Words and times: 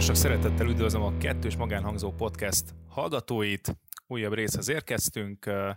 Nagyon 0.00 0.14
sok 0.14 0.30
szeretettel 0.30 0.66
üdvözlöm 0.66 1.02
a 1.02 1.18
Kettős 1.18 1.56
Magánhangzó 1.56 2.12
Podcast 2.12 2.64
hallgatóit. 2.88 3.76
Újabb 4.06 4.32
részhez 4.32 4.68
érkeztünk, 4.68 5.46
eh, 5.46 5.76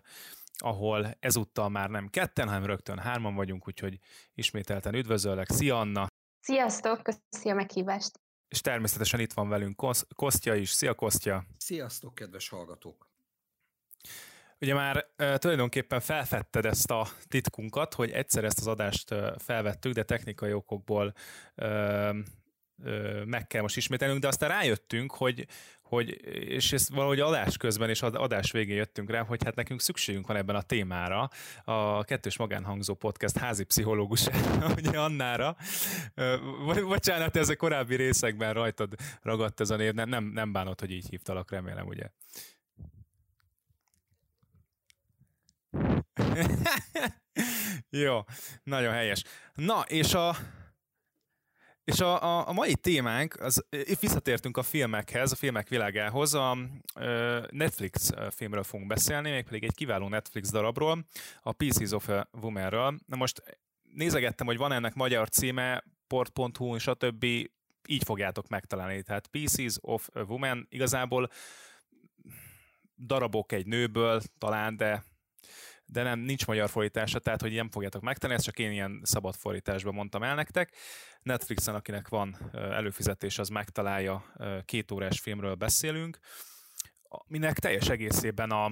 ahol 0.58 1.18
ezúttal 1.20 1.70
már 1.70 1.90
nem 1.90 2.08
ketten, 2.08 2.48
hanem 2.48 2.66
rögtön 2.66 2.98
hárman 2.98 3.36
vagyunk, 3.36 3.68
úgyhogy 3.68 4.00
ismételten 4.34 4.96
üdvözöllek. 4.96 5.50
Szia 5.50 5.80
Anna! 5.80 6.08
Sziasztok, 6.40 7.04
köszi 7.04 7.50
a 7.50 7.54
meghívást! 7.54 8.20
És 8.48 8.62
természetesen 8.62 9.20
itt 9.20 9.34
van 9.34 9.50
velünk 9.50 9.76
Kosz- 9.76 10.08
Kostya 10.16 10.56
is. 10.56 10.70
Szia 10.70 10.94
Kostya! 10.94 11.44
Sziasztok, 11.58 12.16
kedves 12.16 12.50
hallgatók! 12.50 13.08
Ugye 14.60 14.74
már 14.74 15.08
e, 15.16 15.38
tulajdonképpen 15.38 16.00
felfedted 16.00 16.66
ezt 16.66 16.92
a 16.92 17.08
titkunkat, 17.28 17.94
hogy 17.94 18.12
egyszer 18.12 18.44
ezt 18.44 18.60
az 18.60 18.68
adást 18.68 19.12
e, 19.12 19.36
felvettük, 19.38 19.94
de 19.94 20.04
technikai 20.04 20.54
okokból 20.54 21.14
e, 21.56 22.14
meg 23.26 23.48
kell 23.48 23.62
most 23.62 23.78
ismételnünk, 23.78 24.20
de 24.22 24.28
aztán 24.28 24.50
rájöttünk, 24.50 25.12
hogy, 25.12 25.48
hogy 25.82 26.10
és 26.26 26.72
ezt 26.72 26.90
valahogy 26.90 27.20
adás 27.20 27.58
közben 27.58 27.90
és 27.90 28.02
adás 28.02 28.52
végén 28.52 28.76
jöttünk 28.76 29.10
rá, 29.10 29.24
hogy 29.24 29.44
hát 29.44 29.56
nekünk 29.56 29.82
szükségünk 29.82 30.28
van 30.28 30.38
ebben 30.38 30.56
a 30.56 30.62
témára, 30.62 31.30
a 31.64 32.04
Kettős 32.04 32.38
Magánhangzó 32.38 32.94
Podcast 32.94 33.38
házi 33.38 33.64
pszichológus, 33.64 34.28
ugye 34.78 35.00
Annára. 35.00 35.56
Bocsánat, 36.88 37.36
ez 37.36 37.50
a 37.50 37.56
korábbi 37.56 37.96
részekben 37.96 38.54
rajtad 38.54 38.96
ragadt 39.22 39.60
ez 39.60 39.70
a 39.70 39.76
név, 39.76 39.94
nem, 39.94 40.10
nem, 40.10 40.24
nem 40.24 40.52
bánod, 40.52 40.80
hogy 40.80 40.92
így 40.92 41.10
hívtalak, 41.10 41.52
remélem, 41.52 41.88
ugye? 41.88 42.10
Jó, 47.90 48.20
nagyon 48.64 48.94
helyes. 48.94 49.24
Na, 49.54 49.82
és 49.88 50.14
a, 50.14 50.36
és 51.84 52.00
a, 52.00 52.24
a, 52.24 52.48
a 52.48 52.52
mai 52.52 52.76
témánk, 52.76 53.40
az, 53.40 53.66
visszatértünk 54.00 54.58
a 54.58 54.64
filmekhez, 54.64 55.32
a 55.32 55.36
filmek 55.36 55.68
világához, 55.68 56.34
a 56.34 56.58
Netflix 57.50 58.10
filmről 58.30 58.64
fogunk 58.64 58.88
beszélni, 58.88 59.32
mégpedig 59.32 59.64
egy 59.64 59.76
kiváló 59.76 60.08
Netflix 60.08 60.52
darabról, 60.52 61.06
a 61.42 61.52
Pieces 61.52 61.92
of 61.92 62.10
a 62.10 62.28
Woman-ről. 62.42 63.00
Na 63.06 63.16
most 63.16 63.60
nézegettem, 63.94 64.46
hogy 64.46 64.58
van 64.58 64.72
ennek 64.72 64.94
magyar 64.94 65.30
címe, 65.30 65.84
port.hu, 66.08 66.76
és 66.76 66.88
a 66.88 66.94
többi, 66.94 67.52
így 67.88 68.04
fogjátok 68.04 68.48
megtalálni. 68.48 69.02
Tehát 69.02 69.28
Pieces 69.28 69.76
of 69.82 70.10
a 70.14 70.20
Woman 70.20 70.68
igazából 70.70 71.30
darabok 72.98 73.52
egy 73.52 73.66
nőből 73.66 74.22
talán, 74.38 74.78
de 74.78 75.04
de 75.86 76.04
nem, 76.04 76.20
nincs 76.20 76.48
magyar 76.48 76.70
fordítása, 76.70 77.20
tehát 77.20 77.42
hogy 77.42 77.54
nem 77.54 77.70
fogjátok 77.70 78.02
megtenni, 78.02 78.34
ezt 78.34 78.44
csak 78.44 78.60
én 78.60 78.72
ilyen 78.72 79.02
szabad 79.04 79.36
fordításban 79.36 79.94
mondtam 79.94 80.24
el 80.24 80.36
nektek. 80.36 80.76
Netflixen, 81.22 81.76
akinek 81.76 82.08
van 82.08 82.52
előfizetés, 82.54 83.40
az 83.40 83.50
megtalálja, 83.50 84.26
két 84.66 84.92
órás 84.92 85.20
filmről 85.20 85.56
beszélünk, 85.56 86.18
minek 87.28 87.60
teljes 87.60 87.90
egészében 87.90 88.52
a 88.52 88.72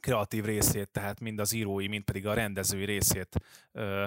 kreatív 0.00 0.44
részét, 0.44 0.88
tehát 0.88 1.20
mind 1.20 1.38
az 1.38 1.52
írói, 1.52 1.86
mind 1.86 2.04
pedig 2.04 2.26
a 2.26 2.34
rendezői 2.34 2.84
részét 2.84 3.36
ö, 3.72 4.04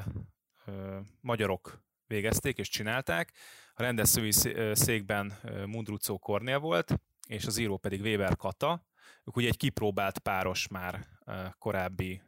ö, 0.65 0.99
magyarok 1.21 1.83
végezték 2.07 2.57
és 2.57 2.69
csinálták. 2.69 3.33
A 3.73 3.81
rendezői 3.81 4.31
székben 4.73 5.33
Mundrucó 5.65 6.17
Kornél 6.17 6.59
volt, 6.59 6.93
és 7.27 7.45
az 7.45 7.57
író 7.57 7.77
pedig 7.77 8.01
Weber 8.01 8.35
Kata, 8.35 8.85
ők 9.25 9.35
ugye 9.35 9.47
egy 9.47 9.57
kipróbált 9.57 10.19
páros 10.19 10.67
már 10.67 11.07
korábbi 11.57 12.21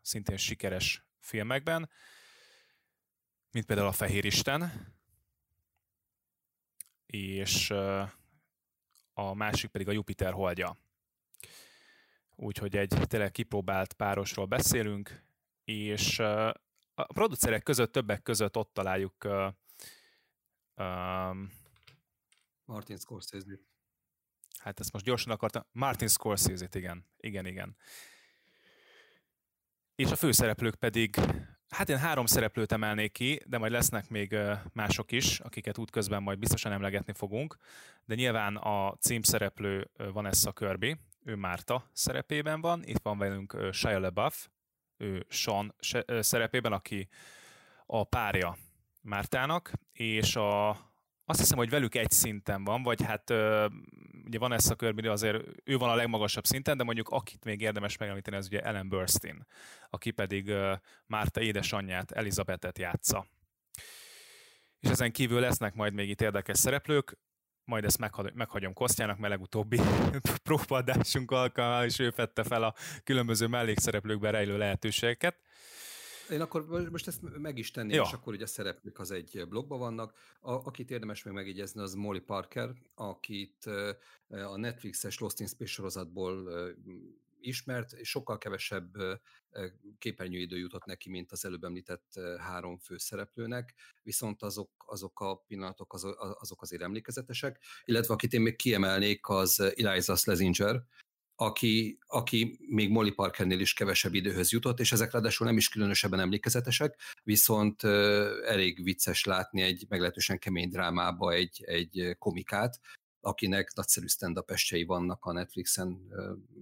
szintén 0.00 0.36
sikeres 0.36 1.04
filmekben, 1.18 1.90
mint 3.50 3.66
például 3.66 3.88
a 3.88 3.92
Fehér 3.92 4.24
Isten, 4.24 4.92
és 7.06 7.70
a 9.12 9.34
másik 9.34 9.70
pedig 9.70 9.88
a 9.88 9.92
Jupiter 9.92 10.32
holdja. 10.32 10.76
Úgyhogy 12.36 12.76
egy 12.76 12.94
tényleg 13.06 13.30
kipróbált 13.30 13.92
párosról 13.92 14.46
beszélünk, 14.46 15.22
és 15.64 16.18
a 16.94 17.12
producerek 17.12 17.62
között 17.62 17.92
többek 17.92 18.22
között 18.22 18.56
ott 18.56 18.72
találjuk 18.72 19.24
um, 20.76 21.52
Martin 22.64 22.96
Scorsese. 22.96 23.58
Hát 24.58 24.80
ezt 24.80 24.92
most 24.92 25.04
gyorsan 25.04 25.32
akartam. 25.32 25.66
Martin 25.72 26.08
Scorsese-t, 26.08 26.74
igen. 26.74 27.06
Igen, 27.16 27.46
igen. 27.46 27.76
És 30.00 30.10
a 30.10 30.16
főszereplők 30.16 30.74
pedig, 30.74 31.16
hát 31.68 31.88
én 31.88 31.98
három 31.98 32.26
szereplőt 32.26 32.72
emelnék 32.72 33.12
ki, 33.12 33.42
de 33.46 33.58
majd 33.58 33.72
lesznek 33.72 34.08
még 34.08 34.36
mások 34.72 35.12
is, 35.12 35.40
akiket 35.40 35.78
útközben 35.78 36.22
majd 36.22 36.38
biztosan 36.38 36.72
emlegetni 36.72 37.12
fogunk. 37.12 37.56
De 38.04 38.14
nyilván 38.14 38.56
a 38.56 38.96
címszereplő 39.00 39.90
Vanessa 40.12 40.52
Kirby, 40.52 40.96
ő 41.24 41.34
Márta 41.34 41.90
szerepében 41.92 42.60
van, 42.60 42.82
itt 42.84 43.00
van 43.02 43.18
velünk 43.18 43.56
Shia 43.72 43.98
LaBeouf, 43.98 44.48
ő 44.96 45.26
Sean 45.28 45.74
szerepében, 46.20 46.72
aki 46.72 47.08
a 47.86 48.04
párja 48.04 48.56
Mártának, 49.02 49.72
és 49.92 50.36
a, 50.36 50.68
azt 51.30 51.38
hiszem, 51.38 51.58
hogy 51.58 51.70
velük 51.70 51.94
egy 51.94 52.10
szinten 52.10 52.64
van, 52.64 52.82
vagy 52.82 53.02
hát 53.02 53.30
ugye 54.24 54.38
van 54.38 54.52
ezt 54.52 54.70
a 54.70 54.74
Kirby, 54.74 55.06
azért 55.06 55.44
ő 55.64 55.76
van 55.76 55.90
a 55.90 55.94
legmagasabb 55.94 56.44
szinten, 56.44 56.76
de 56.76 56.84
mondjuk 56.84 57.08
akit 57.08 57.44
még 57.44 57.60
érdemes 57.60 57.96
megemlíteni, 57.96 58.36
az 58.36 58.46
ugye 58.46 58.60
Ellen 58.60 58.88
Burstyn, 58.88 59.46
aki 59.90 60.10
pedig 60.10 60.52
Márta 61.06 61.40
édesanyját, 61.40 62.10
Elizabethet 62.10 62.78
játsza. 62.78 63.26
És 64.80 64.90
ezen 64.90 65.12
kívül 65.12 65.40
lesznek 65.40 65.74
majd 65.74 65.92
még 65.92 66.08
itt 66.08 66.20
érdekes 66.20 66.58
szereplők, 66.58 67.18
majd 67.64 67.84
ezt 67.84 67.98
meghagy, 67.98 68.32
meghagyom 68.34 68.72
Kosztjának, 68.72 69.18
mert 69.18 69.32
legutóbbi 69.32 69.80
próbadásunk 70.48 71.30
alkalmával, 71.30 71.84
és 71.84 71.98
ő 71.98 72.10
fette 72.10 72.42
fel 72.42 72.62
a 72.62 72.74
különböző 73.04 73.46
mellékszereplőkben 73.46 74.32
rejlő 74.32 74.58
lehetőségeket. 74.58 75.36
Én 76.30 76.40
akkor 76.40 76.90
most 76.90 77.06
ezt 77.06 77.20
meg 77.22 77.58
is 77.58 77.70
tenném, 77.70 77.94
ja. 77.94 78.02
és 78.02 78.12
akkor 78.12 78.32
ugye 78.32 78.44
a 78.44 78.46
szereplők 78.46 78.98
az 78.98 79.10
egy 79.10 79.46
blogban 79.48 79.78
vannak. 79.78 80.14
A, 80.40 80.52
akit 80.52 80.90
érdemes 80.90 81.22
még 81.22 81.34
megjegyezni, 81.34 81.80
az 81.80 81.94
Molly 81.94 82.20
Parker, 82.20 82.74
akit 82.94 83.64
a 84.28 84.56
Netflixes 84.56 85.18
Lost 85.18 85.40
in 85.40 85.46
Space 85.46 85.70
sorozatból 85.70 86.48
ismert, 87.40 87.92
és 87.92 88.08
sokkal 88.08 88.38
kevesebb 88.38 88.96
képernyőidő 89.98 90.58
jutott 90.58 90.84
neki, 90.84 91.10
mint 91.10 91.32
az 91.32 91.44
előbb 91.44 91.64
említett 91.64 92.20
három 92.38 92.78
főszereplőnek, 92.78 93.74
viszont 94.02 94.42
azok, 94.42 94.70
azok 94.86 95.20
a 95.20 95.36
pillanatok 95.36 95.94
azok, 96.40 96.62
azért 96.62 96.82
emlékezetesek, 96.82 97.58
illetve 97.84 98.14
akit 98.14 98.32
én 98.32 98.40
még 98.40 98.56
kiemelnék, 98.56 99.28
az 99.28 99.60
Eliza 99.76 100.16
Schlesinger, 100.16 100.82
aki, 101.40 101.98
aki 102.06 102.58
még 102.68 102.90
Molly 102.90 103.10
Parkernél 103.10 103.60
is 103.60 103.72
kevesebb 103.72 104.14
időhöz 104.14 104.50
jutott, 104.50 104.80
és 104.80 104.92
ezek 104.92 105.12
ráadásul 105.12 105.46
nem 105.46 105.56
is 105.56 105.68
különösebben 105.68 106.20
emlékezetesek, 106.20 106.98
viszont 107.22 107.84
elég 108.44 108.82
vicces 108.82 109.24
látni 109.24 109.62
egy 109.62 109.84
meglehetősen 109.88 110.38
kemény 110.38 110.68
drámába 110.68 111.32
egy, 111.32 111.62
egy 111.64 112.16
komikát, 112.18 112.80
akinek 113.20 113.74
nagyszerű 113.74 114.06
estjei 114.46 114.84
vannak 114.84 115.24
a 115.24 115.32
Netflixen 115.32 116.12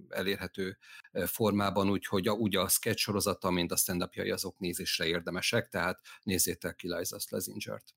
elérhető 0.09 0.77
formában, 1.25 1.89
úgyhogy 1.89 2.29
úgy 2.29 2.55
a 2.55 2.67
sketch 2.67 2.99
sorozata, 2.99 3.49
mint 3.49 3.71
a 3.71 3.75
stand-upjai 3.75 4.31
azok 4.31 4.59
nézésre 4.59 5.05
érdemesek, 5.05 5.69
tehát 5.69 6.01
nézzétek 6.23 6.75
ki 6.75 6.93
Liza 6.93 7.19
Schlesinger-t. 7.19 7.95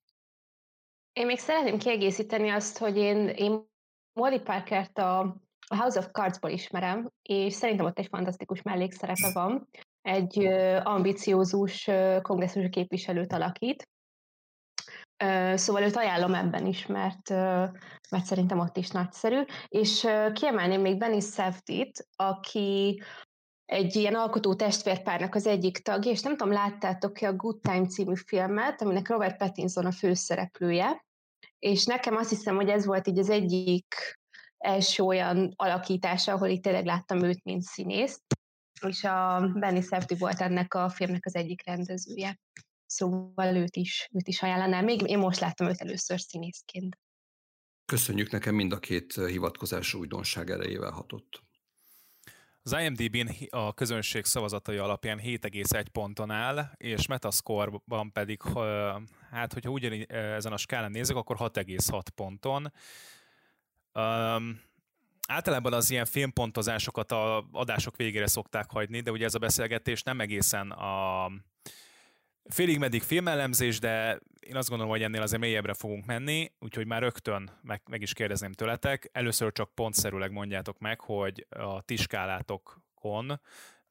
Én 1.13 1.27
még 1.27 1.39
szeretném 1.39 1.79
kiegészíteni 1.79 2.51
azt, 2.51 2.79
hogy 2.79 2.97
én, 2.97 3.29
én 3.29 3.71
Molly 4.13 4.41
Parkert 4.41 4.99
a 4.99 5.37
a 5.67 5.77
House 5.77 5.99
of 5.99 6.09
Cards-ból 6.13 6.51
ismerem, 6.51 7.11
és 7.23 7.55
szerintem 7.55 7.87
ott 7.87 7.99
egy 7.99 8.09
fantasztikus 8.11 8.63
mellékszerepe 8.63 9.31
van. 9.33 9.69
Egy 10.03 10.45
ambiciózus 10.83 11.91
kongresszusi 12.23 12.69
képviselőt 12.69 13.33
alakít, 13.33 13.91
Szóval 15.55 15.83
őt 15.83 15.97
ajánlom 15.97 16.35
ebben 16.35 16.67
is, 16.67 16.87
mert, 16.87 17.31
mert 18.11 18.25
szerintem 18.25 18.59
ott 18.59 18.77
is 18.77 18.89
nagyszerű. 18.89 19.43
És 19.69 20.07
kiemelném 20.33 20.81
még 20.81 20.99
Benny 20.99 21.21
Safdit, 21.21 22.09
aki 22.17 23.03
egy 23.65 23.97
ilyen 23.97 24.15
alkotó 24.15 24.55
testvérpárnak 24.55 25.35
az 25.35 25.47
egyik 25.47 25.79
tagja, 25.79 26.11
és 26.11 26.21
nem 26.21 26.37
tudom, 26.37 26.53
láttátok-e 26.53 27.29
a 27.29 27.33
Good 27.33 27.61
Time 27.61 27.87
című 27.87 28.15
filmet, 28.27 28.83
aminek 28.83 29.09
Robert 29.09 29.37
Pattinson 29.37 29.87
a 29.87 29.93
főszereplője, 29.93 31.05
és 31.59 31.85
nekem 31.85 32.17
azt 32.17 32.29
hiszem, 32.29 32.55
hogy 32.55 32.69
ez 32.69 32.87
volt 32.87 33.07
így 33.07 33.19
az 33.19 33.31
egyik 33.31 33.95
első 34.63 35.03
olyan 35.03 35.53
alakítása, 35.57 36.33
ahol 36.33 36.49
itt 36.49 36.63
tényleg 36.63 36.85
láttam 36.85 37.23
őt, 37.23 37.45
mint 37.45 37.63
színészt, 37.63 38.23
és 38.87 39.05
a 39.05 39.51
Benny 39.55 39.81
Safdie 39.81 40.19
volt 40.19 40.41
ennek 40.41 40.75
a 40.75 40.89
filmnek 40.89 41.27
az 41.27 41.35
egyik 41.35 41.67
rendezője. 41.67 42.41
Szóval 42.87 43.57
őt 43.57 43.77
is, 43.77 44.09
őt 44.13 44.29
is 44.29 44.43
ajánlanám. 44.43 44.85
Még 44.85 45.01
én 45.01 45.19
most 45.19 45.41
láttam 45.41 45.69
őt 45.69 45.81
először 45.81 46.21
színészként. 46.21 46.99
Köszönjük 47.85 48.31
nekem 48.31 48.55
mind 48.55 48.73
a 48.73 48.79
két 48.79 49.15
hivatkozás 49.15 49.95
újdonság 49.95 50.51
erejével 50.51 50.91
hatott. 50.91 51.43
Az 52.63 52.77
IMDb-n 52.81 53.29
a 53.51 53.75
közönség 53.75 54.25
szavazatai 54.25 54.77
alapján 54.77 55.21
7,1 55.23 55.87
ponton 55.93 56.31
áll, 56.31 56.71
és 56.77 57.07
Metascore-ban 57.07 58.13
pedig, 58.13 58.43
hát 59.31 59.53
hogyha 59.53 59.71
ugyan 59.71 60.05
ezen 60.09 60.53
a 60.53 60.57
skálán 60.57 60.91
nézzük, 60.91 61.17
akkor 61.17 61.37
6,6 61.39 62.03
ponton. 62.15 62.73
Um, 63.95 64.61
általában 65.29 65.73
az 65.73 65.91
ilyen 65.91 66.05
filmpontozásokat 66.05 67.13
a 67.13 67.49
adások 67.53 67.97
végére 67.97 68.27
szokták 68.27 68.71
hagyni, 68.71 69.01
de 69.01 69.11
ugye 69.11 69.25
ez 69.25 69.35
a 69.35 69.39
beszélgetés 69.39 70.03
nem 70.03 70.21
egészen 70.21 70.71
a 70.71 71.31
félig 72.45 72.79
meddig 72.79 73.03
filmelemzés, 73.03 73.79
de 73.79 74.21
én 74.41 74.57
azt 74.57 74.69
gondolom, 74.69 74.93
hogy 74.93 75.03
ennél 75.03 75.23
azért 75.23 75.41
mélyebbre 75.41 75.75
fogunk 75.75 76.07
menni, 76.07 76.53
úgyhogy 76.59 76.87
már 76.87 77.03
rögtön 77.03 77.51
meg, 77.63 77.83
meg 77.91 78.03
is 78.03 78.13
kérdezném 78.13 78.53
tőletek. 78.53 79.09
Először 79.13 79.53
csak 79.53 79.75
pontszerűleg 79.75 80.31
mondjátok 80.31 80.79
meg, 80.79 81.01
hogy 81.01 81.47
a 81.49 81.83
ti 81.83 81.97
skálátokon, 81.97 83.27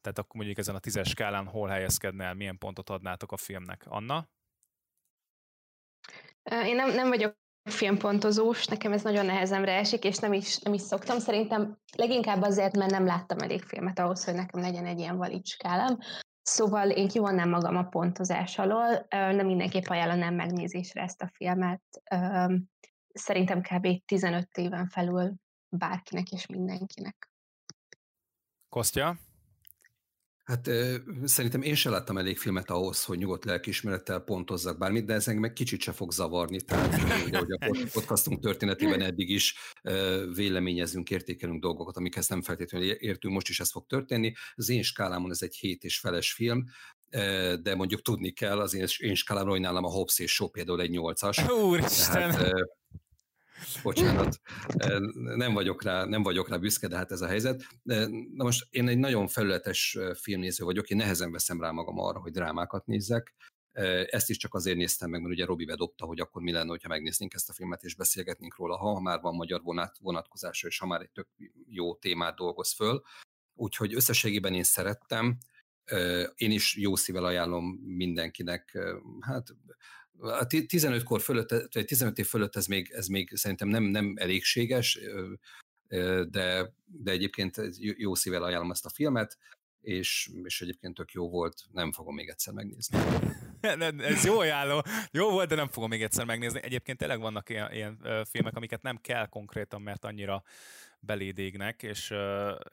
tehát 0.02 0.18
akkor 0.18 0.36
mondjuk 0.36 0.58
ezen 0.58 0.76
a 0.76 0.80
tízes 0.80 1.10
skálán 1.10 1.46
hol 1.46 1.70
helyezkedne 1.70 2.26
el, 2.26 2.34
milyen 2.34 2.58
pontot 2.58 2.90
adnátok 2.90 3.32
a 3.32 3.38
filmnek. 3.38 3.84
Anna? 3.88 4.28
Én 6.44 6.76
nem, 6.76 6.94
nem 6.94 7.08
vagyok 7.08 7.38
filmpontozós, 7.64 8.66
nekem 8.66 8.92
ez 8.92 9.02
nagyon 9.02 9.26
nehezemre 9.26 9.72
esik, 9.72 10.04
és 10.04 10.18
nem 10.18 10.34
is, 10.34 10.60
nem 10.60 10.74
is 10.74 10.82
szoktam. 10.82 11.20
Szerintem 11.20 11.78
leginkább 11.98 12.42
azért, 12.42 12.76
mert 12.76 12.92
nem 12.92 13.06
láttam 13.06 13.38
elég 13.40 13.64
filmet 13.64 14.00
ahhoz, 14.00 14.24
hogy 14.24 14.34
nekem 14.34 14.62
legyen 14.62 14.86
egy 14.86 15.00
ilyen 15.00 15.18
valid 15.18 15.46
skálám. 15.46 15.98
Szóval 16.42 16.90
én 16.90 17.08
kivonnám 17.08 17.50
magam 17.50 17.78
a 17.78 17.84
pontozás 17.84 18.58
alól, 18.58 19.06
nem 19.10 19.46
mindenképp 19.46 19.86
ajánlanám 19.86 20.36
megnézésre 20.36 21.02
ezt 21.02 21.22
a 21.22 21.32
filmet. 21.34 21.84
Szerintem 23.14 23.62
kb. 23.62 23.88
15 24.06 24.58
éven 24.58 24.88
felül 24.88 25.34
bárkinek 25.70 26.32
és 26.32 26.46
mindenkinek. 26.46 27.32
Kostya? 28.70 29.16
Hát 30.44 30.70
szerintem 31.24 31.62
én 31.62 31.76
sem 31.76 31.92
láttam 31.92 32.18
elég 32.18 32.38
filmet 32.38 32.70
ahhoz, 32.70 33.04
hogy 33.04 33.18
nyugodt 33.18 33.46
lelkiismerettel 33.46 34.20
pontozzak 34.20 34.78
bármit, 34.78 35.06
de 35.06 35.14
ez 35.14 35.28
engem 35.28 35.54
kicsit 35.54 35.82
se 35.82 35.92
fog 35.92 36.12
zavarni. 36.12 36.62
Tehát, 36.62 36.96
hogy 36.96 37.52
a 37.52 37.72
podcastunk 37.94 38.40
történetében 38.40 39.02
eddig 39.02 39.30
is 39.30 39.56
véleményezünk, 40.34 41.10
értékelünk 41.10 41.62
dolgokat, 41.62 41.98
amikhez 41.98 42.28
nem 42.28 42.42
feltétlenül 42.42 42.92
értünk, 42.92 43.34
most 43.34 43.50
is 43.50 43.60
ez 43.60 43.72
fog 43.72 43.86
történni. 43.86 44.34
Az 44.56 44.70
én 44.70 44.84
skálámon 44.84 45.32
ez 45.32 45.42
egy 45.42 45.56
hét 45.56 45.84
és 45.84 46.00
feles 46.00 46.34
film, 46.34 46.66
de 47.62 47.76
mondjuk 47.76 48.02
tudni 48.02 48.32
kell, 48.32 48.60
az 48.60 48.74
én, 48.74 48.86
én 48.98 49.16
skálámon, 49.16 49.50
hogy 49.50 49.60
nálam 49.60 49.84
a 49.84 49.90
Hobbs 49.90 50.20
és 50.20 50.34
Shaw 50.34 50.48
például 50.48 50.82
egy 50.82 50.90
nyolcas. 50.90 51.50
Úristen! 51.50 52.32
Tehát, 52.32 52.80
bocsánat, 53.84 54.40
nem 55.14 55.54
vagyok, 55.54 55.84
rá, 55.84 56.06
nem 56.06 56.24
vagyok 56.24 56.50
rá 56.50 56.58
büszke, 56.58 56.88
de 56.88 56.98
hát 56.98 57.12
ez 57.12 57.22
a 57.22 57.28
helyzet. 57.28 57.68
Na 58.34 58.44
most 58.44 58.68
én 58.70 58.88
egy 58.88 58.98
nagyon 58.98 59.28
felületes 59.28 59.98
filmnéző 60.14 60.64
vagyok, 60.64 60.90
én 60.90 60.98
nehezen 60.98 61.32
veszem 61.32 61.62
rá 61.62 61.72
magam 61.72 62.00
arra, 62.00 62.20
hogy 62.20 62.32
drámákat 62.32 62.86
nézzek. 62.86 63.34
Ezt 64.06 64.30
is 64.30 64.38
csak 64.38 64.54
azért 64.54 64.78
néztem 64.78 65.10
meg, 65.10 65.22
mert 65.22 65.34
ugye 65.34 65.46
Robi 65.46 65.66
bedobta, 65.66 66.06
hogy 66.06 66.20
akkor 66.20 66.42
mi 66.42 66.52
lenne, 66.52 66.78
ha 66.82 66.88
megnéznénk 66.88 67.34
ezt 67.34 67.50
a 67.50 67.54
filmet 67.54 67.84
és 67.84 67.96
beszélgetnénk 67.96 68.56
róla, 68.56 68.78
ha 68.78 69.00
már 69.00 69.22
van 69.22 69.36
magyar 69.36 69.62
vonat, 69.62 69.98
vonatkozása, 70.00 70.68
és 70.68 70.80
ha 70.80 70.86
már 70.86 71.02
egy 71.02 71.12
tök 71.12 71.28
jó 71.68 71.96
témát 71.96 72.36
dolgoz 72.36 72.74
föl. 72.74 73.02
Úgyhogy 73.54 73.94
összességében 73.94 74.54
én 74.54 74.64
szerettem, 74.64 75.38
én 76.36 76.52
is 76.52 76.76
jó 76.78 76.96
szívvel 76.96 77.26
ajánlom 77.26 77.66
mindenkinek, 77.84 78.78
hát 79.20 79.56
a 80.22 80.48
15-kor 80.48 81.22
fölött, 81.22 81.50
vagy 81.50 81.86
15 81.86 82.18
év 82.18 82.28
fölött 82.28 82.56
ez 82.56 82.66
még, 82.66 82.92
ez 82.92 83.08
még 83.08 83.36
szerintem 83.36 83.68
nem, 83.68 83.84
nem 83.84 84.14
elégséges, 84.18 85.00
de, 86.30 86.74
de 86.86 87.12
egyébként 87.12 87.62
jó 87.80 88.16
szívvel 88.16 88.44
ajánlom 88.44 88.72
ezt 88.72 88.86
a 88.86 88.90
filmet, 88.90 89.38
és, 89.82 90.30
és 90.44 90.62
egyébként 90.62 90.96
tök 90.96 91.12
jó 91.12 91.30
volt, 91.30 91.64
nem 91.72 91.92
fogom 91.92 92.16
még 92.16 92.30
egyszer 92.30 92.54
megnézni. 92.54 92.98
ez 94.14 94.26
jó 94.26 94.40
ajánló, 94.40 94.84
jó 95.12 95.30
volt, 95.30 95.50
de 95.50 95.56
nem 95.56 95.68
fogom 95.68 95.90
még 95.90 96.04
egyszer 96.04 96.26
megnézni. 96.26 96.60
Egyébként 96.64 96.98
tényleg 96.98 97.20
vannak 97.20 97.50
ilyen, 97.50 97.72
ilyen 97.74 98.26
filmek, 98.30 98.56
amiket 98.56 98.82
nem 98.82 98.98
kell 98.98 99.26
konkrétan, 99.26 99.82
mert 99.82 100.06
annyira 100.06 100.44
belédégnek, 101.00 101.84
és 101.84 102.14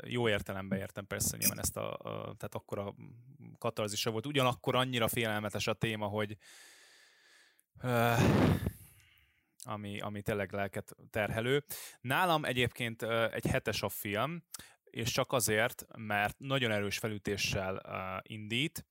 jó 0.06 0.28
értelemben 0.28 0.78
értem 0.78 1.06
persze 1.06 1.36
nyilván 1.36 1.58
ezt 1.58 1.76
a, 1.76 1.92
a 1.92 2.22
tehát 2.22 2.54
akkor 2.54 2.78
a 2.78 2.94
katarzisa 3.58 4.10
volt. 4.10 4.26
Ugyanakkor 4.26 4.74
annyira 4.74 5.08
félelmetes 5.08 5.66
a 5.66 5.72
téma, 5.72 6.06
hogy, 6.06 6.36
ami, 9.64 10.00
ami 10.00 10.22
tényleg 10.22 10.52
lelket 10.52 10.96
terhelő. 11.10 11.64
Nálam 12.00 12.44
egyébként 12.44 13.02
egy 13.32 13.46
hetes 13.46 13.82
a 13.82 13.88
film, 13.88 14.42
és 14.84 15.10
csak 15.10 15.32
azért, 15.32 15.84
mert 15.96 16.38
nagyon 16.38 16.70
erős 16.70 16.98
felütéssel 16.98 17.82
indít, 18.22 18.86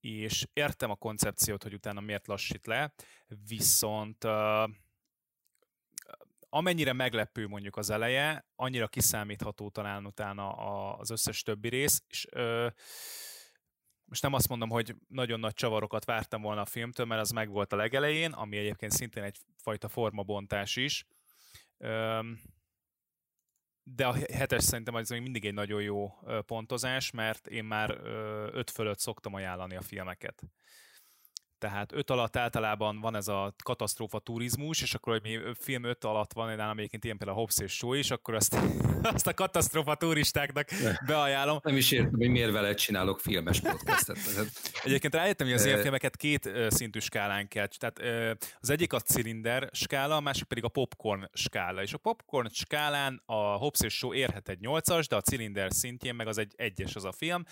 és 0.00 0.46
értem 0.52 0.90
a 0.90 0.96
koncepciót, 0.96 1.62
hogy 1.62 1.74
utána 1.74 2.00
miért 2.00 2.26
lassít 2.26 2.66
le, 2.66 2.92
viszont 3.48 4.24
amennyire 6.48 6.92
meglepő 6.92 7.46
mondjuk 7.46 7.76
az 7.76 7.90
eleje, 7.90 8.46
annyira 8.56 8.88
kiszámítható 8.88 9.70
talán 9.70 10.06
utána 10.06 10.52
az 10.96 11.10
összes 11.10 11.42
többi 11.42 11.68
rész, 11.68 12.02
és 12.08 12.26
uh, 12.32 12.66
most 14.10 14.22
nem 14.22 14.32
azt 14.32 14.48
mondom, 14.48 14.68
hogy 14.68 14.94
nagyon 15.08 15.40
nagy 15.40 15.54
csavarokat 15.54 16.04
vártam 16.04 16.42
volna 16.42 16.60
a 16.60 16.64
filmtől, 16.64 17.06
mert 17.06 17.20
az 17.20 17.30
meg 17.30 17.48
volt 17.48 17.72
a 17.72 17.76
legelején, 17.76 18.32
ami 18.32 18.56
egyébként 18.56 18.92
szintén 18.92 19.22
egyfajta 19.22 19.88
formabontás 19.88 20.76
is. 20.76 21.06
De 23.82 24.06
a 24.06 24.12
hetes 24.32 24.64
szerintem 24.64 24.94
az 24.94 25.10
még 25.10 25.22
mindig 25.22 25.44
egy 25.44 25.54
nagyon 25.54 25.82
jó 25.82 26.10
pontozás, 26.46 27.10
mert 27.10 27.46
én 27.46 27.64
már 27.64 27.90
öt 28.52 28.70
fölött 28.70 28.98
szoktam 28.98 29.34
ajánlani 29.34 29.76
a 29.76 29.82
filmeket 29.82 30.42
tehát 31.60 31.92
öt 31.92 32.10
alatt 32.10 32.36
általában 32.36 33.00
van 33.00 33.16
ez 33.16 33.28
a 33.28 33.54
katasztrófa 33.64 34.18
turizmus, 34.18 34.82
és 34.82 34.94
akkor, 34.94 35.12
hogy 35.12 35.22
mi 35.22 35.38
film 35.58 35.84
öt 35.84 36.04
alatt 36.04 36.32
van, 36.32 36.56
nálam 36.56 36.78
egyébként 36.78 37.04
ilyen 37.04 37.16
például 37.16 37.38
a 37.38 37.40
Hobbs 37.40 37.58
és 37.58 37.72
Show 37.72 37.92
is, 37.92 38.10
akkor 38.10 38.34
azt, 38.34 38.56
azt 39.14 39.26
a 39.26 39.34
katasztrófa 39.34 39.94
turistáknak 39.94 40.68
beajánlom. 41.06 41.58
Nem 41.62 41.76
is 41.76 41.90
értem, 41.90 42.18
hogy 42.18 42.28
miért 42.28 42.52
vele 42.52 42.74
csinálok 42.74 43.20
filmes 43.20 43.60
podcastet. 43.60 44.18
Egyébként 44.84 45.14
rájöttem, 45.14 45.46
hogy 45.46 45.56
az 45.56 45.64
ilyen 45.64 45.80
filmeket 45.80 46.16
két 46.16 46.50
szintű 46.68 46.98
skálán 46.98 47.48
kell. 47.48 47.66
Tehát 47.78 48.00
az 48.60 48.70
egyik 48.70 48.92
a 48.92 49.00
cilinder 49.00 49.68
skála, 49.72 50.16
a 50.16 50.20
másik 50.20 50.44
pedig 50.44 50.64
a 50.64 50.68
popcorn 50.68 51.28
skála. 51.32 51.82
És 51.82 51.92
a 51.92 51.98
popcorn 51.98 52.48
skálán 52.52 53.22
a 53.26 53.34
Hobbs 53.34 53.80
és 53.80 53.94
Show 53.94 54.14
érhet 54.14 54.48
egy 54.48 54.60
nyolcas, 54.60 55.08
de 55.08 55.16
a 55.16 55.20
cilinder 55.20 55.72
szintjén 55.72 56.14
meg 56.14 56.26
az 56.26 56.38
egy 56.38 56.52
egyes 56.56 56.94
az 56.94 57.04
a 57.04 57.12
film. 57.12 57.44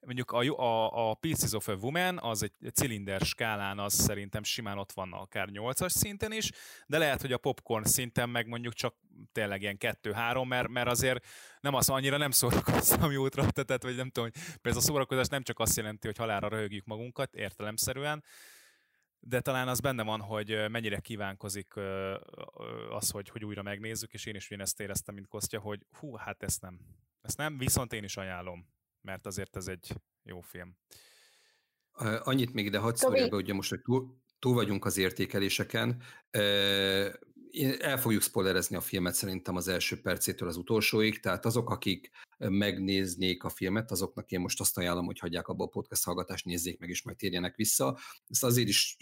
Mondjuk 0.00 0.30
a, 0.30 0.40
a, 0.40 1.10
a 1.10 1.14
Pieces 1.14 1.52
of 1.52 1.68
a 1.68 1.74
Woman 1.74 2.18
az 2.18 2.42
egy 2.42 2.72
cilinder 2.74 3.20
skálán 3.20 3.53
skálán 3.54 3.78
az 3.78 3.92
szerintem 3.92 4.42
simán 4.42 4.78
ott 4.78 4.92
van 4.92 5.12
akár 5.12 5.48
8-as 5.52 5.88
szinten 5.88 6.32
is, 6.32 6.50
de 6.86 6.98
lehet, 6.98 7.20
hogy 7.20 7.32
a 7.32 7.38
popcorn 7.38 7.84
szinten 7.84 8.28
meg 8.28 8.46
mondjuk 8.46 8.72
csak 8.72 8.94
tényleg 9.32 9.62
ilyen 9.62 9.76
2-3, 9.80 10.48
mert, 10.48 10.68
mert 10.68 10.88
azért 10.88 11.26
nem 11.60 11.74
az 11.74 11.88
annyira 11.88 12.16
nem 12.16 12.30
szórakoztam 12.30 13.10
jótra, 13.20 13.50
tehát 13.50 13.82
vagy 13.82 13.96
nem 13.96 14.10
tudom, 14.10 14.30
hogy 14.32 14.70
ez 14.70 14.76
a 14.76 14.80
szórakozás 14.80 15.26
nem 15.26 15.42
csak 15.42 15.58
azt 15.58 15.76
jelenti, 15.76 16.06
hogy 16.06 16.16
halára 16.16 16.48
röhögjük 16.48 16.84
magunkat 16.84 17.34
értelemszerűen, 17.34 18.24
de 19.20 19.40
talán 19.40 19.68
az 19.68 19.80
benne 19.80 20.02
van, 20.02 20.20
hogy 20.20 20.70
mennyire 20.70 20.98
kívánkozik 20.98 21.74
az, 22.90 23.10
hogy, 23.10 23.28
hogy 23.28 23.44
újra 23.44 23.62
megnézzük, 23.62 24.12
és 24.12 24.26
én 24.26 24.34
is 24.34 24.46
ugyanezt 24.46 24.80
éreztem, 24.80 25.14
mint 25.14 25.28
Kostya, 25.28 25.60
hogy 25.60 25.86
hú, 25.98 26.14
hát 26.14 26.42
ezt 26.42 26.60
nem. 26.60 26.80
Ezt 27.22 27.36
nem, 27.36 27.58
viszont 27.58 27.92
én 27.92 28.04
is 28.04 28.16
ajánlom, 28.16 28.66
mert 29.00 29.26
azért 29.26 29.56
ez 29.56 29.66
egy 29.66 29.94
jó 30.22 30.40
film. 30.40 30.76
Annyit 32.22 32.52
még 32.52 32.64
ide 32.64 32.78
hadd 32.78 32.94
szóljak 32.94 33.30
be, 33.30 33.34
hogy 33.34 33.52
most, 33.52 33.70
hogy 33.70 33.82
túl, 33.82 34.16
túl 34.38 34.54
vagyunk 34.54 34.84
az 34.84 34.96
értékeléseken, 34.96 36.02
el 37.78 37.98
fogjuk 37.98 38.22
spoilerezni 38.22 38.76
a 38.76 38.80
filmet 38.80 39.14
szerintem 39.14 39.56
az 39.56 39.68
első 39.68 40.00
percétől 40.00 40.48
az 40.48 40.56
utolsóig, 40.56 41.20
tehát 41.20 41.44
azok, 41.44 41.70
akik 41.70 42.10
megnéznék 42.38 43.44
a 43.44 43.48
filmet, 43.48 43.90
azoknak 43.90 44.30
én 44.30 44.40
most 44.40 44.60
azt 44.60 44.78
ajánlom, 44.78 45.04
hogy 45.04 45.18
hagyják 45.18 45.48
abba 45.48 45.64
a 45.64 45.68
podcast 45.68 46.04
hallgatást, 46.04 46.44
nézzék 46.44 46.78
meg, 46.78 46.88
és 46.88 47.02
majd 47.02 47.16
térjenek 47.16 47.56
vissza. 47.56 47.98
Ezt 48.28 48.44
azért 48.44 48.68
is 48.68 48.96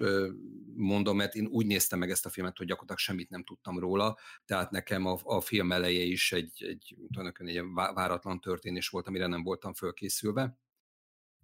mondom, 0.74 1.16
mert 1.16 1.34
én 1.34 1.46
úgy 1.46 1.66
néztem 1.66 1.98
meg 1.98 2.10
ezt 2.10 2.26
a 2.26 2.30
filmet, 2.30 2.56
hogy 2.56 2.66
gyakorlatilag 2.66 3.00
semmit 3.00 3.30
nem 3.30 3.44
tudtam 3.44 3.78
róla, 3.78 4.18
tehát 4.44 4.70
nekem 4.70 5.06
a, 5.06 5.18
a 5.22 5.40
film 5.40 5.72
eleje 5.72 6.02
is 6.02 6.32
egy, 6.32 6.64
egy, 6.64 6.96
egy 7.36 7.62
váratlan 7.72 8.40
történés 8.40 8.88
volt, 8.88 9.06
amire 9.06 9.26
nem 9.26 9.42
voltam 9.42 9.74
fölkészülve. 9.74 10.58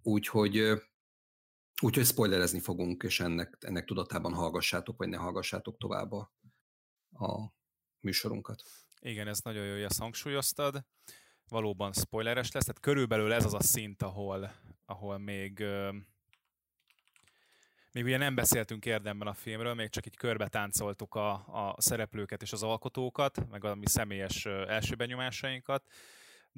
Úgyhogy 0.01 0.81
Úgyhogy 1.81 2.05
spoilerezni 2.05 2.59
fogunk, 2.59 3.03
és 3.03 3.19
ennek, 3.19 3.57
ennek 3.59 3.85
tudatában 3.85 4.33
hallgassátok, 4.33 4.97
vagy 4.97 5.09
ne 5.09 5.17
hallgassátok 5.17 5.77
tovább 5.77 6.11
a, 6.11 6.31
a 7.11 7.53
műsorunkat. 7.99 8.63
Igen, 8.99 9.27
ez 9.27 9.39
nagyon 9.39 9.65
jó, 9.65 9.73
hogy 9.73 9.81
ezt 9.81 9.99
hangsúlyoztad. 9.99 10.85
Valóban 11.47 11.93
spoileres 11.93 12.51
lesz, 12.51 12.63
tehát 12.63 12.81
körülbelül 12.81 13.33
ez 13.33 13.45
az 13.45 13.53
a 13.53 13.63
szint, 13.63 14.01
ahol, 14.01 14.51
ahol 14.85 15.17
még 15.17 15.63
még 17.91 18.03
ugye 18.03 18.17
nem 18.17 18.35
beszéltünk 18.35 18.85
érdemben 18.85 19.27
a 19.27 19.33
filmről, 19.33 19.73
még 19.73 19.89
csak 19.89 20.05
így 20.05 20.15
körbe 20.15 20.47
táncoltuk 20.47 21.15
a, 21.15 21.31
a 21.31 21.75
szereplőket 21.77 22.41
és 22.41 22.51
az 22.51 22.63
alkotókat, 22.63 23.49
meg 23.49 23.63
a 23.63 23.75
mi 23.75 23.87
személyes 23.87 24.45
első 24.45 24.95
benyomásainkat, 24.95 25.83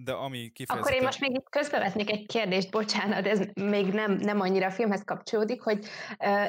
de 0.03 0.11
ami 0.11 0.37
kifejezetten... 0.53 0.79
Akkor 0.79 0.93
én 0.93 1.01
most 1.03 1.19
még 1.19 1.31
itt 1.31 1.49
közbevetnék 1.49 2.11
egy 2.11 2.25
kérdést, 2.25 2.71
bocsánat, 2.71 3.27
ez 3.27 3.39
még 3.53 3.85
nem, 3.85 4.11
nem 4.11 4.39
annyira 4.39 4.65
a 4.65 4.71
filmhez 4.71 5.03
kapcsolódik, 5.05 5.61
hogy 5.61 5.77
uh, 5.77 5.87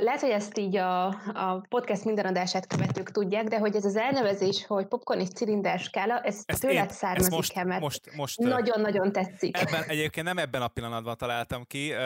lehet, 0.03 0.21
hogy 0.21 0.31
ezt 0.31 0.59
így 0.59 0.77
a, 0.77 1.07
a 1.33 1.67
podcast 1.69 2.05
minden 2.05 2.27
adását 2.27 2.67
követők 2.67 3.11
tudják, 3.11 3.45
de 3.45 3.59
hogy 3.59 3.77
ez 3.77 3.85
az 3.85 3.97
elnevezés, 3.97 4.67
hogy 4.67 4.87
popcorn 4.87 5.21
és 5.21 5.29
cilinder 5.29 5.79
skála, 5.79 6.21
ez 6.21 6.43
ezt 6.45 6.61
tőled 6.61 6.85
én, 6.85 6.89
származik 6.89 7.33
most, 7.33 7.65
mert 7.65 7.81
most, 7.81 8.17
most, 8.17 8.39
nagyon-nagyon 8.39 9.13
tetszik. 9.13 9.57
Ebben, 9.57 9.83
egyébként 9.89 10.27
nem 10.27 10.39
ebben 10.39 10.63
a 10.63 10.69
pillanatban 10.69 11.17
találtam 11.17 11.65
ki, 11.67 11.93
uh, 11.93 11.99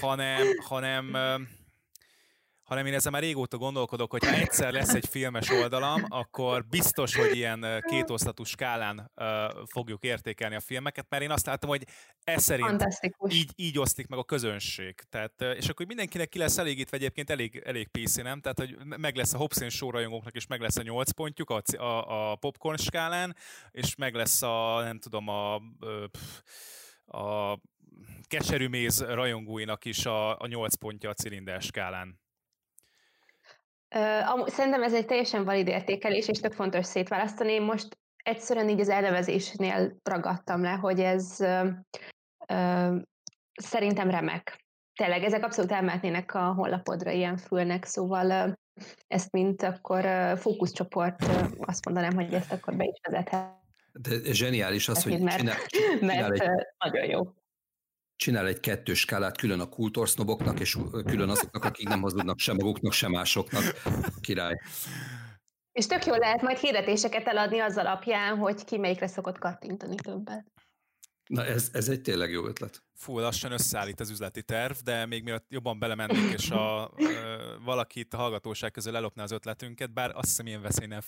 hanem, 0.00 0.38
hanem 0.68 1.10
uh, 1.12 1.40
hanem 2.64 2.86
én 2.86 2.94
ezzel 2.94 3.12
már 3.12 3.22
régóta 3.22 3.56
gondolkodok, 3.56 4.10
hogy 4.10 4.24
ha 4.24 4.34
egyszer 4.34 4.72
lesz 4.72 4.94
egy 4.94 5.06
filmes 5.06 5.50
oldalam, 5.50 6.04
akkor 6.08 6.66
biztos, 6.66 7.16
hogy 7.16 7.36
ilyen 7.36 7.84
kétosztatú 7.86 8.44
skálán 8.44 9.10
uh, 9.16 9.26
fogjuk 9.66 10.02
értékelni 10.02 10.54
a 10.54 10.60
filmeket, 10.60 11.06
mert 11.08 11.22
én 11.22 11.30
azt 11.30 11.46
láttam, 11.46 11.68
hogy 11.68 11.86
ez 12.24 12.42
szerint 12.42 12.84
így, 13.28 13.52
így 13.56 13.78
osztik 13.78 14.06
meg 14.06 14.18
a 14.18 14.24
közönség. 14.24 14.94
Tehát, 15.08 15.40
és 15.56 15.68
akkor 15.68 15.86
mindenkinek 15.86 16.28
ki 16.28 16.38
lesz 16.38 16.58
elégítve 16.58 16.96
egyébként 16.96 17.30
elég, 17.30 17.62
elég 17.64 17.88
PC, 17.88 18.16
nem? 18.16 18.40
Tehát, 18.40 18.58
hogy 18.58 18.76
meg 18.84 19.16
lesz 19.16 19.34
a 19.34 19.38
Hobson 19.38 19.68
show 19.68 19.90
rajongóknak, 19.90 20.34
és 20.34 20.46
meg 20.46 20.60
lesz 20.60 20.76
a 20.76 20.82
8 20.82 21.10
pontjuk 21.10 21.50
a, 21.50 21.62
a, 21.76 22.30
a 22.30 22.36
popcorn 22.36 22.76
skálán, 22.76 23.36
és 23.70 23.94
meg 23.94 24.14
lesz 24.14 24.42
a, 24.42 24.80
nem 24.82 24.98
tudom, 24.98 25.28
a, 25.28 25.54
a 27.06 27.58
keserű 28.26 28.68
méz 28.68 29.02
rajongóinak 29.02 29.84
is 29.84 30.06
a, 30.06 30.40
a 30.40 30.46
8 30.46 30.74
pontja 30.74 31.10
a 31.10 31.14
cilinder 31.14 31.62
skálán. 31.62 32.22
Szerintem 34.46 34.82
ez 34.82 34.94
egy 34.94 35.06
teljesen 35.06 35.44
valid 35.44 35.68
értékelés, 35.68 36.28
és 36.28 36.40
tök 36.40 36.52
fontos 36.52 36.86
szétválasztani. 36.86 37.52
Én 37.52 37.62
most 37.62 37.98
egyszerűen 38.22 38.68
így 38.68 38.80
az 38.80 38.88
elnevezésnél 38.88 39.96
ragadtam 40.02 40.62
le, 40.62 40.70
hogy 40.70 41.00
ez 41.00 41.40
ö, 41.40 41.68
ö, 42.48 42.96
szerintem 43.54 44.10
remek. 44.10 44.64
Tényleg, 44.94 45.22
ezek 45.22 45.44
abszolút 45.44 45.72
elmehetnének 45.72 46.34
a 46.34 46.52
honlapodra 46.52 47.10
ilyen 47.10 47.36
fülnek, 47.36 47.84
szóval 47.84 48.30
ö, 48.30 48.50
ezt 49.06 49.32
mint 49.32 49.62
akkor 49.62 50.04
ö, 50.04 50.32
fókuszcsoport, 50.36 51.22
ö, 51.22 51.44
azt 51.60 51.84
mondanám, 51.84 52.14
hogy 52.14 52.34
ezt 52.34 52.52
akkor 52.52 52.76
be 52.76 52.84
is 52.84 53.00
vezethet. 53.08 53.62
De 53.92 54.32
zseniális 54.32 54.88
az, 54.88 55.02
hogy 55.02 55.20
mert, 55.20 55.38
csinál, 55.38 55.56
csinál 55.66 56.28
mert 56.28 56.40
egy... 56.40 56.66
nagyon 56.78 57.04
jó 57.04 57.22
csinál 58.16 58.46
egy 58.46 58.60
kettős 58.60 58.98
skálát 58.98 59.36
külön 59.36 59.60
a 59.60 59.68
kultorsznoboknak, 59.68 60.60
és 60.60 60.78
külön 61.06 61.28
azoknak, 61.28 61.64
akik 61.64 61.88
nem 61.88 62.00
hazudnak 62.00 62.38
sem 62.38 62.56
maguknak, 62.56 62.92
sem 62.92 63.10
másoknak. 63.10 63.62
Király. 64.20 64.54
És 65.72 65.86
tök 65.86 66.06
jól 66.06 66.18
lehet 66.18 66.42
majd 66.42 66.58
hirdetéseket 66.58 67.26
eladni 67.26 67.58
az 67.58 67.76
alapján, 67.76 68.36
hogy 68.36 68.64
ki 68.64 68.78
melyikre 68.78 69.06
szokott 69.06 69.38
kattintani 69.38 69.94
többet. 69.94 70.52
Na 71.26 71.44
ez, 71.44 71.68
ez 71.72 71.88
egy 71.88 72.00
tényleg 72.00 72.30
jó 72.30 72.46
ötlet. 72.46 72.82
Fú, 72.94 73.18
lassan 73.18 73.52
összeállít 73.52 74.00
az 74.00 74.10
üzleti 74.10 74.42
terv, 74.42 74.76
de 74.84 75.06
még 75.06 75.22
mielőtt 75.22 75.46
jobban 75.48 75.78
belemennénk, 75.78 76.32
és 76.32 76.50
a, 76.50 76.90
ö, 76.96 77.04
valaki 77.64 78.00
itt 78.00 78.14
a 78.14 78.16
hallgatóság 78.16 78.70
közül 78.70 78.96
elopná 78.96 79.22
az 79.22 79.30
ötletünket, 79.30 79.92
bár 79.92 80.10
azt 80.10 80.26
hiszem 80.26 80.46
ilyen 80.46 80.62
veszély 80.62 80.86
nem 80.86 81.00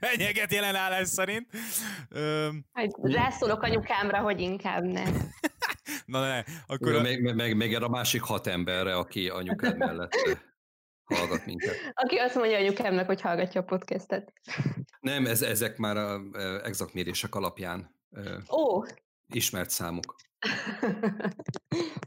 fenyeget 0.00 0.52
jelen 0.52 0.74
állás 0.74 1.08
szerint. 1.08 1.46
Ö, 2.08 2.48
hát, 2.72 2.90
rászólok 3.02 3.62
anyukámra, 3.62 4.18
hogy 4.18 4.40
inkább 4.40 4.82
ne. 4.84 5.02
Na 6.04 6.20
ne, 6.20 6.44
akkor... 6.66 6.94
A... 6.94 7.00
Meg, 7.00 7.34
meg, 7.34 7.56
meg 7.56 7.82
a 7.82 7.88
másik 7.88 8.22
hat 8.22 8.46
emberre, 8.46 8.96
aki 8.96 9.28
anyukád 9.28 9.76
mellett 9.76 10.14
hallgat 11.04 11.46
minket. 11.46 11.74
Aki 11.92 12.16
azt 12.16 12.34
mondja 12.34 12.58
anyukámnak, 12.58 13.06
hogy 13.06 13.20
hallgatja 13.20 13.60
a 13.60 13.64
podcastet. 13.64 14.32
Nem, 15.00 15.26
ez, 15.26 15.42
ezek 15.42 15.76
már 15.76 15.96
a 15.96 16.20
exakt 16.64 16.94
mérések 16.94 17.34
alapján. 17.34 17.96
Ó, 18.50 18.82
ismert 19.26 19.70
számok. 19.70 20.16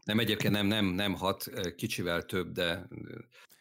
Nem, 0.03 0.20
egyébként 0.20 0.53
nem, 0.53 0.65
nem, 0.65 0.86
nem 0.86 1.13
hat, 1.13 1.44
kicsivel 1.75 2.24
több, 2.24 2.51
de 2.51 2.88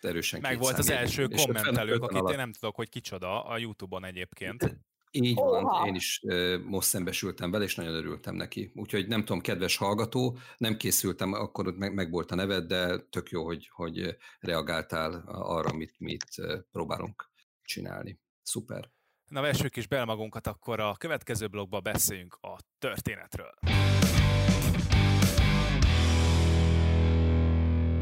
erősen 0.00 0.40
Meg 0.40 0.58
volt 0.58 0.78
az 0.78 0.90
első 0.90 1.28
kommentelők, 1.28 2.02
akit 2.02 2.30
én 2.30 2.36
nem 2.36 2.52
tudok, 2.52 2.74
hogy 2.74 2.88
kicsoda 2.88 3.44
a 3.44 3.58
Youtube-on 3.58 4.04
egyébként. 4.04 4.76
Így 5.16 5.34
van, 5.34 5.64
Oha. 5.64 5.86
én 5.86 5.94
is 5.94 6.20
most 6.64 6.88
szembesültem 6.88 7.50
vele, 7.50 7.64
és 7.64 7.74
nagyon 7.74 7.94
örültem 7.94 8.34
neki. 8.34 8.72
Úgyhogy 8.74 9.08
nem 9.08 9.20
tudom, 9.20 9.40
kedves 9.40 9.76
hallgató, 9.76 10.38
nem 10.56 10.76
készültem, 10.76 11.32
akkor 11.32 11.74
meg, 11.74 11.94
meg 11.94 12.10
volt 12.10 12.30
a 12.30 12.34
neved, 12.34 12.66
de 12.66 12.98
tök 12.98 13.30
jó, 13.30 13.44
hogy, 13.44 13.68
hogy 13.72 14.16
reagáltál 14.40 15.24
arra, 15.26 15.68
amit 15.68 15.94
mi 15.98 16.12
itt 16.12 16.28
próbálunk 16.72 17.30
csinálni. 17.62 18.20
Szuper. 18.42 18.90
Na 19.28 19.40
vessük 19.40 19.76
is 19.76 19.86
bele 19.86 20.04
magunkat, 20.04 20.46
akkor 20.46 20.80
a 20.80 20.94
következő 20.94 21.48
blogban 21.48 21.82
beszéljünk 21.82 22.38
a 22.40 22.58
történetről. 22.78 23.54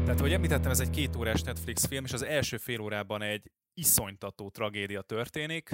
Tehát, 0.03 0.19
ahogy 0.19 0.33
említettem, 0.33 0.71
ez 0.71 0.79
egy 0.79 0.89
két 0.89 1.15
órás 1.15 1.41
Netflix 1.41 1.85
film, 1.85 2.03
és 2.03 2.13
az 2.13 2.23
első 2.23 2.57
fél 2.57 2.81
órában 2.81 3.21
egy 3.21 3.51
iszonytató 3.73 4.49
tragédia 4.49 5.01
történik. 5.01 5.69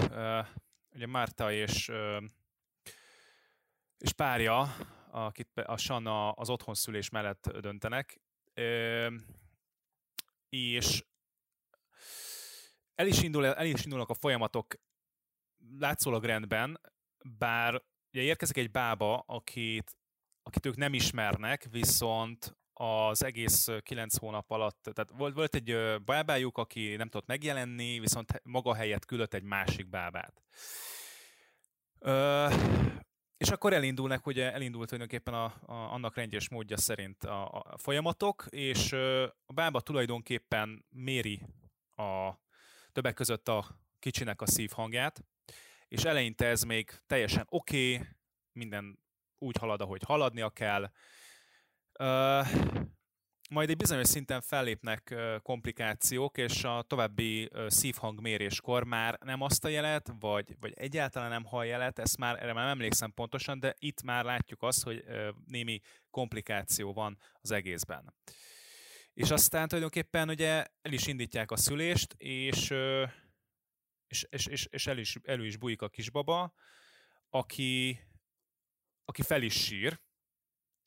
Ugye 0.93 1.05
Márta 1.05 1.51
és, 1.51 1.91
és 3.97 4.13
párja, 4.15 4.75
akit 5.11 5.57
a 5.57 5.77
Sanna 5.77 6.31
az 6.31 6.49
otthonszülés 6.49 7.09
mellett 7.09 7.49
döntenek, 7.59 8.21
és 10.49 11.05
el 12.95 13.07
is, 13.07 13.21
indul, 13.21 13.45
el 13.45 13.65
is 13.65 13.83
indulnak 13.83 14.09
a 14.09 14.13
folyamatok 14.13 14.73
látszólag 15.79 16.23
rendben, 16.23 16.81
bár 17.37 17.83
ugye 18.13 18.21
érkezik 18.21 18.57
egy 18.57 18.71
bába, 18.71 19.23
akit, 19.27 19.97
akit 20.43 20.65
ők 20.65 20.75
nem 20.75 20.93
ismernek, 20.93 21.67
viszont 21.69 22.57
az 22.81 23.23
egész 23.23 23.67
kilenc 23.83 24.17
hónap 24.17 24.51
alatt, 24.51 24.89
tehát 24.93 25.11
volt, 25.17 25.33
volt 25.33 25.55
egy 25.55 25.75
bábájuk, 26.05 26.57
aki 26.57 26.95
nem 26.95 27.09
tudott 27.09 27.27
megjelenni, 27.27 27.99
viszont 27.99 28.41
maga 28.43 28.73
helyett 28.73 29.05
küldött 29.05 29.33
egy 29.33 29.43
másik 29.43 29.89
bábát. 29.89 30.41
Ö, 31.99 32.47
és 33.37 33.49
akkor 33.49 33.73
elindulnak, 33.73 34.25
ugye 34.25 34.53
elindult 34.53 34.89
tulajdonképpen 34.89 35.33
a, 35.33 35.43
a, 35.45 35.73
annak 35.73 36.15
rendjes 36.15 36.49
módja 36.49 36.77
szerint 36.77 37.23
a, 37.23 37.49
a 37.51 37.77
folyamatok, 37.77 38.45
és 38.49 38.91
a 39.45 39.53
bába 39.53 39.81
tulajdonképpen 39.81 40.85
méri 40.89 41.41
a 41.95 42.31
többek 42.91 43.13
között 43.13 43.47
a 43.47 43.65
kicsinek 43.99 44.41
a 44.41 44.47
szívhangját, 44.47 45.23
és 45.87 46.03
eleinte 46.03 46.45
ez 46.45 46.63
még 46.63 46.91
teljesen 47.07 47.45
oké, 47.49 47.93
okay, 47.93 48.07
minden 48.51 48.99
úgy 49.37 49.57
halad, 49.57 49.81
ahogy 49.81 50.01
haladnia 50.05 50.49
kell. 50.49 50.91
Majd 53.49 53.69
egy 53.69 53.77
bizonyos 53.77 54.07
szinten 54.07 54.41
fellépnek 54.41 55.15
komplikációk, 55.41 56.37
és 56.37 56.63
a 56.63 56.81
további 56.81 57.49
szívhangméréskor 57.67 58.83
már 58.83 59.17
nem 59.25 59.41
azt 59.41 59.65
a 59.65 59.67
jelet, 59.67 60.11
vagy, 60.19 60.55
vagy 60.59 60.73
egyáltalán 60.73 61.29
nem 61.29 61.45
hall 61.45 61.65
jelet, 61.65 61.99
ezt 61.99 62.17
már, 62.17 62.35
erre 62.35 62.53
már 62.53 62.63
nem 62.63 62.73
emlékszem 62.73 63.13
pontosan, 63.13 63.59
de 63.59 63.75
itt 63.79 64.03
már 64.03 64.23
látjuk 64.23 64.63
azt, 64.63 64.83
hogy 64.83 65.03
némi 65.45 65.79
komplikáció 66.09 66.93
van 66.93 67.17
az 67.33 67.51
egészben. 67.51 68.13
És 69.13 69.31
aztán 69.31 69.67
tulajdonképpen 69.67 70.29
ugye 70.29 70.65
el 70.81 70.91
is 70.91 71.07
indítják 71.07 71.51
a 71.51 71.57
szülést, 71.57 72.13
és 72.17 72.73
és, 74.09 74.25
és, 74.29 74.45
és, 74.45 74.65
és 74.65 74.87
el 74.87 74.97
is, 74.97 75.17
elő 75.23 75.45
is 75.45 75.57
bújik 75.57 75.81
a 75.81 75.89
kisbaba, 75.89 76.53
aki, 77.29 77.99
aki 79.05 79.21
fel 79.21 79.41
is 79.41 79.63
sír, 79.63 79.99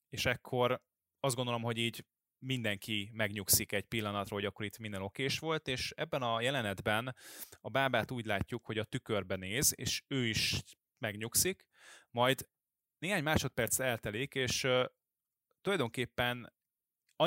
és 0.09 0.27
ekkor 0.27 0.83
azt 1.25 1.37
gondolom, 1.37 1.63
hogy 1.63 1.77
így 1.77 2.05
mindenki 2.39 3.11
megnyugszik 3.13 3.73
egy 3.73 3.85
pillanatra, 3.85 4.35
hogy 4.35 4.45
akkor 4.45 4.65
itt 4.65 4.79
minden 4.79 5.03
okés 5.03 5.39
volt, 5.39 5.69
és 5.69 5.93
ebben 5.97 6.23
a 6.23 6.41
jelenetben 6.41 7.17
a 7.61 7.69
bábát 7.69 8.11
úgy 8.11 8.27
látjuk, 8.27 8.65
hogy 8.65 8.79
a 8.79 8.85
tükörbe 8.85 9.37
néz, 9.37 9.73
és 9.77 10.03
ő 10.09 10.27
is 10.27 10.63
megnyugszik, 10.99 11.67
majd 12.11 12.49
néhány 12.99 13.23
másodperc 13.23 13.79
eltelik, 13.79 14.35
és 14.35 14.65
uh, 14.65 14.85
tulajdonképpen 15.61 16.53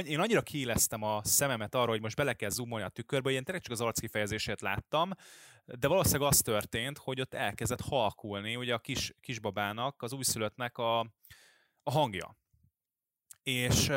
én 0.03 0.19
annyira 0.19 0.41
kiéleztem 0.41 1.03
a 1.03 1.23
szememet 1.23 1.75
arra, 1.75 1.89
hogy 1.89 2.01
most 2.01 2.15
bele 2.15 2.33
kell 2.33 2.49
zoomolni 2.49 2.85
a 2.85 2.89
tükörbe, 2.89 3.27
hogy 3.27 3.37
én 3.37 3.43
tényleg 3.43 3.63
csak 3.63 3.73
az 3.73 3.81
arckifejezését 3.81 4.61
láttam, 4.61 5.11
de 5.65 5.87
valószínűleg 5.87 6.31
az 6.31 6.41
történt, 6.41 6.97
hogy 6.97 7.21
ott 7.21 7.33
elkezdett 7.33 7.81
halkulni 7.81 8.55
ugye 8.55 8.73
a 8.73 8.79
kis, 8.79 9.13
kisbabának, 9.19 10.01
az 10.01 10.13
újszülöttnek 10.13 10.77
a, 10.77 10.99
a 11.83 11.91
hangja. 11.91 12.37
És, 13.45 13.91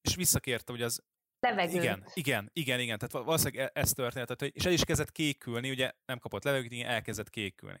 és 0.00 0.14
visszakérte, 0.14 0.72
hogy 0.72 0.82
az 0.82 1.02
Levegő. 1.40 1.78
Igen, 1.78 2.04
igen, 2.14 2.50
igen, 2.52 2.80
igen. 2.80 2.98
Tehát 2.98 3.26
valószínűleg 3.26 3.70
e, 3.74 3.80
ez 3.80 3.90
történt, 3.90 4.26
tehát, 4.26 4.54
és 4.54 4.64
el 4.64 4.72
is 4.72 4.84
kezdett 4.84 5.12
kékülni, 5.12 5.70
ugye 5.70 5.92
nem 6.06 6.18
kapott 6.18 6.44
levegőt, 6.44 6.72
igen, 6.72 6.90
elkezdett 6.90 7.30
kékülni. 7.30 7.80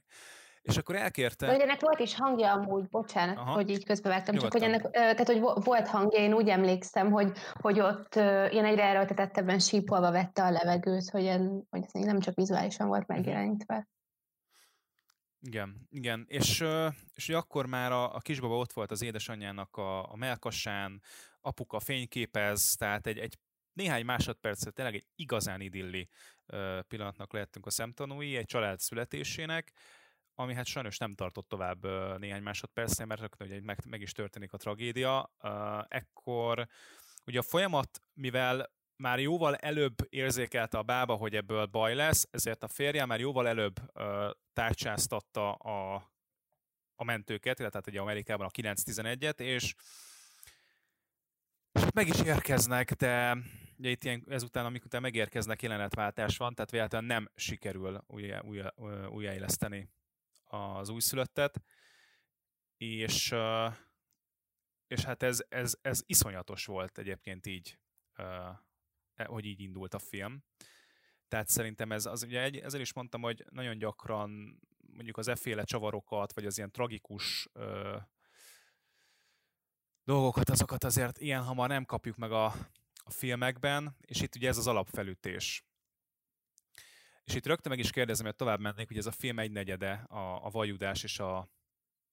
És 0.62 0.76
akkor 0.76 0.96
elkérte... 0.96 1.46
De 1.46 1.52
hogy 1.52 1.60
ennek 1.60 1.80
volt 1.80 1.98
is 1.98 2.14
hangja 2.14 2.52
amúgy, 2.52 2.88
bocsánat, 2.88 3.36
Aha. 3.36 3.52
hogy 3.52 3.70
így 3.70 3.84
közbevettem, 3.84 4.36
csak 4.36 4.52
hogy 4.52 4.62
ennek, 4.62 4.90
tehát 4.90 5.26
hogy 5.26 5.40
volt 5.40 5.88
hangja, 5.88 6.18
én 6.18 6.34
úgy 6.34 6.48
emlékszem, 6.48 7.10
hogy, 7.10 7.32
hogy 7.52 7.80
ott 7.80 8.14
ilyen 8.50 8.64
egyre 8.64 8.84
erőltetettebben 8.84 9.58
sípolva 9.58 10.10
vette 10.10 10.44
a 10.44 10.50
levegőt, 10.50 11.10
hogy, 11.10 11.26
en, 11.26 11.66
hogy 11.70 11.84
ez 11.92 12.02
nem 12.02 12.20
csak 12.20 12.34
vizuálisan 12.34 12.88
volt 12.88 13.06
mhm. 13.06 13.16
megjelenítve. 13.16 13.88
Igen, 15.48 15.86
igen. 15.90 16.24
És, 16.28 16.64
és 17.14 17.28
akkor 17.28 17.66
már 17.66 17.92
a, 17.92 18.14
a 18.14 18.18
kisbaba 18.18 18.56
ott 18.56 18.72
volt 18.72 18.90
az 18.90 19.02
édesanyjának 19.02 19.76
a, 19.76 20.12
a 20.12 20.16
melkasán, 20.16 21.02
apuka 21.40 21.80
fényképez, 21.80 22.74
tehát 22.78 23.06
egy, 23.06 23.18
egy 23.18 23.38
néhány 23.72 24.04
másodpercet 24.04 24.74
tényleg 24.74 24.94
egy 24.94 25.06
igazán 25.14 25.60
idilli 25.60 26.08
pillanatnak 26.88 27.32
lehettünk 27.32 27.66
a 27.66 27.70
szemtanúi, 27.70 28.36
egy 28.36 28.44
család 28.46 28.78
születésének, 28.78 29.72
ami 30.34 30.54
hát 30.54 30.66
sajnos 30.66 30.98
nem 30.98 31.14
tartott 31.14 31.48
tovább 31.48 31.84
néhány 32.18 32.42
másodpercnél, 32.42 33.06
mert 33.06 33.20
rögtön 33.20 33.46
ugye 33.46 33.60
meg, 33.62 33.78
meg 33.86 34.00
is 34.00 34.12
történik 34.12 34.52
a 34.52 34.56
tragédia. 34.56 35.32
Ekkor 35.88 36.68
ugye 37.26 37.38
a 37.38 37.42
folyamat, 37.42 38.02
mivel 38.14 38.70
már 38.98 39.18
jóval 39.18 39.56
előbb 39.56 40.06
érzékelte 40.08 40.78
a 40.78 40.82
bába, 40.82 41.14
hogy 41.14 41.36
ebből 41.36 41.66
baj 41.66 41.94
lesz, 41.94 42.28
ezért 42.30 42.62
a 42.62 42.68
férje 42.68 43.04
már 43.04 43.20
jóval 43.20 43.48
előbb 43.48 43.80
uh, 43.94 44.30
tárcsáztatta 44.52 45.52
a, 45.52 45.94
a 46.94 47.04
mentőket, 47.04 47.56
tehát 47.56 47.86
ugye 47.86 48.00
Amerikában 48.00 48.46
a 48.46 48.50
9-11-et, 48.50 49.40
és, 49.40 49.74
és 51.72 51.82
meg 51.94 52.08
is 52.08 52.20
érkeznek, 52.20 52.92
de 52.92 53.36
ugye 53.78 53.90
itt 53.90 54.04
ilyen, 54.04 54.24
ezután, 54.28 54.64
amikor 54.64 55.00
megérkeznek, 55.00 55.62
jelenetváltás 55.62 56.36
van, 56.36 56.54
tehát 56.54 56.70
véletlenül 56.70 57.08
nem 57.08 57.30
sikerül 57.34 58.04
újra, 58.06 58.42
újra, 58.42 58.74
újjáéleszteni 59.08 59.88
az 60.44 60.88
újszülöttet, 60.88 61.62
és, 62.76 63.34
és 64.86 65.04
hát 65.04 65.22
ez, 65.22 65.44
ez, 65.48 65.76
ez 65.82 66.02
iszonyatos 66.06 66.64
volt 66.64 66.98
egyébként 66.98 67.46
így 67.46 67.78
hogy 69.26 69.44
így 69.44 69.60
indult 69.60 69.94
a 69.94 69.98
film. 69.98 70.44
Tehát 71.28 71.48
szerintem 71.48 71.92
ez, 71.92 72.06
az 72.06 72.22
ugye 72.22 72.42
egy, 72.42 72.56
ezzel 72.56 72.80
is 72.80 72.92
mondtam, 72.92 73.22
hogy 73.22 73.44
nagyon 73.50 73.78
gyakran 73.78 74.60
mondjuk 74.76 75.16
az 75.16 75.28
efféle 75.28 75.64
csavarokat, 75.64 76.32
vagy 76.32 76.46
az 76.46 76.56
ilyen 76.56 76.72
tragikus 76.72 77.48
ö, 77.52 77.96
dolgokat, 80.04 80.48
azokat 80.48 80.84
azért 80.84 81.18
ilyen 81.18 81.42
hamar 81.42 81.68
nem 81.68 81.84
kapjuk 81.84 82.16
meg 82.16 82.32
a, 82.32 82.44
a 82.94 83.10
filmekben, 83.10 83.96
és 84.00 84.20
itt 84.20 84.34
ugye 84.34 84.48
ez 84.48 84.56
az 84.56 84.66
alapfelütés. 84.66 85.64
És 87.24 87.34
itt 87.34 87.46
rögtön 87.46 87.70
meg 87.72 87.80
is 87.80 87.90
kérdezem, 87.90 88.26
hogy 88.26 88.36
tovább 88.36 88.60
mennék, 88.60 88.88
hogy 88.88 88.96
ez 88.96 89.06
a 89.06 89.10
film 89.10 89.38
egy 89.38 89.50
negyede, 89.50 89.92
a, 89.92 90.44
a 90.44 90.50
vajudás 90.50 91.02
és 91.02 91.18
a, 91.18 91.38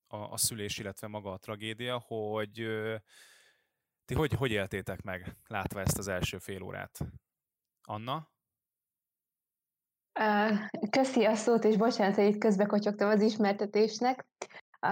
a, 0.08 0.18
a 0.18 0.38
szülés, 0.38 0.78
illetve 0.78 1.08
maga 1.08 1.32
a 1.32 1.38
tragédia, 1.38 2.00
hogy 2.00 2.60
ö, 2.60 2.96
ti 4.06 4.14
hogy, 4.14 4.34
hogy 4.34 4.52
éltétek 4.52 5.02
meg, 5.02 5.36
látva 5.48 5.80
ezt 5.80 5.98
az 5.98 6.08
első 6.08 6.38
fél 6.38 6.62
órát? 6.62 7.00
Anna? 7.88 8.30
Köszi 10.90 11.26
a 11.26 11.36
szót, 11.36 11.64
és 11.64 11.78
bocsánat, 11.78 12.16
hogy 12.16 12.26
itt 12.26 12.38
közbe 12.38 12.68
az 12.98 13.22
ismertetésnek. 13.22 14.26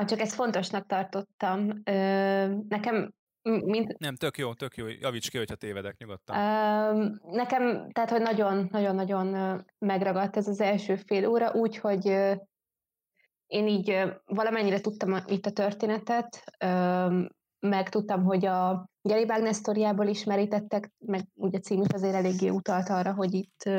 Csak 0.05 0.19
ezt 0.19 0.35
fontosnak 0.35 0.85
tartottam. 0.85 1.81
Nekem 2.67 3.13
mint... 3.41 3.97
Nem, 3.97 4.15
tök 4.15 4.37
jó, 4.37 4.53
tök 4.53 4.75
jó. 4.75 4.87
Javíts 4.87 5.29
ki, 5.29 5.37
hogyha 5.37 5.55
tévedek 5.55 5.97
nyugodtan. 5.97 6.35
Nekem, 7.23 7.91
tehát, 7.91 8.09
hogy 8.09 8.21
nagyon-nagyon-nagyon 8.21 9.59
megragadt 9.77 10.37
ez 10.37 10.47
az 10.47 10.61
első 10.61 10.95
fél 10.95 11.27
óra, 11.27 11.51
úgyhogy 11.51 12.05
én 13.45 13.67
így 13.67 14.03
valamennyire 14.25 14.79
tudtam 14.79 15.15
itt 15.25 15.45
a 15.45 15.51
történetet, 15.51 16.43
meg 17.59 17.89
tudtam, 17.89 18.23
hogy 18.23 18.45
a 18.45 18.91
Gary 19.05 19.23
Wagner 19.23 19.53
sztoriából 19.53 20.07
ismerítettek, 20.07 20.91
meg 20.97 21.21
ugye 21.33 21.59
cím 21.59 21.81
is 21.81 21.87
azért 21.93 22.13
eléggé 22.13 22.49
utalt 22.49 22.89
arra, 22.89 23.13
hogy 23.13 23.33
itt, 23.33 23.69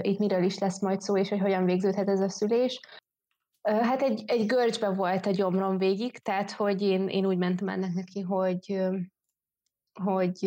itt 0.00 0.18
miről 0.18 0.42
is 0.42 0.58
lesz 0.58 0.80
majd 0.80 1.00
szó, 1.00 1.16
és 1.16 1.28
hogy 1.28 1.40
hogyan 1.40 1.64
végződhet 1.64 2.08
ez 2.08 2.20
a 2.20 2.28
szülés. 2.28 2.80
Hát 3.62 4.02
egy, 4.02 4.22
egy 4.26 4.46
görcsbe 4.46 4.88
volt 4.88 5.26
a 5.26 5.30
gyomrom 5.30 5.78
végig, 5.78 6.18
tehát 6.18 6.50
hogy 6.50 6.82
én, 6.82 7.08
én 7.08 7.26
úgy 7.26 7.38
mentem 7.38 7.68
ennek 7.68 7.92
neki, 7.92 8.20
hogy, 8.20 8.82
hogy 10.02 10.38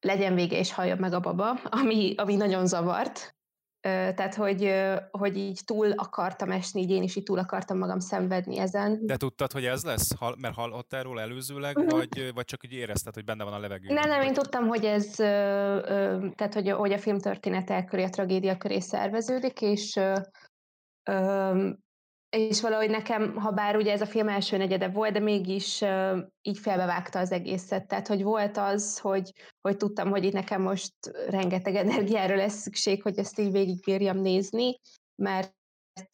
legyen 0.00 0.34
vége 0.34 0.58
és 0.58 0.72
halljon 0.72 0.98
meg 0.98 1.12
a 1.12 1.20
baba, 1.20 1.50
ami, 1.50 2.14
ami 2.16 2.36
nagyon 2.36 2.66
zavart, 2.66 3.37
tehát, 3.80 4.34
hogy, 4.34 4.74
hogy 5.10 5.36
így 5.36 5.60
túl 5.64 5.92
akartam 5.92 6.50
esni, 6.50 6.80
így 6.80 6.90
én 6.90 7.02
is 7.02 7.16
így 7.16 7.22
túl 7.22 7.38
akartam 7.38 7.78
magam 7.78 7.98
szenvedni 7.98 8.58
ezen. 8.58 9.06
De 9.06 9.16
tudtad, 9.16 9.52
hogy 9.52 9.64
ez 9.64 9.84
lesz? 9.84 10.10
Mert 10.40 10.54
hallottál 10.54 11.02
róla 11.02 11.20
előzőleg, 11.20 11.76
uh-huh. 11.76 11.98
vagy, 11.98 12.34
vagy 12.34 12.44
csak 12.44 12.60
úgy 12.64 12.72
érezted, 12.72 13.14
hogy 13.14 13.24
benne 13.24 13.44
van 13.44 13.52
a 13.52 13.58
levegőben? 13.58 13.94
Nem, 13.94 14.08
nem, 14.08 14.22
én 14.22 14.32
tudtam, 14.32 14.66
hogy 14.66 14.84
ez, 14.84 15.14
tehát, 15.14 16.54
hogy, 16.54 16.70
hogy 16.70 16.92
a 16.92 16.98
film 16.98 17.18
története 17.18 17.84
köré, 17.84 18.04
a 18.04 18.10
tragédia 18.10 18.56
köré 18.56 18.80
szerveződik, 18.80 19.60
és 19.60 20.00
és 22.30 22.60
valahogy 22.60 22.90
nekem, 22.90 23.36
ha 23.36 23.50
bár 23.50 23.76
ugye 23.76 23.92
ez 23.92 24.00
a 24.00 24.06
film 24.06 24.28
első 24.28 24.56
negyede 24.56 24.88
volt, 24.88 25.12
de 25.12 25.18
mégis 25.18 25.80
uh, 25.80 26.18
így 26.42 26.58
felbevágta 26.58 27.18
az 27.18 27.32
egészet. 27.32 27.86
Tehát, 27.86 28.06
hogy 28.06 28.22
volt 28.22 28.56
az, 28.56 28.98
hogy, 28.98 29.32
hogy 29.60 29.76
tudtam, 29.76 30.10
hogy 30.10 30.24
itt 30.24 30.32
nekem 30.32 30.62
most 30.62 30.94
rengeteg 31.28 31.74
energiára 31.74 32.36
lesz 32.36 32.60
szükség, 32.60 33.02
hogy 33.02 33.18
ezt 33.18 33.38
így 33.38 33.52
végigbírjam 33.52 34.18
nézni, 34.18 34.78
mert, 35.14 35.54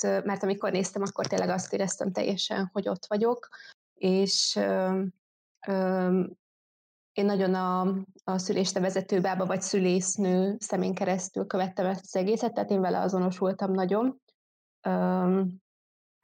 mert 0.03 0.43
amikor 0.43 0.73
néztem, 0.73 1.03
akkor 1.03 1.27
tényleg 1.27 1.49
azt 1.49 1.73
éreztem 1.73 2.13
teljesen, 2.13 2.71
hogy 2.73 2.89
ott 2.89 3.07
vagyok, 3.07 3.49
és 3.95 4.57
uh, 4.57 5.03
uh, 5.67 6.27
én 7.13 7.25
nagyon 7.25 7.55
a, 7.55 7.81
a 8.25 8.39
szülésnevezető 8.39 9.21
bába 9.21 9.47
vagy 9.47 9.63
szülésznő 9.63 10.57
szemén 10.59 10.95
keresztül 10.95 11.47
követtem 11.47 11.87
ezt 11.87 12.05
az 12.05 12.17
egészet, 12.17 12.55
tehát 12.55 12.71
én 12.71 12.81
vele 12.81 13.01
azonosultam 13.01 13.73
nagyon. 13.73 14.21
Um, 14.89 15.63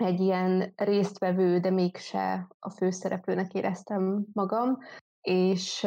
egy 0.00 0.20
ilyen 0.20 0.72
résztvevő, 0.76 1.58
de 1.58 1.70
mégse 1.70 2.48
a 2.58 2.70
főszereplőnek 2.70 3.54
éreztem 3.54 4.24
magam, 4.32 4.78
és, 5.20 5.86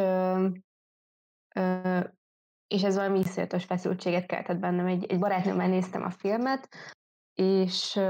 és 2.66 2.82
ez 2.82 2.94
valami 2.94 3.18
iszonyatos 3.18 3.64
feszültséget 3.64 4.26
keltett 4.26 4.58
bennem. 4.58 4.86
Egy, 4.86 5.04
egy 5.04 5.18
barátnőmmel 5.18 5.68
néztem 5.68 6.02
a 6.02 6.10
filmet, 6.10 6.68
és, 7.34 8.00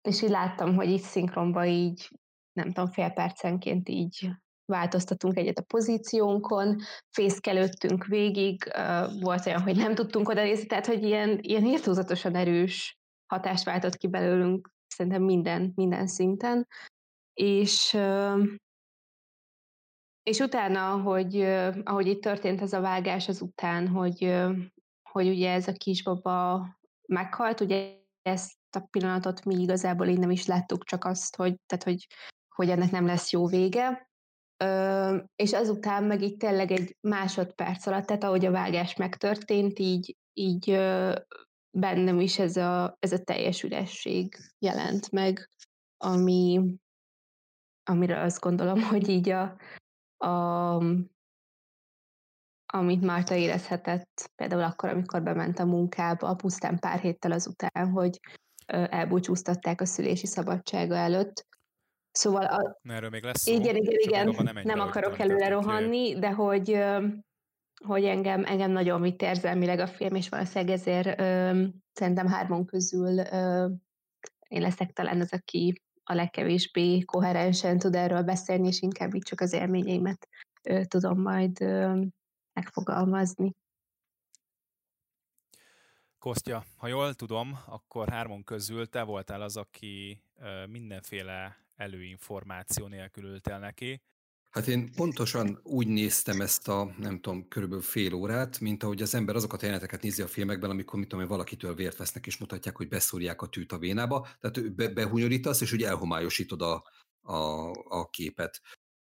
és 0.00 0.22
így 0.22 0.30
láttam, 0.30 0.74
hogy 0.74 0.88
így 0.88 1.02
szinkronba 1.02 1.64
így, 1.64 2.10
nem 2.52 2.72
tudom, 2.72 2.90
fél 2.90 3.10
percenként 3.10 3.88
így 3.88 4.30
változtatunk 4.66 5.36
egyet 5.36 5.58
a 5.58 5.62
pozíciónkon, 5.62 6.76
fészkelődtünk 7.10 8.06
végig, 8.06 8.72
volt 9.20 9.46
olyan, 9.46 9.62
hogy 9.62 9.76
nem 9.76 9.94
tudtunk 9.94 10.28
oda 10.28 10.42
nézni, 10.42 10.66
tehát 10.66 10.86
hogy 10.86 11.02
ilyen, 11.02 11.38
ilyen 11.42 11.64
írtózatosan 11.64 12.34
erős 12.34 12.98
hatást 13.26 13.64
váltott 13.64 13.96
ki 13.96 14.08
belőlünk 14.08 14.70
szerintem 14.86 15.22
minden, 15.22 15.72
minden 15.74 16.06
szinten. 16.06 16.66
És, 17.34 17.98
és 20.22 20.38
utána, 20.38 21.00
hogy 21.00 21.40
ahogy 21.84 22.06
itt 22.06 22.22
történt 22.22 22.60
ez 22.60 22.72
a 22.72 22.80
vágás 22.80 23.28
az 23.28 23.40
után, 23.40 23.88
hogy, 23.88 24.36
hogy 25.10 25.28
ugye 25.28 25.52
ez 25.52 25.68
a 25.68 25.72
kisbaba 25.72 26.66
meghalt, 27.06 27.60
ugye 27.60 28.02
ezt 28.22 28.56
a 28.76 28.80
pillanatot 28.90 29.44
mi 29.44 29.54
igazából 29.54 30.06
így 30.06 30.18
nem 30.18 30.30
is 30.30 30.46
láttuk, 30.46 30.84
csak 30.84 31.04
azt, 31.04 31.36
hogy, 31.36 31.54
tehát, 31.66 31.84
hogy, 31.84 32.06
hogy 32.54 32.70
ennek 32.70 32.90
nem 32.90 33.06
lesz 33.06 33.32
jó 33.32 33.46
vége. 33.46 34.08
Ö, 34.56 35.16
és 35.36 35.52
azután 35.52 36.04
meg 36.04 36.22
itt 36.22 36.38
tényleg 36.38 36.70
egy 36.70 36.96
másodperc 37.00 37.86
alatt, 37.86 38.06
tehát 38.06 38.24
ahogy 38.24 38.44
a 38.44 38.50
vágás 38.50 38.96
megtörtént, 38.96 39.78
így, 39.78 40.16
így 40.32 40.70
bennem 41.74 42.20
is 42.20 42.38
ez 42.38 42.56
a, 42.56 42.96
ez 42.98 43.12
a 43.12 43.22
teljes 43.22 43.62
üresség 43.62 44.36
jelent 44.58 45.10
meg, 45.10 45.48
ami, 45.96 46.60
amire 47.84 48.20
azt 48.22 48.40
gondolom, 48.40 48.82
hogy 48.90 49.08
így 49.08 49.28
a, 49.28 49.56
a 50.26 50.82
amit 52.66 53.00
Márta 53.00 53.34
érezhetett 53.34 54.30
például 54.36 54.62
akkor, 54.62 54.88
amikor 54.88 55.22
bement 55.22 55.58
a 55.58 55.64
munkába, 55.64 56.34
pusztán 56.34 56.78
pár 56.78 57.00
héttel 57.00 57.32
azután, 57.32 57.90
hogy 57.90 58.20
elbúcsúztatták 58.66 59.80
a 59.80 59.84
szülési 59.84 60.26
szabadsága 60.26 60.94
előtt. 60.94 61.46
Szóval... 62.10 62.44
A... 62.44 62.78
Erről 62.82 63.10
még 63.10 63.22
lesz 63.22 63.40
szó. 63.40 63.52
Igen, 63.52 63.76
igen, 63.76 63.94
igen. 63.98 64.28
Nem, 64.28 64.58
nem 64.64 64.80
akarok 64.80 65.18
előre 65.18 65.48
rohanni, 65.48 66.18
de 66.18 66.30
hogy 66.30 66.84
hogy 67.84 68.04
engem, 68.04 68.44
engem 68.44 68.70
nagyon 68.70 69.00
vitt 69.00 69.22
érzelmileg 69.22 69.78
a 69.78 69.86
film, 69.86 70.14
és 70.14 70.28
valószínűleg 70.28 70.74
ezért 70.74 71.20
ö, 71.20 71.62
szerintem 71.92 72.26
hármon 72.26 72.64
közül 72.64 73.18
ö, 73.18 73.68
én 74.48 74.60
leszek 74.60 74.92
talán 74.92 75.20
az, 75.20 75.32
aki 75.32 75.82
a 76.04 76.14
legkevésbé 76.14 77.00
koherensen 77.00 77.78
tud 77.78 77.94
erről 77.94 78.22
beszélni, 78.22 78.66
és 78.66 78.80
inkább 78.80 79.14
így 79.14 79.22
csak 79.22 79.40
az 79.40 79.52
élményeimet 79.52 80.28
ö, 80.62 80.84
tudom 80.84 81.20
majd 81.20 81.60
ö, 81.60 82.00
megfogalmazni. 82.52 83.54
Kostya, 86.18 86.64
ha 86.76 86.86
jól 86.86 87.14
tudom, 87.14 87.58
akkor 87.66 88.08
hármon 88.08 88.44
közül 88.44 88.86
te 88.86 89.02
voltál 89.02 89.40
az, 89.40 89.56
aki 89.56 90.22
mindenféle 90.68 91.56
előinformáció 91.76 92.86
nélkül 92.86 93.24
ült 93.24 93.46
el 93.46 93.58
neki, 93.58 94.02
Hát 94.54 94.66
én 94.66 94.92
pontosan 94.94 95.60
úgy 95.62 95.86
néztem 95.86 96.40
ezt 96.40 96.68
a, 96.68 96.94
nem 96.98 97.20
tudom, 97.20 97.48
körülbelül 97.48 97.84
fél 97.84 98.14
órát, 98.14 98.60
mint 98.60 98.82
ahogy 98.82 99.02
az 99.02 99.14
ember 99.14 99.36
azokat 99.36 99.62
a 99.62 99.64
jeleneteket 99.64 100.02
nézi 100.02 100.22
a 100.22 100.26
filmekben, 100.26 100.70
amikor, 100.70 100.98
mit 100.98 101.08
tudom, 101.08 101.26
valakitől 101.26 101.74
vért 101.74 101.96
vesznek, 101.96 102.26
és 102.26 102.36
mutatják, 102.36 102.76
hogy 102.76 102.88
beszúrják 102.88 103.42
a 103.42 103.46
tűt 103.46 103.72
a 103.72 103.78
vénába, 103.78 104.28
tehát 104.40 104.74
be, 104.74 104.88
behunyorítasz, 104.88 105.60
és 105.60 105.72
úgy 105.72 105.82
elhomályosítod 105.82 106.62
a, 106.62 106.84
a, 107.22 107.70
a 107.88 108.10
képet. 108.10 108.60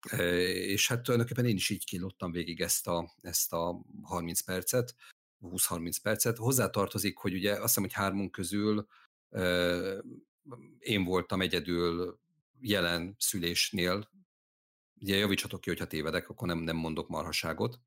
E, 0.10 0.24
és 0.48 0.88
hát 0.88 1.02
tulajdonképpen 1.04 1.46
én 1.46 1.56
is 1.56 1.70
így 1.70 1.86
kilottam 1.86 2.32
végig 2.32 2.62
ezt 2.62 2.88
a, 2.88 3.16
ezt 3.22 3.54
a 3.54 3.86
30 4.02 4.42
percet, 4.42 4.96
20-30 5.42 5.96
percet. 6.02 6.38
Hozzá 6.38 6.70
tartozik, 6.70 7.18
hogy 7.18 7.34
ugye 7.34 7.52
azt 7.52 7.62
hiszem, 7.62 7.84
hogy 7.84 7.94
hármunk 7.94 8.32
közül 8.32 8.88
e, 9.30 9.42
én 10.80 11.04
voltam 11.04 11.42
egyedül 11.42 12.20
jelen 12.60 13.16
szülésnél, 13.18 14.10
ugye 15.02 15.16
javítsatok 15.16 15.62
ki, 15.62 15.70
hogyha 15.70 15.88
tévedek, 15.88 16.30
akkor 16.30 16.48
nem, 16.48 16.60
nem 16.60 16.76
mondok 16.76 17.08
marhaságot. 17.08 17.80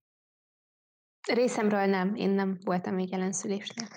Részemről 1.29 1.87
nem, 1.87 2.14
én 2.14 2.31
nem 2.31 2.59
voltam 2.64 2.94
még 2.94 3.11
jelen 3.11 3.33
szülésnél. 3.33 3.88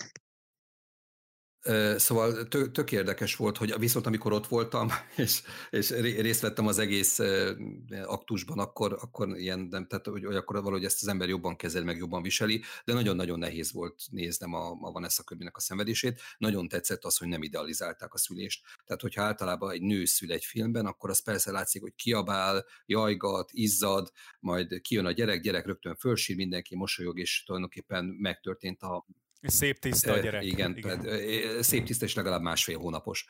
Szóval 1.96 2.48
tök, 2.48 2.72
tök 2.72 2.92
érdekes 2.92 3.36
volt, 3.36 3.58
hogy 3.58 3.80
viszont 3.80 4.06
amikor 4.06 4.34
ott 4.34 4.48
voltam, 4.48 4.90
és, 5.16 5.42
és 5.70 5.90
részt 6.00 6.42
vettem 6.42 6.68
az 6.68 6.80
egész 6.80 7.20
aktusban, 8.04 8.60
akkor, 8.60 8.98
akkor 9.02 9.38
ilyen, 9.38 9.60
nem, 9.60 9.88
tehát 9.88 10.06
hogy, 10.06 10.24
akkor 10.24 10.56
valahogy 10.56 10.86
ezt 10.86 11.02
az 11.02 11.08
ember 11.08 11.28
jobban 11.28 11.56
kezel, 11.56 11.84
meg 11.84 11.98
jobban 11.98 12.22
viseli, 12.22 12.62
de 12.86 12.94
nagyon-nagyon 12.94 13.40
nehéz 13.40 13.72
volt 13.72 14.02
néznem 14.12 14.54
a, 14.54 14.78
a 14.82 14.92
Vanessa 14.92 15.24
Köbinek 15.24 15.56
a 15.58 15.60
szenvedését. 15.60 16.22
Nagyon 16.38 16.68
tetszett 16.68 17.04
az, 17.04 17.18
hogy 17.18 17.28
nem 17.28 17.44
idealizálták 17.44 18.14
a 18.14 18.18
szülést. 18.18 18.64
Tehát, 18.86 19.02
hogyha 19.02 19.24
általában 19.24 19.72
egy 19.72 19.82
nő 19.82 20.06
szül 20.06 20.32
egy 20.32 20.46
filmben, 20.46 20.86
akkor 20.86 21.10
az 21.10 21.24
persze 21.24 21.52
látszik, 21.52 21.82
hogy 21.82 21.96
kiabál, 21.96 22.66
jajgat, 22.86 23.50
izzad, 23.54 24.12
majd 24.40 24.82
kijön 24.82 25.06
a 25.06 25.12
gyerek, 25.12 25.42
gyerek 25.42 25.66
rögtön 25.66 25.96
fölsír, 25.96 26.36
mindenki 26.36 26.76
mosolyog, 26.76 27.20
és 27.20 27.44
tulajdonképpen 27.44 28.06
megtörtént 28.06 28.82
a 28.82 29.06
Szép 29.48 29.80
tiszta 29.80 30.14
a 30.14 30.18
gyerek. 30.18 30.44
Igen, 30.44 30.78
igen. 30.78 31.62
szép 31.64 31.86
tiszta 31.86 32.06
és 32.06 32.14
legalább 32.14 32.42
másfél 32.42 32.78
hónapos. 32.78 33.26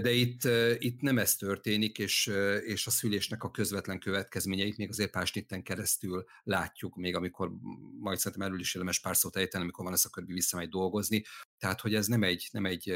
De 0.00 0.10
itt, 0.10 0.44
itt 0.78 1.00
nem 1.00 1.18
ez 1.18 1.36
történik, 1.36 1.98
és, 1.98 2.26
és 2.64 2.86
a 2.86 2.90
szülésnek 2.90 3.42
a 3.42 3.50
közvetlen 3.50 3.98
következményeit 3.98 4.76
még 4.76 4.88
azért 4.88 5.10
pásnitten 5.10 5.62
keresztül 5.62 6.24
látjuk, 6.42 6.96
még 6.96 7.14
amikor 7.14 7.52
majd 7.98 8.18
szerintem 8.18 8.46
erről 8.46 8.60
is 8.60 8.74
érdemes 8.74 9.00
pár 9.00 9.16
szót 9.16 9.36
ejteni, 9.36 9.62
amikor 9.62 9.84
van 9.84 9.92
ez 9.92 10.04
a 10.04 10.10
körbi 10.10 10.32
visszamegy 10.32 10.68
dolgozni. 10.68 11.24
Tehát, 11.58 11.80
hogy 11.80 11.94
ez 11.94 12.06
nem 12.06 12.22
egy, 12.22 12.48
nem 12.52 12.66
egy 12.66 12.94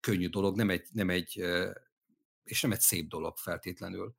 könnyű 0.00 0.28
dolog, 0.28 0.56
nem 0.56 0.70
egy, 0.70 0.86
nem 0.92 1.10
egy, 1.10 1.44
és 2.44 2.60
nem 2.60 2.72
egy 2.72 2.80
szép 2.80 3.08
dolog 3.08 3.36
feltétlenül. 3.36 4.14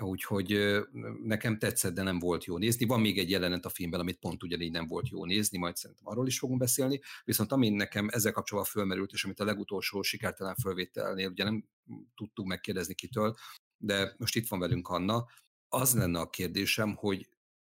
Úgyhogy 0.00 0.78
nekem 1.22 1.58
tetszett, 1.58 1.94
de 1.94 2.02
nem 2.02 2.18
volt 2.18 2.44
jó 2.44 2.58
nézni. 2.58 2.86
Van 2.86 3.00
még 3.00 3.18
egy 3.18 3.30
jelenet 3.30 3.64
a 3.64 3.68
filmben, 3.68 4.00
amit 4.00 4.18
pont 4.18 4.42
ugyanígy 4.42 4.70
nem 4.70 4.86
volt 4.86 5.08
jó 5.08 5.24
nézni, 5.24 5.58
majd 5.58 5.76
szerintem 5.76 6.06
arról 6.06 6.26
is 6.26 6.38
fogunk 6.38 6.58
beszélni. 6.58 7.00
Viszont 7.24 7.52
ami 7.52 7.68
nekem 7.68 8.08
ezzel 8.08 8.32
kapcsolatban 8.32 8.72
fölmerült, 8.72 9.12
és 9.12 9.24
amit 9.24 9.40
a 9.40 9.44
legutolsó 9.44 10.02
sikertelen 10.02 10.54
fölvételnél 10.54 11.28
ugye 11.28 11.44
nem 11.44 11.64
tudtuk 12.14 12.46
megkérdezni 12.46 12.94
kitől, 12.94 13.34
de 13.76 14.14
most 14.18 14.36
itt 14.36 14.48
van 14.48 14.58
velünk 14.58 14.88
Anna, 14.88 15.26
az 15.68 15.94
lenne 15.94 16.18
a 16.18 16.30
kérdésem, 16.30 16.94
hogy 16.94 17.28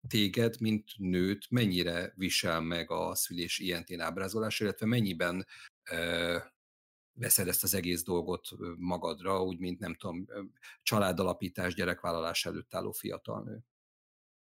téged, 0.07 0.59
mint 0.59 0.83
nőt 0.97 1.45
mennyire 1.49 2.13
visel 2.15 2.61
meg 2.61 2.91
a 2.91 3.15
szülés 3.15 3.59
ilyen 3.59 3.99
ábrázolás, 3.99 4.59
illetve 4.59 4.85
mennyiben 4.85 5.45
veszed 7.19 7.47
ezt 7.47 7.63
az 7.63 7.73
egész 7.73 8.03
dolgot 8.03 8.47
magadra, 8.77 9.43
úgy, 9.43 9.59
mint 9.59 9.79
nem 9.79 9.95
tudom, 9.95 10.25
családalapítás, 10.81 11.73
gyerekvállalás 11.73 12.45
előtt 12.45 12.75
álló 12.75 12.91
fiatal 12.91 13.43
nő. 13.43 13.59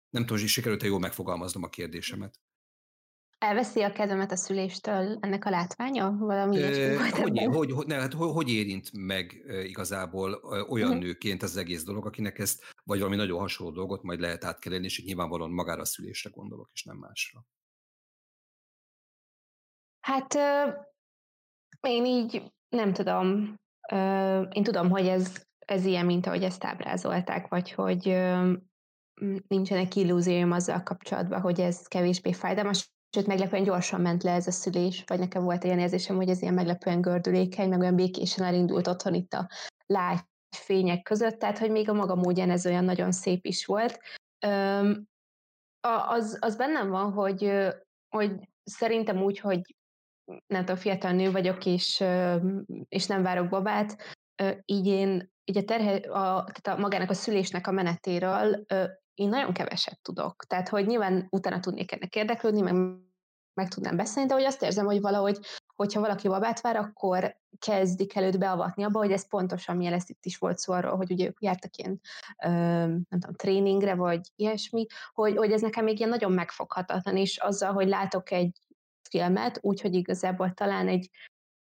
Nem 0.10 0.26
tudom, 0.26 0.42
hogy 0.42 0.48
sikerült-e 0.48 0.86
jól 0.86 1.00
megfogalmaznom 1.00 1.64
a 1.64 1.70
kérdésemet. 1.70 2.40
Elveszi 3.38 3.82
a 3.82 3.92
kezemet 3.92 4.32
a 4.32 4.36
szüléstől 4.36 5.18
ennek 5.22 5.46
a 5.46 5.50
látványa? 5.50 6.12
Valami 6.12 6.64
e, 6.64 7.12
hogy, 7.22 7.40
hogy, 7.46 7.72
hogy, 7.72 7.88
ne, 7.88 7.96
hát, 7.96 8.14
hogy, 8.14 8.32
hogy 8.32 8.50
érint 8.50 8.92
meg 8.94 9.44
igazából 9.64 10.34
olyan 10.70 10.88
uh-huh. 10.88 11.04
nőként 11.04 11.44
az 11.44 11.58
egész 11.58 11.84
dolog, 11.84 12.06
akinek 12.06 12.40
ezt, 12.40 12.64
vagy 12.84 12.98
valami 12.98 13.16
nagyon 13.16 13.40
hasonló 13.40 13.74
dolgot 13.74 14.04
majd 14.04 14.20
lehet 14.20 14.44
átkelni, 14.44 14.86
és 14.86 14.98
itt 14.98 15.06
nyilvánvalóan 15.06 15.52
magára 15.52 15.82
a 15.82 15.86
szülésre 15.86 16.30
gondolok, 16.30 16.70
és 16.74 16.84
nem 16.84 16.98
másra. 16.98 17.46
Hát 20.00 20.38
én 21.88 22.06
így 22.06 22.52
nem 22.70 22.94
tudom. 22.94 23.56
Én 24.52 24.64
tudom, 24.64 24.90
hogy 24.90 25.08
ez, 25.08 25.44
ez 25.66 25.86
ilyen, 25.86 26.06
mint 26.06 26.28
ahogy 26.28 26.44
ezt 26.44 26.64
ábrázolták, 26.64 27.48
vagy 27.48 27.72
hogy 27.72 28.18
nincsenek 29.48 29.96
illúzióm 29.96 30.52
azzal 30.52 30.84
kapcsolatban, 30.84 31.42
hogy 31.42 31.60
ez 31.60 31.88
kevésbé 31.88 32.34
fájdalmas, 32.34 32.92
sőt 33.10 33.28
meglepően 33.28 33.64
gyorsan 33.64 34.02
ment 34.02 34.24
le 34.24 34.32
ez 34.32 34.48
a 34.48 34.52
szülés, 34.52 35.04
vagy 35.08 35.20
nekem 35.20 35.44
volt 35.44 35.64
olyan 35.64 35.80
érzésem, 35.80 36.16
hogy 36.16 36.30
ez 36.30 36.42
ilyen 36.42 36.54
meglepően 36.54 37.02
gördülékeny, 37.02 37.70
meg 37.70 37.80
olyan 37.80 37.96
békésen 37.96 38.46
elindult 38.46 38.88
otthon 38.88 39.14
itt 39.14 39.34
a 39.34 39.50
lágy 39.86 40.20
fények 40.56 41.02
között, 41.02 41.40
tehát 41.40 41.58
hogy 41.58 41.72
még 41.72 41.90
a 41.90 41.94
maga 41.94 42.16
módján 42.16 42.50
ez 42.50 42.66
olyan 42.66 42.84
nagyon 42.84 43.12
szép 43.12 43.46
is 43.46 43.66
volt. 43.66 44.00
Az, 46.08 46.38
az 46.42 46.56
bennem 46.56 46.90
van, 46.90 47.12
hogy, 47.12 47.52
hogy 48.10 48.32
szerintem 48.64 49.22
úgy, 49.22 49.40
hogy 49.40 49.62
nem 50.48 50.60
tudom, 50.60 50.76
fiatal 50.76 51.12
nő 51.12 51.32
vagyok, 51.32 51.66
és, 51.66 52.04
és 52.90 53.06
nem 53.06 53.24
várok 53.24 53.50
babát, 53.50 53.98
így 54.66 54.86
én 54.86 55.36
így 55.50 55.58
a, 55.58 55.64
terhe, 55.64 55.94
a, 55.96 56.50
tehát 56.52 56.80
a 56.80 56.82
magának 56.82 57.10
a 57.10 57.14
szülésnek 57.14 57.68
a 57.68 57.72
menetéről 57.72 58.66
én 59.14 59.30
nagyon 59.30 59.54
keveset 59.54 60.00
tudok. 60.02 60.44
Tehát, 60.48 60.70
hogy 60.70 60.86
nyilván 60.86 61.28
utána 61.30 61.60
tudnék 61.60 61.92
ennek 61.92 62.16
érdeklődni, 62.16 62.62
meg 62.62 62.76
meg 63.58 63.68
tudnám 63.68 63.96
beszélni, 63.96 64.30
de 64.30 64.36
hogy 64.36 64.44
azt 64.44 64.62
érzem, 64.64 64.86
hogy 64.86 65.02
valahogy, 65.02 65.40
hogyha 65.76 66.00
valaki 66.00 66.28
babát 66.28 66.62
vár, 66.62 66.76
akkor 66.76 67.36
kezdik 67.60 68.16
előtt 68.16 68.38
beavatni 68.38 68.84
abba, 68.84 69.00
hogy 69.00 69.12
ez 69.12 69.28
pontosan 69.28 69.76
milyen 69.76 69.92
lesz 69.92 70.10
itt 70.10 70.26
is 70.26 70.38
volt 70.38 70.58
szó 70.58 70.74
arról, 70.74 70.96
hogy 70.96 71.12
ugye 71.12 71.26
ők 71.26 71.42
jártak 71.42 71.76
ilyen, 71.76 72.00
nem 73.10 73.20
tudom, 73.20 73.36
tréningre, 73.36 73.96
vagy 73.96 74.22
ilyesmi, 74.36 74.86
hogy, 75.14 75.36
hogy 75.36 75.52
ez 75.52 75.62
nekem 75.62 75.84
még 75.84 75.98
ilyen 75.98 76.10
nagyon 76.10 76.32
megfoghatatlan, 76.32 77.18
és 77.18 77.38
azzal, 77.38 77.74
hogy 77.74 77.88
látok 77.88 78.32
egy 78.32 78.62
filmet, 79.08 79.58
úgyhogy 79.62 79.94
igazából 79.94 80.54
talán 80.54 80.88
egy 80.88 81.10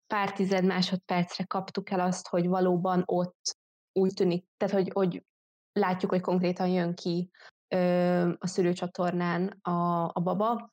pár 0.08 0.32
tized 0.32 0.66
másodpercre 0.66 1.44
kaptuk 1.44 1.90
el 1.90 2.00
azt, 2.00 2.28
hogy 2.28 2.48
valóban 2.48 3.04
ott 3.06 3.58
úgy 3.94 4.14
tűnik, 4.14 4.46
tehát 4.58 4.76
hogy, 4.76 4.92
hogy 4.94 5.24
látjuk, 5.72 6.12
hogy 6.12 6.22
konkrétan 6.22 6.68
jön 6.68 6.94
ki 6.96 7.32
ö, 7.68 8.32
a 8.40 8.48
szülőcsatornán 8.48 9.48
a, 9.48 10.04
a 10.14 10.20
baba. 10.24 10.70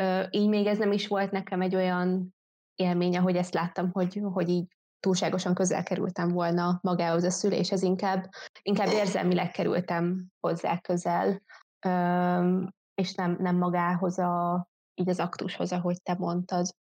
Ö, 0.00 0.22
így 0.30 0.48
még 0.48 0.66
ez 0.66 0.78
nem 0.78 0.92
is 0.92 1.06
volt 1.06 1.30
nekem 1.30 1.60
egy 1.60 1.74
olyan 1.74 2.34
élménye, 2.74 3.18
hogy 3.18 3.36
ezt 3.36 3.54
láttam, 3.54 3.90
hogy, 3.92 4.22
hogy 4.32 4.48
így 4.48 4.66
túlságosan 5.00 5.54
közel 5.54 5.82
kerültem 5.82 6.28
volna 6.28 6.78
magához 6.82 7.24
a 7.24 7.30
szüléshez, 7.30 7.82
inkább, 7.82 8.28
inkább 8.62 8.88
érzelmileg 8.88 9.50
kerültem 9.50 10.26
hozzá 10.40 10.78
közel, 10.78 11.42
ö, 11.86 12.62
és 12.94 13.14
nem, 13.14 13.36
nem 13.40 13.56
magához 13.56 14.18
a, 14.18 14.66
így 14.96 15.08
az 15.08 15.18
aktushoz, 15.18 15.72
ahogy 15.72 16.02
te 16.02 16.14
mondtad. 16.14 16.76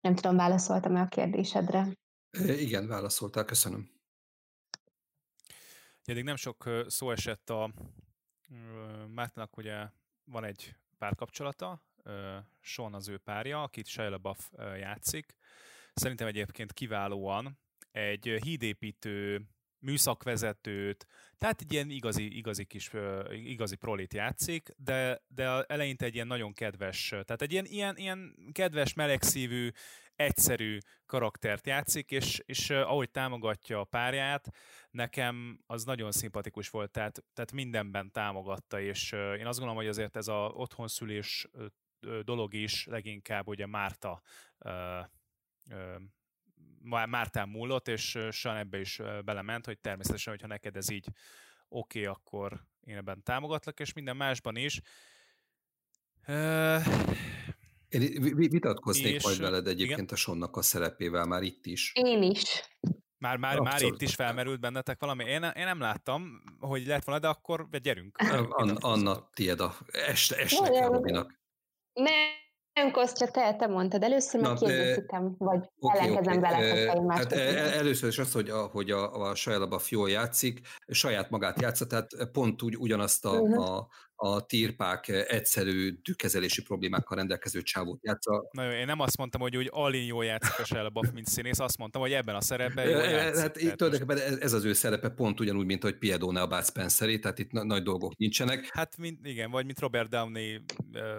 Nem 0.00 0.14
tudom, 0.14 0.36
válaszoltam-e 0.36 1.00
a 1.00 1.08
kérdésedre? 1.08 1.96
Igen, 2.40 2.86
válaszoltál, 2.86 3.44
köszönöm. 3.44 3.90
Eddig 6.04 6.24
nem 6.24 6.36
sok 6.36 6.84
szó 6.86 7.10
esett 7.10 7.50
a 7.50 7.72
Mártnak, 9.08 9.56
ugye 9.56 9.88
van 10.24 10.44
egy 10.44 10.74
párkapcsolata, 10.98 11.82
Sean 12.60 12.94
az 12.94 13.08
ő 13.08 13.18
párja, 13.18 13.62
akit 13.62 13.86
Shia 13.86 14.08
LaBeouf 14.08 14.50
játszik. 14.56 15.34
Szerintem 15.94 16.26
egyébként 16.26 16.72
kiválóan 16.72 17.58
egy 17.90 18.38
hídépítő 18.42 19.48
műszakvezetőt, 19.80 21.06
tehát 21.38 21.60
egy 21.60 21.72
ilyen 21.72 21.90
igazi, 21.90 22.36
igazi 22.36 22.64
kis, 22.64 22.90
igazi 23.30 23.76
prolit 23.76 24.14
játszik, 24.14 24.74
de, 24.76 25.22
de 25.28 25.62
eleinte 25.62 26.04
egy 26.04 26.14
ilyen 26.14 26.26
nagyon 26.26 26.52
kedves, 26.52 27.08
tehát 27.08 27.42
egy 27.42 27.52
ilyen, 27.52 27.64
ilyen, 27.64 27.96
ilyen 27.96 28.34
kedves, 28.52 28.94
melegszívű, 28.94 29.70
egyszerű 30.16 30.78
karaktert 31.06 31.66
játszik, 31.66 32.10
és, 32.10 32.42
és 32.46 32.70
ahogy 32.70 33.10
támogatja 33.10 33.80
a 33.80 33.84
párját, 33.84 34.48
nekem 34.90 35.60
az 35.66 35.84
nagyon 35.84 36.12
szimpatikus 36.12 36.68
volt, 36.70 36.90
tehát, 36.90 37.24
tehát 37.32 37.52
mindenben 37.52 38.10
támogatta, 38.10 38.80
és 38.80 39.12
én 39.12 39.46
azt 39.46 39.58
gondolom, 39.58 39.76
hogy 39.76 39.86
azért 39.86 40.16
ez 40.16 40.28
a 40.28 40.52
otthonszülés 40.54 41.48
dolog 42.22 42.54
is 42.54 42.86
leginkább 42.86 43.48
ugye 43.48 43.66
Márta 43.66 44.22
Mártán 46.82 47.48
múlott, 47.48 47.88
és 47.88 48.18
Sean 48.30 48.56
ebbe 48.56 48.80
is 48.80 49.00
belement, 49.24 49.66
hogy 49.66 49.78
természetesen, 49.78 50.32
hogyha 50.32 50.48
neked 50.48 50.76
ez 50.76 50.90
így 50.90 51.06
oké, 51.68 52.00
okay, 52.00 52.12
akkor 52.12 52.64
én 52.84 52.96
ebben 52.96 53.22
támogatlak, 53.22 53.80
és 53.80 53.92
minden 53.92 54.16
másban 54.16 54.56
is. 54.56 54.80
Én 57.88 58.34
vitatkoznék 58.34 59.14
és, 59.14 59.24
majd 59.24 59.40
veled 59.40 59.66
egyébként 59.66 60.00
igen? 60.00 60.14
a 60.14 60.16
Sonnak 60.16 60.56
a 60.56 60.62
szerepével 60.62 61.26
már 61.26 61.42
itt 61.42 61.66
is. 61.66 61.92
Én 61.94 62.22
is. 62.22 62.62
Már, 63.18 63.36
már, 63.36 63.58
már 63.58 63.82
itt 63.82 64.02
is 64.02 64.14
felmerült 64.14 64.60
bennetek 64.60 65.00
valami. 65.00 65.24
Én, 65.24 65.42
én 65.42 65.64
nem 65.64 65.80
láttam, 65.80 66.42
hogy 66.58 66.86
lett 66.86 67.04
volna, 67.04 67.20
de 67.20 67.28
akkor 67.28 67.68
gyerünk. 67.82 68.16
Anna, 68.48 68.74
Anna 68.74 69.30
tiéd 69.34 69.60
a 69.60 69.76
est, 69.90 70.32
est 70.32 70.60
neki 70.60 70.76
a 70.76 70.86
Robinak. 70.86 71.40
Nem, 71.92 72.47
Kostya, 72.92 73.26
te, 73.26 73.54
te 73.54 73.66
mondtad 73.66 74.02
először, 74.02 74.40
meg 74.40 74.52
kiegészítem, 74.52 75.34
vagy 75.38 75.60
okay, 75.78 76.00
ellenkezem 76.00 76.38
okay. 76.38 76.50
vele, 76.50 77.14
hát 77.14 77.32
Először 77.72 78.08
is 78.08 78.18
az, 78.18 78.32
hogy 78.32 78.48
a, 78.50 78.66
hogy 78.72 78.90
a, 78.90 79.28
a 79.28 79.34
Sajlaba 79.34 79.78
Fió 79.78 80.06
játszik, 80.06 80.60
saját 80.86 81.30
magát 81.30 81.60
játsza, 81.60 81.86
tehát 81.86 82.08
pont 82.32 82.62
úgy 82.62 82.76
ugyanazt 82.76 83.24
a, 83.24 83.30
uh-huh. 83.30 83.70
a, 83.70 83.88
a 84.20 84.46
tírpák 84.46 85.08
egyszerű 85.08 86.00
tükkezelési 86.02 86.62
problémákkal 86.62 87.16
rendelkező 87.16 87.62
csávót 87.62 87.98
játsza. 88.02 88.48
Na 88.50 88.64
jó, 88.64 88.70
én 88.70 88.86
nem 88.86 89.00
azt 89.00 89.16
mondtam, 89.16 89.40
hogy 89.40 89.56
úgy 89.56 89.68
Alin 89.72 90.06
jól 90.06 90.24
játszik 90.24 90.58
a 90.58 90.64
Shia 90.64 90.90
mint 91.12 91.26
színész, 91.26 91.58
azt 91.58 91.78
mondtam, 91.78 92.02
hogy 92.02 92.12
ebben 92.12 92.34
a 92.34 92.40
szerepben 92.40 92.88
jól 92.88 93.02
játszik. 93.02 93.40
Hát 93.40 93.56
itt 93.56 93.76
tulajdonképpen 93.76 94.38
ez 94.40 94.52
az 94.52 94.64
ő 94.64 94.72
szerepe 94.72 95.08
pont 95.08 95.40
ugyanúgy, 95.40 95.66
mint 95.66 95.82
hogy 95.82 95.98
Piedone 95.98 96.40
a 96.40 96.46
Bud 96.46 96.64
spencer 96.64 97.18
tehát 97.18 97.38
itt 97.38 97.52
nagy 97.52 97.82
dolgok 97.82 98.16
nincsenek. 98.16 98.68
Hát 98.72 98.96
mint, 98.96 99.26
igen, 99.26 99.50
vagy 99.50 99.64
mint 99.64 99.80
Robert 99.80 100.08
Downey 100.08 100.60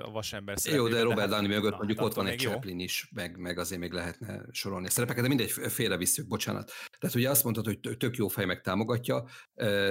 a 0.02 0.12
vasember 0.12 0.60
szerepében. 0.60 0.92
Jó, 0.92 0.98
de 0.98 1.04
Robert 1.04 1.20
hát, 1.20 1.30
Downey 1.30 1.48
mögött 1.48 1.72
na, 1.72 1.78
mondjuk 1.78 2.00
hát 2.00 2.08
ott 2.08 2.14
van 2.14 2.28
egy 2.28 2.40
Chaplin 2.40 2.80
is, 2.80 3.10
meg, 3.16 3.38
meg 3.38 3.60
azért 3.60 3.82
még 3.82 3.92
lehetne 3.92 4.46
sorolni 4.52 4.88
a 4.88 4.90
szerepeket, 4.90 5.22
de 5.22 5.28
mindegy, 5.28 5.52
félrevisszük, 5.52 6.28
bocsánat. 6.28 6.72
Tehát 7.00 7.16
ugye 7.16 7.30
azt 7.30 7.44
mondtad, 7.44 7.66
hogy 7.66 7.98
tök 7.98 8.16
jó 8.16 8.28
fej 8.28 8.46
meg 8.46 8.62
támogatja. 8.62 9.26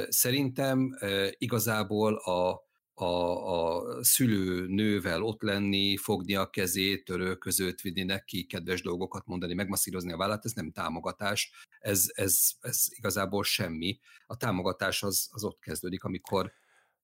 Szerintem 0.09 0.99
igazából 1.31 2.15
a 2.15 2.67
a, 3.01 3.77
a 3.77 4.05
szülő 4.05 4.67
nővel 4.67 5.23
ott 5.23 5.43
lenni, 5.43 5.97
fogni 5.97 6.35
a 6.35 6.51
kezét, 6.51 7.05
törölközőt 7.05 7.81
vinni 7.81 8.03
neki, 8.03 8.47
kedves 8.47 8.83
dolgokat 8.83 9.27
mondani, 9.27 9.55
megmasszírozni 9.55 10.13
a 10.13 10.17
vállát, 10.17 10.45
ez 10.45 10.53
nem 10.53 10.71
támogatás, 10.71 11.53
ez, 11.81 12.07
ez, 12.15 12.51
ez 12.61 12.85
igazából 12.89 13.45
semmi. 13.45 13.99
A 14.27 14.37
támogatás 14.37 15.03
az, 15.03 15.29
az 15.33 15.45
ott 15.45 15.59
kezdődik, 15.61 16.05
amikor 16.05 16.53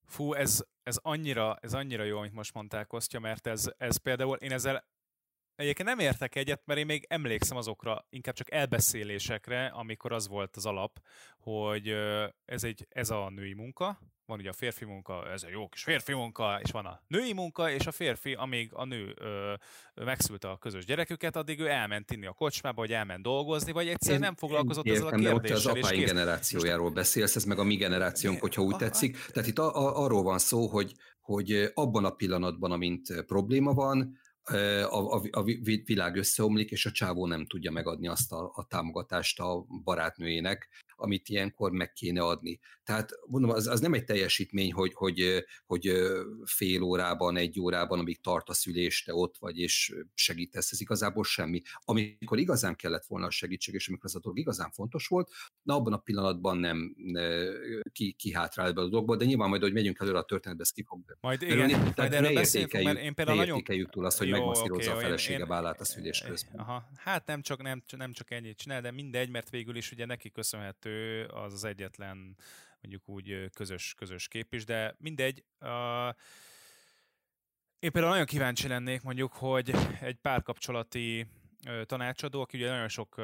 Fú, 0.07 0.33
ez, 0.33 0.65
ez, 0.83 0.99
annyira, 1.03 1.59
ez 1.61 1.75
annyira 1.75 2.05
jó, 2.05 2.19
amit 2.19 2.33
most 2.33 2.55
mondtál, 2.55 2.87
Kostya, 2.87 3.21
mert 3.21 3.47
ez, 3.47 3.71
ez 3.77 3.97
például, 3.97 4.37
én 4.37 4.53
ezzel 4.53 4.85
Egyébként 5.57 5.89
nem 5.89 5.99
értek 5.99 6.35
egyet, 6.35 6.63
mert 6.65 6.81
én 6.81 6.87
még 6.87 7.07
emlékszem 7.09 7.57
azokra, 7.57 8.07
inkább 8.11 8.35
csak 8.35 8.53
elbeszélésekre, 8.53 9.67
amikor 9.67 10.13
az 10.13 10.29
volt 10.29 10.57
az 10.57 10.67
alap, 10.67 11.01
hogy 11.39 11.89
ez, 12.45 12.65
egy, 12.65 12.87
ez 12.89 13.11
a 13.11 13.31
női 13.31 13.55
munka, 13.55 13.99
van 14.27 14.39
ugye 14.39 14.49
a 14.49 14.53
férfi 14.53 14.85
munka, 14.85 15.31
ez 15.31 15.43
a 15.43 15.49
jó 15.49 15.69
kis 15.69 15.83
férfi 15.83 16.13
munka, 16.13 16.61
és 16.63 16.71
van 16.71 16.87
a 16.87 17.01
női 17.07 17.33
munka, 17.33 17.71
és 17.71 17.87
a 17.87 17.93
férfi, 17.93 18.33
amíg 18.33 18.71
a 18.73 18.85
nő 18.85 19.15
ö, 19.19 19.55
megszülte 19.95 20.51
a 20.51 20.59
közös 20.59 20.85
gyereküket, 20.85 21.37
addig 21.37 21.61
ő 21.61 21.69
elment 21.69 22.11
inni 22.11 22.27
a 22.27 22.33
kocsmába, 22.33 22.81
vagy 22.81 22.93
elment 22.93 23.23
dolgozni, 23.23 23.73
vagy 23.73 23.89
egyszerűen 23.89 24.21
nem 24.21 24.35
foglalkozott 24.35 24.89
ezzel 24.89 25.07
a 25.07 25.11
kérdéssel. 25.11 25.73
De 25.73 25.79
az 25.79 25.85
apáink 25.85 26.07
generációjáról 26.07 26.91
beszélsz, 26.91 27.37
ez 27.37 27.45
meg 27.45 27.59
a 27.59 27.65
mi 27.65 27.77
generációnk, 27.77 28.41
hogyha 28.41 28.63
úgy 28.63 28.77
tetszik. 28.77 29.27
Tehát 29.27 29.49
itt 29.49 29.59
a, 29.59 29.77
a, 29.77 30.03
arról 30.05 30.23
van 30.23 30.39
szó, 30.39 30.67
hogy, 30.67 30.93
hogy 31.21 31.71
abban 31.75 32.05
a 32.05 32.11
pillanatban, 32.11 32.73
amint 32.73 33.25
probléma 33.27 33.73
van, 33.73 34.19
a, 34.91 35.15
a, 35.17 35.23
a 35.31 35.43
világ 35.85 36.17
összeomlik, 36.17 36.71
és 36.71 36.87
a 36.87 36.91
csávó 36.91 37.27
nem 37.27 37.47
tudja 37.47 37.71
megadni 37.71 38.09
azt 38.09 38.33
a, 38.33 38.53
a 38.55 38.67
támogatást 38.67 39.41
a 39.41 39.67
barátnőjének, 39.85 40.69
amit 40.97 41.29
ilyenkor 41.29 41.71
meg 41.71 41.93
kéne 41.93 42.23
adni. 42.23 42.61
Tehát 42.85 43.11
mondom, 43.27 43.51
az, 43.51 43.67
az 43.67 43.81
nem 43.81 43.95
egy 43.95 44.05
teljesítmény, 44.05 44.73
hogy, 44.73 44.95
hogy, 44.95 45.45
hogy 45.67 45.93
fél 46.45 46.83
órában, 46.83 47.37
egy 47.37 47.61
órában, 47.61 47.99
amíg 47.99 48.21
tart 48.21 48.49
a 48.49 48.53
szülés, 48.53 49.03
te 49.03 49.15
ott 49.15 49.37
vagy, 49.39 49.59
és 49.59 49.95
segítesz, 50.15 50.73
ez 50.73 50.81
igazából 50.81 51.25
semmi. 51.25 51.63
Amikor 51.85 52.39
igazán 52.39 52.77
kellett 52.77 53.05
volna 53.07 53.27
a 53.27 53.31
segítség, 53.31 53.75
és 53.75 53.89
amikor 53.89 54.05
az 54.05 54.17
a 54.17 54.21
dolog 54.21 54.39
igazán 54.39 54.71
fontos 54.71 55.07
volt, 55.07 55.31
na 55.63 55.75
abban 55.75 55.93
a 55.93 55.99
pillanatban 55.99 56.59
nem 56.59 56.97
ki, 57.93 58.13
ki 58.13 58.33
hátrál 58.33 58.69
ebből 58.69 58.85
a 58.85 58.89
dologból, 58.89 59.17
de 59.17 59.25
nyilván 59.25 59.49
majd, 59.49 59.63
hogy 59.63 59.73
megyünk 59.73 59.99
előre 60.01 60.19
a 60.19 60.25
történetbe, 60.25 60.63
ez 60.63 60.71
ki 60.71 60.83
fog 60.83 61.17
Majd 61.21 61.43
igen, 61.43 61.93
majd 61.97 62.13
erről 62.13 62.35
beszéljünk, 62.35 62.73
mert 62.83 62.99
én 62.99 63.15
például 63.15 63.39
nagyon... 63.39 63.63
túl 63.91 64.05
azt, 64.05 64.19
hogy 64.19 64.31
megmasszírozza 64.31 64.91
okay, 64.91 65.03
a 65.03 65.07
felesége 65.07 65.39
én, 65.39 65.47
vállát 65.47 65.81
a 65.81 65.85
szülés 65.85 66.21
közben. 66.21 66.61
Aha. 66.61 66.91
Hát 66.97 67.27
nem 67.27 67.43
csak, 67.43 67.63
nem, 67.63 67.83
nem 67.97 68.13
csak 68.13 68.31
ennyit 68.31 68.59
csinál, 68.59 68.81
de 68.81 68.91
mindegy, 68.91 69.31
mert 69.31 69.51
végül 69.51 69.77
is 69.77 69.93
ugye 69.93 70.07
neki 70.07 70.31
köszönhető 70.85 71.27
az 71.27 71.53
az 71.53 71.65
egyetlen 71.65 72.37
mondjuk 72.81 73.09
úgy 73.09 73.51
közös, 73.55 73.95
közös 73.97 74.29
kép 74.29 74.55
is, 74.55 74.65
de 74.65 74.95
mindegy. 74.99 75.45
Uh, 75.61 76.15
én 77.79 77.91
például 77.91 78.13
nagyon 78.13 78.27
kíváncsi 78.27 78.69
lennék 78.69 79.03
mondjuk, 79.03 79.33
hogy 79.33 79.75
egy 80.01 80.17
párkapcsolati 80.17 81.27
tanácsadó, 81.85 82.41
aki 82.41 82.57
ugye 82.57 82.71
nagyon 82.71 82.89
sok 82.89 83.15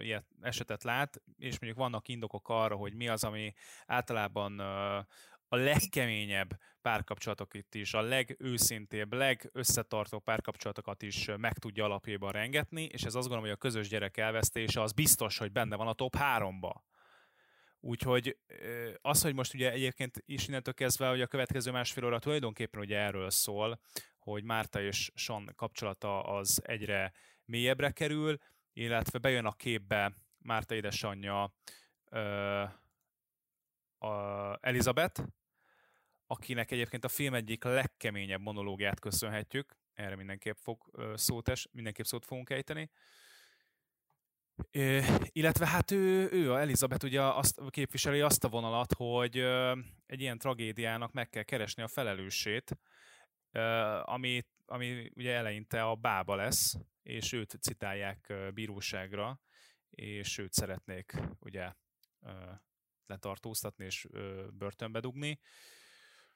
ilyet 0.00 0.24
esetet 0.40 0.82
lát, 0.82 1.22
és 1.38 1.58
mondjuk 1.58 1.76
vannak 1.76 2.08
indokok 2.08 2.48
arra, 2.48 2.76
hogy 2.76 2.94
mi 2.94 3.08
az, 3.08 3.24
ami 3.24 3.54
általában 3.86 4.60
a 5.48 5.56
legkeményebb 5.56 6.58
párkapcsolatokat 6.82 7.74
is, 7.74 7.94
a 7.94 8.00
legőszintébb, 8.00 9.12
legösszetartó 9.12 10.18
párkapcsolatokat 10.18 11.02
is 11.02 11.30
meg 11.36 11.58
tudja 11.58 11.84
alapjában 11.84 12.32
rengetni, 12.32 12.82
és 12.82 13.02
ez 13.02 13.14
azt 13.14 13.28
gondolom, 13.28 13.42
hogy 13.42 13.52
a 13.52 13.56
közös 13.56 13.88
gyerek 13.88 14.16
elvesztése 14.16 14.82
az 14.82 14.92
biztos, 14.92 15.38
hogy 15.38 15.52
benne 15.52 15.76
van 15.76 15.88
a 15.88 15.92
top 15.92 16.16
3-ba. 16.18 16.72
Úgyhogy 17.80 18.38
az, 19.00 19.22
hogy 19.22 19.34
most 19.34 19.54
ugye 19.54 19.72
egyébként 19.72 20.22
is 20.26 20.48
innentől 20.48 20.74
kezdve, 20.74 21.08
hogy 21.08 21.20
a 21.20 21.26
következő 21.26 21.70
másfél 21.70 22.04
óra 22.04 22.18
tulajdonképpen 22.18 22.80
ugye 22.80 22.98
erről 22.98 23.30
szól, 23.30 23.80
hogy 24.18 24.44
Márta 24.44 24.80
és 24.80 25.10
Sean 25.14 25.52
kapcsolata 25.56 26.22
az 26.22 26.62
egyre 26.64 27.12
mélyebbre 27.44 27.90
kerül, 27.90 28.38
illetve 28.72 29.18
bejön 29.18 29.44
a 29.44 29.52
képbe 29.52 30.16
Márta 30.38 30.74
édesanyja 30.74 31.42
a 33.98 34.56
Elizabeth, 34.60 35.22
akinek 36.30 36.70
egyébként 36.70 37.04
a 37.04 37.08
film 37.08 37.34
egyik 37.34 37.64
legkeményebb 37.64 38.40
monológiát 38.40 39.00
köszönhetjük, 39.00 39.76
erre 39.94 40.16
mindenképp, 40.16 40.56
fog 40.56 40.90
szót 41.14 41.48
es, 41.48 41.68
mindenképp 41.72 42.04
szót 42.04 42.24
fogunk 42.24 42.50
ejteni. 42.50 42.90
Illetve 45.32 45.66
hát 45.66 45.90
ő, 45.90 46.28
ő 46.32 46.52
a 46.52 46.60
Elizabeth 46.60 47.04
ugye 47.04 47.22
azt 47.22 47.60
képviseli 47.68 48.20
azt 48.20 48.44
a 48.44 48.48
vonalat, 48.48 48.92
hogy 48.92 49.36
egy 50.06 50.20
ilyen 50.20 50.38
tragédiának 50.38 51.12
meg 51.12 51.28
kell 51.28 51.42
keresni 51.42 51.82
a 51.82 51.88
felelősét, 51.88 52.78
ami, 54.02 54.42
ami 54.66 55.10
ugye 55.14 55.34
eleinte 55.34 55.82
a 55.82 55.94
bába 55.94 56.34
lesz, 56.34 56.76
és 57.02 57.32
őt 57.32 57.58
citálják 57.60 58.32
bíróságra, 58.54 59.40
és 59.90 60.38
őt 60.38 60.52
szeretnék 60.52 61.14
ugye 61.40 61.72
letartóztatni 63.06 63.84
és 63.84 64.06
börtönbe 64.52 65.00
dugni. 65.00 65.40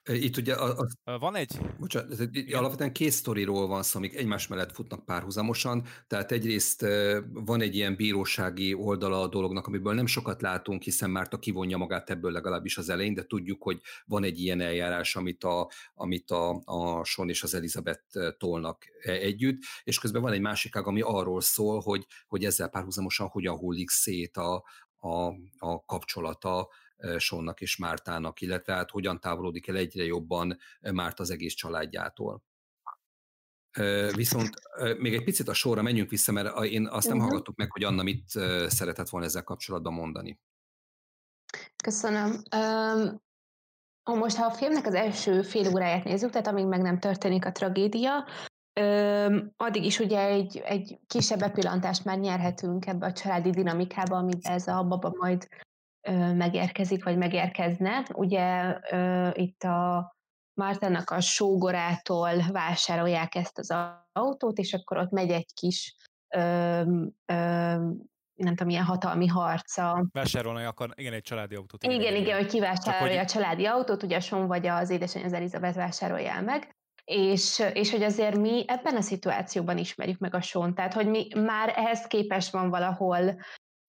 Itt 0.04 0.36
ugye 0.36 0.54
a, 0.54 0.86
a, 1.04 1.18
van 1.18 1.34
egy... 1.34 1.58
Bocsánat, 1.78 2.20
igen. 2.32 2.58
alapvetően 2.58 2.92
két 2.92 3.10
sztoriról 3.10 3.66
van 3.66 3.82
szó, 3.82 3.98
amik 3.98 4.16
egymás 4.16 4.46
mellett 4.46 4.74
futnak 4.74 5.04
párhuzamosan, 5.04 5.84
tehát 6.06 6.32
egyrészt 6.32 6.86
van 7.32 7.60
egy 7.60 7.74
ilyen 7.74 7.96
bírósági 7.96 8.74
oldala 8.74 9.20
a 9.20 9.28
dolognak, 9.28 9.66
amiből 9.66 9.94
nem 9.94 10.06
sokat 10.06 10.42
látunk, 10.42 10.82
hiszen 10.82 11.10
már 11.10 11.28
a 11.30 11.38
kivonja 11.38 11.76
magát 11.76 12.10
ebből 12.10 12.32
legalábbis 12.32 12.78
az 12.78 12.88
elején, 12.88 13.14
de 13.14 13.24
tudjuk, 13.24 13.62
hogy 13.62 13.80
van 14.06 14.24
egy 14.24 14.40
ilyen 14.40 14.60
eljárás, 14.60 15.16
amit 15.16 15.44
a, 15.44 15.70
amit 15.94 16.30
a, 16.30 16.62
a 16.64 17.04
Son 17.04 17.28
és 17.28 17.42
az 17.42 17.54
Elizabeth 17.54 18.36
tolnak 18.38 18.84
e, 19.02 19.12
együtt, 19.12 19.62
és 19.84 19.98
közben 19.98 20.22
van 20.22 20.32
egy 20.32 20.40
másik 20.40 20.76
ág, 20.76 20.86
ami 20.86 21.00
arról 21.00 21.40
szól, 21.40 21.80
hogy, 21.80 22.06
hogy 22.26 22.44
ezzel 22.44 22.68
párhuzamosan 22.68 23.26
hogyan 23.26 23.56
hullik 23.56 23.90
szét 23.90 24.36
a, 24.36 24.64
a, 24.96 25.34
a 25.58 25.84
kapcsolata 25.84 26.68
Sonnak 27.16 27.60
és 27.60 27.76
Mártának, 27.76 28.40
illetve 28.40 28.74
hát 28.74 28.90
hogyan 28.90 29.20
távolodik 29.20 29.68
el 29.68 29.76
egyre 29.76 30.04
jobban 30.04 30.58
Márta 30.80 31.22
az 31.22 31.30
egész 31.30 31.54
családjától. 31.54 32.42
Viszont 34.14 34.50
még 34.98 35.14
egy 35.14 35.24
picit 35.24 35.48
a 35.48 35.54
sorra 35.54 35.82
menjünk 35.82 36.10
vissza, 36.10 36.32
mert 36.32 36.64
én 36.64 36.86
azt 36.86 37.06
nem 37.06 37.16
uh-huh. 37.16 37.30
hallgattuk 37.30 37.56
meg, 37.56 37.70
hogy 37.70 37.84
Anna 37.84 38.02
mit 38.02 38.28
szeretett 38.66 39.08
volna 39.08 39.26
ezzel 39.26 39.44
kapcsolatban 39.44 39.92
mondani. 39.92 40.40
Köszönöm. 41.84 42.42
Um, 42.56 44.18
most, 44.18 44.36
ha 44.36 44.46
a 44.46 44.50
filmnek 44.50 44.86
az 44.86 44.94
első 44.94 45.42
fél 45.42 45.68
óráját 45.68 46.04
nézzük, 46.04 46.30
tehát 46.30 46.46
amíg 46.46 46.66
meg 46.66 46.82
nem 46.82 46.98
történik 46.98 47.44
a 47.44 47.52
tragédia, 47.52 48.26
um, 48.80 49.52
addig 49.56 49.84
is 49.84 49.98
ugye 49.98 50.26
egy, 50.26 50.56
egy 50.56 50.98
kisebb 51.06 51.38
bepillantást 51.38 52.04
már 52.04 52.18
nyerhetünk 52.18 52.86
ebbe 52.86 53.06
a 53.06 53.12
családi 53.12 53.50
dinamikába, 53.50 54.16
amiben 54.16 54.52
ez 54.52 54.66
a 54.66 54.82
baba 54.84 55.14
majd 55.18 55.48
megérkezik, 56.34 57.04
vagy 57.04 57.16
megérkezne. 57.16 58.06
Ugye 58.14 58.78
itt 59.32 59.62
a 59.62 60.10
Mártának 60.54 61.10
a 61.10 61.20
sógorától 61.20 62.32
vásárolják 62.50 63.34
ezt 63.34 63.58
az 63.58 63.74
autót, 64.12 64.58
és 64.58 64.72
akkor 64.72 64.96
ott 64.98 65.10
megy 65.10 65.30
egy 65.30 65.52
kis 65.54 65.96
nem 68.34 68.54
tudom, 68.54 68.66
milyen 68.66 68.84
hatalmi 68.84 69.26
harca. 69.26 70.06
Vásárolni 70.12 70.64
akar, 70.64 70.90
igen, 70.94 71.12
egy 71.12 71.22
családi 71.22 71.54
autót. 71.54 71.82
Igen, 71.82 72.00
igen, 72.00 72.14
igen 72.14 72.36
hogy 72.36 72.46
kivásárolja 72.46 73.16
hogy... 73.16 73.24
a 73.24 73.28
családi 73.28 73.66
autót, 73.66 74.02
ugye 74.02 74.16
a 74.16 74.20
Son 74.20 74.46
vagy 74.46 74.66
az 74.66 74.90
édesanyja 74.90 75.26
az 75.26 75.32
Elizabeth 75.32 75.76
vásárolja 75.76 76.40
meg, 76.40 76.76
és, 77.04 77.62
és 77.72 77.90
hogy 77.90 78.02
azért 78.02 78.36
mi 78.36 78.64
ebben 78.66 78.96
a 78.96 79.00
szituációban 79.00 79.78
ismerjük 79.78 80.18
meg 80.18 80.34
a 80.34 80.40
Son, 80.40 80.74
tehát 80.74 80.92
hogy 80.92 81.06
mi 81.06 81.28
már 81.34 81.72
ehhez 81.76 82.06
képest 82.06 82.52
van 82.52 82.70
valahol 82.70 83.36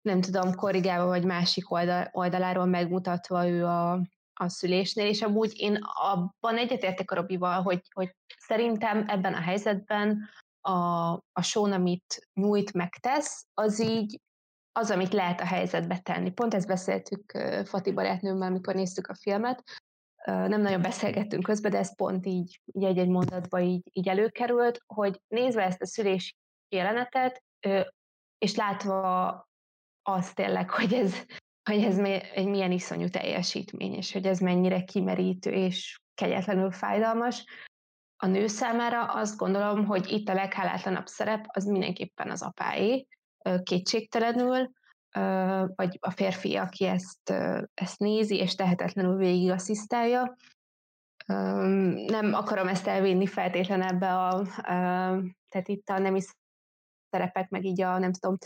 nem 0.01 0.21
tudom, 0.21 0.55
korrigálva 0.55 1.05
vagy 1.05 1.23
másik 1.23 1.71
oldal, 1.71 2.09
oldaláról 2.11 2.65
megmutatva 2.65 3.47
ő 3.47 3.65
a, 3.65 3.91
a 4.33 4.47
szülésnél, 4.47 5.05
és 5.05 5.21
amúgy 5.21 5.53
én 5.55 5.79
abban 5.81 6.57
egyetértek 6.57 7.11
a 7.11 7.15
Robival, 7.15 7.61
hogy, 7.61 7.81
hogy 7.93 8.15
szerintem 8.37 9.03
ebben 9.07 9.33
a 9.33 9.41
helyzetben 9.41 10.29
a, 10.61 11.11
a 11.11 11.41
show, 11.41 11.71
amit 11.71 12.27
nyújt, 12.33 12.73
megtesz, 12.73 13.47
az 13.53 13.81
így 13.81 14.19
az, 14.71 14.91
amit 14.91 15.13
lehet 15.13 15.41
a 15.41 15.45
helyzetbe 15.45 15.99
tenni. 15.99 16.31
Pont 16.31 16.53
ezt 16.53 16.67
beszéltük 16.67 17.31
Fati 17.65 17.91
barátnőmmel, 17.91 18.47
amikor 18.47 18.75
néztük 18.75 19.07
a 19.07 19.15
filmet, 19.15 19.63
nem 20.25 20.61
nagyon 20.61 20.81
beszélgettünk 20.81 21.43
közben, 21.43 21.71
de 21.71 21.77
ez 21.77 21.95
pont 21.95 22.25
így, 22.25 22.61
így 22.65 22.83
egy-egy 22.83 23.09
mondatba 23.09 23.59
így, 23.59 23.89
így 23.93 24.07
előkerült, 24.07 24.79
hogy 24.85 25.21
nézve 25.27 25.63
ezt 25.63 25.81
a 25.81 25.85
szülési 25.85 26.35
jelenetet, 26.69 27.43
és 28.37 28.55
látva 28.55 29.49
azt 30.03 30.35
tényleg, 30.35 30.69
hogy 30.69 30.93
ez, 30.93 31.15
hogy 31.69 31.83
ez 31.83 31.97
egy 32.33 32.47
milyen 32.47 32.71
iszonyú 32.71 33.09
teljesítmény, 33.09 33.93
és 33.93 34.11
hogy 34.11 34.25
ez 34.25 34.39
mennyire 34.39 34.83
kimerítő 34.83 35.51
és 35.51 35.99
kegyetlenül 36.13 36.71
fájdalmas, 36.71 37.45
a 38.23 38.27
nő 38.27 38.47
számára 38.47 39.05
azt 39.05 39.37
gondolom, 39.37 39.85
hogy 39.85 40.11
itt 40.11 40.29
a 40.29 40.33
leghálátlanabb 40.33 41.07
szerep 41.07 41.45
az 41.47 41.65
mindenképpen 41.65 42.29
az 42.29 42.41
apáé, 42.41 43.07
kétségtelenül, 43.63 44.71
vagy 45.75 45.97
a 45.99 46.11
férfi, 46.11 46.55
aki 46.55 46.85
ezt, 46.85 47.29
ezt 47.73 47.99
nézi, 47.99 48.35
és 48.35 48.55
tehetetlenül 48.55 49.15
végig 49.15 49.49
asszisztálja. 49.49 50.35
Nem 52.05 52.33
akarom 52.33 52.67
ezt 52.67 52.87
elvinni 52.87 53.25
feltétlen 53.25 53.81
ebbe 53.81 54.17
a, 54.17 54.47
tehát 55.49 55.67
itt 55.67 55.89
a 55.89 55.99
nemi 55.99 56.21
szerepek, 57.11 57.49
meg 57.49 57.65
így 57.65 57.81
a, 57.81 57.97
nem 57.97 58.11
tudom, 58.13 58.37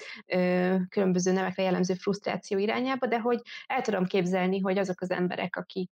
különböző 0.90 1.32
nemekre 1.32 1.64
jellemző 1.64 1.94
frusztráció 1.94 2.58
irányába, 2.58 3.08
de 3.08 3.20
hogy 3.20 3.42
el 3.68 3.82
tudom 3.82 4.06
képzelni, 4.06 4.60
hogy 4.60 4.78
azok 4.78 5.02
az 5.02 5.12
emberek, 5.12 5.56
akik 5.56 5.92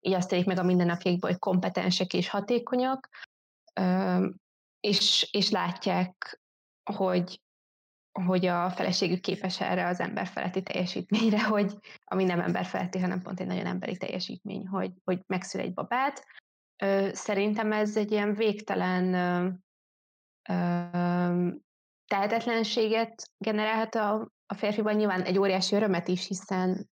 így 0.00 0.12
azt 0.12 0.46
meg 0.46 0.58
a 0.58 0.62
mindennapjaikból, 0.62 1.30
hogy 1.30 1.38
kompetensek 1.38 2.12
és 2.12 2.28
hatékonyak, 2.28 3.08
és, 4.80 5.28
és 5.32 5.50
látják, 5.50 6.40
hogy, 6.92 7.40
hogy 8.12 8.46
a 8.46 8.70
feleségük 8.70 9.20
képes 9.20 9.60
erre 9.60 9.86
az 9.86 10.00
emberfeletti 10.00 10.62
teljesítményre, 10.62 11.42
hogy 11.54 11.76
ami 12.04 12.24
nem 12.24 12.40
emberfeletti, 12.40 12.98
hanem 12.98 13.22
pont 13.22 13.40
egy 13.40 13.46
nagyon 13.46 13.66
emberi 13.66 13.96
teljesítmény, 13.96 14.66
hogy, 14.66 14.92
hogy 15.04 15.22
megszül 15.26 15.60
egy 15.60 15.74
babát. 15.74 16.26
Szerintem 17.12 17.72
ez 17.72 17.96
egy 17.96 18.10
ilyen 18.10 18.34
végtelen 18.34 19.14
tehetetlenséget 22.06 23.30
generálhat 23.38 23.94
a, 23.94 24.30
a 24.46 24.54
férfiban, 24.54 24.94
nyilván 24.94 25.22
egy 25.22 25.38
óriási 25.38 25.74
örömet 25.74 26.08
is, 26.08 26.26
hiszen 26.26 26.90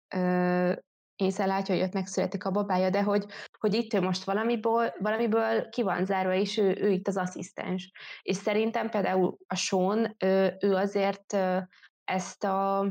észrelátja, 1.17 1.75
hogy 1.75 1.85
ott 1.85 1.93
megszületik 1.93 2.45
a 2.45 2.51
babája, 2.51 2.91
de 2.91 3.03
hogy, 3.03 3.25
hogy 3.59 3.75
itt 3.75 3.93
ő 3.93 4.01
most 4.01 4.25
valamiből, 4.25 4.95
valamiből 4.99 5.69
ki 5.69 5.83
van 5.83 6.05
zárva, 6.05 6.35
és 6.35 6.57
ő, 6.57 6.77
ő 6.81 6.91
itt 6.91 7.09
az 7.09 7.17
asszisztens. 7.17 7.91
És 8.23 8.37
szerintem 8.37 8.91
például 8.91 9.37
a 9.47 9.55
Sean, 9.55 10.17
ő 10.61 10.75
azért 10.75 11.37
ezt 12.05 12.45
a, 12.45 12.91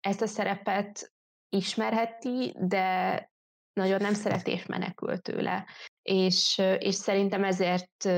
ezt 0.00 0.22
a 0.22 0.26
szerepet 0.26 1.12
ismerheti, 1.48 2.56
de 2.58 3.30
nagyon 3.72 4.00
nem 4.00 4.14
szereti 4.14 4.50
és 4.50 4.66
menekül 4.66 5.18
tőle. 5.18 5.66
És, 6.02 6.62
és 6.78 6.94
szerintem 6.94 7.44
ezért, 7.44 8.08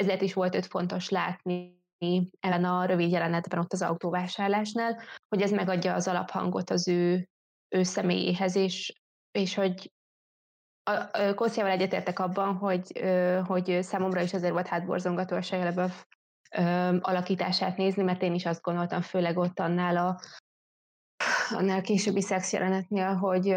ezért 0.00 0.22
is 0.22 0.34
volt 0.34 0.54
őt 0.54 0.66
fontos 0.66 1.08
látni 1.08 1.78
ebben 2.40 2.64
a 2.64 2.84
rövid 2.84 3.10
jelenetben 3.10 3.58
ott 3.58 3.72
az 3.72 3.82
autóvásárlásnál, 3.82 5.02
hogy 5.28 5.42
ez 5.42 5.50
megadja 5.50 5.94
az 5.94 6.08
alaphangot 6.08 6.70
az 6.70 6.88
ő, 6.88 7.28
ő 7.68 7.82
személyéhez, 7.82 8.56
és, 8.56 8.92
és 9.30 9.54
hogy 9.54 9.92
a, 10.82 11.34
Kóciával 11.34 11.72
egyetértek 11.72 12.18
abban, 12.18 12.54
hogy, 12.54 13.00
hogy 13.46 13.82
számomra 13.82 14.20
is 14.20 14.34
azért 14.34 14.52
volt 14.52 14.66
hátborzongató 14.66 15.36
a 15.36 15.42
Shia 15.42 15.90
alakítását 17.00 17.76
nézni, 17.76 18.02
mert 18.02 18.22
én 18.22 18.34
is 18.34 18.46
azt 18.46 18.62
gondoltam, 18.62 19.00
főleg 19.00 19.38
ott 19.38 19.58
annál 19.58 19.96
a 19.96 20.20
annál 21.50 21.82
későbbi 21.82 22.20
szex 22.20 22.52
jelenetnél, 22.52 23.14
hogy, 23.14 23.56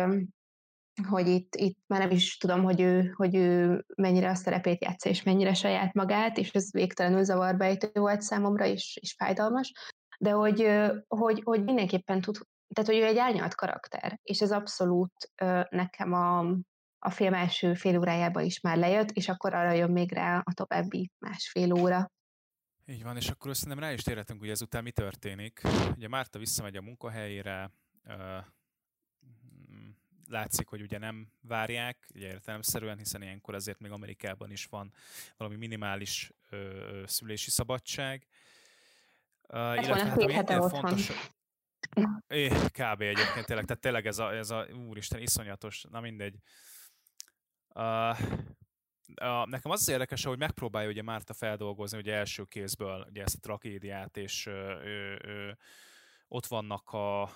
hogy 1.07 1.27
itt, 1.27 1.55
itt 1.55 1.77
már 1.87 1.99
nem 1.99 2.11
is 2.11 2.37
tudom, 2.37 2.63
hogy 2.63 2.81
ő, 2.81 3.13
hogy 3.15 3.35
ő 3.35 3.83
mennyire 3.95 4.29
a 4.29 4.35
szerepét 4.35 4.83
játsza, 4.83 5.09
és 5.09 5.23
mennyire 5.23 5.53
saját 5.53 5.93
magát, 5.93 6.37
és 6.37 6.51
ez 6.51 6.71
végtelenül 6.71 7.23
zavarbejtő 7.23 7.89
volt 7.93 8.21
számomra, 8.21 8.65
és, 8.65 8.97
és 9.01 9.13
fájdalmas, 9.17 9.71
de 10.19 10.31
hogy, 10.31 10.67
hogy, 11.07 11.41
hogy 11.43 11.63
mindenképpen 11.63 12.21
tud, 12.21 12.37
tehát 12.73 12.89
hogy 12.89 12.99
ő 12.99 13.05
egy 13.05 13.17
árnyalt 13.17 13.55
karakter, 13.55 14.19
és 14.23 14.41
ez 14.41 14.51
abszolút 14.51 15.31
nekem 15.69 16.13
a, 16.13 16.39
a 16.99 17.09
film 17.09 17.33
első 17.33 17.73
fél 17.73 17.97
órájába 17.97 18.41
is 18.41 18.59
már 18.59 18.77
lejött, 18.77 19.11
és 19.11 19.29
akkor 19.29 19.53
arra 19.53 19.71
jön 19.71 19.91
még 19.91 20.11
rá 20.11 20.41
a 20.45 20.53
további 20.53 21.11
másfél 21.19 21.73
óra. 21.73 22.11
Így 22.85 23.03
van, 23.03 23.15
és 23.15 23.29
akkor 23.29 23.55
szerintem 23.55 23.83
rá 23.83 23.91
is 23.91 24.01
térhetünk, 24.01 24.39
hogy 24.39 24.49
ezután 24.49 24.83
mi 24.83 24.91
történik. 24.91 25.61
Ugye 25.95 26.07
Márta 26.07 26.39
visszamegy 26.39 26.75
a 26.75 26.81
munkahelyére, 26.81 27.71
látszik, 30.33 30.67
hogy 30.67 30.81
ugye 30.81 30.97
nem 30.97 31.27
várják, 31.41 32.07
ugye 32.15 32.27
értelemszerűen, 32.27 32.97
hiszen 32.97 33.21
ilyenkor 33.21 33.55
azért 33.55 33.79
még 33.79 33.91
Amerikában 33.91 34.51
is 34.51 34.65
van 34.65 34.93
valami 35.37 35.55
minimális 35.55 36.31
ö, 36.49 37.03
szülési 37.05 37.49
szabadság. 37.49 38.27
Uh, 39.47 39.59
hát 39.59 39.85
illetve 39.85 40.09
hát, 40.09 40.21
ami 40.21 40.33
ennél 40.33 40.69
fontos, 40.69 41.11
É, 42.27 42.47
kb. 42.47 43.01
egyébként 43.01 43.45
tényleg, 43.45 43.65
tehát 43.65 43.79
tényleg 43.79 44.07
ez 44.07 44.19
a, 44.19 44.33
ez 44.35 44.49
a 44.49 44.67
úristen, 44.87 45.21
iszonyatos, 45.21 45.85
na 45.89 45.99
mindegy. 45.99 46.35
Uh, 47.75 48.19
uh, 49.21 49.45
nekem 49.45 49.71
az 49.71 49.79
az 49.79 49.87
érdekes, 49.87 50.23
hogy 50.23 50.37
megpróbálja 50.37 50.89
ugye 50.89 51.01
Márta 51.01 51.33
feldolgozni 51.33 51.97
ugye 51.97 52.13
első 52.13 52.43
kézből 52.43 53.05
ugye 53.09 53.23
ezt 53.23 53.35
a 53.35 53.39
tragédiát, 53.39 54.17
és 54.17 54.45
uh, 54.45 54.53
uh, 54.53 55.15
uh, 55.23 55.51
ott 56.27 56.45
vannak 56.45 56.89
a 56.89 57.31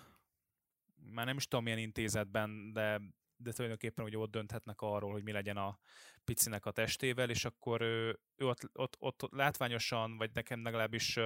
már 1.11 1.25
nem 1.25 1.37
is 1.37 1.47
tudom 1.47 1.63
milyen 1.63 1.79
intézetben, 1.79 2.73
de, 2.73 3.01
de 3.35 3.51
tulajdonképpen 3.51 4.05
ugye 4.05 4.17
ott 4.17 4.31
dönthetnek 4.31 4.81
arról, 4.81 5.11
hogy 5.11 5.23
mi 5.23 5.31
legyen 5.31 5.57
a 5.57 5.79
picinek 6.23 6.65
a 6.65 6.71
testével, 6.71 7.29
és 7.29 7.45
akkor 7.45 7.81
ő, 7.81 8.19
ő 8.35 8.45
ott, 8.47 8.69
ott, 8.73 8.95
ott 8.99 9.27
látványosan, 9.31 10.17
vagy 10.17 10.29
nekem 10.33 10.63
legalábbis 10.63 11.19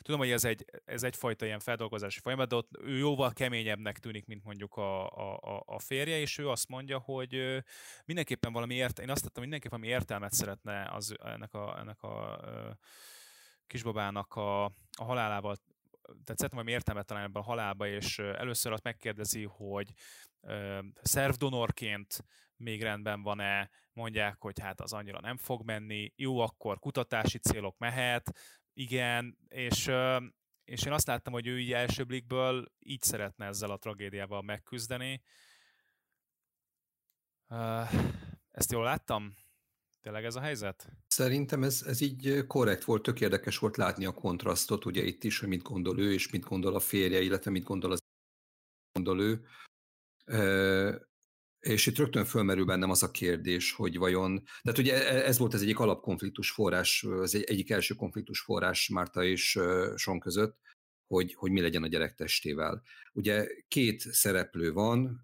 tudom, 0.00 0.20
hogy 0.20 0.30
ez, 0.30 0.44
egy, 0.44 0.64
ez 0.84 1.02
egyfajta 1.02 1.44
ilyen 1.44 1.58
feldolgozási 1.58 2.20
folyamat, 2.20 2.48
de 2.48 2.56
ott 2.56 2.70
ő 2.80 2.96
jóval 2.96 3.32
keményebbnek 3.32 3.98
tűnik, 3.98 4.26
mint 4.26 4.44
mondjuk 4.44 4.76
a, 4.76 5.06
a, 5.06 5.62
a 5.66 5.78
férje, 5.78 6.18
és 6.18 6.38
ő 6.38 6.48
azt 6.48 6.68
mondja, 6.68 6.98
hogy 6.98 7.62
mindenképpen 8.04 8.52
valami 8.52 8.74
ért, 8.74 8.98
én 8.98 9.10
azt 9.10 9.22
tettem, 9.22 9.42
mindenképpen 9.42 9.80
valami 9.80 9.96
értelmet 9.96 10.32
szeretne 10.32 10.90
az, 10.90 11.14
ennek 11.18 11.54
a, 11.54 11.78
ennek 11.78 12.02
a, 12.02 12.40
kisbabának 13.66 14.34
a, 14.34 14.64
a 14.64 15.04
halálával 15.04 15.56
tehát 16.04 16.38
szeretném 16.38 16.50
valami 16.50 16.70
értelmet 16.70 17.06
találni 17.06 17.28
ebben 17.28 17.42
a 17.42 17.46
halálba, 17.46 17.86
és 17.86 18.18
először 18.18 18.72
azt 18.72 18.82
megkérdezi, 18.82 19.44
hogy 19.44 19.92
szervdonorként 21.02 22.24
még 22.56 22.82
rendben 22.82 23.22
van-e, 23.22 23.70
mondják, 23.92 24.40
hogy 24.40 24.60
hát 24.60 24.80
az 24.80 24.92
annyira 24.92 25.20
nem 25.20 25.36
fog 25.36 25.64
menni, 25.64 26.12
jó, 26.16 26.38
akkor 26.38 26.78
kutatási 26.78 27.38
célok 27.38 27.78
mehet, 27.78 28.38
igen, 28.72 29.38
és, 29.48 29.90
és 30.64 30.84
én 30.84 30.92
azt 30.92 31.06
láttam, 31.06 31.32
hogy 31.32 31.46
ő 31.46 31.60
így 31.60 31.72
első 31.72 32.04
blikből 32.04 32.72
így 32.78 33.02
szeretne 33.02 33.46
ezzel 33.46 33.70
a 33.70 33.76
tragédiával 33.76 34.42
megküzdeni. 34.42 35.22
Ezt 38.50 38.72
jól 38.72 38.84
láttam? 38.84 39.34
Tényleg 40.04 40.24
ez 40.24 40.36
a 40.36 40.40
helyzet? 40.40 40.92
Szerintem 41.06 41.62
ez, 41.62 41.82
ez 41.86 42.00
így 42.00 42.46
korrekt 42.46 42.84
volt, 42.84 43.02
tök 43.02 43.20
érdekes 43.20 43.58
volt 43.58 43.76
látni 43.76 44.04
a 44.04 44.12
kontrasztot, 44.12 44.84
ugye 44.84 45.02
itt 45.02 45.24
is, 45.24 45.38
hogy 45.38 45.48
mit 45.48 45.62
gondol 45.62 45.98
ő, 45.98 46.12
és 46.12 46.30
mit 46.30 46.44
gondol 46.44 46.74
a 46.74 46.80
férje, 46.80 47.20
illetve 47.20 47.50
mit 47.50 47.64
gondol 47.64 47.92
az 47.92 47.98
gondol 48.92 49.20
ő. 49.20 49.44
És 51.60 51.86
itt 51.86 51.96
rögtön 51.96 52.24
fölmerül 52.24 52.64
bennem 52.64 52.90
az 52.90 53.02
a 53.02 53.10
kérdés, 53.10 53.72
hogy 53.72 53.96
vajon, 53.96 54.42
tehát 54.62 54.78
ugye 54.78 55.08
e, 55.08 55.26
ez 55.26 55.38
volt 55.38 55.54
az 55.54 55.62
egyik 55.62 55.78
alapkonfliktus 55.78 56.50
forrás, 56.50 57.04
az 57.04 57.34
egyik 57.34 57.70
első 57.70 57.94
konfliktus 57.94 58.40
forrás 58.40 58.88
Márta 58.88 59.24
és 59.24 59.58
Son 59.96 60.20
között, 60.20 60.58
hogy, 61.06 61.34
hogy 61.34 61.50
mi 61.50 61.60
legyen 61.60 61.82
a 61.82 61.88
gyerek 61.88 62.14
testével. 62.14 62.82
Ugye 63.12 63.46
két 63.68 64.00
szereplő 64.00 64.72
van, 64.72 65.20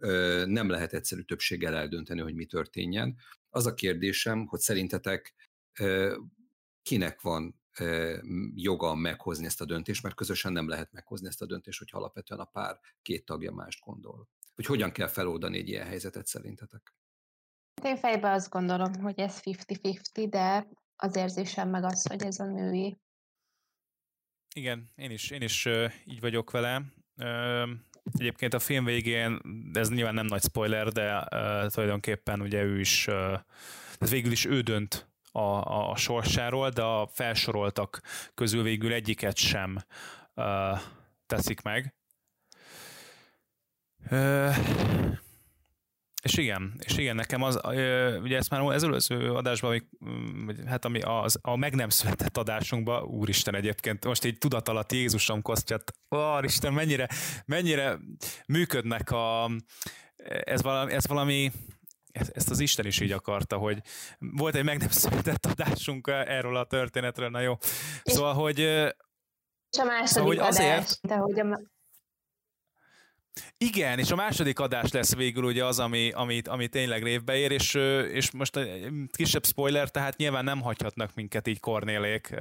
nem 0.46 0.68
lehet 0.68 0.92
egyszerű 0.92 1.22
többséggel 1.22 1.74
eldönteni, 1.74 2.20
hogy 2.20 2.34
mi 2.34 2.46
történjen. 2.46 3.16
Az 3.50 3.66
a 3.66 3.74
kérdésem, 3.74 4.46
hogy 4.46 4.60
szerintetek 4.60 5.34
kinek 6.82 7.20
van 7.20 7.60
joga 8.54 8.94
meghozni 8.94 9.46
ezt 9.46 9.60
a 9.60 9.64
döntést, 9.64 10.02
mert 10.02 10.14
közösen 10.14 10.52
nem 10.52 10.68
lehet 10.68 10.92
meghozni 10.92 11.26
ezt 11.26 11.42
a 11.42 11.46
döntést, 11.46 11.78
hogyha 11.78 11.98
alapvetően 11.98 12.40
a 12.40 12.44
pár 12.44 12.80
két 13.02 13.24
tagja 13.24 13.52
mást 13.52 13.84
gondol 13.84 14.28
hogy 14.60 14.68
hogyan 14.68 14.92
kell 14.92 15.08
feloldani 15.08 15.58
egy 15.58 15.68
ilyen 15.68 15.86
helyzetet 15.86 16.26
szerintetek? 16.26 16.94
Én 17.82 17.96
fejben 17.96 18.32
azt 18.32 18.50
gondolom, 18.50 18.92
hogy 18.94 19.20
ez 19.20 19.40
50-50, 19.44 20.26
de 20.30 20.68
az 20.96 21.16
érzésem 21.16 21.68
meg 21.68 21.84
az, 21.84 22.06
hogy 22.06 22.22
ez 22.22 22.38
a 22.38 22.44
női. 22.44 22.98
Igen, 24.54 24.90
én 24.94 25.10
is, 25.10 25.30
én 25.30 25.42
is 25.42 25.68
így 26.04 26.20
vagyok 26.20 26.50
vele. 26.50 26.82
Egyébként 28.18 28.54
a 28.54 28.58
film 28.58 28.84
végén, 28.84 29.40
ez 29.72 29.90
nyilván 29.90 30.14
nem 30.14 30.26
nagy 30.26 30.42
spoiler, 30.42 30.88
de 30.88 31.16
uh, 31.16 31.66
tulajdonképpen 31.66 32.40
ugye 32.40 32.62
ő 32.62 32.80
is, 32.80 33.06
uh, 33.06 33.38
végül 34.10 34.32
is 34.32 34.44
ő 34.44 34.60
dönt 34.60 35.08
a, 35.32 35.40
a, 35.40 35.90
a 35.90 35.96
sorsáról, 35.96 36.70
de 36.70 36.82
a 36.82 37.06
felsoroltak 37.06 38.00
közül 38.34 38.62
végül 38.62 38.92
egyiket 38.92 39.36
sem 39.36 39.78
uh, 40.34 40.78
teszik 41.26 41.62
meg. 41.62 41.94
Uh, 44.10 44.56
és 46.22 46.36
igen, 46.36 46.72
és 46.78 46.96
igen, 46.96 47.14
nekem 47.14 47.42
az, 47.42 47.60
ugye 48.22 48.36
ezt 48.36 48.50
már 48.50 48.60
az 48.60 48.84
előző 48.84 49.32
adásban, 49.32 49.88
hát 50.66 50.84
ami 50.84 51.00
az, 51.00 51.38
a 51.42 51.56
meg 51.56 51.74
nem 51.74 51.88
született 51.88 52.36
adásunkban, 52.36 53.02
úristen 53.02 53.54
egyébként, 53.54 54.04
most 54.04 54.24
így 54.24 54.38
tudat 54.38 54.68
alatt 54.68 54.92
Jézusom 54.92 55.42
kosztját, 55.42 55.94
Isten, 56.40 56.72
mennyire, 56.72 57.08
mennyire 57.46 57.98
működnek 58.46 59.10
a, 59.10 59.50
ez 60.44 60.62
valami, 60.62 60.92
ez 60.92 61.06
valami 61.06 61.52
ezt 62.12 62.50
az 62.50 62.60
Isten 62.60 62.86
is 62.86 63.00
így 63.00 63.12
akarta, 63.12 63.56
hogy 63.56 63.80
volt 64.18 64.54
egy 64.54 64.64
meg 64.64 64.78
nem 64.78 64.88
született 64.88 65.46
adásunk 65.46 66.06
erről 66.08 66.56
a 66.56 66.64
történetről, 66.64 67.28
na 67.28 67.40
jó. 67.40 67.54
Szóval, 68.02 68.34
hogy... 68.34 68.58
És 68.58 69.78
a 69.78 69.84
második 69.84 70.06
szóval, 70.06 70.28
hogy 70.28 70.38
azért, 70.38 70.70
adás, 70.70 70.98
de 71.02 71.14
hogy 71.14 71.40
a 71.40 71.60
igen, 73.58 73.98
és 73.98 74.10
a 74.10 74.16
második 74.16 74.58
adás 74.58 74.90
lesz 74.90 75.14
végül 75.14 75.44
ugye 75.44 75.64
az, 75.64 75.78
ami, 75.78 76.10
ami, 76.10 76.40
ami 76.44 76.68
tényleg 76.68 77.02
révbe 77.02 77.36
ér, 77.36 77.50
és, 77.50 77.74
és 78.12 78.30
most 78.30 78.58
kisebb 79.12 79.46
spoiler, 79.46 79.90
tehát 79.90 80.16
nyilván 80.16 80.44
nem 80.44 80.60
hagyhatnak 80.60 81.14
minket 81.14 81.46
így 81.46 81.60
Kornélék, 81.60 82.34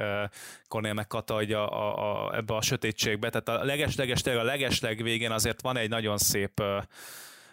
Kornél 0.68 0.94
meg 0.94 1.08
Kata 1.08 1.36
a, 1.36 1.54
a, 1.54 2.28
a, 2.28 2.36
ebbe 2.36 2.56
a 2.56 2.62
sötétségbe, 2.62 3.30
tehát 3.30 3.62
a 3.62 3.66
legesleges, 3.66 4.24
a 4.24 4.44
legesleg 4.44 5.04
végén 5.04 5.32
azért 5.32 5.62
van 5.62 5.78
egy 5.78 5.90
nagyon 5.90 6.18
szép 6.18 6.62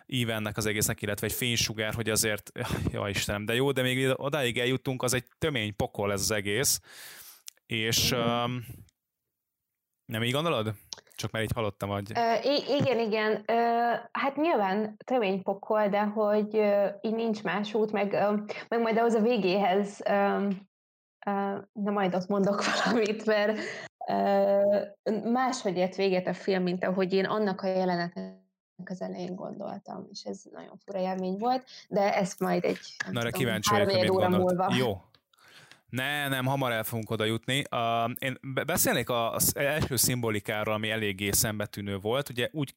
ívennek 0.07 0.57
az 0.57 0.67
egésznek, 0.67 1.03
illetve 1.03 1.27
egy 1.27 1.33
fénysugár, 1.33 1.95
hogy 1.95 2.11
azért, 2.11 2.53
ja 2.93 3.09
Istenem, 3.09 3.45
de 3.45 3.55
jó, 3.55 3.73
de 3.73 3.83
még 3.83 4.13
odáig 4.17 4.59
eljutunk, 4.59 5.03
az 5.03 5.15
egy 5.15 5.25
tömény 5.39 5.77
pokol 5.77 6.13
ez 6.13 6.21
az 6.21 6.31
egész, 6.31 6.81
és 7.67 8.11
um, 8.11 8.67
nem 10.05 10.23
így 10.23 10.33
gondolod? 10.33 10.75
Csak 11.17 11.31
már 11.31 11.43
így 11.43 11.53
hallottam, 11.55 11.89
hogy... 11.89 12.13
Uh, 12.17 12.79
igen, 12.81 12.99
igen. 12.99 13.45
Hát 14.13 14.37
nyilván 14.37 14.97
pokol, 15.43 15.89
de 15.89 16.03
hogy 16.03 16.55
így 17.01 17.15
nincs 17.15 17.43
más 17.43 17.75
út, 17.75 17.93
meg, 17.93 18.13
meg 18.69 18.81
majd 18.81 18.99
ahhoz 18.99 19.15
a 19.15 19.21
végéhez, 19.21 20.01
de 21.73 21.91
majd 21.91 22.15
azt 22.15 22.29
mondok 22.29 22.63
valamit, 22.85 23.27
mert 23.27 23.59
máshogy 25.25 25.77
ért 25.77 25.97
véget 25.97 26.27
a 26.27 26.35
film, 26.35 26.63
mint 26.63 26.85
ahogy 26.85 27.13
én 27.13 27.25
annak 27.25 27.61
a 27.61 27.67
jelenetnek 27.67 28.45
az 28.85 29.01
elején 29.01 29.35
gondoltam, 29.35 30.07
és 30.11 30.23
ez 30.25 30.43
nagyon 30.53 30.77
fura 30.85 30.99
élmény 30.99 31.39
volt, 31.39 31.65
de 31.89 32.17
ezt 32.17 32.41
majd 32.41 32.65
egy 32.65 32.79
Na, 33.11 33.21
tudom, 33.21 33.31
kíváncsi 33.31 33.75
vagyok, 33.75 34.15
óra 34.15 34.29
múlva. 34.29 34.75
Jó, 34.79 35.03
ne, 35.89 36.29
nem, 36.29 36.45
hamar 36.45 36.73
el 36.73 36.85
fogunk 36.85 37.11
oda 37.11 37.25
jutni. 37.25 37.65
Uh, 37.71 38.11
én 38.19 38.39
beszélnék 38.65 39.11
az 39.11 39.57
első 39.57 39.97
szimbolikáról, 39.97 40.75
ami 40.75 40.91
eléggé 40.91 41.31
szembetűnő 41.31 41.99
volt. 41.99 42.29
Ugye 42.29 42.49
úgy 42.53 42.75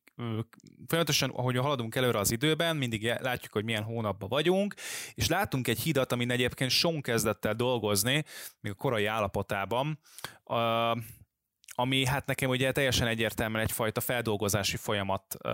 folyamatosan, 0.88 1.30
ahogy 1.30 1.58
haladunk 1.58 1.96
előre 1.96 2.20
az 2.20 2.32
időben, 2.32 2.76
mindig 2.76 3.04
látjuk, 3.22 3.54
hogy 3.54 3.64
milyen 3.64 3.84
hónapban 3.84 4.30
vagyunk, 4.30 4.74
és 5.14 5.28
látunk 5.28 5.68
egy 5.68 5.80
hidat, 5.80 6.12
amin 6.12 6.32
egyébként 6.32 6.72
Sean 6.72 7.02
kezdett 7.02 7.46
el 7.46 7.54
dolgozni, 7.54 8.24
még 8.60 8.72
a 8.72 8.76
korai 8.76 9.06
állapotában, 9.06 10.00
uh, 10.44 10.98
ami 11.76 12.06
hát 12.06 12.26
nekem 12.26 12.50
ugye 12.50 12.72
teljesen 12.72 13.08
egyértelműen 13.08 13.64
egyfajta 13.64 14.02
feldolgozási 14.02 14.78
folyamat, 14.78 15.36
uh, 15.44 15.52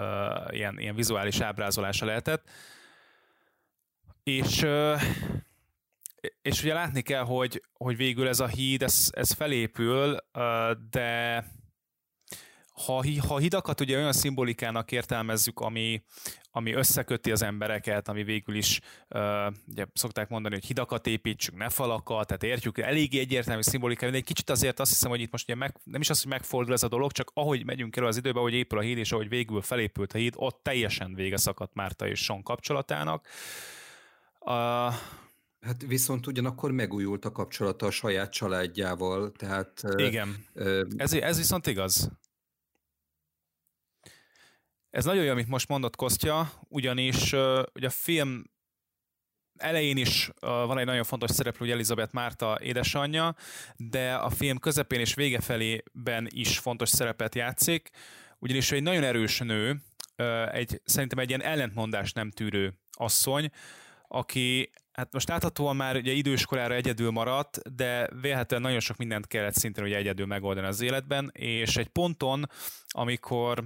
ilyen, 0.56 0.80
ilyen 0.80 0.96
vizuális 0.96 1.40
ábrázolása 1.40 2.06
lehetett. 2.06 2.50
És 4.24 4.62
uh, 4.62 5.02
és 6.42 6.64
ugye 6.64 6.74
látni 6.74 7.02
kell, 7.02 7.24
hogy, 7.24 7.62
hogy 7.74 7.98
végül 7.98 8.28
ez 8.28 8.40
a 8.40 8.48
híd, 8.48 8.84
ez, 8.84 9.10
ez 9.12 9.32
felépül, 9.32 10.18
de 10.90 11.44
ha, 12.86 13.04
ha 13.28 13.38
hidakat 13.38 13.82
ugye 13.82 13.98
olyan 13.98 14.14
szimbolikának 14.14 14.92
értelmezzük, 14.92 15.60
ami, 15.60 16.04
ami 16.52 16.74
összeköti 16.74 17.32
az 17.32 17.42
embereket, 17.42 18.08
ami 18.08 18.24
végül 18.24 18.56
is 18.56 18.80
ugye 19.68 19.86
szokták 19.94 20.30
mondani, 20.30 20.54
hogy 20.54 20.66
hidakat 20.66 21.08
építsünk, 21.08 21.58
ne 21.58 21.70
falakat, 21.70 22.28
tehát 22.28 22.44
értjük, 22.44 22.78
eléggé 22.78 23.20
egyértelmű 23.20 23.62
szimbolika, 23.62 24.10
de 24.10 24.18
egy 24.18 24.24
kicsit 24.24 24.50
azért 24.50 24.80
azt 24.80 24.92
hiszem, 24.92 25.10
hogy 25.10 25.22
itt 25.22 25.32
most 25.32 25.44
ugye 25.44 25.56
meg, 25.56 25.76
nem 25.84 26.02
is 26.02 26.10
az, 26.10 26.22
hogy 26.22 26.32
megfordul 26.32 26.74
ez 26.74 26.84
a 26.84 26.88
dolog, 26.88 27.12
csak 27.12 27.32
ahogy 27.34 27.66
megyünk 27.66 27.96
el 27.96 28.06
az 28.06 28.18
időbe, 28.18 28.40
hogy 28.40 28.54
épül 28.54 28.78
a 28.78 28.82
híd, 28.82 28.98
és 28.98 29.12
ahogy 29.12 29.30
végül 29.30 29.62
felépült 29.62 30.14
a 30.14 30.18
híd, 30.18 30.34
ott 30.38 30.60
teljesen 30.64 31.14
vége 31.14 31.38
szakadt 31.38 31.74
Márta 31.74 32.08
és 32.08 32.24
Son 32.24 32.44
kapcsolatának. 32.44 33.28
Uh, 34.40 34.94
Hát 35.66 35.82
viszont 35.88 36.28
ugyanakkor 36.28 36.72
megújult 36.72 37.26
a 37.26 37.32
kapcsolata 37.32 37.86
a 37.86 37.92
saját 37.92 38.32
családjával, 38.32 39.32
tehát... 39.32 39.82
Igen, 39.96 40.46
uh, 40.54 40.82
ez, 40.98 41.14
ez 41.14 41.38
viszont 41.38 41.68
igaz. 41.68 42.12
Ez 44.90 45.06
nagyon 45.06 45.24
jó, 45.24 45.32
amit 45.32 45.48
most 45.48 45.68
mondott 45.68 45.96
Kostya, 45.96 46.52
ugyanis 46.68 47.34
ugye 47.74 47.88
a 47.88 47.90
film 47.90 48.44
elején 49.58 49.98
is 49.98 50.32
van 50.40 50.78
egy 50.78 50.86
nagyon 50.86 51.04
fontos 51.04 51.32
szereplő, 51.32 51.60
hogy 51.60 51.72
Elizabeth 51.76 52.14
Márta 52.14 52.58
édesanyja, 52.62 53.36
de 53.76 54.14
a 54.16 54.30
film 54.30 54.58
közepén 54.58 55.00
és 55.00 55.14
vége 55.14 55.40
felében 55.42 56.28
is 56.30 56.60
fontos 56.60 56.90
szerepet 56.90 57.36
játszik, 57.36 57.90
ugyanis 58.40 58.72
egy 58.72 58.84
nagyon 58.84 59.04
erős 59.04 59.40
nő, 59.40 59.82
egy, 60.52 60.82
szerintem 60.86 61.20
egy 61.20 61.30
ilyen 61.30 61.44
ellentmondás 61.44 62.14
nem 62.14 62.32
tűrő 62.32 62.74
asszony, 62.92 63.50
aki 64.08 64.70
hát 64.96 65.14
most 65.14 65.30
láthatóan 65.30 65.76
már 65.76 65.96
ugye 65.96 66.12
időskorára 66.12 66.74
egyedül 66.74 67.12
maradt, 67.12 67.76
de 67.76 68.10
vélhetően 68.22 68.62
nagyon 68.62 68.80
sok 68.80 68.98
mindent 68.98 69.28
kellett 69.28 69.54
szintén 69.54 69.84
ugye 69.84 69.96
egyedül 69.96 70.26
megoldani 70.26 70.68
az 70.68 70.82
életben, 70.82 71.32
és 71.34 71.78
egy 71.78 71.88
ponton, 71.88 72.50
amikor 72.88 73.64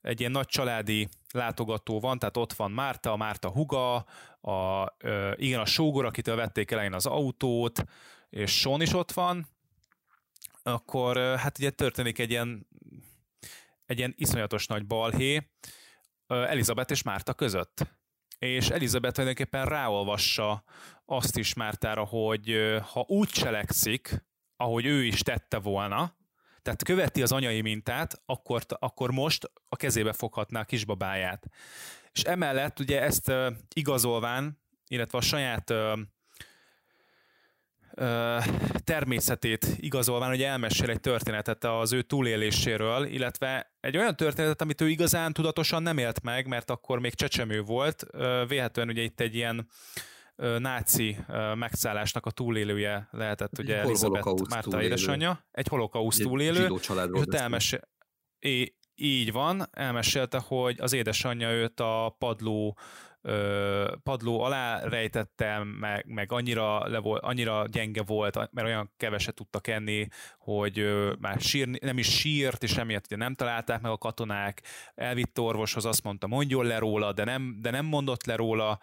egy 0.00 0.20
ilyen 0.20 0.32
nagy 0.32 0.46
családi 0.46 1.08
látogató 1.30 2.00
van, 2.00 2.18
tehát 2.18 2.36
ott 2.36 2.52
van 2.52 2.70
Márta, 2.70 3.16
Márta 3.16 3.50
huga, 3.50 3.94
a, 4.40 4.88
ö, 4.98 5.32
igen, 5.36 5.60
a 5.60 5.64
sógor, 5.64 6.04
akitől 6.04 6.36
vették 6.36 6.70
elején 6.70 6.94
az 6.94 7.06
autót, 7.06 7.84
és 8.30 8.58
Sean 8.60 8.82
is 8.82 8.92
ott 8.92 9.12
van, 9.12 9.46
akkor 10.62 11.16
hát 11.16 11.58
ugye 11.58 11.70
történik 11.70 12.18
egy 12.18 12.30
ilyen, 12.30 12.66
egy 13.86 13.98
ilyen 13.98 14.14
iszonyatos 14.16 14.66
nagy 14.66 14.86
balhé 14.86 15.50
Elizabeth 16.26 16.90
és 16.90 17.02
Márta 17.02 17.34
között 17.34 17.99
és 18.40 18.68
Elizabeth 18.68 19.14
tulajdonképpen 19.14 19.64
ráolvassa 19.64 20.64
azt 21.04 21.36
is 21.36 21.54
Mártára, 21.54 22.04
hogy 22.04 22.56
ha 22.92 23.04
úgy 23.08 23.28
cselekszik, 23.28 24.24
ahogy 24.56 24.86
ő 24.86 25.04
is 25.04 25.22
tette 25.22 25.58
volna, 25.58 26.16
tehát 26.62 26.82
követi 26.82 27.22
az 27.22 27.32
anyai 27.32 27.60
mintát, 27.60 28.22
akkor, 28.26 28.62
akkor 28.68 29.10
most 29.10 29.50
a 29.68 29.76
kezébe 29.76 30.12
foghatná 30.12 30.60
a 30.60 30.64
kisbabáját. 30.64 31.46
És 32.12 32.22
emellett 32.22 32.80
ugye 32.80 33.02
ezt 33.02 33.32
igazolván, 33.74 34.60
illetve 34.86 35.18
a 35.18 35.20
saját 35.20 35.72
természetét 38.84 39.66
igazolván, 39.76 40.28
hogy 40.28 40.42
elmesél 40.42 40.90
egy 40.90 41.00
történetet 41.00 41.64
az 41.64 41.92
ő 41.92 42.02
túléléséről, 42.02 43.04
illetve 43.04 43.74
egy 43.80 43.96
olyan 43.96 44.16
történetet, 44.16 44.60
amit 44.60 44.80
ő 44.80 44.88
igazán 44.88 45.32
tudatosan 45.32 45.82
nem 45.82 45.98
élt 45.98 46.22
meg, 46.22 46.46
mert 46.46 46.70
akkor 46.70 46.98
még 46.98 47.14
csecsemő 47.14 47.62
volt. 47.62 48.06
Véhetően 48.48 48.88
ugye 48.88 49.02
itt 49.02 49.20
egy 49.20 49.34
ilyen 49.34 49.68
náci 50.58 51.16
megszállásnak 51.54 52.26
a 52.26 52.30
túlélője 52.30 53.08
lehetett 53.10 53.58
ugye 53.58 53.78
egy 53.78 53.84
Elizabeth 53.84 54.48
Márta 54.48 54.82
édesanyja, 54.82 55.46
egy 55.50 55.68
holokauszt 55.68 56.22
túlélő, 56.22 56.64
és 56.64 56.88
ott 57.12 57.34
elmesél, 57.34 57.80
így 58.94 59.32
van, 59.32 59.68
elmesélte, 59.70 60.38
hogy 60.38 60.76
az 60.80 60.92
édesanyja 60.92 61.50
őt 61.50 61.80
a 61.80 62.16
padló 62.18 62.78
ö, 63.22 63.92
padló 64.02 64.40
alá 64.40 64.80
rejtette, 64.84 65.62
meg, 65.64 66.04
meg 66.06 66.32
annyira, 66.32 66.88
le 66.88 66.98
volt, 66.98 67.22
annyira 67.22 67.66
gyenge 67.66 68.02
volt, 68.02 68.34
mert 68.52 68.66
olyan 68.66 68.92
keveset 68.96 69.34
tudtak 69.34 69.66
enni, 69.66 70.08
hogy 70.38 70.78
ö, 70.78 71.12
már 71.18 71.40
sír, 71.40 71.68
nem 71.68 71.98
is 71.98 72.18
sírt, 72.18 72.62
és 72.62 72.76
emiatt 72.76 73.06
ugye 73.06 73.16
nem 73.16 73.34
találták 73.34 73.80
meg 73.80 73.90
a 73.90 73.98
katonák, 73.98 74.62
elvitt 74.94 75.40
orvoshoz, 75.40 75.84
azt 75.84 76.02
mondta, 76.02 76.26
mondjon 76.26 76.66
le 76.66 76.78
róla, 76.78 77.12
de 77.12 77.24
nem, 77.24 77.56
de 77.60 77.70
nem 77.70 77.84
mondott 77.84 78.24
le 78.24 78.36
róla, 78.36 78.80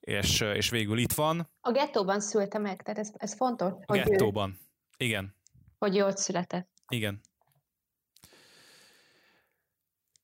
és, 0.00 0.40
és 0.40 0.70
végül 0.70 0.98
itt 0.98 1.12
van. 1.12 1.50
A 1.60 1.70
gettóban 1.70 2.20
szülte 2.20 2.58
meg, 2.58 2.82
tehát 2.82 3.00
ez, 3.00 3.10
ez 3.14 3.34
fontos. 3.34 3.72
A 3.72 3.82
hogy 3.86 4.02
gettóban, 4.02 4.58
ő, 4.98 5.04
igen. 5.04 5.34
Hogy 5.78 6.00
ott 6.00 6.16
született. 6.16 6.68
Igen. 6.88 7.20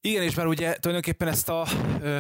Igen, 0.00 0.22
és 0.22 0.34
már 0.34 0.46
ugye 0.46 0.74
tulajdonképpen 0.74 1.28
ezt 1.28 1.48
a 1.48 1.66
ö, 2.02 2.18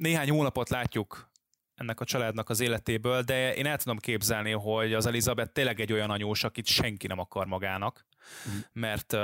néhány 0.00 0.30
hónapot 0.30 0.68
látjuk 0.68 1.30
ennek 1.74 2.00
a 2.00 2.04
családnak 2.04 2.48
az 2.48 2.60
életéből, 2.60 3.22
de 3.22 3.54
én 3.54 3.66
el 3.66 3.78
tudom 3.78 3.98
képzelni, 3.98 4.50
hogy 4.50 4.94
az 4.94 5.06
Elizabeth 5.06 5.52
tényleg 5.52 5.80
egy 5.80 5.92
olyan 5.92 6.10
anyós, 6.10 6.44
akit 6.44 6.66
senki 6.66 7.06
nem 7.06 7.18
akar 7.18 7.46
magának, 7.46 8.06
mm. 8.48 8.58
mert 8.72 9.12
uh, 9.12 9.20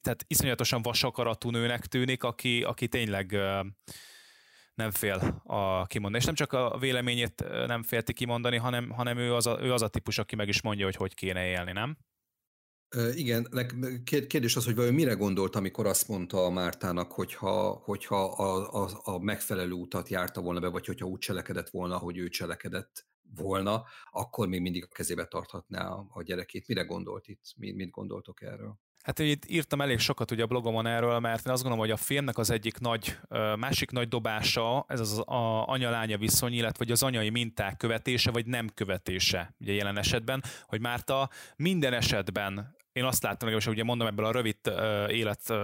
tehát 0.00 0.24
iszonyatosan 0.26 0.82
vasakaratú 0.82 1.50
nőnek 1.50 1.86
tűnik, 1.86 2.22
aki, 2.22 2.62
aki 2.62 2.88
tényleg 2.88 3.30
uh, 3.32 3.66
nem 4.74 4.90
fél 4.90 5.42
a 5.44 5.86
kimondani. 5.86 6.18
És 6.18 6.24
nem 6.24 6.34
csak 6.34 6.52
a 6.52 6.78
véleményét 6.78 7.44
nem 7.66 7.82
félti 7.82 8.12
kimondani, 8.12 8.56
hanem, 8.56 8.90
hanem 8.90 9.18
ő, 9.18 9.34
az 9.34 9.46
a, 9.46 9.58
ő 9.60 9.72
az 9.72 9.82
a 9.82 9.88
típus, 9.88 10.18
aki 10.18 10.36
meg 10.36 10.48
is 10.48 10.62
mondja, 10.62 10.84
hogy 10.84 10.96
hogy 10.96 11.14
kéne 11.14 11.46
élni, 11.46 11.72
nem? 11.72 11.98
Igen, 13.14 13.48
kérdés 14.04 14.56
az, 14.56 14.64
hogy 14.64 14.74
vajon 14.74 14.94
mire 14.94 15.14
gondolt, 15.14 15.56
amikor 15.56 15.86
azt 15.86 16.08
mondta 16.08 16.44
a 16.44 16.50
Mártának, 16.50 17.12
hogyha, 17.12 17.80
hogyha 17.84 18.24
a, 18.24 18.82
a, 18.82 19.00
a 19.02 19.18
megfelelő 19.18 19.72
utat 19.72 20.08
járta 20.08 20.40
volna 20.40 20.60
be, 20.60 20.68
vagy 20.68 20.86
hogyha 20.86 21.06
úgy 21.06 21.18
cselekedett 21.18 21.68
volna, 21.68 21.96
hogy 21.96 22.18
ő 22.18 22.28
cselekedett 22.28 23.06
volna, 23.34 23.84
akkor 24.10 24.48
még 24.48 24.60
mindig 24.60 24.84
a 24.84 24.94
kezébe 24.94 25.24
tarthatná 25.24 25.88
a, 25.88 26.06
a 26.08 26.22
gyerekét. 26.22 26.68
Mire 26.68 26.82
gondolt 26.82 27.28
itt? 27.28 27.44
Mit, 27.56 27.76
mit 27.76 27.90
gondoltok 27.90 28.42
erről? 28.42 28.78
Hát 29.02 29.18
itt 29.18 29.44
írtam 29.46 29.80
elég 29.80 29.98
sokat 29.98 30.30
ugye 30.30 30.42
a 30.42 30.46
blogomon 30.46 30.86
erről, 30.86 31.18
mert 31.18 31.46
én 31.46 31.52
azt 31.52 31.62
gondolom, 31.62 31.86
hogy 31.86 31.94
a 31.94 32.02
filmnek 32.02 32.38
az 32.38 32.50
egyik 32.50 32.78
nagy, 32.78 33.18
másik 33.58 33.90
nagy 33.90 34.08
dobása, 34.08 34.84
ez 34.88 35.00
az 35.00 35.18
a 35.18 35.68
anya-lánya 35.68 36.18
viszony, 36.18 36.52
illetve 36.52 36.92
az 36.92 37.02
anyai 37.02 37.30
minták 37.30 37.76
követése, 37.76 38.30
vagy 38.30 38.46
nem 38.46 38.68
követése, 38.74 39.54
ugye 39.58 39.72
jelen 39.72 39.98
esetben, 39.98 40.42
hogy 40.66 40.80
Márta 40.80 41.30
minden 41.56 41.92
esetben 41.92 42.78
én 42.92 43.04
azt 43.04 43.22
láttam, 43.22 43.52
hogy 43.52 43.68
ugye 43.68 43.84
mondom 43.84 44.06
ebből 44.06 44.24
a 44.24 44.32
rövid 44.32 44.56
élet 45.08 45.54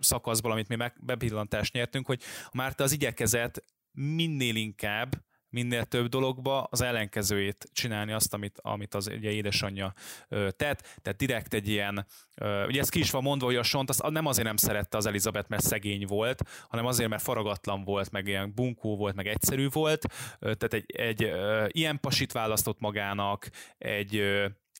szakaszból, 0.00 0.52
amit 0.52 0.68
mi 0.68 0.76
meg 0.76 0.94
bepillantást 1.00 1.72
nyertünk, 1.72 2.06
hogy 2.06 2.22
a 2.44 2.56
Márta 2.56 2.84
az 2.84 2.92
igyekezett 2.92 3.64
minél 3.92 4.56
inkább 4.56 5.28
minél 5.50 5.84
több 5.84 6.08
dologba 6.08 6.62
az 6.62 6.80
ellenkezőjét 6.80 7.68
csinálni 7.72 8.12
azt, 8.12 8.34
amit, 8.34 8.58
amit 8.62 8.94
az 8.94 9.06
ugye 9.06 9.30
édesanyja 9.30 9.92
ö, 10.28 10.50
tett, 10.50 10.98
tehát 11.02 11.18
direkt 11.18 11.54
egy 11.54 11.68
ilyen, 11.68 12.06
ö, 12.34 12.66
ugye 12.66 12.80
ez 12.80 12.88
ki 12.88 12.98
is 12.98 13.10
van 13.10 13.22
mondva, 13.22 13.46
hogy 13.46 13.56
a 13.56 13.62
Sont 13.62 13.88
azt 13.88 14.10
nem 14.10 14.26
azért 14.26 14.46
nem 14.46 14.56
szerette 14.56 14.96
az 14.96 15.06
Elizabeth, 15.06 15.48
mert 15.48 15.62
szegény 15.62 16.06
volt, 16.06 16.42
hanem 16.68 16.86
azért, 16.86 17.08
mert 17.08 17.22
faragatlan 17.22 17.84
volt, 17.84 18.10
meg 18.10 18.26
ilyen 18.26 18.54
bunkó 18.54 18.96
volt, 18.96 19.14
meg 19.14 19.26
egyszerű 19.26 19.68
volt, 19.68 20.06
ö, 20.38 20.54
tehát 20.54 20.74
egy, 20.74 20.90
egy 20.90 21.32
ilyen 21.76 22.00
pasit 22.00 22.32
választott 22.32 22.80
magának, 22.80 23.50
egy 23.78 24.22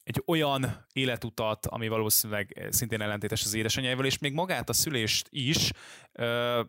egy 0.03 0.23
olyan 0.27 0.87
életutat, 0.93 1.67
ami 1.67 1.89
valószínűleg 1.89 2.69
szintén 2.71 3.01
ellentétes 3.01 3.45
az 3.45 3.55
édesanyjával, 3.55 4.05
és 4.05 4.19
még 4.19 4.33
magát 4.33 4.69
a 4.69 4.73
szülést 4.73 5.29
is 5.31 5.71
ö, 6.13 6.61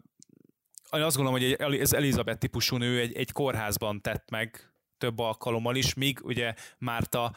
azt 0.89 1.15
gondolom, 1.15 1.39
hogy 1.39 1.79
ez 1.79 1.93
Elizabeth 1.93 2.39
típusú 2.39 2.77
nő 2.77 2.99
egy, 2.99 3.15
egy 3.15 3.31
kórházban 3.31 4.01
tett 4.01 4.29
meg 4.29 4.73
több 4.97 5.19
alkalommal 5.19 5.75
is, 5.75 5.93
míg 5.93 6.19
ugye 6.23 6.53
Márta 6.77 7.35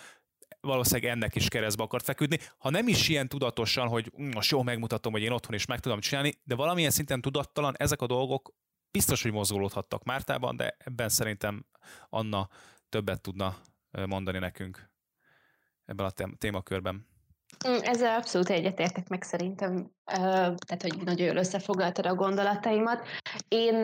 valószínűleg 0.60 1.10
ennek 1.10 1.34
is 1.34 1.48
keresztbe 1.48 1.82
akart 1.82 2.04
feküdni. 2.04 2.38
Ha 2.58 2.70
nem 2.70 2.88
is 2.88 3.08
ilyen 3.08 3.28
tudatosan, 3.28 3.88
hogy 3.88 4.12
hm, 4.14 4.30
most 4.34 4.50
jó 4.50 4.62
megmutatom, 4.62 5.12
hogy 5.12 5.22
én 5.22 5.30
otthon 5.30 5.54
is 5.54 5.66
meg 5.66 5.80
tudom 5.80 6.00
csinálni, 6.00 6.32
de 6.44 6.54
valamilyen 6.54 6.90
szinten 6.90 7.20
tudattalan 7.20 7.74
ezek 7.76 8.02
a 8.02 8.06
dolgok 8.06 8.54
biztos, 8.90 9.22
hogy 9.22 9.32
mozgolódhattak 9.32 10.04
Mártában, 10.04 10.56
de 10.56 10.76
ebben 10.78 11.08
szerintem 11.08 11.66
Anna 12.08 12.48
többet 12.88 13.20
tudna 13.20 13.56
mondani 14.06 14.38
nekünk 14.38 14.92
ebben 15.84 16.06
a 16.06 16.36
témakörben. 16.38 17.06
Mm, 17.68 17.78
ezzel 17.82 18.18
abszolút 18.18 18.48
egyetértek 18.48 19.08
meg 19.08 19.22
szerintem, 19.22 19.90
tehát 20.04 20.82
hogy 20.82 21.02
nagyon 21.04 21.36
összefoglaltad 21.36 22.06
a 22.06 22.14
gondolataimat. 22.14 23.06
Én, 23.48 23.74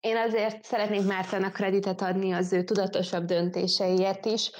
én 0.00 0.16
azért 0.16 0.64
szeretnék 0.64 1.06
Mártának 1.06 1.52
kreditet 1.52 2.00
adni 2.00 2.32
az 2.32 2.52
ő 2.52 2.64
tudatosabb 2.64 3.24
döntéseiért 3.24 4.24
is. 4.24 4.50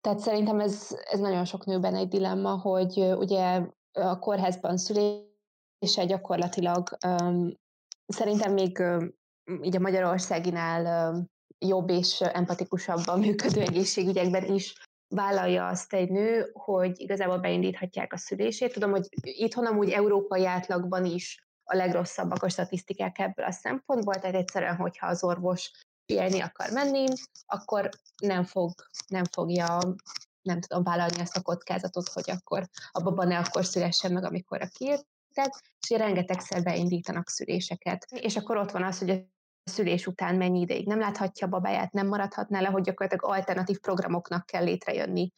Tehát 0.00 0.18
szerintem 0.18 0.60
ez, 0.60 0.96
ez 1.10 1.18
nagyon 1.20 1.44
sok 1.44 1.64
nőben 1.64 1.94
egy 1.94 2.08
dilemma, 2.08 2.58
hogy 2.58 2.98
ugye 2.98 3.62
a 3.92 4.18
kórházban 4.18 4.76
szülése 4.76 6.04
gyakorlatilag 6.06 6.96
szerintem 8.06 8.52
még 8.52 8.82
így 9.62 9.76
a 9.76 9.80
Magyarországinál 9.80 11.14
jobb 11.58 11.90
és 11.90 12.20
empatikusabban 12.20 13.18
működő 13.18 13.60
egészségügyekben 13.60 14.54
is 14.54 14.74
vállalja 15.10 15.66
azt 15.66 15.92
egy 15.92 16.10
nő, 16.10 16.50
hogy 16.52 17.00
igazából 17.00 17.38
beindíthatják 17.38 18.12
a 18.12 18.16
szülését. 18.16 18.72
Tudom, 18.72 18.90
hogy 18.90 19.06
itthon 19.20 19.66
amúgy 19.66 19.90
európai 19.90 20.46
átlagban 20.46 21.04
is 21.04 21.48
a 21.64 21.76
legrosszabbak 21.76 22.42
a 22.42 22.48
statisztikák 22.48 23.18
ebből 23.18 23.46
a 23.46 23.52
szempontból, 23.52 24.14
tehát 24.14 24.36
egyszerűen, 24.36 24.76
hogyha 24.76 25.06
az 25.06 25.24
orvos 25.24 25.70
élni 26.06 26.40
akar 26.40 26.70
menni, 26.70 27.06
akkor 27.46 27.88
nem, 28.22 28.44
fog, 28.44 28.72
nem 29.08 29.24
fogja 29.24 29.78
nem 30.42 30.60
tudom 30.60 30.82
vállalni 30.82 31.20
ezt 31.20 31.36
a 31.36 31.42
kockázatot, 31.42 32.08
hogy 32.08 32.30
akkor 32.30 32.68
a 32.90 33.02
baba 33.02 33.24
ne 33.24 33.38
akkor 33.38 33.64
szülessen 33.64 34.12
meg, 34.12 34.24
amikor 34.24 34.62
a 34.62 34.68
kiértek, 34.68 35.62
és 35.80 35.88
rengetegszer 35.88 36.62
beindítanak 36.62 37.28
szüléseket. 37.28 38.06
És 38.10 38.36
akkor 38.36 38.56
ott 38.56 38.70
van 38.70 38.82
az, 38.82 38.98
hogy 38.98 39.10
a 39.10 39.16
szülés 39.70 40.06
után 40.06 40.34
mennyi 40.34 40.60
ideig 40.60 40.86
nem 40.86 40.98
láthatja 40.98 41.46
a 41.46 41.50
babáját, 41.50 41.92
nem 41.92 42.06
maradhatná 42.06 42.60
le, 42.60 42.68
hogy 42.68 42.82
gyakorlatilag 42.82 43.36
alternatív 43.36 43.78
programoknak 43.78 44.46
kell 44.46 44.64
létrejönni 44.64 45.32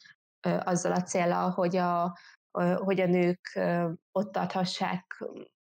azzal 0.64 0.92
a 0.92 1.02
célra, 1.02 1.50
hogy 1.50 1.76
a, 1.76 2.18
hogy 2.76 3.00
a 3.00 3.06
nők 3.06 3.60
ott 4.12 4.32
tarthassák 4.32 5.24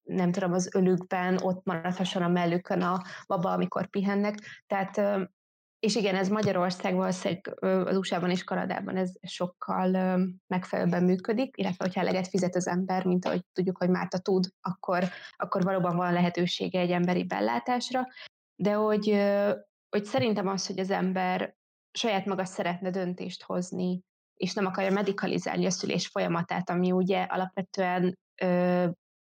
nem 0.03 0.32
tudom, 0.32 0.53
az 0.53 0.74
ölükben, 0.74 1.38
ott 1.42 1.64
maradhasson 1.64 2.22
a 2.22 2.28
mellükön 2.28 2.82
a 2.82 3.03
baba, 3.26 3.53
amikor 3.53 3.86
pihennek. 3.86 4.64
Tehát, 4.66 5.00
és 5.78 5.94
igen, 5.94 6.14
ez 6.14 6.28
Magyarország 6.28 6.94
valószínűleg 6.94 7.55
az 7.61 7.96
USA-ban 7.96 8.30
és 8.30 8.44
Kanadában 8.44 8.96
ez 8.96 9.12
sokkal 9.22 10.18
megfelelőbben 10.46 11.05
működik, 11.05 11.57
illetve 11.57 11.84
hogyha 11.84 12.00
eleget 12.00 12.28
fizet 12.28 12.57
az 12.57 12.66
ember, 12.66 13.05
mint 13.05 13.24
ahogy 13.24 13.44
tudjuk, 13.53 13.78
hogy 13.78 13.88
Márta 13.88 14.18
tud, 14.18 14.44
akkor, 14.61 15.05
akkor 15.36 15.62
valóban 15.62 15.96
van 15.96 16.12
lehetősége 16.12 16.80
egy 16.80 16.90
emberi 16.90 17.24
bellátásra 17.24 18.07
de 18.62 18.72
hogy, 18.72 19.22
hogy 19.88 20.04
szerintem 20.04 20.48
az, 20.48 20.66
hogy 20.66 20.78
az 20.78 20.90
ember 20.90 21.54
saját 21.92 22.26
maga 22.26 22.44
szeretne 22.44 22.90
döntést 22.90 23.42
hozni, 23.42 24.00
és 24.34 24.54
nem 24.54 24.66
akarja 24.66 24.90
medikalizálni 24.90 25.66
a 25.66 25.70
szülés 25.70 26.06
folyamatát, 26.06 26.70
ami 26.70 26.92
ugye 26.92 27.22
alapvetően 27.22 28.18
ö, 28.42 28.86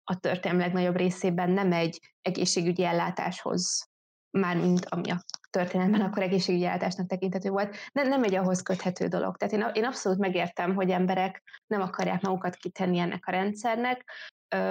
a 0.05 0.18
történelem 0.20 0.66
legnagyobb 0.66 0.97
részében 0.97 1.51
nem 1.51 1.72
egy 1.72 2.14
egészségügyi 2.22 2.85
ellátáshoz, 2.85 3.89
mármint 4.31 4.85
ami 4.85 5.11
a 5.11 5.24
történelemben 5.51 6.01
akkor 6.01 6.22
egészségügyi 6.22 6.64
ellátásnak 6.64 7.07
tekintető 7.07 7.51
volt, 7.51 7.77
nem, 7.93 8.09
nem 8.09 8.22
egy 8.22 8.35
ahhoz 8.35 8.62
köthető 8.62 9.07
dolog. 9.07 9.37
Tehát 9.37 9.55
én, 9.55 9.83
én 9.83 9.85
abszolút 9.85 10.18
megértem, 10.18 10.74
hogy 10.74 10.91
emberek 10.91 11.43
nem 11.66 11.81
akarják 11.81 12.20
magukat 12.20 12.57
kitenni 12.57 12.99
ennek 12.99 13.27
a 13.27 13.31
rendszernek, 13.31 14.11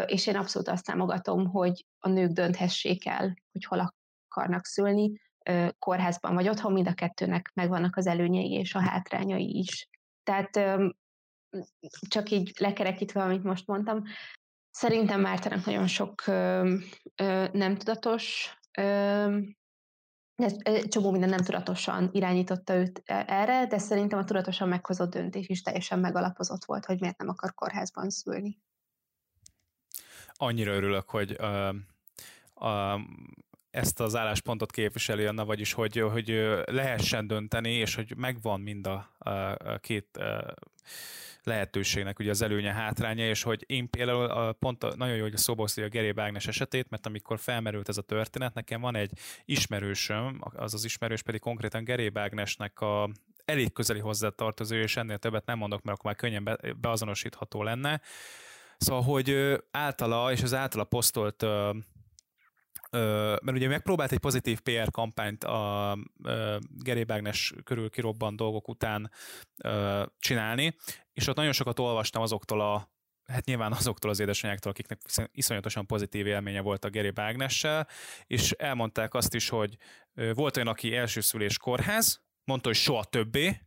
és 0.05 0.27
én 0.27 0.35
abszolút 0.35 0.67
azt 0.67 0.85
támogatom, 0.85 1.47
hogy 1.47 1.85
a 1.99 2.09
nők 2.09 2.31
dönthessék 2.31 3.07
el, 3.07 3.37
hogy 3.51 3.65
hol 3.65 3.79
akarnak 4.35 4.65
szülni, 4.65 5.21
kórházban 5.79 6.33
vagy 6.33 6.49
otthon, 6.49 6.73
mind 6.73 6.87
a 6.87 6.93
kettőnek 6.93 7.51
megvannak 7.53 7.95
az 7.95 8.07
előnyei 8.07 8.51
és 8.51 8.75
a 8.75 8.79
hátrányai 8.79 9.57
is. 9.57 9.89
Tehát 10.23 10.83
csak 12.07 12.29
így 12.29 12.53
lekerekítve, 12.59 13.21
amit 13.21 13.43
most 13.43 13.67
mondtam, 13.67 14.03
szerintem 14.71 15.21
Mártának 15.21 15.65
nagyon 15.65 15.87
sok 15.87 16.25
nem 17.51 17.77
tudatos 17.77 18.57
ez, 20.35 20.55
csomó 20.87 21.11
minden 21.11 21.29
nem 21.29 21.43
tudatosan 21.43 22.09
irányította 22.11 22.75
őt 22.75 23.01
e, 23.05 23.25
erre, 23.27 23.65
de 23.67 23.77
szerintem 23.77 24.19
a 24.19 24.23
tudatosan 24.23 24.67
meghozott 24.67 25.11
döntés 25.11 25.47
is 25.49 25.61
teljesen 25.61 25.99
megalapozott 25.99 26.65
volt, 26.65 26.85
hogy 26.85 26.99
miért 26.99 27.17
nem 27.17 27.29
akar 27.29 27.53
kórházban 27.53 28.09
szülni. 28.09 28.59
Annyira 30.33 30.73
örülök, 30.73 31.09
hogy 31.09 31.37
uh, 31.39 31.75
uh, 32.55 33.01
ezt 33.75 33.99
az 33.99 34.15
álláspontot 34.15 34.71
képviseli 34.71 35.25
Anna, 35.25 35.45
vagyis 35.45 35.73
hogy, 35.73 35.99
hogy 35.99 36.27
lehessen 36.65 37.27
dönteni, 37.27 37.71
és 37.71 37.95
hogy 37.95 38.13
megvan 38.17 38.61
mind 38.61 38.87
a, 38.87 39.09
a 39.17 39.77
két 39.77 40.19
lehetőségnek 41.43 42.19
ugye 42.19 42.29
az 42.29 42.41
előnye, 42.41 42.73
hátránya, 42.73 43.27
és 43.27 43.43
hogy 43.43 43.63
én 43.67 43.89
például 43.89 44.25
a, 44.25 44.51
pont 44.51 44.95
nagyon 44.95 45.15
jó, 45.15 45.21
hogy 45.21 45.37
szóba 45.37 45.65
a 45.75 45.87
Geré 45.87 46.13
Ágnes 46.15 46.47
esetét, 46.47 46.89
mert 46.89 47.05
amikor 47.05 47.39
felmerült 47.39 47.89
ez 47.89 47.97
a 47.97 48.01
történet, 48.01 48.53
nekem 48.53 48.81
van 48.81 48.95
egy 48.95 49.11
ismerősöm, 49.45 50.41
az 50.41 50.73
az 50.73 50.85
ismerős 50.85 51.21
pedig 51.21 51.39
konkrétan 51.39 51.83
Geré 51.83 52.11
Ágnesnek 52.13 52.79
a 52.79 53.09
elég 53.45 53.73
közeli 53.73 53.99
hozzá 53.99 54.29
tartozó, 54.29 54.75
és 54.75 54.97
ennél 54.97 55.17
többet 55.17 55.45
nem 55.45 55.57
mondok, 55.57 55.81
mert 55.81 55.97
akkor 55.97 56.11
már 56.11 56.19
könnyen 56.19 56.43
be, 56.43 56.73
beazonosítható 56.81 57.63
lenne. 57.63 58.01
Szóval, 58.77 59.03
hogy 59.03 59.57
általa, 59.71 60.31
és 60.31 60.41
az 60.41 60.53
általa 60.53 60.83
posztolt 60.83 61.45
mert 62.91 63.51
ugye 63.51 63.67
megpróbált 63.67 64.11
egy 64.11 64.19
pozitív 64.19 64.59
PR 64.59 64.91
kampányt 64.91 65.43
a 65.43 65.97
Gary 66.69 67.03
Bagnes 67.03 67.53
körül 67.63 67.89
kirobban 67.89 68.35
dolgok 68.35 68.67
után 68.67 69.11
csinálni, 70.19 70.75
és 71.13 71.27
ott 71.27 71.35
nagyon 71.35 71.51
sokat 71.51 71.79
olvastam 71.79 72.21
azoktól 72.21 72.61
a 72.61 72.93
hát 73.25 73.45
nyilván 73.45 73.71
azoktól 73.71 74.09
az 74.09 74.19
édesanyáktól, 74.19 74.71
akiknek 74.71 75.01
iszonyatosan 75.31 75.85
pozitív 75.85 76.27
élménye 76.27 76.61
volt 76.61 76.85
a 76.85 76.89
Geri 76.89 77.11
Ágnessel, 77.15 77.87
és 78.27 78.51
elmondták 78.51 79.13
azt 79.13 79.33
is, 79.33 79.49
hogy 79.49 79.77
volt 80.33 80.55
olyan, 80.55 80.67
aki 80.67 80.95
elsőszülés 80.95 81.57
kórház, 81.57 82.21
mondta, 82.43 82.67
hogy 82.67 82.77
soha 82.77 83.03
többé, 83.03 83.61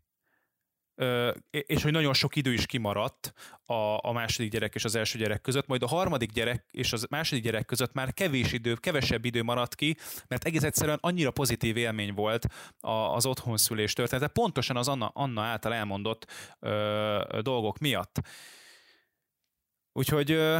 és 1.50 1.82
hogy 1.82 1.92
nagyon 1.92 2.14
sok 2.14 2.36
idő 2.36 2.52
is 2.52 2.66
kimaradt 2.66 3.32
a, 3.64 4.08
a 4.08 4.12
második 4.12 4.50
gyerek 4.50 4.74
és 4.74 4.84
az 4.84 4.94
első 4.94 5.18
gyerek 5.18 5.40
között, 5.40 5.66
majd 5.66 5.82
a 5.82 5.86
harmadik 5.86 6.32
gyerek 6.32 6.64
és 6.70 6.92
az 6.92 7.06
második 7.10 7.44
gyerek 7.44 7.64
között 7.64 7.92
már 7.92 8.14
kevés 8.14 8.52
idő, 8.52 8.74
kevesebb 8.74 9.24
idő 9.24 9.42
maradt 9.42 9.74
ki, 9.74 9.96
mert 10.28 10.44
egész 10.44 10.62
egyszerűen 10.62 10.98
annyira 11.00 11.30
pozitív 11.30 11.76
élmény 11.76 12.14
volt 12.14 12.46
az 13.14 13.26
otthonszülés 13.26 13.92
története, 13.92 14.32
pontosan 14.32 14.76
az 14.76 14.88
Anna, 14.88 15.10
Anna 15.14 15.42
által 15.42 15.74
elmondott 15.74 16.26
ö, 16.60 17.38
dolgok 17.42 17.78
miatt. 17.78 18.20
Úgyhogy 19.92 20.30
ö, 20.30 20.58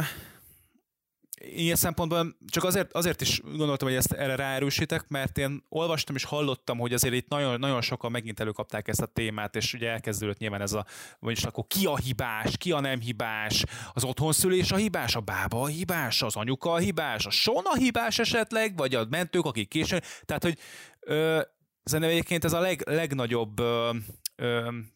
ilyen 1.41 1.75
szempontból 1.75 2.35
csak 2.47 2.63
azért, 2.63 2.93
azért 2.93 3.21
is 3.21 3.41
gondoltam, 3.41 3.87
hogy 3.87 3.97
ezt 3.97 4.11
erre 4.11 4.35
ráerősítek, 4.35 5.07
mert 5.07 5.37
én 5.37 5.63
olvastam 5.69 6.15
és 6.15 6.23
hallottam, 6.23 6.77
hogy 6.77 6.93
azért 6.93 7.13
itt 7.13 7.27
nagyon, 7.27 7.59
nagyon 7.59 7.81
sokan 7.81 8.11
megint 8.11 8.39
előkapták 8.39 8.87
ezt 8.87 9.01
a 9.01 9.05
témát, 9.05 9.55
és 9.55 9.73
ugye 9.73 9.89
elkezdődött 9.89 10.37
nyilván 10.37 10.61
ez 10.61 10.73
a, 10.73 10.85
vagyis 11.19 11.43
akkor 11.43 11.67
ki 11.67 11.85
a 11.85 11.97
hibás, 11.97 12.57
ki 12.57 12.71
a 12.71 12.79
nem 12.79 12.99
hibás, 12.99 13.63
az 13.93 14.03
otthonszülés 14.03 14.71
a 14.71 14.75
hibás, 14.75 15.15
a 15.15 15.19
bába 15.19 15.61
a 15.61 15.67
hibás, 15.67 16.21
az 16.21 16.35
anyuka 16.35 16.71
a 16.71 16.77
hibás, 16.77 17.25
a 17.25 17.29
sona 17.29 17.75
hibás 17.75 18.19
esetleg, 18.19 18.77
vagy 18.77 18.95
a 18.95 19.05
mentők, 19.09 19.45
akik 19.45 19.67
későn, 19.67 20.01
tehát 20.25 20.43
hogy 20.43 20.57
ö, 20.99 21.41
Szerintem 21.83 22.13
egyébként 22.13 22.43
ez 22.43 22.53
a 22.53 22.59
leg, 22.59 22.81
legnagyobb 22.85 23.59
ö, 23.59 23.89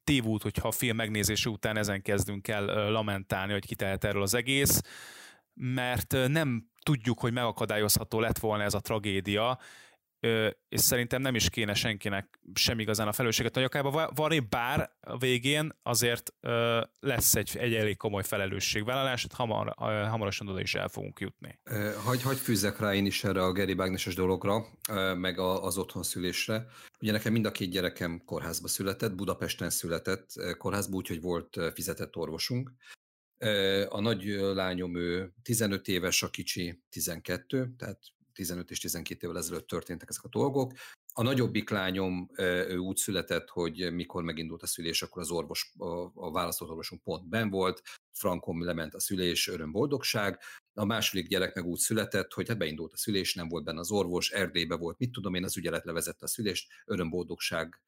tévút, 0.03 0.41
hogyha 0.41 0.67
a 0.67 0.71
film 0.71 0.95
megnézése 0.95 1.49
után 1.49 1.77
ezen 1.77 2.01
kezdünk 2.01 2.47
el 2.47 2.91
lamentálni, 2.91 3.51
hogy 3.51 3.65
ki 3.65 3.75
erről 3.79 4.21
az 4.21 4.33
egész 4.33 4.81
mert 5.53 6.11
nem 6.27 6.71
tudjuk, 6.83 7.19
hogy 7.19 7.33
megakadályozható 7.33 8.19
lett 8.19 8.37
volna 8.37 8.63
ez 8.63 8.73
a 8.73 8.79
tragédia, 8.79 9.59
és 10.69 10.81
szerintem 10.81 11.21
nem 11.21 11.35
is 11.35 11.49
kéne 11.49 11.73
senkinek 11.73 12.39
sem 12.53 12.79
igazán 12.79 13.07
a 13.07 13.11
felelősséget 13.11 13.55
nagyokába 13.55 14.11
varni, 14.15 14.39
bár 14.39 14.91
a 15.01 15.17
végén 15.17 15.71
azért 15.81 16.33
lesz 16.99 17.35
egy, 17.35 17.57
egy 17.57 17.73
elég 17.73 17.97
komoly 17.97 18.23
felelősségvállalás, 18.23 19.27
hamar, 19.33 19.73
hamarosan 20.07 20.47
oda 20.47 20.61
is 20.61 20.75
el 20.75 20.87
fogunk 20.87 21.19
jutni. 21.19 21.59
Hagy, 22.03 22.21
hagy 22.21 22.37
fűzzek 22.37 22.79
rá 22.79 22.93
én 22.93 23.05
is 23.05 23.23
erre 23.23 23.43
a 23.43 23.51
Geri 23.51 23.73
Bágneses 23.73 24.15
dologra, 24.15 24.65
meg 25.15 25.39
az 25.39 25.77
otthon 25.77 26.03
szülésre. 26.03 26.65
Ugye 27.01 27.11
nekem 27.11 27.31
mind 27.31 27.45
a 27.45 27.51
két 27.51 27.71
gyerekem 27.71 28.21
kórházba 28.25 28.67
született, 28.67 29.15
Budapesten 29.15 29.69
született 29.69 30.27
kórházba, 30.57 30.95
úgyhogy 30.95 31.21
volt 31.21 31.59
fizetett 31.73 32.15
orvosunk, 32.15 32.71
a 33.89 33.99
nagy 33.99 34.25
lányom 34.53 34.95
ő 34.95 35.33
15 35.41 35.87
éves, 35.87 36.23
a 36.23 36.29
kicsi 36.29 36.81
12, 36.89 37.73
tehát 37.77 37.99
15 38.33 38.71
és 38.71 38.79
12 38.79 39.27
évvel 39.27 39.41
ezelőtt 39.41 39.67
történtek 39.67 40.09
ezek 40.09 40.23
a 40.23 40.27
dolgok. 40.29 40.73
A 41.15 41.23
nagyobbik 41.23 41.69
lányom 41.69 42.29
ő 42.37 42.77
úgy 42.77 42.97
született, 42.97 43.49
hogy 43.49 43.93
mikor 43.93 44.23
megindult 44.23 44.61
a 44.63 44.67
szülés, 44.67 45.01
akkor 45.01 45.21
az 45.21 45.31
orvos, 45.31 45.73
a, 46.13 46.31
választott 46.31 46.69
orvosunk 46.69 47.03
pont 47.03 47.29
ben 47.29 47.49
volt, 47.49 47.81
frankon 48.11 48.59
lement 48.59 48.93
a 48.93 48.99
szülés, 48.99 49.47
öröm, 49.47 49.71
boldogság. 49.71 50.39
A 50.73 50.85
második 50.85 51.27
gyerek 51.27 51.55
meg 51.55 51.65
úgy 51.65 51.79
született, 51.79 52.33
hogy 52.33 52.47
hát 52.47 52.57
beindult 52.57 52.93
a 52.93 52.97
szülés, 52.97 53.33
nem 53.33 53.47
volt 53.47 53.63
benne 53.63 53.79
az 53.79 53.91
orvos, 53.91 54.31
Erdélybe 54.31 54.75
volt, 54.75 54.97
mit 54.97 55.11
tudom 55.11 55.33
én, 55.33 55.43
az 55.43 55.57
ügyelet 55.57 55.85
levezette 55.85 56.25
a 56.25 56.27
szülést, 56.27 56.71
öröm, 56.85 57.09
boldogság, 57.09 57.81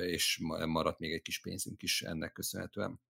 és 0.00 0.38
maradt 0.66 0.98
még 0.98 1.12
egy 1.12 1.22
kis 1.22 1.40
pénzünk 1.40 1.82
is 1.82 2.02
ennek 2.02 2.32
köszönhetően 2.32 3.00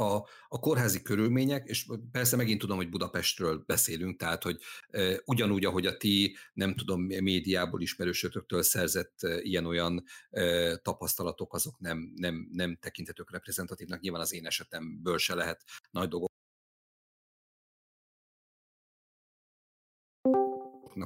a, 0.00 0.26
a 0.48 0.58
kórházi 0.58 1.02
körülmények, 1.02 1.68
és 1.68 1.86
persze 2.12 2.36
megint 2.36 2.60
tudom, 2.60 2.76
hogy 2.76 2.88
Budapestről 2.88 3.62
beszélünk, 3.66 4.18
tehát, 4.18 4.42
hogy 4.42 4.60
e, 4.90 5.20
ugyanúgy, 5.24 5.64
ahogy 5.64 5.86
a 5.86 5.96
ti, 5.96 6.36
nem 6.52 6.74
tudom, 6.74 7.02
médiából 7.02 7.80
ismerősötöktől 7.80 8.62
szerzett 8.62 9.22
e, 9.22 9.40
ilyen-olyan 9.40 10.04
e, 10.30 10.76
tapasztalatok, 10.76 11.54
azok 11.54 11.78
nem, 11.78 12.12
nem, 12.16 12.48
nem 12.52 12.76
tekintetők 12.80 13.30
reprezentatívnak, 13.30 14.00
nyilván 14.00 14.20
az 14.20 14.32
én 14.32 14.46
esetemből 14.46 15.18
se 15.18 15.34
lehet 15.34 15.64
nagy 15.90 16.08
dolgok 16.08 16.28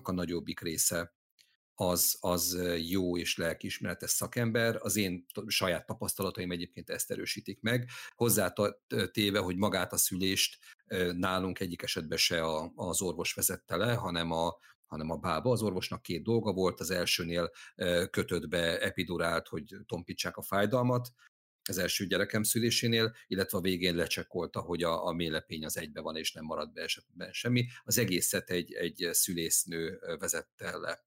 a 0.03 0.13
nagyobbik 0.13 0.61
része 0.61 1.15
az, 1.75 2.17
az 2.21 2.59
jó 2.89 3.19
és 3.19 3.37
lelkiismeretes 3.37 4.11
szakember. 4.11 4.77
Az 4.81 4.97
én 4.97 5.27
saját 5.47 5.87
tapasztalataim 5.87 6.51
egyébként 6.51 6.91
ezt 6.91 7.11
erősítik 7.11 7.61
meg. 7.61 7.89
Hozzátéve, 8.15 9.39
hogy 9.39 9.57
magát 9.57 9.93
a 9.93 9.97
szülést 9.97 10.59
nálunk 11.13 11.61
egyik 11.61 11.83
esetben 11.83 12.19
se 12.19 12.43
az 12.75 13.03
orvos 13.03 13.35
vezette 13.35 13.77
le, 13.77 13.95
hanem 13.95 14.31
a, 14.31 14.59
hanem 14.87 15.11
a 15.11 15.17
bába. 15.17 15.51
Az 15.51 15.63
orvosnak 15.63 16.03
két 16.03 16.23
dolga 16.23 16.53
volt, 16.53 16.81
az 16.81 16.91
elsőnél 16.91 17.51
kötött 18.11 18.49
be 18.49 18.81
epidurált, 18.81 19.49
hogy 19.49 19.77
tompítsák 19.87 20.37
a 20.37 20.43
fájdalmat, 20.43 21.09
az 21.69 21.79
első 21.79 22.07
gyerekem 22.07 22.43
szülésénél, 22.43 23.15
illetve 23.27 23.59
a 23.59 23.61
végén 23.61 23.95
lecsekolta, 23.95 24.61
hogy 24.61 24.83
a, 24.83 25.07
a 25.07 25.13
mélepény 25.13 25.65
az 25.65 25.77
egybe 25.77 26.01
van, 26.01 26.17
és 26.17 26.33
nem 26.33 26.45
marad 26.45 26.73
be 26.73 26.83
esetben 26.83 27.33
semmi. 27.33 27.67
Az 27.85 27.99
egészet 27.99 28.51
egy, 28.51 28.73
egy 28.73 29.09
szülésznő 29.13 29.99
vezette 30.19 30.77
le. 30.77 31.05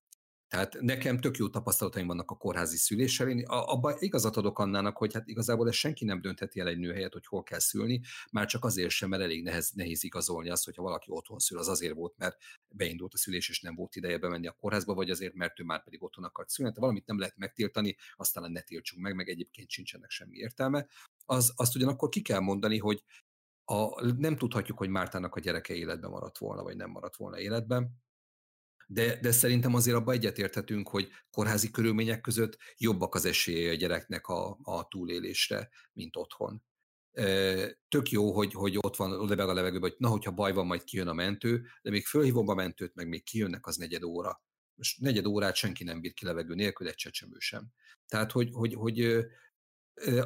Tehát 0.48 0.78
nekem 0.80 1.20
tök 1.20 1.38
jó 1.38 1.50
tapasztalataim 1.50 2.08
vannak 2.08 2.32
a 2.32 2.36
kórházi 2.36 2.78
szüléssel. 2.78 3.30
Én 3.30 3.44
abban 3.46 3.96
igazat 4.00 4.38
adok 4.38 4.60
Annának, 4.60 4.98
hogy 4.98 5.14
hát 5.14 5.28
igazából 5.28 5.68
ez 5.68 5.76
senki 5.76 6.06
nem 6.06 6.22
döntheti 6.22 6.60
el 6.60 6.68
egy 6.68 6.78
nő 6.78 6.94
helyet, 6.94 7.14
hogy 7.14 7.26
hol 7.26 7.44
kell 7.44 7.60
szülni, 7.60 8.02
már 8.32 8.46
csak 8.46 8.66
azért 8.66 8.90
sem, 8.90 9.10
mert 9.10 9.22
elég 9.22 9.44
nehez, 9.44 9.72
nehéz 9.72 10.04
igazolni 10.04 10.50
azt, 10.50 10.66
hogyha 10.66 10.82
valaki 10.82 11.08
otthon 11.10 11.40
szül, 11.40 11.58
az 11.58 11.68
azért 11.68 11.94
volt, 11.94 12.18
mert 12.18 12.38
beindult 12.70 13.14
a 13.14 13.18
szülés, 13.18 13.50
és 13.50 13.62
nem 13.62 13.76
volt 13.76 13.96
ideje 13.96 14.18
bemenni 14.18 14.48
a 14.48 14.52
kórházba, 14.52 14.94
vagy 14.94 15.10
azért, 15.10 15.34
mert 15.34 15.60
ő 15.60 15.64
már 15.64 15.84
pedig 15.84 16.04
otthon 16.04 16.24
akart 16.24 16.50
szülni. 16.50 16.72
Tehát 16.72 16.86
valamit 16.86 17.08
nem 17.08 17.20
lehet 17.20 17.38
megtiltani, 17.38 17.96
aztán 18.16 18.52
ne 18.52 18.62
tiltsunk 18.62 19.04
meg, 19.04 19.16
meg 19.16 19.30
egyébként 19.30 19.70
sincsenek 19.70 20.10
semmi 20.10 20.38
értelme. 20.38 20.88
Az, 21.26 21.54
azt 21.56 21.76
ugyanakkor 21.76 22.10
ki 22.10 22.22
kell 22.22 22.40
mondani, 22.40 22.78
hogy 22.78 23.04
a, 23.66 24.06
nem 24.06 24.38
tudhatjuk, 24.38 24.78
hogy 24.78 24.90
Mártának 24.90 25.36
a 25.36 25.40
gyereke 25.40 25.74
életben 25.74 26.10
maradt 26.10 26.38
volna, 26.38 26.64
vagy 26.64 26.76
nem 26.76 26.90
maradt 26.90 27.16
volna 27.16 27.40
életben 27.40 28.06
de, 28.90 29.20
de 29.20 29.32
szerintem 29.32 29.74
azért 29.74 29.98
abban 29.98 30.14
egyetérthetünk, 30.14 30.90
hogy 30.90 31.10
kórházi 31.32 31.72
körülmények 31.72 32.22
között 32.22 32.58
jobbak 32.78 33.16
az 33.16 33.26
esélye 33.26 33.72
a 33.72 33.76
gyereknek 33.76 34.28
a, 34.28 34.58
a 34.62 34.88
túlélésre, 34.88 35.70
mint 35.94 36.16
otthon. 36.16 36.64
Tök 37.88 38.10
jó, 38.10 38.32
hogy, 38.32 38.54
hogy 38.54 38.78
ott 38.78 38.96
van, 38.96 39.28
lebeg 39.28 39.50
a 39.50 39.54
levegőben, 39.54 39.90
hogy 39.90 40.00
na, 40.00 40.10
hogyha 40.10 40.32
baj 40.32 40.54
van, 40.54 40.66
majd 40.66 40.84
kijön 40.84 41.08
a 41.08 41.14
mentő, 41.14 41.66
de 41.82 41.90
még 41.90 42.06
fölhívom 42.06 42.48
a 42.48 42.54
mentőt, 42.54 42.96
meg 42.96 43.08
még 43.08 43.24
kijönnek, 43.24 43.68
az 43.68 43.76
negyed 43.76 44.04
óra. 44.04 44.42
Most 44.76 45.00
negyed 45.00 45.26
órát 45.26 45.56
senki 45.56 45.84
nem 45.84 46.02
bír 46.02 46.14
ki 46.14 46.26
levegő 46.26 46.54
nélkül, 46.54 46.88
egy 46.88 46.96
csecsemő 46.96 47.36
sem. 47.40 47.68
Tehát, 48.08 48.32
hogy, 48.32 48.50
hogy, 48.54 48.74
hogy 48.74 49.26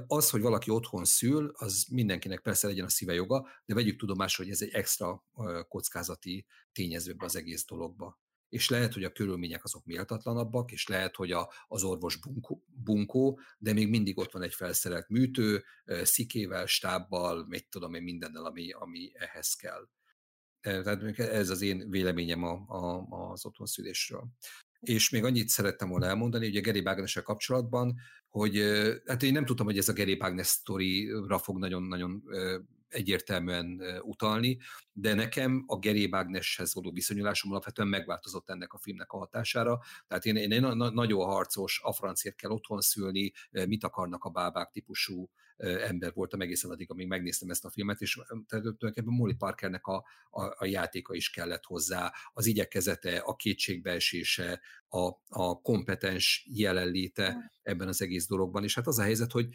az, 0.07 0.30
hogy 0.30 0.41
valaki 0.41 0.70
otthon 0.70 1.05
szül, 1.05 1.51
az 1.53 1.86
mindenkinek 1.91 2.39
persze 2.39 2.68
legyen 2.68 2.86
a 2.86 2.89
szíve 2.89 3.14
joga, 3.14 3.47
de 3.66 3.74
vegyük 3.74 3.99
tudomásra, 3.99 4.43
hogy 4.43 4.53
ez 4.53 4.62
egy 4.62 4.74
extra 4.74 5.24
kockázati 5.68 6.45
tényező 6.72 7.16
az 7.18 7.36
egész 7.36 7.66
dologba 7.66 8.20
és 8.52 8.70
lehet, 8.70 8.93
hogy 8.93 9.04
a 9.04 9.12
körülmények 9.12 9.64
azok 9.64 9.86
méltatlanabbak, 9.86 10.72
és 10.72 10.88
lehet, 10.88 11.16
hogy 11.16 11.32
a, 11.32 11.52
az 11.68 11.84
orvos 11.84 12.16
bunkó, 12.16 12.64
bunkó, 12.84 13.39
de 13.58 13.74
még 13.74 13.89
mindig 13.89 14.18
ott 14.18 14.32
van 14.32 14.41
egy 14.41 14.54
felszerelt 14.54 15.10
műtő, 15.10 15.64
szikével, 16.04 16.66
stábbal, 16.66 17.45
mit 17.47 17.70
tudom 17.70 17.93
én, 17.93 18.04
mindennel, 18.04 18.45
ami, 18.45 18.72
ami 18.72 19.12
ehhez 19.14 19.54
kell. 19.54 19.88
Tehát 20.62 21.20
ez 21.20 21.49
az 21.49 21.62
én 21.62 21.89
véleményem 21.89 22.43
a, 22.43 22.66
a, 22.68 23.08
az 23.32 23.45
otthonszülésről. 23.45 24.28
És 24.80 25.10
még 25.10 25.24
annyit 25.24 25.47
szerettem 25.47 25.89
volna 25.89 26.06
elmondani, 26.06 26.58
a 26.58 26.62
Geri 26.62 26.82
Bágnessel 26.82 27.24
kapcsolatban, 27.24 27.95
hogy 28.30 28.62
hát 29.06 29.24
én 29.24 29.32
nem 29.32 29.45
tudtam, 29.45 29.66
hogy 29.66 29.78
ez 29.78 29.89
a 29.89 29.93
Geri 29.93 30.16
Bágnes 30.16 30.47
sztorira 30.47 31.38
fog 31.38 31.58
nagyon-nagyon 31.58 32.24
egyértelműen 32.92 33.82
utalni, 34.02 34.58
de 34.94 35.14
nekem 35.14 35.64
a 35.68 35.80
Geri 35.80 36.08
Bágneshez 36.08 36.74
való 36.74 36.92
viszonyulásom 36.92 37.52
alapvetően 37.52 37.88
megváltozott 37.88 38.50
ennek 38.50 38.74
a 38.74 38.78
filmnek 38.78 39.12
a 39.12 39.18
hatására. 39.18 39.80
Tehát 40.08 40.26
én, 40.26 40.36
én, 40.36 40.52
én 40.52 40.62
nagyon 40.76 41.26
harcos, 41.26 41.82
a 41.84 41.94
francért 41.94 42.36
kell 42.36 42.52
otthon 42.52 42.82
szülni, 42.82 43.32
mit 43.52 43.84
akarnak 43.84 44.24
a 44.24 44.30
bábák 44.30 44.70
típusú 44.72 45.30
ember 45.62 46.12
voltam 46.14 46.42
egészen 46.42 46.72
addig, 46.72 46.92
amíg 46.92 47.08
megnéztem 47.08 47.50
ezt 47.50 47.66
a 47.66 47.70
filmet, 47.70 48.02
és 48.02 48.20
tulajdonképpen 48.48 49.14
Molly 49.14 49.34
Parkernek 49.34 49.86
a, 49.86 50.06
a, 50.30 50.44
a 50.58 50.66
játéka 50.66 51.14
is 51.14 51.30
kellett 51.30 51.64
hozzá, 51.64 52.14
az 52.34 52.46
igyekezete, 52.46 53.18
a 53.18 53.36
kétségbeesése, 53.36 54.62
a, 54.94 55.20
a 55.30 55.62
kompetens 55.62 56.48
jelenléte 56.54 57.52
ebben 57.62 57.88
az 57.88 58.02
egész 58.02 58.28
dologban, 58.28 58.64
és 58.64 58.76
hát 58.76 58.88
az 58.88 59.00
a 59.00 59.04
helyzet, 59.04 59.32
hogy 59.32 59.48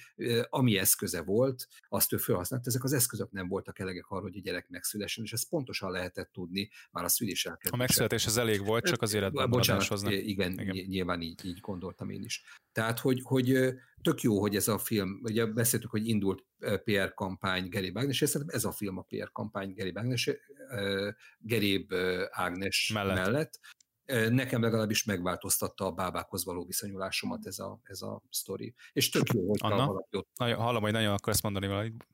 ami 0.49 0.79
eszköze 0.79 1.23
volt, 1.23 1.69
azt 1.89 2.13
ő 2.13 2.17
felhasznált, 2.17 2.67
ezek 2.67 2.85
az 2.85 2.93
eszközök 2.93 3.31
nem 3.31 3.49
voltak 3.49 3.79
elegek 3.79 4.07
arra, 4.09 4.23
hogy 4.23 4.37
a 4.37 4.41
gyerek 4.41 4.69
megszülessen, 4.69 5.25
és 5.25 5.33
ezt 5.33 5.49
pontosan 5.49 5.91
lehetett 5.91 6.33
tudni 6.33 6.71
már 6.91 7.05
a 7.05 7.09
szülés 7.09 7.47
elkezdése. 7.47 7.75
A 7.75 7.79
megszületés 7.79 8.27
az 8.27 8.37
elég 8.37 8.65
volt, 8.65 8.85
csak 8.85 9.03
az 9.03 9.15
életben 9.15 9.51
Bocsánat, 9.51 10.11
igen, 10.11 10.53
igen, 10.53 10.87
nyilván 10.87 11.21
így, 11.21 11.45
így 11.45 11.61
gondoltam 11.61 12.11
én 12.11 12.23
is. 12.23 12.43
Tehát, 12.73 12.99
hogy, 12.99 13.21
hogy 13.23 13.75
tök 14.03 14.21
jó, 14.21 14.41
hogy 14.41 14.57
ez 14.57 14.69
a 14.69 14.79
film, 14.79 15.21
ugye 15.23 15.47
beszéltük, 15.47 15.91
hogy 15.91 16.09
indult 16.09 16.45
PR 16.85 17.15
kampány 17.15 17.69
Geri 17.69 17.93
Ágnes, 17.95 18.21
és 18.21 18.29
szerintem 18.29 18.57
ez 18.57 18.65
a 18.65 18.73
film 18.73 18.99
a 18.99 19.03
PR 19.03 19.33
kampány 19.33 19.73
Geri 19.73 19.93
Ágnes, 19.95 20.31
Geréb 21.39 21.95
Ágnes 22.31 22.91
mellett. 22.95 23.17
mellett. 23.17 23.61
Nekem 24.29 24.63
legalábbis 24.63 25.05
megváltoztatta 25.05 25.85
a 25.85 25.93
bábákhoz 25.93 26.45
való 26.45 26.65
viszonyulásomat 26.65 27.47
ez 27.47 27.59
a, 27.59 27.79
ez 27.83 28.03
a 28.03 28.23
sztori. 28.31 28.75
És 28.93 29.11
tök 29.11 29.33
jó, 29.33 29.49
hogy 29.49 29.59
Anna? 29.63 30.05
Nagyon, 30.39 30.59
hallom, 30.59 30.83
hogy 30.83 30.93
nagyon 30.93 31.13
akarsz 31.13 31.43
mondani 31.43 31.67
valamit. 31.67 32.07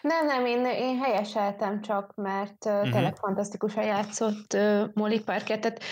Nem, 0.00 0.26
nem, 0.26 0.46
én, 0.46 0.66
én 0.66 0.98
helyeseltem 0.98 1.80
csak, 1.80 2.14
mert 2.14 2.64
uh-huh. 2.64 2.90
tényleg 2.90 3.16
fantasztikusan 3.16 3.84
játszott 3.84 4.52
uh, 4.52 4.88
Molly 4.94 5.20
Parker. 5.20 5.58
Tehát 5.58 5.82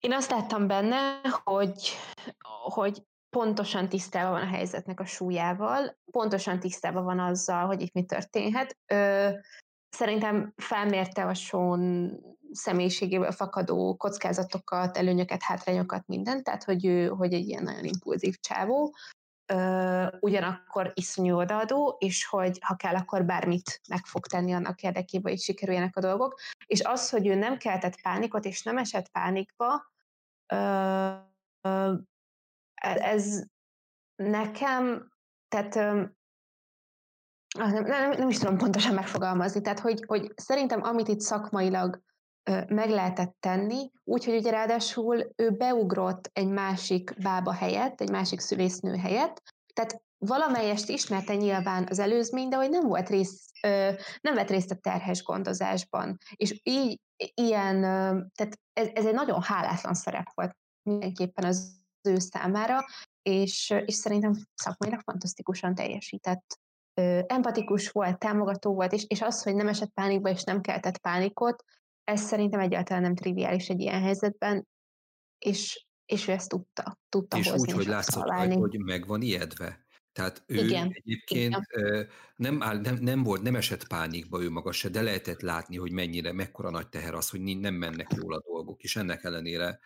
én 0.00 0.12
azt 0.12 0.30
láttam 0.30 0.66
benne, 0.66 1.20
hogy, 1.44 1.90
hogy 2.62 3.02
pontosan 3.30 3.88
tisztában 3.88 4.30
van 4.30 4.42
a 4.42 4.56
helyzetnek 4.56 5.00
a 5.00 5.06
súlyával, 5.06 5.98
pontosan 6.10 6.60
tisztában 6.60 7.04
van 7.04 7.18
azzal, 7.18 7.66
hogy 7.66 7.80
itt 7.80 7.92
mi 7.92 8.04
történhet. 8.04 8.78
Ö, 8.86 9.28
szerintem 9.88 10.52
felmérte 10.56 11.24
a 11.24 11.34
Sean 11.34 12.12
személyiségéből 12.52 13.32
fakadó 13.32 13.96
kockázatokat, 13.96 14.96
előnyöket, 14.96 15.42
hátrányokat, 15.42 16.06
mindent, 16.06 16.44
tehát 16.44 16.64
hogy 16.64 16.86
ő 16.86 17.08
hogy 17.08 17.32
egy 17.32 17.48
ilyen 17.48 17.62
nagyon 17.62 17.84
impulzív 17.84 18.34
csávó, 18.40 18.94
ö, 19.46 20.06
ugyanakkor 20.20 20.92
iszonyú 20.94 21.36
odaadó, 21.36 21.96
és 21.98 22.26
hogy 22.26 22.58
ha 22.64 22.76
kell, 22.76 22.94
akkor 22.94 23.24
bármit 23.24 23.80
meg 23.88 24.04
fog 24.04 24.26
tenni 24.26 24.52
annak 24.52 24.82
érdekében, 24.82 25.32
hogy 25.32 25.40
sikerüljenek 25.40 25.96
a 25.96 26.00
dolgok. 26.00 26.40
És 26.66 26.80
az, 26.80 27.10
hogy 27.10 27.26
ő 27.26 27.34
nem 27.34 27.56
keltett 27.56 28.00
pánikot, 28.00 28.44
és 28.44 28.62
nem 28.62 28.78
esett 28.78 29.08
pánikba, 29.08 29.92
ö, 30.46 31.12
ö, 31.60 31.94
ez 32.80 33.42
nekem, 34.16 35.12
tehát 35.48 35.74
nem, 37.58 37.84
nem, 37.84 38.10
nem 38.10 38.28
is 38.28 38.38
tudom 38.38 38.56
pontosan 38.56 38.94
megfogalmazni, 38.94 39.60
tehát 39.60 39.80
hogy, 39.80 40.04
hogy 40.06 40.32
szerintem 40.36 40.82
amit 40.82 41.08
itt 41.08 41.20
szakmailag 41.20 42.02
meg 42.68 42.88
lehetett 42.88 43.36
tenni, 43.40 43.90
úgyhogy 44.04 44.36
ugye 44.36 44.50
ráadásul 44.50 45.32
ő 45.36 45.50
beugrott 45.50 46.30
egy 46.32 46.48
másik 46.48 47.14
bába 47.22 47.52
helyett, 47.52 48.00
egy 48.00 48.10
másik 48.10 48.40
szülésznő 48.40 48.96
helyett, 48.96 49.42
tehát 49.72 50.02
valamelyest 50.18 50.88
ismerte 50.88 51.34
nyilván 51.34 51.86
az 51.90 51.98
előzmény, 51.98 52.48
de 52.48 52.56
hogy 52.56 52.70
nem 52.70 52.86
volt 52.86 53.08
rész, 53.08 53.50
nem 54.20 54.34
vett 54.34 54.50
részt 54.50 54.70
a 54.70 54.74
terhes 54.74 55.22
gondozásban. 55.22 56.18
És 56.34 56.60
így 56.62 57.00
ilyen, 57.34 57.80
tehát 58.34 58.58
ez, 58.72 58.88
ez 58.92 59.06
egy 59.06 59.14
nagyon 59.14 59.42
hálátlan 59.42 59.94
szerep 59.94 60.30
volt 60.34 60.56
mindenképpen 60.82 61.44
az 61.44 61.78
ő 62.08 62.18
számára, 62.18 62.84
és, 63.22 63.74
és 63.84 63.94
szerintem 63.94 64.34
szakmailag 64.54 65.00
fantasztikusan 65.00 65.74
teljesített. 65.74 66.58
Empatikus 67.26 67.90
volt, 67.90 68.18
támogató 68.18 68.74
volt, 68.74 68.92
és, 68.92 69.04
és 69.08 69.22
az, 69.22 69.42
hogy 69.42 69.54
nem 69.54 69.68
esett 69.68 69.90
pánikba, 69.90 70.28
és 70.28 70.44
nem 70.44 70.60
keltett 70.60 70.98
pánikot, 70.98 71.64
ez 72.10 72.20
szerintem 72.20 72.60
egyáltalán 72.60 73.02
nem 73.02 73.14
triviális 73.14 73.68
egy 73.68 73.80
ilyen 73.80 74.02
helyzetben, 74.02 74.68
és, 75.38 75.86
és 76.06 76.28
ő 76.28 76.32
ezt 76.32 76.48
tudta. 76.48 76.98
tudta 77.08 77.38
és 77.38 77.50
hozni, 77.50 77.72
úgy, 77.72 77.76
hogy 77.76 77.86
látszott 77.86 78.28
rajta, 78.28 78.58
hogy 78.58 78.78
meg 78.78 79.06
van 79.06 79.22
ijedve. 79.22 79.84
Tehát 80.12 80.42
ő 80.46 80.64
Igen. 80.64 80.90
egyébként 80.92 81.56
Igen. 81.70 82.08
Nem, 82.36 82.62
áll, 82.62 82.80
nem, 82.80 82.96
nem 82.96 83.22
volt, 83.22 83.42
nem 83.42 83.54
esett 83.54 83.86
pánikba 83.86 84.42
ő 84.42 84.50
maga 84.50 84.72
se, 84.72 84.88
de 84.88 85.02
lehetett 85.02 85.40
látni, 85.40 85.76
hogy 85.76 85.92
mennyire, 85.92 86.32
mekkora 86.32 86.70
nagy 86.70 86.88
teher 86.88 87.14
az, 87.14 87.30
hogy 87.30 87.40
nem 87.40 87.74
mennek 87.74 88.12
jól 88.16 88.34
a 88.34 88.42
dolgok, 88.46 88.82
és 88.82 88.96
ennek 88.96 89.24
ellenére 89.24 89.80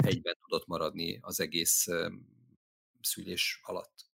egyben 0.00 0.36
tudott 0.40 0.66
maradni 0.66 1.18
az 1.20 1.40
egész 1.40 1.86
szülés 3.00 3.60
alatt. 3.62 4.13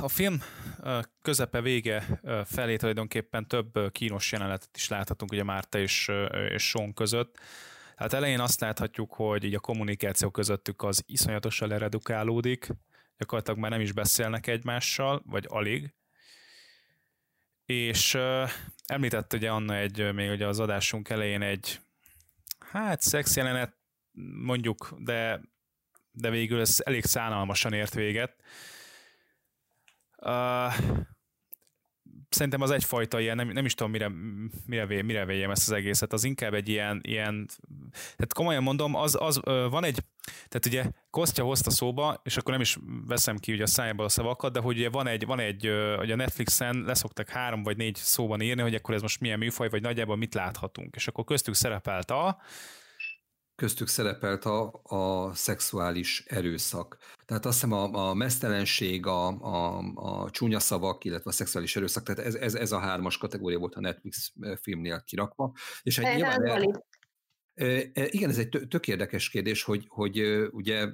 A 0.00 0.08
film 0.08 0.42
közepe 1.22 1.60
vége 1.60 2.20
felé 2.44 2.76
tulajdonképpen 2.76 3.48
több 3.48 3.92
kínos 3.92 4.32
jelenetet 4.32 4.76
is 4.76 4.88
láthatunk 4.88 5.32
ugye 5.32 5.42
Márta 5.42 5.78
és, 5.78 6.10
és 6.48 6.68
Sean 6.68 6.94
között. 6.94 7.38
Hát 7.96 8.12
elején 8.12 8.40
azt 8.40 8.60
láthatjuk, 8.60 9.12
hogy 9.12 9.44
így 9.44 9.54
a 9.54 9.60
kommunikáció 9.60 10.30
közöttük 10.30 10.82
az 10.82 11.02
iszonyatosan 11.06 11.68
leredukálódik, 11.68 12.68
gyakorlatilag 13.18 13.58
már 13.60 13.70
nem 13.70 13.80
is 13.80 13.92
beszélnek 13.92 14.46
egymással, 14.46 15.22
vagy 15.26 15.44
alig. 15.48 15.94
És 17.66 18.18
említett 18.86 19.32
ugye 19.32 19.50
Anna 19.50 19.76
egy, 19.76 20.12
még 20.14 20.30
ugye 20.30 20.46
az 20.46 20.60
adásunk 20.60 21.08
elején 21.08 21.42
egy 21.42 21.80
hát 22.58 23.00
szex 23.00 23.36
jelenet, 23.36 23.76
mondjuk, 24.42 24.94
de, 24.98 25.40
de 26.12 26.30
végül 26.30 26.60
ez 26.60 26.76
elég 26.84 27.04
szánalmasan 27.04 27.72
ért 27.72 27.94
véget. 27.94 28.36
Szerintem 32.28 32.60
az 32.60 32.70
egyfajta 32.70 33.20
ilyen, 33.20 33.36
nem, 33.36 33.48
nem 33.48 33.64
is 33.64 33.74
tudom, 33.74 33.92
mire, 33.92 34.10
mire, 34.66 35.02
mire 35.02 35.24
véjem 35.24 35.50
ezt 35.50 35.68
az 35.68 35.74
egészet, 35.74 36.12
az 36.12 36.24
inkább 36.24 36.54
egy 36.54 36.68
ilyen, 36.68 37.00
ilyen 37.02 37.48
tehát 37.92 38.32
komolyan 38.32 38.62
mondom, 38.62 38.94
az, 38.94 39.16
az 39.20 39.40
van 39.44 39.84
egy, 39.84 39.98
tehát 40.48 40.66
ugye 40.66 40.84
Kostya 41.10 41.44
hozta 41.44 41.70
szóba, 41.70 42.20
és 42.24 42.36
akkor 42.36 42.52
nem 42.52 42.60
is 42.60 42.78
veszem 43.06 43.36
ki 43.36 43.52
ugye 43.52 43.62
a 43.62 43.66
szájából 43.66 44.04
a 44.04 44.08
szavakat, 44.08 44.52
de 44.52 44.60
hogy 44.60 44.76
ugye 44.76 44.90
van 44.90 45.06
egy, 45.06 45.26
van 45.26 45.38
egy 45.38 45.70
hogy 45.96 46.10
a 46.10 46.16
Netflixen 46.16 46.82
leszoktak 46.86 47.28
három 47.28 47.62
vagy 47.62 47.76
négy 47.76 47.94
szóban 47.96 48.40
írni, 48.40 48.62
hogy 48.62 48.74
akkor 48.74 48.94
ez 48.94 49.02
most 49.02 49.20
milyen 49.20 49.38
műfaj, 49.38 49.68
vagy 49.68 49.82
nagyjából 49.82 50.16
mit 50.16 50.34
láthatunk. 50.34 50.94
És 50.96 51.08
akkor 51.08 51.24
köztük 51.24 51.54
szerepelt 51.54 52.10
a, 52.10 52.40
köztük 53.60 53.88
szerepelt 53.88 54.44
a, 54.44 54.80
a 54.82 55.34
szexuális 55.34 56.24
erőszak. 56.26 56.96
Tehát 57.24 57.46
azt 57.46 57.54
hiszem 57.54 57.72
a, 57.72 58.08
a 58.08 58.14
mesztelenség, 58.14 59.06
a, 59.06 59.26
a, 59.28 59.78
a 59.94 60.30
csúnya 60.30 60.58
szavak, 60.58 61.04
illetve 61.04 61.30
a 61.30 61.32
szexuális 61.32 61.76
erőszak, 61.76 62.02
tehát 62.02 62.20
ez, 62.20 62.34
ez, 62.34 62.54
ez 62.54 62.72
a 62.72 62.78
hármas 62.78 63.18
kategória 63.18 63.58
volt 63.58 63.74
a 63.74 63.80
Netflix 63.80 64.32
filmnél 64.60 65.02
kirakva. 65.02 65.52
És 65.82 65.98
egy 65.98 66.14
nyilván 66.16 66.46
el, 66.46 66.82
igen, 68.10 68.30
ez 68.30 68.38
egy 68.38 68.66
tök 68.68 68.88
érdekes 68.88 69.28
kérdés, 69.28 69.62
hogy, 69.62 69.84
hogy 69.88 70.20
ugye 70.50 70.86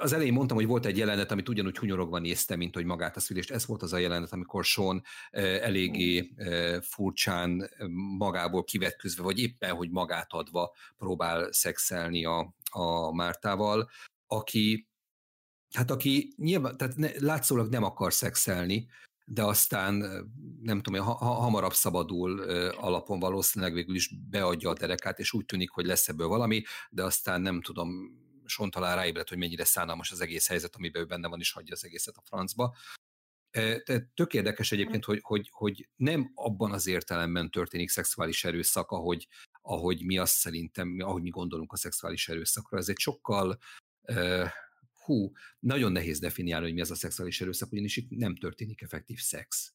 az 0.00 0.12
elején 0.12 0.32
mondtam, 0.32 0.56
hogy 0.56 0.66
volt 0.66 0.86
egy 0.86 0.96
jelenet, 0.96 1.30
amit 1.30 1.48
ugyanúgy 1.48 1.78
hunyorogva 1.78 2.18
néztem, 2.18 2.58
mint 2.58 2.74
hogy 2.74 2.84
magát 2.84 3.16
a 3.16 3.20
szülést. 3.20 3.50
Ez 3.50 3.66
volt 3.66 3.82
az 3.82 3.92
a 3.92 3.98
jelenet, 3.98 4.32
amikor 4.32 4.64
Sean 4.64 5.02
eléggé 5.30 6.34
furcsán 6.82 7.70
magából 8.18 8.64
kivetközve, 8.64 9.22
vagy 9.22 9.38
éppen, 9.38 9.74
hogy 9.74 9.90
magát 9.90 10.32
adva 10.32 10.74
próbál 10.96 11.52
szexelni 11.52 12.24
a, 12.24 12.54
a 12.70 13.14
Mártával, 13.14 13.90
aki 14.26 14.88
hát 15.74 15.90
aki 15.90 16.32
nyilván, 16.36 16.76
tehát 16.76 16.96
ne, 16.96 17.10
látszólag 17.18 17.70
nem 17.70 17.82
akar 17.82 18.12
szexelni, 18.12 18.88
de 19.24 19.42
aztán 19.42 19.94
nem 20.62 20.80
tudom, 20.80 21.04
ha, 21.04 21.12
ha, 21.12 21.32
hamarabb 21.32 21.72
szabadul 21.72 22.40
alapon 22.70 23.18
valószínűleg 23.20 23.74
végül 23.74 23.94
is 23.94 24.14
beadja 24.30 24.70
a 24.70 24.74
derekát, 24.74 25.18
és 25.18 25.32
úgy 25.32 25.44
tűnik, 25.44 25.70
hogy 25.70 25.86
lesz 25.86 26.08
ebből 26.08 26.28
valami, 26.28 26.62
de 26.90 27.04
aztán 27.04 27.40
nem 27.40 27.62
tudom, 27.62 27.88
Son 28.50 28.70
talán 28.70 28.96
ráébredt, 28.96 29.28
hogy 29.28 29.38
mennyire 29.38 29.64
szánalmas 29.64 30.10
az 30.10 30.20
egész 30.20 30.48
helyzet, 30.48 30.74
amiben 30.74 31.02
ő 31.02 31.04
benne 31.04 31.28
van, 31.28 31.40
és 31.40 31.52
hagyja 31.52 31.74
az 31.74 31.84
egészet 31.84 32.16
a 32.16 32.22
francba. 32.24 32.76
Tehát 33.50 34.08
tök 34.14 34.34
érdekes 34.34 34.72
egyébként, 34.72 35.04
hogy, 35.04 35.18
hogy, 35.22 35.48
hogy 35.52 35.88
nem 35.96 36.30
abban 36.34 36.72
az 36.72 36.86
értelemben 36.86 37.50
történik 37.50 37.88
szexuális 37.88 38.44
erőszak, 38.44 38.90
ahogy, 38.90 39.28
ahogy 39.62 40.04
mi 40.04 40.18
azt 40.18 40.34
szerintem, 40.34 40.96
ahogy 40.98 41.22
mi 41.22 41.30
gondolunk 41.30 41.72
a 41.72 41.76
szexuális 41.76 42.28
erőszakra. 42.28 42.78
Ez 42.78 42.88
egy 42.88 42.98
sokkal 42.98 43.58
uh, 44.02 44.48
hú, 45.04 45.32
nagyon 45.58 45.92
nehéz 45.92 46.18
definiálni, 46.18 46.64
hogy 46.64 46.74
mi 46.74 46.80
az 46.80 46.90
a 46.90 46.94
szexuális 46.94 47.40
erőszak, 47.40 47.72
ugyanis 47.72 47.96
itt 47.96 48.10
nem 48.10 48.36
történik 48.36 48.82
effektív 48.82 49.18
szex 49.18 49.74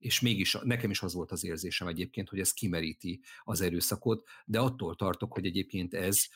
és 0.00 0.20
mégis 0.20 0.58
nekem 0.62 0.90
is 0.90 1.02
az 1.02 1.14
volt 1.14 1.30
az 1.30 1.44
érzésem 1.44 1.88
egyébként, 1.88 2.28
hogy 2.28 2.40
ez 2.40 2.52
kimeríti 2.52 3.20
az 3.42 3.60
erőszakot, 3.60 4.28
de 4.44 4.58
attól 4.58 4.96
tartok, 4.96 5.32
hogy 5.32 5.46
egyébként 5.46 5.94
ez, 5.94 6.26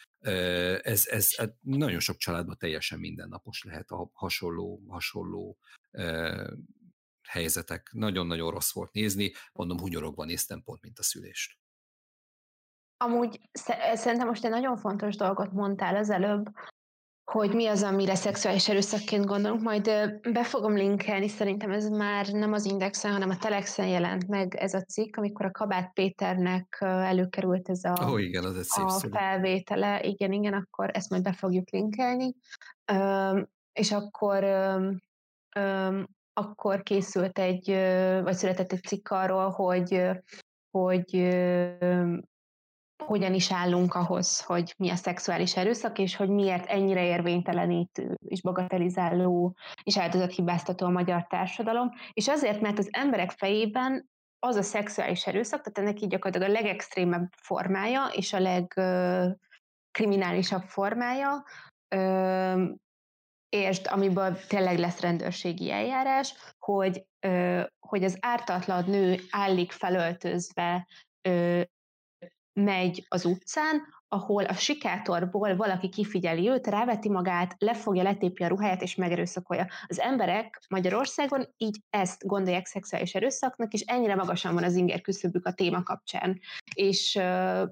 ez, 0.82 1.06
ez, 1.06 1.28
ez 1.36 1.50
nagyon 1.60 2.00
sok 2.00 2.16
családban 2.16 2.56
teljesen 2.58 2.98
mindennapos 2.98 3.62
lehet 3.62 3.90
a 3.90 4.10
hasonló, 4.12 4.82
hasonló 4.88 5.58
helyzetek. 7.28 7.90
Nagyon-nagyon 7.92 8.50
rossz 8.50 8.72
volt 8.72 8.92
nézni, 8.92 9.32
mondom, 9.52 9.78
hunyorogva 9.78 10.24
néztem 10.24 10.62
pont, 10.62 10.82
mint 10.82 10.98
a 10.98 11.02
szülést. 11.02 11.58
Amúgy 12.96 13.40
szerintem 13.92 14.26
most 14.26 14.44
egy 14.44 14.50
nagyon 14.50 14.76
fontos 14.76 15.16
dolgot 15.16 15.52
mondtál 15.52 15.96
az 15.96 16.10
előbb, 16.10 16.44
hogy 17.24 17.54
mi 17.54 17.66
az, 17.66 17.82
amire 17.82 18.14
szexuális 18.14 18.68
erőszakként 18.68 19.24
gondolunk, 19.24 19.62
majd 19.62 19.84
be 20.32 20.44
fogom 20.44 20.74
linkelni, 20.74 21.28
szerintem 21.28 21.70
ez 21.70 21.88
már 21.88 22.26
nem 22.26 22.52
az 22.52 22.64
Indexen, 22.64 23.12
hanem 23.12 23.30
a 23.30 23.36
Telexen 23.36 23.86
jelent 23.86 24.28
meg 24.28 24.54
ez 24.54 24.74
a 24.74 24.82
cikk, 24.82 25.16
amikor 25.16 25.46
a 25.46 25.50
Kabát 25.50 25.92
Péternek 25.92 26.76
előkerült 26.80 27.68
ez 27.68 27.84
a, 27.84 28.10
oh, 28.10 28.22
igen, 28.22 28.44
az 28.44 28.56
egy 28.56 28.84
a 28.84 29.08
felvétele, 29.10 30.02
igen, 30.02 30.32
igen, 30.32 30.52
akkor 30.52 30.90
ezt 30.92 31.10
majd 31.10 31.22
be 31.22 31.32
fogjuk 31.32 31.70
linkelni, 31.70 32.34
és 33.72 33.92
akkor 33.92 34.44
akkor 36.36 36.82
készült 36.82 37.38
egy, 37.38 37.66
vagy 38.22 38.34
született 38.34 38.72
egy 38.72 38.82
cikk 38.82 39.08
arról, 39.08 39.50
hogy, 39.50 40.02
hogy 40.70 41.10
hogyan 43.06 43.34
is 43.34 43.52
állunk 43.52 43.94
ahhoz, 43.94 44.40
hogy 44.40 44.74
mi 44.78 44.90
a 44.90 44.96
szexuális 44.96 45.56
erőszak, 45.56 45.98
és 45.98 46.16
hogy 46.16 46.28
miért 46.28 46.66
ennyire 46.66 47.04
érvénytelenítő 47.04 48.14
és 48.26 48.42
bagatelizáló 48.42 49.54
és 49.82 49.98
áldozathibáztató 49.98 50.86
a 50.86 50.90
magyar 50.90 51.26
társadalom. 51.26 51.90
És 52.12 52.28
azért, 52.28 52.60
mert 52.60 52.78
az 52.78 52.88
emberek 52.90 53.30
fejében 53.30 54.08
az 54.38 54.56
a 54.56 54.62
szexuális 54.62 55.26
erőszak, 55.26 55.62
tehát 55.62 55.78
ennek 55.78 56.00
így 56.00 56.08
gyakorlatilag 56.08 56.50
a 56.50 56.54
legextrémebb 56.60 57.28
formája 57.36 58.06
és 58.12 58.32
a 58.32 58.40
legkriminálisabb 58.40 60.62
formája, 60.62 61.44
és 63.48 63.78
amiből 63.78 64.36
tényleg 64.48 64.78
lesz 64.78 65.00
rendőrségi 65.00 65.70
eljárás, 65.70 66.34
hogy, 66.58 67.04
hogy 67.88 68.04
az 68.04 68.16
ártatlan 68.20 68.84
nő 68.86 69.20
állik 69.30 69.72
felöltözve 69.72 70.86
megy 72.60 73.06
az 73.08 73.24
utcán, 73.24 73.82
ahol 74.08 74.44
a 74.44 74.52
sikátorból 74.52 75.56
valaki 75.56 75.88
kifigyeli 75.88 76.48
őt, 76.48 76.66
ráveti 76.66 77.08
magát, 77.08 77.54
lefogja, 77.58 78.02
letépi 78.02 78.42
a 78.42 78.48
ruháját 78.48 78.82
és 78.82 78.94
megerőszakolja. 78.94 79.66
Az 79.86 80.00
emberek 80.00 80.60
Magyarországon 80.68 81.46
így 81.56 81.80
ezt 81.90 82.26
gondolják 82.26 82.66
szexuális 82.66 83.14
erőszaknak, 83.14 83.72
és 83.72 83.80
ennyire 83.80 84.14
magasan 84.14 84.54
van 84.54 84.64
az 84.64 84.74
inger 84.74 85.00
küszöbük 85.00 85.46
a 85.46 85.52
téma 85.52 85.82
kapcsán. 85.82 86.40
És 86.74 87.14
uh, 87.20 87.68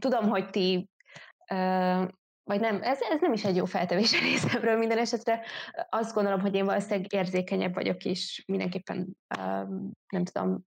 tudom, 0.00 0.28
hogy 0.28 0.50
ti 0.50 0.88
uh, 1.50 2.08
vagy 2.44 2.60
nem, 2.60 2.82
ez, 2.82 2.98
ez 3.00 3.20
nem 3.20 3.32
is 3.32 3.44
egy 3.44 3.56
jó 3.56 3.64
feltevés 3.64 4.12
a 4.12 4.22
részemről 4.22 4.76
minden 4.76 4.98
esetre. 4.98 5.40
Azt 5.88 6.14
gondolom, 6.14 6.40
hogy 6.40 6.54
én 6.54 6.64
valószínűleg 6.64 7.12
érzékenyebb 7.12 7.74
vagyok, 7.74 8.04
és 8.04 8.44
mindenképpen 8.46 9.16
um, 9.38 9.90
nem 10.08 10.24
tudom, 10.24 10.64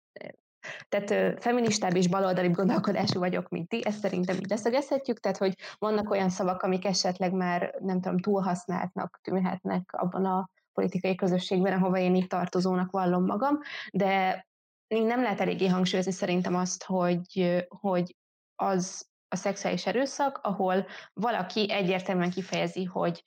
tehát 0.90 1.42
feministább 1.42 1.96
és 1.96 2.08
baloldali 2.08 2.50
gondolkodású 2.50 3.20
vagyok, 3.20 3.50
mint 3.50 3.70
ti, 3.70 3.86
ezt 3.86 4.00
szerintem 4.00 4.36
így 4.36 4.50
leszögezhetjük, 4.50 5.20
tehát 5.20 5.38
hogy 5.38 5.54
vannak 5.78 6.10
olyan 6.10 6.30
szavak, 6.30 6.62
amik 6.62 6.86
esetleg 6.86 7.34
már 7.34 7.76
nem 7.80 8.02
tudom, 8.02 8.20
túlhasználtnak 8.20 9.20
tűnhetnek 9.24 9.90
abban 9.92 10.26
a 10.26 10.50
politikai 10.74 11.16
közösségben, 11.16 11.74
ahova 11.74 11.98
én 11.98 12.16
itt 12.16 12.30
tartozónak 12.30 12.92
vallom 12.92 13.26
magam, 13.26 13.60
de 13.92 14.46
nem 14.88 15.22
lehet 15.22 15.42
eléggé 15.42 15.68
hangsúlyozni 15.68 16.12
szerintem 16.12 16.56
azt, 16.56 16.84
hogy, 16.84 17.66
hogy 17.68 18.16
az 18.56 19.08
a 19.28 19.36
szexuális 19.36 19.86
erőszak, 19.86 20.40
ahol 20.44 20.86
valaki 21.14 21.72
egyértelműen 21.72 22.30
kifejezi, 22.30 22.84
hogy 22.84 23.24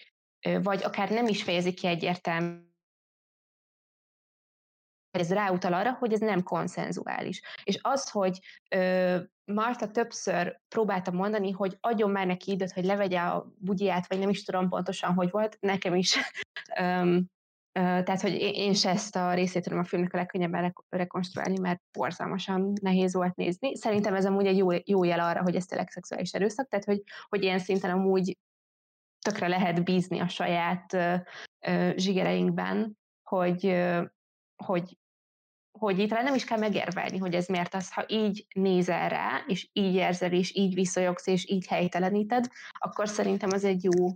vagy 0.63 0.83
akár 0.83 1.11
nem 1.11 1.27
is 1.27 1.43
fejezi 1.43 1.73
ki 1.73 1.87
egyértelműen, 1.87 2.70
ez 5.11 5.33
ráutal 5.33 5.73
arra, 5.73 5.93
hogy 5.93 6.13
ez 6.13 6.21
nem 6.21 6.43
konszenzuális. 6.43 7.43
És 7.65 7.79
az, 7.83 8.11
hogy 8.11 8.39
ö, 8.69 9.19
Marta 9.45 9.91
többször 9.91 10.61
próbálta 10.69 11.11
mondani, 11.11 11.51
hogy 11.51 11.77
adjon 11.81 12.11
már 12.11 12.27
neki 12.27 12.51
időt, 12.51 12.73
hogy 12.73 12.85
levegye 12.85 13.21
a 13.21 13.53
bugyját, 13.59 14.09
vagy 14.09 14.19
nem 14.19 14.29
is 14.29 14.43
tudom 14.43 14.69
pontosan, 14.69 15.15
hogy 15.15 15.31
volt, 15.31 15.57
nekem 15.61 15.95
is. 15.95 16.17
ö, 16.81 17.19
tehát, 17.73 18.21
hogy 18.21 18.35
én 18.35 18.75
se 18.75 18.91
ezt 18.91 19.17
a 19.17 19.35
részét 19.35 19.63
tudom 19.63 19.79
a 19.79 19.85
filmnek 19.85 20.15
a 20.15 20.17
legkönnyebben 20.17 20.75
rekonstruálni, 20.89 21.59
mert 21.59 21.83
borzalmasan 21.93 22.73
nehéz 22.81 23.15
volt 23.15 23.37
nézni. 23.37 23.77
Szerintem 23.77 24.15
ez 24.15 24.27
amúgy 24.27 24.47
egy 24.47 24.57
jó, 24.57 24.69
jó 24.85 25.05
jel 25.05 25.21
arra, 25.21 25.43
hogy 25.43 25.57
ez 25.57 25.65
tényleg 25.65 25.91
szexuális 25.91 26.33
erőszak, 26.33 26.69
tehát, 26.69 26.85
hogy, 26.85 27.03
hogy 27.29 27.43
ilyen 27.43 27.59
szinten 27.59 27.91
amúgy 27.91 28.39
tökre 29.25 29.49
lehet 29.49 29.85
bízni 29.85 30.19
a 30.19 30.29
saját 30.29 30.93
ö, 30.93 31.15
ö, 31.67 31.91
zsigereinkben, 31.97 32.99
hogy, 33.23 33.67
ö, 33.67 34.03
hogy 34.65 34.99
hogy 35.81 35.99
itt 35.99 36.11
nem 36.11 36.35
is 36.35 36.45
kell 36.45 36.59
megérvelni, 36.59 37.19
hogy 37.19 37.35
ez 37.35 37.47
miért 37.47 37.75
az, 37.75 37.93
ha 37.93 38.05
így 38.09 38.47
nézel 38.55 39.09
rá, 39.09 39.45
és 39.47 39.69
így 39.73 39.95
érzel, 39.95 40.33
és 40.33 40.55
így 40.55 40.75
viszonyogsz, 40.75 41.27
és 41.27 41.49
így 41.49 41.67
helyteleníted, 41.67 42.47
akkor 42.79 43.09
szerintem 43.09 43.51
az 43.53 43.65
egy 43.65 43.85
jó 43.85 44.09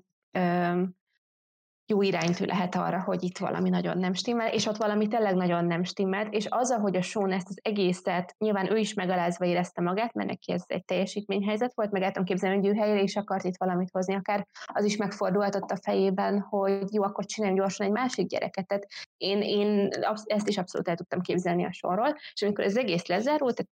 jó 1.87 2.03
iránytű 2.03 2.45
lehet 2.45 2.75
arra, 2.75 3.03
hogy 3.03 3.23
itt 3.23 3.39
valami 3.39 3.69
nagyon 3.69 3.99
nem 3.99 4.13
stimmel, 4.13 4.53
és 4.53 4.67
ott 4.67 4.77
valami 4.77 5.09
tényleg 5.09 5.35
nagyon 5.35 5.65
nem 5.65 5.83
stimmel, 5.83 6.27
és 6.27 6.47
az, 6.49 6.73
hogy 6.73 6.97
a 6.97 7.03
Sean 7.03 7.33
ezt 7.33 7.49
az 7.49 7.59
egészet, 7.63 8.35
nyilván 8.39 8.73
ő 8.73 8.77
is 8.77 8.95
megalázva 8.95 9.45
érezte 9.45 9.81
magát, 9.81 10.15
mert 10.15 10.29
neki 10.29 10.53
ez 10.53 10.63
egy 10.67 10.85
teljesítményhelyzet 10.85 11.75
volt, 11.75 11.91
meg 11.91 12.03
el 12.03 12.11
tudom 12.11 12.25
képzelni, 12.25 12.57
hogy 12.57 12.67
ő 12.67 12.73
helyre 12.75 13.01
is 13.01 13.17
akart 13.17 13.45
itt 13.45 13.57
valamit 13.59 13.91
hozni, 13.93 14.15
akár 14.15 14.47
az 14.65 14.85
is 14.85 14.97
megfordulhatott 14.97 15.71
a 15.71 15.79
fejében, 15.83 16.41
hogy 16.41 16.95
jó, 16.95 17.03
akkor 17.03 17.25
csináljunk 17.25 17.61
gyorsan 17.61 17.87
egy 17.87 17.93
másik 17.93 18.27
gyereket. 18.27 18.67
Tehát 18.67 18.87
én, 19.17 19.43
én 19.43 19.89
ezt 20.25 20.49
is 20.49 20.59
abszolút 20.59 20.89
el 20.89 20.97
tudtam 20.97 21.21
képzelni 21.21 21.65
a 21.65 21.73
sorról, 21.73 22.17
és 22.33 22.43
amikor 22.43 22.65
az 22.65 22.77
egész 22.77 23.07
lezárult, 23.07 23.67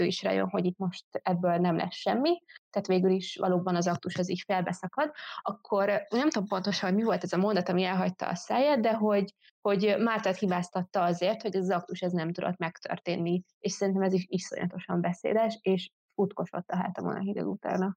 ő 0.00 0.04
is 0.04 0.22
rájön, 0.22 0.48
hogy 0.48 0.64
itt 0.64 0.78
most 0.78 1.04
ebből 1.10 1.56
nem 1.56 1.76
lesz 1.76 1.94
semmi, 1.94 2.42
tehát 2.70 2.86
végül 2.86 3.10
is 3.10 3.36
valóban 3.36 3.76
az 3.76 3.86
aktus 3.86 4.16
az 4.16 4.30
így 4.30 4.42
felbeszakad, 4.46 5.12
akkor 5.42 5.86
nem 6.08 6.30
tudom 6.30 6.48
pontosan, 6.48 6.88
hogy 6.88 6.98
mi 6.98 7.04
volt 7.04 7.22
ez 7.22 7.32
a 7.32 7.36
mondat, 7.36 7.68
ami 7.68 7.84
elhagyta 7.84 8.28
a 8.28 8.34
száját, 8.34 8.80
de 8.80 8.92
hogy, 8.92 9.34
hogy 9.60 9.94
Mártát 9.98 10.38
hibáztatta 10.38 11.02
azért, 11.02 11.42
hogy 11.42 11.56
az 11.56 11.70
aktus 11.70 12.00
ez 12.00 12.12
nem 12.12 12.32
tudott 12.32 12.56
megtörténni, 12.56 13.42
és 13.58 13.72
szerintem 13.72 14.02
ez 14.02 14.12
is 14.12 14.26
iszonyatosan 14.28 15.00
beszédes, 15.00 15.58
és 15.60 15.90
futkosott 16.14 16.68
a 16.68 16.76
hátamon 16.76 17.16
a 17.16 17.20
hideg 17.20 17.48
utána. 17.48 17.96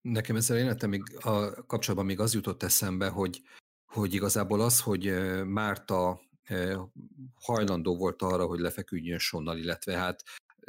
Nekem 0.00 0.36
ezzel 0.36 0.56
életem 0.56 0.90
még 0.90 1.02
a 1.20 1.64
kapcsolatban 1.66 2.06
még 2.06 2.20
az 2.20 2.34
jutott 2.34 2.62
eszembe, 2.62 3.08
hogy, 3.08 3.42
hogy 3.92 4.14
igazából 4.14 4.60
az, 4.60 4.80
hogy 4.80 5.12
Márta 5.44 6.20
hajlandó 7.34 7.96
volt 7.96 8.22
arra, 8.22 8.46
hogy 8.46 8.58
lefeküdjön 8.58 9.18
Sonnal, 9.18 9.58
illetve 9.58 9.96
hát 9.96 10.22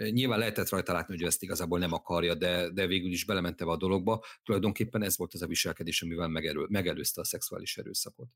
Nyilván 0.10 0.39
lehetett 0.39 0.70
rajta 0.70 0.93
látni, 0.93 1.16
hogy 1.16 1.26
ezt 1.26 1.43
igazából 1.43 1.80
nem 1.80 1.93
akarja, 1.93 2.36
de, 2.36 2.70
de 2.70 2.88
végül 2.88 3.12
is 3.12 3.26
belemente 3.26 3.66
a 3.66 3.78
dologba. 3.78 4.24
Tulajdonképpen 4.43 5.04
ez 5.04 5.18
volt 5.18 5.34
az 5.34 5.41
a 5.41 5.47
viselkedés, 5.47 6.02
amivel 6.02 6.28
megelő, 6.28 6.66
megelőzte 6.70 7.22
a 7.22 7.24
szexuális 7.24 7.78
erőszakot. 7.78 8.28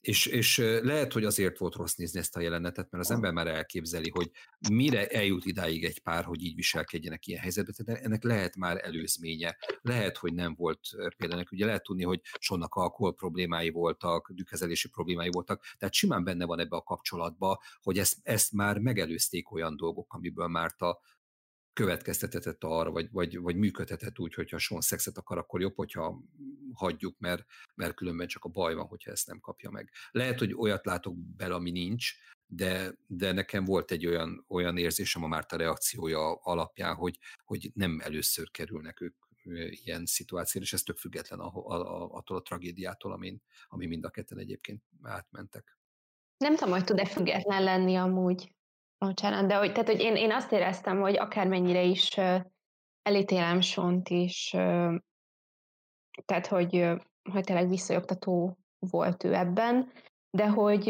És, 0.00 0.26
és 0.26 0.56
lehet, 0.82 1.12
hogy 1.12 1.24
azért 1.24 1.58
volt 1.58 1.74
rossz 1.74 1.94
nézni 1.94 2.18
ezt 2.18 2.36
a 2.36 2.40
jelenetet, 2.40 2.90
mert 2.90 3.04
az 3.04 3.10
ember 3.10 3.32
már 3.32 3.46
elképzeli, 3.46 4.10
hogy 4.10 4.30
mire 4.70 5.06
eljut 5.06 5.44
idáig 5.44 5.84
egy 5.84 6.00
pár, 6.00 6.24
hogy 6.24 6.42
így 6.42 6.54
viselkedjenek 6.54 7.26
ilyen 7.26 7.40
helyzetben. 7.40 7.74
Tehát 7.84 8.04
ennek 8.04 8.22
lehet 8.22 8.56
már 8.56 8.84
előzménye. 8.84 9.56
Lehet, 9.80 10.16
hogy 10.16 10.34
nem 10.34 10.54
volt 10.54 10.80
például, 11.16 11.44
ugye 11.50 11.66
lehet 11.66 11.82
tudni, 11.82 12.04
hogy 12.04 12.20
sonnak 12.38 12.74
alkohol 12.74 13.14
problémái 13.14 13.70
voltak, 13.70 14.30
dükkezelési 14.32 14.88
problémái 14.88 15.28
voltak, 15.30 15.64
tehát 15.78 15.94
simán 15.94 16.24
benne 16.24 16.44
van 16.44 16.60
ebbe 16.60 16.76
a 16.76 16.82
kapcsolatba, 16.82 17.62
hogy 17.82 17.98
ezt, 17.98 18.16
ezt 18.22 18.52
már 18.52 18.78
megelőzték 18.78 19.52
olyan 19.52 19.76
dolgok, 19.76 20.12
amiből 20.12 20.46
már 20.46 20.74
a 20.78 20.98
következtetett 21.78 22.64
arra, 22.64 22.90
vagy, 22.90 23.10
vagy, 23.10 23.38
vagy 23.38 23.56
működhetett 23.56 24.18
úgy, 24.18 24.34
hogyha 24.34 24.58
Sean 24.58 24.80
szexet 24.80 25.16
akar, 25.16 25.38
akkor 25.38 25.60
jobb, 25.60 25.74
hogyha 25.76 26.22
hagyjuk, 26.72 27.18
mert, 27.18 27.44
mert 27.74 27.94
különben 27.94 28.26
csak 28.26 28.44
a 28.44 28.48
baj 28.48 28.74
van, 28.74 28.86
hogyha 28.86 29.10
ezt 29.10 29.26
nem 29.26 29.40
kapja 29.40 29.70
meg. 29.70 29.90
Lehet, 30.10 30.38
hogy 30.38 30.54
olyat 30.54 30.86
látok 30.86 31.16
bele, 31.16 31.54
ami 31.54 31.70
nincs, 31.70 32.12
de, 32.46 32.94
de 33.06 33.32
nekem 33.32 33.64
volt 33.64 33.90
egy 33.90 34.06
olyan, 34.06 34.44
olyan 34.48 34.76
érzésem 34.76 35.24
a 35.24 35.28
Márta 35.28 35.56
reakciója 35.56 36.34
alapján, 36.34 36.94
hogy, 36.94 37.18
hogy 37.44 37.70
nem 37.74 38.00
először 38.02 38.50
kerülnek 38.50 39.00
ők 39.00 39.14
ilyen 39.70 40.06
szituációra, 40.06 40.66
és 40.66 40.72
ez 40.72 40.82
tök 40.82 40.96
független 40.96 41.38
attól 41.38 42.36
a 42.36 42.42
tragédiától, 42.42 43.12
amin, 43.12 43.42
ami 43.68 43.86
mind 43.86 44.04
a 44.04 44.10
ketten 44.10 44.38
egyébként 44.38 44.82
átmentek. 45.02 45.78
Nem 46.36 46.56
tudom, 46.56 46.74
hogy 46.74 46.84
tud-e 46.84 47.06
független 47.06 47.62
lenni 47.62 47.96
amúgy. 47.96 48.52
Bocsánat, 48.98 49.46
de 49.46 49.56
hogy, 49.56 49.72
tehát, 49.72 49.86
hogy 49.86 50.00
én, 50.00 50.16
én 50.16 50.32
azt 50.32 50.52
éreztem, 50.52 51.00
hogy 51.00 51.18
akármennyire 51.18 51.82
is 51.82 52.16
elítélem 53.02 53.60
Sont 53.60 54.08
is, 54.08 54.48
tehát, 56.24 56.46
hogy, 56.46 56.90
hogy 57.30 57.44
tényleg 57.44 57.68
visszajogtató 57.68 58.58
volt 58.78 59.24
ő 59.24 59.34
ebben, 59.34 59.92
de 60.30 60.48
hogy 60.48 60.86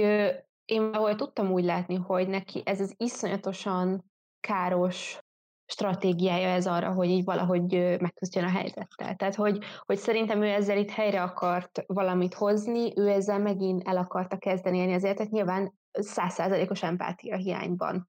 én 0.64 0.82
ahol 0.82 1.14
tudtam 1.14 1.50
úgy 1.50 1.64
látni, 1.64 1.94
hogy 1.94 2.28
neki 2.28 2.62
ez 2.64 2.80
az 2.80 2.94
iszonyatosan 2.96 4.04
káros 4.40 5.18
stratégiája 5.66 6.48
ez 6.48 6.66
arra, 6.66 6.92
hogy 6.92 7.08
így 7.08 7.24
valahogy 7.24 7.96
megküzdjön 8.00 8.44
a 8.44 8.50
helyzettel. 8.50 9.14
Tehát, 9.16 9.34
hogy, 9.34 9.58
hogy 9.80 9.96
szerintem 9.96 10.42
ő 10.42 10.46
ezzel 10.46 10.78
itt 10.78 10.90
helyre 10.90 11.22
akart 11.22 11.84
valamit 11.86 12.34
hozni, 12.34 12.92
ő 12.96 13.08
ezzel 13.08 13.38
megint 13.38 13.88
el 13.88 13.96
akarta 13.96 14.36
kezdeni 14.36 14.78
élni 14.78 14.94
az 14.94 15.04
életet, 15.04 15.30
nyilván 15.30 15.72
százszázalékos 15.98 16.82
empátia 16.82 17.36
hiányban. 17.36 18.08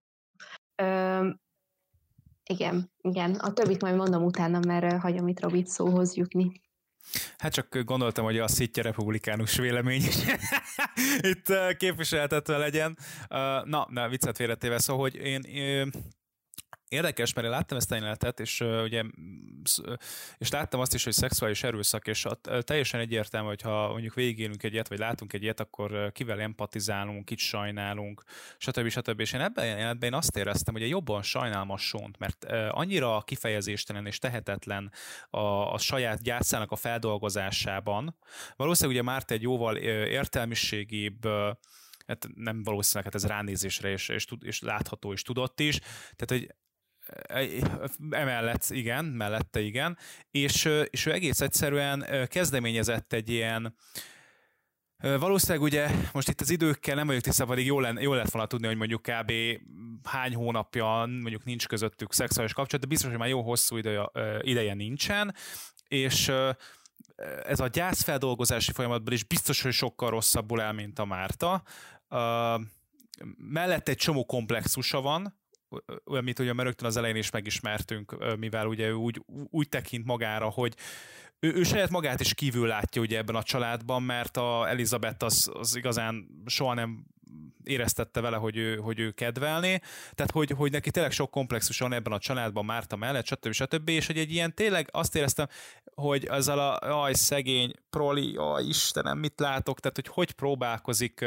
Ö, 0.75 1.29
igen, 2.49 2.91
igen. 3.01 3.35
A 3.35 3.53
többit 3.53 3.81
majd 3.81 3.95
mondom 3.95 4.23
utána, 4.23 4.59
mert 4.67 5.01
hagyom 5.01 5.27
itt 5.27 5.39
Robit 5.39 5.67
szóhoz 5.67 6.15
jutni. 6.15 6.61
Hát 7.37 7.53
csak 7.53 7.83
gondoltam, 7.83 8.23
hogy 8.23 8.37
a 8.37 8.47
szitja 8.47 8.83
republikánus 8.83 9.57
vélemény 9.57 10.01
is 10.01 10.15
itt 11.31 11.75
képviseltetve 11.77 12.57
legyen. 12.57 12.97
Na, 13.63 13.87
na 13.89 14.09
viccet 14.09 14.35
félretéve, 14.35 14.79
szóval, 14.79 15.01
hogy 15.01 15.15
én 15.15 15.41
Érdekes, 16.89 17.33
mert 17.33 17.47
én 17.47 17.53
láttam 17.53 17.77
ezt 17.77 17.91
a 17.91 17.95
jelenetet, 17.95 18.39
és 18.39 18.59
uh, 18.59 18.81
ugye, 18.83 19.03
és 20.37 20.49
láttam 20.49 20.79
azt 20.79 20.93
is, 20.93 21.03
hogy 21.03 21.13
szexuális 21.13 21.63
erőszak, 21.63 22.07
és 22.07 22.25
a, 22.25 22.39
teljesen 22.61 22.99
egyértelmű, 22.99 23.47
hogy 23.47 23.61
ha 23.61 23.87
mondjuk 23.87 24.13
végigélünk 24.13 24.63
egy 24.63 24.73
ilyet, 24.73 24.87
vagy 24.87 24.97
látunk 24.97 25.33
egy 25.33 25.43
ilyet, 25.43 25.59
akkor 25.59 26.11
kivel 26.11 26.39
empatizálunk, 26.39 27.25
kit 27.25 27.37
sajnálunk, 27.37 28.23
stb. 28.57 28.89
stb. 28.89 29.19
És 29.19 29.33
én 29.33 29.41
ebben 29.41 29.63
a 29.63 29.67
jelenetben 29.67 30.09
én 30.09 30.17
azt 30.17 30.37
éreztem, 30.37 30.73
hogy 30.73 30.89
jobban 30.89 31.21
sajnálom 31.21 31.71
a 31.71 31.77
Sont, 31.77 32.17
mert 32.17 32.45
uh, 32.49 32.67
annyira 32.71 33.21
kifejezéstelen 33.21 34.05
és 34.05 34.17
tehetetlen 34.17 34.91
a, 35.29 35.73
a 35.73 35.77
saját 35.77 36.21
gyászának 36.21 36.71
a 36.71 36.75
feldolgozásában. 36.75 38.17
Valószínűleg 38.55 39.01
ugye 39.01 39.11
Márta 39.11 39.33
egy 39.33 39.41
jóval 39.41 39.77
értelmiségibb 39.77 41.27
hát 42.07 42.27
nem 42.35 42.63
valószínűleg 42.63 43.13
hát 43.13 43.23
ez 43.23 43.29
ránézésre 43.29 43.89
és, 43.89 44.09
és, 44.09 44.27
és 44.39 44.61
látható 44.61 45.13
és 45.13 45.21
tudott 45.21 45.59
is, 45.59 45.79
tehát 46.15 46.27
hogy 46.27 46.55
emellett 48.09 48.65
igen, 48.69 49.05
mellette 49.05 49.59
igen, 49.59 49.97
és, 50.31 50.69
és 50.89 51.05
ő 51.05 51.11
egész 51.11 51.41
egyszerűen 51.41 52.27
kezdeményezett 52.27 53.13
egy 53.13 53.29
ilyen, 53.29 53.75
Valószínűleg 55.01 55.61
ugye 55.61 55.89
most 56.13 56.29
itt 56.29 56.41
az 56.41 56.49
időkkel 56.49 56.95
nem 56.95 57.07
vagyok 57.07 57.21
tisztában, 57.21 57.53
pedig 57.53 57.67
jól, 57.67 57.97
jól 57.99 58.15
lett 58.15 58.29
volna 58.29 58.47
tudni, 58.47 58.67
hogy 58.67 58.77
mondjuk 58.77 59.01
kb. 59.01 59.31
hány 60.03 60.35
hónapja 60.35 61.05
mondjuk 61.07 61.43
nincs 61.43 61.67
közöttük 61.67 62.13
szexuális 62.13 62.53
kapcsolat, 62.53 62.81
de 62.81 62.87
biztos, 62.87 63.09
hogy 63.09 63.19
már 63.19 63.29
jó 63.29 63.41
hosszú 63.41 63.77
ideje, 63.77 64.09
ideje 64.41 64.73
nincsen, 64.73 65.35
és 65.87 66.31
ez 67.43 67.59
a 67.59 67.67
gyászfeldolgozási 67.67 68.71
folyamatban 68.71 69.13
is 69.13 69.23
biztos, 69.23 69.61
hogy 69.61 69.73
sokkal 69.73 70.09
rosszabbul 70.09 70.61
el, 70.61 70.73
mint 70.73 70.99
a 70.99 71.05
Márta. 71.05 71.63
mellett 73.37 73.87
egy 73.87 73.97
csomó 73.97 74.25
komplexusa 74.25 75.01
van, 75.01 75.37
olyan, 76.05 76.23
mint 76.23 76.39
ugye 76.39 76.53
rögtön 76.53 76.87
az 76.87 76.97
elején 76.97 77.15
is 77.15 77.29
megismertünk, 77.29 78.37
mivel 78.37 78.67
ugye 78.67 78.87
ő 78.87 78.93
úgy, 78.93 79.21
úgy 79.49 79.69
tekint 79.69 80.05
magára, 80.05 80.49
hogy 80.49 80.75
ő, 81.39 81.53
ő 81.53 81.63
saját 81.63 81.89
magát 81.89 82.19
is 82.19 82.33
kívül 82.33 82.67
látja 82.67 83.01
ugye 83.01 83.17
ebben 83.17 83.35
a 83.35 83.43
családban, 83.43 84.03
mert 84.03 84.37
a 84.37 84.69
Elizabeth 84.69 85.25
az, 85.25 85.51
az 85.53 85.75
igazán 85.75 86.27
soha 86.45 86.73
nem 86.73 87.05
éreztette 87.63 88.21
vele, 88.21 88.37
hogy 88.37 88.57
ő, 88.57 88.75
hogy 88.75 88.99
ő 88.99 89.11
kedvelné, 89.11 89.79
tehát 90.13 90.31
hogy, 90.31 90.51
hogy 90.51 90.71
neki 90.71 90.91
tényleg 90.91 91.11
sok 91.11 91.31
komplexus 91.31 91.79
van 91.79 91.93
ebben 91.93 92.13
a 92.13 92.19
családban 92.19 92.65
Márta 92.65 92.95
mellett, 92.95 93.25
stb. 93.25 93.51
stb. 93.51 93.89
És 93.89 94.07
hogy 94.07 94.17
egy 94.17 94.31
ilyen 94.31 94.55
tényleg 94.55 94.89
azt 94.91 95.15
éreztem, 95.15 95.47
hogy 95.95 96.27
azzal 96.27 96.59
a 96.59 97.01
aj, 97.01 97.13
szegény, 97.13 97.73
proli, 97.89 98.35
aj, 98.37 98.65
Istenem, 98.65 99.17
mit 99.17 99.39
látok, 99.39 99.79
tehát 99.79 99.95
hogy 99.95 100.07
hogy 100.07 100.31
próbálkozik 100.31 101.21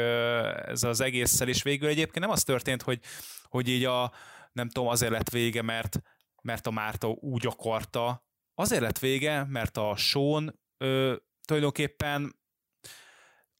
ez 0.65 0.83
az 0.83 1.01
egésszel, 1.01 1.47
és 1.47 1.63
végül 1.63 1.87
egyébként 1.87 2.19
nem 2.19 2.29
az 2.29 2.43
történt, 2.43 2.81
hogy, 2.81 2.99
hogy 3.43 3.67
így 3.67 3.85
a, 3.85 4.11
nem 4.53 4.69
tudom, 4.69 4.89
azért 4.89 5.11
lett 5.11 5.29
vége, 5.29 5.61
mert, 5.61 6.01
mert 6.41 6.67
a 6.67 6.71
Márta 6.71 7.07
úgy 7.07 7.45
akarta, 7.45 8.25
azért 8.53 8.81
lett 8.81 8.99
vége, 8.99 9.43
mert 9.43 9.77
a 9.77 9.95
Sean 9.95 10.59
ö, 10.77 11.15
tulajdonképpen 11.45 12.35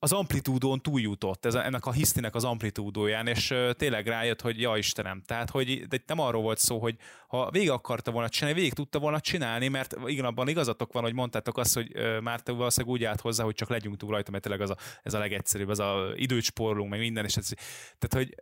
az 0.03 0.11
amplitúdón 0.11 0.81
túljutott, 0.81 1.45
ez 1.45 1.55
ennek 1.55 1.85
a 1.85 1.91
hisztinek 1.91 2.35
az 2.35 2.43
amplitúdóján, 2.43 3.27
és 3.27 3.53
tényleg 3.71 4.07
rájött, 4.07 4.41
hogy 4.41 4.59
ja 4.59 4.77
Istenem, 4.77 5.21
tehát 5.25 5.49
hogy 5.49 5.87
de 5.87 6.03
nem 6.07 6.19
arról 6.19 6.41
volt 6.41 6.57
szó, 6.57 6.79
hogy 6.79 6.95
ha 7.27 7.51
végig 7.51 7.69
akarta 7.69 8.11
volna 8.11 8.29
csinálni, 8.29 8.59
végig 8.59 8.73
tudta 8.73 8.99
volna 8.99 9.19
csinálni, 9.19 9.67
mert 9.67 9.95
igen, 10.05 10.25
abban 10.25 10.47
igazatok 10.47 10.93
van, 10.93 11.03
hogy 11.03 11.13
mondtátok 11.13 11.57
azt, 11.57 11.73
hogy 11.73 11.91
már 12.21 12.41
te 12.41 12.51
valószínűleg 12.51 12.95
úgy 12.95 13.03
állt 13.03 13.21
hozzá, 13.21 13.43
hogy 13.43 13.55
csak 13.55 13.69
legyünk 13.69 13.97
túl 13.97 14.09
rajta, 14.09 14.31
mert 14.31 14.43
tényleg 14.43 14.61
az 14.61 14.69
a, 14.69 14.77
ez 15.03 15.13
a 15.13 15.19
legegyszerűbb, 15.19 15.69
az 15.69 15.79
a 15.79 16.11
időt 16.15 16.43
spórolunk, 16.43 16.89
meg 16.89 16.99
minden, 16.99 17.25
és 17.25 17.35
ez, 17.35 17.49
tehát, 17.97 18.27
hogy, 18.27 18.35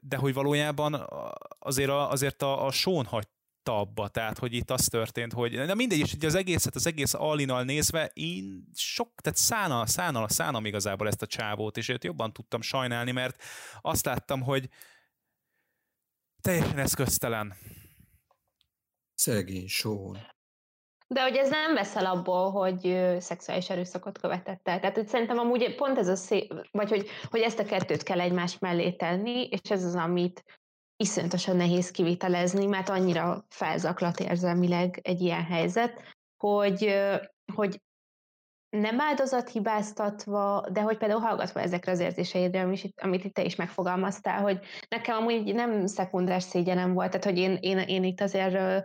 de 0.00 0.16
hogy 0.16 0.34
valójában 0.34 1.08
azért 1.58 1.90
a, 1.90 2.10
azért 2.10 2.42
a, 2.42 2.66
a 2.66 2.70
Sean 2.70 3.04
hagy, 3.04 3.26
abba, 3.68 4.08
tehát 4.08 4.38
hogy 4.38 4.52
itt 4.52 4.70
az 4.70 4.84
történt, 4.84 5.32
hogy 5.32 5.52
na 5.66 5.74
mindegy, 5.74 5.98
és 5.98 6.16
az 6.20 6.34
egészet, 6.34 6.74
az 6.74 6.86
egész 6.86 7.14
Alinal 7.14 7.62
nézve, 7.62 8.10
én 8.14 8.68
sok, 8.74 9.20
tehát 9.20 9.38
szána, 9.38 9.86
szána, 9.86 10.28
szánam 10.28 10.64
igazából 10.64 11.06
ezt 11.06 11.22
a 11.22 11.26
csávót, 11.26 11.76
és 11.76 11.88
őt 11.88 12.04
jobban 12.04 12.32
tudtam 12.32 12.60
sajnálni, 12.60 13.10
mert 13.10 13.42
azt 13.80 14.04
láttam, 14.04 14.42
hogy 14.42 14.68
teljesen 16.40 16.78
eszköztelen. 16.78 17.54
Szegény 19.14 19.68
Sean. 19.68 20.30
De 21.06 21.22
hogy 21.22 21.36
ez 21.36 21.48
nem 21.48 21.74
veszel 21.74 22.06
abból, 22.06 22.50
hogy 22.50 22.80
szexuális 23.18 23.70
erőszakot 23.70 24.18
követett 24.18 24.68
el. 24.68 24.80
Tehát 24.80 24.96
hogy 24.96 25.08
szerintem 25.08 25.38
amúgy 25.38 25.74
pont 25.74 25.98
ez 25.98 26.08
a 26.08 26.16
szép, 26.16 26.52
vagy 26.70 26.88
hogy, 26.88 27.08
hogy 27.30 27.40
ezt 27.40 27.58
a 27.58 27.64
kettőt 27.64 28.02
kell 28.02 28.20
egymás 28.20 28.58
mellé 28.58 28.92
tenni, 28.92 29.48
és 29.48 29.70
ez 29.70 29.84
az, 29.84 29.94
amit 29.94 30.61
iszonyatosan 31.02 31.56
nehéz 31.56 31.90
kivitelezni, 31.90 32.66
mert 32.66 32.88
annyira 32.88 33.44
felzaklat 33.48 34.20
érzelmileg 34.20 35.00
egy 35.02 35.20
ilyen 35.20 35.44
helyzet, 35.44 36.02
hogy, 36.36 36.94
hogy 37.54 37.80
nem 38.76 39.00
áldozat 39.00 39.48
hibáztatva, 39.48 40.68
de 40.72 40.80
hogy 40.80 40.96
például 40.96 41.20
hallgatva 41.20 41.60
ezekre 41.60 41.92
az 41.92 42.00
érzéseidre, 42.00 42.60
amit, 42.96 43.24
itt 43.24 43.34
te 43.34 43.44
is 43.44 43.56
megfogalmaztál, 43.56 44.40
hogy 44.40 44.58
nekem 44.88 45.16
amúgy 45.16 45.54
nem 45.54 45.86
szekundás 45.86 46.42
szégyenem 46.42 46.92
volt, 46.92 47.10
tehát 47.10 47.24
hogy 47.24 47.38
én, 47.38 47.56
én, 47.60 47.78
én 47.78 48.04
itt 48.04 48.20
azért 48.20 48.84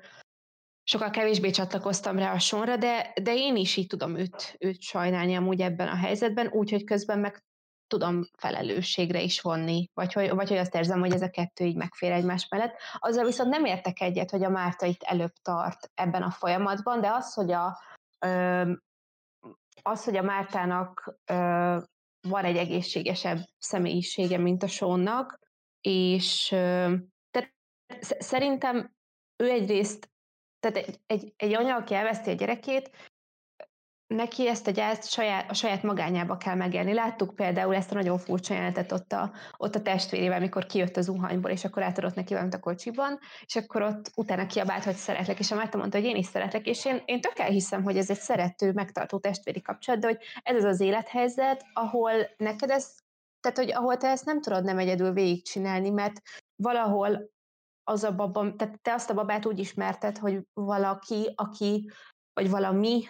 sokkal 0.83 1.09
kevésbé 1.09 1.49
csatlakoztam 1.49 2.17
rá 2.17 2.33
a 2.33 2.39
sonra, 2.39 2.77
de, 2.77 3.13
de 3.21 3.35
én 3.35 3.55
is 3.55 3.75
így 3.75 3.87
tudom 3.87 4.17
őt, 4.17 4.55
őt 4.59 4.81
sajnálni 4.81 5.35
amúgy 5.35 5.61
ebben 5.61 5.87
a 5.87 5.95
helyzetben, 5.95 6.47
úgyhogy 6.47 6.83
közben 6.83 7.19
meg 7.19 7.43
tudom 7.87 8.29
felelősségre 8.37 9.21
is 9.21 9.41
vonni, 9.41 9.89
vagy 9.93 10.13
hogy, 10.13 10.29
vagy 10.29 10.49
hogy 10.49 10.57
azt 10.57 10.75
érzem, 10.75 10.99
hogy 10.99 11.13
ez 11.13 11.21
a 11.21 11.29
kettő 11.29 11.65
így 11.65 11.75
megfér 11.75 12.11
egymás 12.11 12.47
mellett. 12.47 12.75
Azzal 12.99 13.25
viszont 13.25 13.49
nem 13.49 13.65
értek 13.65 14.01
egyet, 14.01 14.31
hogy 14.31 14.43
a 14.43 14.49
Márta 14.49 14.85
itt 14.85 15.03
előbb 15.03 15.33
tart 15.41 15.91
ebben 15.93 16.21
a 16.21 16.31
folyamatban, 16.31 17.01
de 17.01 17.11
az, 17.11 17.33
hogy 17.33 17.51
a, 17.51 17.79
az, 19.81 20.03
hogy 20.03 20.15
a 20.15 20.21
Mártának 20.21 21.15
van 22.27 22.43
egy 22.43 22.57
egészségesebb 22.57 23.39
személyisége, 23.57 24.37
mint 24.37 24.63
a 24.63 24.67
Sónnak, 24.67 25.39
és 25.81 26.47
tehát 27.31 27.53
szerintem 28.19 28.95
ő 29.43 29.49
egyrészt, 29.49 30.09
tehát 30.59 30.77
egy, 30.77 30.99
egy, 31.05 31.33
egy 31.35 31.53
anya, 31.53 31.75
aki 31.75 31.93
elveszti 31.93 32.29
a 32.29 32.33
gyerekét, 32.33 32.91
neki 34.07 34.47
ezt 34.47 34.67
a 34.67 34.71
gyászt 34.71 35.09
saját, 35.09 35.49
a 35.49 35.53
saját 35.53 35.83
magányába 35.83 36.37
kell 36.37 36.55
megélni. 36.55 36.93
Láttuk 36.93 37.35
például 37.35 37.75
ezt 37.75 37.91
a 37.91 37.95
nagyon 37.95 38.17
furcsa 38.17 38.53
jelenetet 38.53 38.91
ott 38.91 39.11
a, 39.11 39.31
ott 39.57 39.75
a 39.75 39.81
testvérével, 39.81 40.37
amikor 40.37 40.65
kijött 40.65 40.97
az 40.97 41.05
zuhanyból, 41.05 41.51
és 41.51 41.65
akkor 41.65 41.83
átadott 41.83 42.15
neki 42.15 42.33
valamit 42.33 42.53
a 42.53 42.59
kocsiban, 42.59 43.19
és 43.45 43.55
akkor 43.55 43.81
ott 43.81 44.11
utána 44.15 44.45
kiabált, 44.45 44.83
hogy 44.83 44.95
szeretlek, 44.95 45.39
és 45.39 45.51
a 45.51 45.55
Márta 45.55 45.77
mondta, 45.77 45.97
hogy 45.97 46.07
én 46.07 46.15
is 46.15 46.25
szeretlek, 46.25 46.65
és 46.65 46.85
én, 46.85 47.01
én 47.05 47.21
tök 47.21 47.39
elhiszem, 47.39 47.83
hogy 47.83 47.97
ez 47.97 48.09
egy 48.09 48.19
szerető, 48.19 48.71
megtartó 48.71 49.17
testvéri 49.19 49.61
kapcsolat, 49.61 49.99
de 49.99 50.07
hogy 50.07 50.17
ez 50.43 50.55
az 50.55 50.63
az 50.63 50.79
élethelyzet, 50.79 51.65
ahol 51.73 52.11
neked 52.37 52.69
ez, 52.69 52.95
tehát 53.39 53.57
hogy 53.57 53.71
ahol 53.71 53.97
te 53.97 54.07
ezt 54.07 54.25
nem 54.25 54.41
tudod 54.41 54.63
nem 54.63 54.77
egyedül 54.77 55.11
végigcsinálni, 55.11 55.89
mert 55.89 56.21
valahol 56.55 57.29
az 57.83 58.03
a 58.03 58.15
baba, 58.15 58.55
tehát 58.55 58.81
te 58.81 58.93
azt 58.93 59.09
a 59.09 59.13
babát 59.13 59.45
úgy 59.45 59.59
ismerted, 59.59 60.17
hogy 60.17 60.39
valaki, 60.53 61.33
aki, 61.35 61.91
vagy 62.33 62.49
valami, 62.49 63.03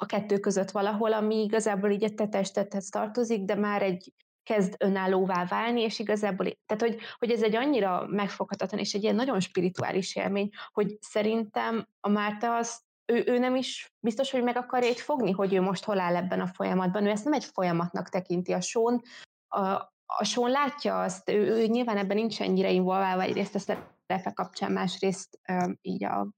a 0.00 0.06
kettő 0.06 0.38
között 0.38 0.70
valahol, 0.70 1.12
ami 1.12 1.42
igazából 1.42 1.90
így 1.90 2.04
a 2.04 2.14
te 2.14 2.28
testedhez 2.28 2.88
tartozik, 2.88 3.44
de 3.44 3.54
már 3.54 3.82
egy 3.82 4.12
kezd 4.42 4.74
önállóvá 4.78 5.44
válni, 5.44 5.80
és 5.80 5.98
igazából, 5.98 6.46
tehát 6.66 6.82
hogy, 6.82 7.00
hogy 7.18 7.30
ez 7.30 7.42
egy 7.42 7.56
annyira 7.56 8.06
megfoghatatlan, 8.06 8.80
és 8.80 8.94
egy 8.94 9.02
ilyen 9.02 9.14
nagyon 9.14 9.40
spirituális 9.40 10.16
élmény, 10.16 10.50
hogy 10.72 10.96
szerintem 11.00 11.86
a 12.00 12.08
Márta 12.08 12.56
az, 12.56 12.80
ő, 13.06 13.24
ő 13.26 13.38
nem 13.38 13.54
is 13.56 13.92
biztos, 14.00 14.30
hogy 14.30 14.42
meg 14.42 14.56
akarja 14.56 14.88
itt 14.88 14.98
fogni, 14.98 15.30
hogy 15.30 15.54
ő 15.54 15.60
most 15.60 15.84
hol 15.84 16.00
áll 16.00 16.16
ebben 16.16 16.40
a 16.40 16.46
folyamatban. 16.46 17.06
Ő 17.06 17.10
ezt 17.10 17.24
nem 17.24 17.32
egy 17.32 17.44
folyamatnak 17.44 18.08
tekinti. 18.08 18.52
A 18.52 18.60
Són, 18.60 19.02
a, 19.48 19.60
a 20.06 20.24
Són 20.24 20.50
látja 20.50 21.00
azt, 21.00 21.30
ő, 21.30 21.48
ő 21.48 21.66
nyilván 21.66 21.96
ebben 21.96 22.16
nincs 22.16 22.40
ennyire 22.40 22.70
involválva, 22.70 23.22
egyrészt 23.22 23.54
a 23.54 23.58
szerepe 23.58 24.32
kapcsán, 24.34 24.72
másrészt 24.72 25.40
így 25.80 26.04
a 26.04 26.28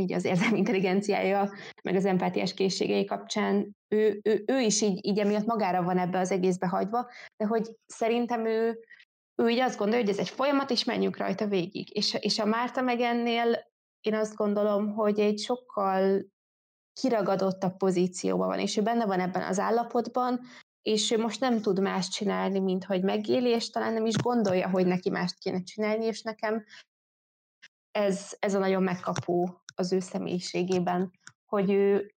így 0.00 0.12
az 0.12 0.24
érzelmi 0.24 0.58
intelligenciája, 0.58 1.52
meg 1.82 1.94
az 1.94 2.04
empátiás 2.04 2.54
készségei 2.54 3.04
kapcsán, 3.04 3.76
ő, 3.88 4.20
ő, 4.22 4.44
ő 4.46 4.60
is 4.60 4.80
így, 4.80 5.06
így 5.06 5.18
emiatt 5.18 5.46
magára 5.46 5.82
van 5.82 5.98
ebbe 5.98 6.18
az 6.18 6.30
egészbe 6.30 6.66
hagyva, 6.66 7.10
de 7.36 7.46
hogy 7.46 7.70
szerintem 7.86 8.46
ő, 8.46 8.78
ő 9.42 9.48
így 9.48 9.58
azt 9.58 9.78
gondolja, 9.78 10.04
hogy 10.04 10.12
ez 10.12 10.18
egy 10.18 10.28
folyamat, 10.28 10.70
és 10.70 10.84
menjünk 10.84 11.16
rajta 11.16 11.46
végig. 11.46 11.96
És, 11.96 12.16
és 12.20 12.38
a 12.38 12.44
Márta 12.44 12.80
meg 12.80 13.00
ennél 13.00 13.68
én 14.00 14.14
azt 14.14 14.34
gondolom, 14.34 14.92
hogy 14.92 15.20
egy 15.20 15.38
sokkal 15.38 16.24
kiragadottabb 17.00 17.76
pozícióban 17.76 18.48
van, 18.48 18.58
és 18.58 18.76
ő 18.76 18.82
benne 18.82 19.06
van 19.06 19.20
ebben 19.20 19.42
az 19.42 19.58
állapotban, 19.58 20.40
és 20.82 21.10
ő 21.10 21.18
most 21.18 21.40
nem 21.40 21.60
tud 21.60 21.80
más 21.80 22.08
csinálni, 22.08 22.58
mint 22.58 22.84
hogy 22.84 23.02
megéli, 23.02 23.48
és 23.48 23.70
talán 23.70 23.92
nem 23.92 24.06
is 24.06 24.16
gondolja, 24.16 24.70
hogy 24.70 24.86
neki 24.86 25.10
mást 25.10 25.38
kéne 25.38 25.62
csinálni, 25.62 26.04
és 26.04 26.22
nekem 26.22 26.64
ez, 27.90 28.36
ez 28.38 28.54
a 28.54 28.58
nagyon 28.58 28.82
megkapó 28.82 29.59
az 29.74 29.92
ő 29.92 30.00
személyiségében, 30.00 31.10
hogy 31.44 31.70
ő 31.70 32.14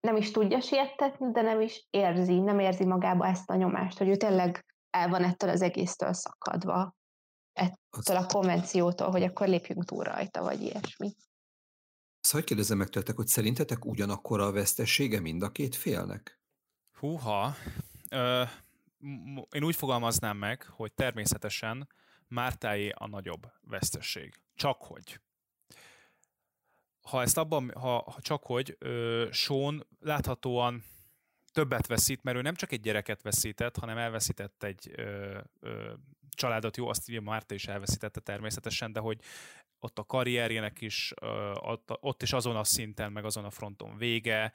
nem 0.00 0.16
is 0.16 0.30
tudja 0.30 0.60
siettetni, 0.60 1.30
de 1.32 1.42
nem 1.42 1.60
is 1.60 1.86
érzi, 1.90 2.40
nem 2.40 2.58
érzi 2.58 2.84
magába 2.84 3.26
ezt 3.26 3.50
a 3.50 3.56
nyomást, 3.56 3.98
hogy 3.98 4.08
ő 4.08 4.16
tényleg 4.16 4.64
el 4.90 5.08
van 5.08 5.24
ettől 5.24 5.50
az 5.50 5.62
egésztől 5.62 6.12
szakadva. 6.12 6.94
ettől 7.52 8.16
a 8.16 8.26
konvenciótól, 8.26 9.10
hogy 9.10 9.22
akkor 9.22 9.48
lépjünk 9.48 9.84
túl 9.84 10.04
rajta, 10.04 10.42
vagy 10.42 10.60
ilyesmi. 10.60 11.14
Azt 12.22 12.32
hogy 12.32 12.44
kérdezem 12.44 12.78
meg 12.78 12.88
tőletek, 12.88 13.16
hogy 13.16 13.26
szerintetek 13.26 13.84
ugyanakkor 13.84 14.40
a 14.40 14.52
vesztessége 14.52 15.20
mind 15.20 15.42
a 15.42 15.50
két 15.50 15.74
félnek? 15.74 16.40
Húha, 16.98 17.54
ö, 18.10 18.42
én 19.50 19.64
úgy 19.64 19.76
fogalmaznám 19.76 20.36
meg, 20.36 20.62
hogy 20.62 20.92
természetesen 20.92 21.88
Mártáé 22.28 22.88
a 22.88 23.06
nagyobb 23.06 23.46
vesztesség. 23.60 24.40
Csak 24.54 24.82
hogy. 24.82 25.20
Ha 27.10 27.22
ezt 27.22 27.38
abban, 27.38 27.70
ha, 27.74 28.02
ha 28.10 28.20
csak 28.20 28.42
hogy, 28.42 28.76
ö, 28.78 29.28
Sean 29.30 29.86
láthatóan 30.00 30.84
többet 31.52 31.86
veszít, 31.86 32.22
mert 32.22 32.36
ő 32.36 32.42
nem 32.42 32.54
csak 32.54 32.72
egy 32.72 32.80
gyereket 32.80 33.22
veszített, 33.22 33.76
hanem 33.76 33.98
elveszített 33.98 34.62
egy 34.62 34.90
ö, 34.96 35.38
ö, 35.60 35.92
családot, 36.30 36.76
jó, 36.76 36.88
azt 36.88 37.08
ugye 37.08 37.20
Márta 37.20 37.54
is 37.54 37.66
elveszítette 37.66 38.20
természetesen, 38.20 38.92
de 38.92 39.00
hogy 39.00 39.20
ott 39.80 39.98
a 39.98 40.04
karrierjének 40.04 40.80
is, 40.80 41.14
ott 42.00 42.22
is 42.22 42.32
azon 42.32 42.56
a 42.56 42.64
szinten, 42.64 43.12
meg 43.12 43.24
azon 43.24 43.44
a 43.44 43.50
fronton 43.50 43.96
vége. 43.96 44.52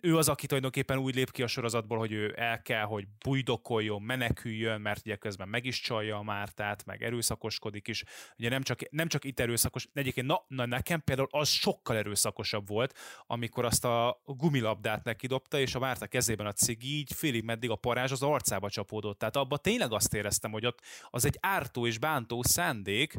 Ő 0.00 0.16
az, 0.16 0.28
aki 0.28 0.46
tulajdonképpen 0.46 0.98
úgy 0.98 1.14
lép 1.14 1.30
ki 1.30 1.42
a 1.42 1.46
sorozatból, 1.46 1.98
hogy 1.98 2.12
ő 2.12 2.34
el 2.36 2.62
kell, 2.62 2.84
hogy 2.84 3.06
bujdokoljon, 3.24 4.02
meneküljön, 4.02 4.80
mert 4.80 5.00
ugye 5.06 5.16
közben 5.16 5.48
meg 5.48 5.64
is 5.64 5.80
csalja 5.80 6.16
a 6.16 6.22
Mártát, 6.22 6.84
meg 6.84 7.02
erőszakoskodik 7.02 7.88
is. 7.88 8.04
Ugye 8.38 8.48
nem 8.48 8.62
csak, 8.62 8.90
nem 8.90 9.08
csak 9.08 9.24
itt 9.24 9.40
erőszakos, 9.40 9.88
egyébként 9.92 10.26
na, 10.26 10.44
na 10.48 10.66
nekem 10.66 11.00
például 11.04 11.28
az 11.30 11.48
sokkal 11.48 11.96
erőszakosabb 11.96 12.68
volt, 12.68 12.98
amikor 13.26 13.64
azt 13.64 13.84
a 13.84 14.20
gumilabdát 14.24 15.04
neki 15.04 15.26
dobta, 15.26 15.58
és 15.58 15.74
a 15.74 15.78
Márta 15.78 16.06
kezében 16.06 16.46
a 16.46 16.52
cigi 16.52 16.96
így 16.96 17.12
félig 17.12 17.44
meddig 17.44 17.70
a 17.70 17.76
parázs 17.76 18.12
az 18.12 18.22
arcába 18.22 18.70
csapódott. 18.70 19.18
Tehát 19.18 19.36
abban 19.36 19.58
tényleg 19.62 19.92
azt 19.92 20.14
éreztem, 20.14 20.50
hogy 20.50 20.66
ott 20.66 20.80
az 21.10 21.24
egy 21.24 21.38
ártó 21.40 21.86
és 21.86 21.98
bántó 21.98 22.42
szándék, 22.42 23.14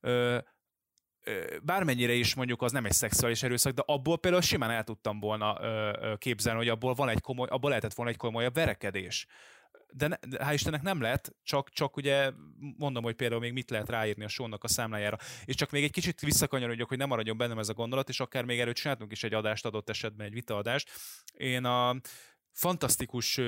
ö, 0.00 0.38
bármennyire 1.62 2.12
is 2.12 2.34
mondjuk 2.34 2.62
az 2.62 2.72
nem 2.72 2.84
egy 2.84 2.92
szexuális 2.92 3.42
erőszak, 3.42 3.72
de 3.72 3.82
abból 3.86 4.18
például 4.18 4.42
simán 4.42 4.70
el 4.70 4.84
tudtam 4.84 5.20
volna 5.20 5.58
képzelni, 6.16 6.58
hogy 6.58 6.68
abból 6.68 6.94
van 6.94 7.08
egy 7.08 7.20
komoly, 7.20 7.48
abból 7.50 7.68
lehetett 7.68 7.94
volna 7.94 8.10
egy 8.10 8.16
komolyabb 8.16 8.54
verekedés. 8.54 9.26
De, 9.92 10.06
ne, 10.06 10.16
de 10.28 10.38
hál' 10.44 10.52
Istennek 10.52 10.82
nem 10.82 11.00
lett, 11.00 11.34
csak, 11.42 11.70
csak 11.70 11.96
ugye 11.96 12.30
mondom, 12.76 13.02
hogy 13.02 13.14
például 13.14 13.40
még 13.40 13.52
mit 13.52 13.70
lehet 13.70 13.88
ráírni 13.88 14.24
a 14.24 14.28
sónak 14.28 14.64
a 14.64 14.68
számlájára. 14.68 15.16
És 15.44 15.54
csak 15.54 15.70
még 15.70 15.84
egy 15.84 15.90
kicsit 15.90 16.20
visszakanyarodjak, 16.20 16.88
hogy 16.88 16.98
nem 16.98 17.08
maradjon 17.08 17.36
bennem 17.36 17.58
ez 17.58 17.68
a 17.68 17.74
gondolat, 17.74 18.08
és 18.08 18.20
akár 18.20 18.44
még 18.44 18.60
előtt 18.60 18.74
csináltunk 18.74 19.12
is 19.12 19.22
egy 19.24 19.34
adást 19.34 19.66
adott 19.66 19.88
esetben, 19.88 20.26
egy 20.26 20.32
vitaadást. 20.32 20.90
Én 21.34 21.64
a 21.64 21.96
fantasztikus 22.52 23.40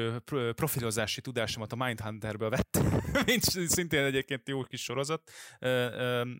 profilozási 0.54 1.20
tudásomat 1.20 1.72
a 1.72 1.76
Mindhunterből 1.76 2.50
vettem, 2.50 2.99
mint 3.26 3.42
szintén 3.68 4.04
egyébként 4.04 4.48
jó 4.48 4.62
kis 4.62 4.82
sorozat 4.82 5.30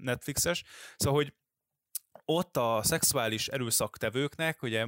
Netflixes. 0.01 0.65
Szóval, 0.97 1.23
hogy 1.23 1.33
ott 2.25 2.57
a 2.57 2.81
szexuális 2.83 3.49
erőszaktevőknek 3.49 4.63
ugye 4.63 4.87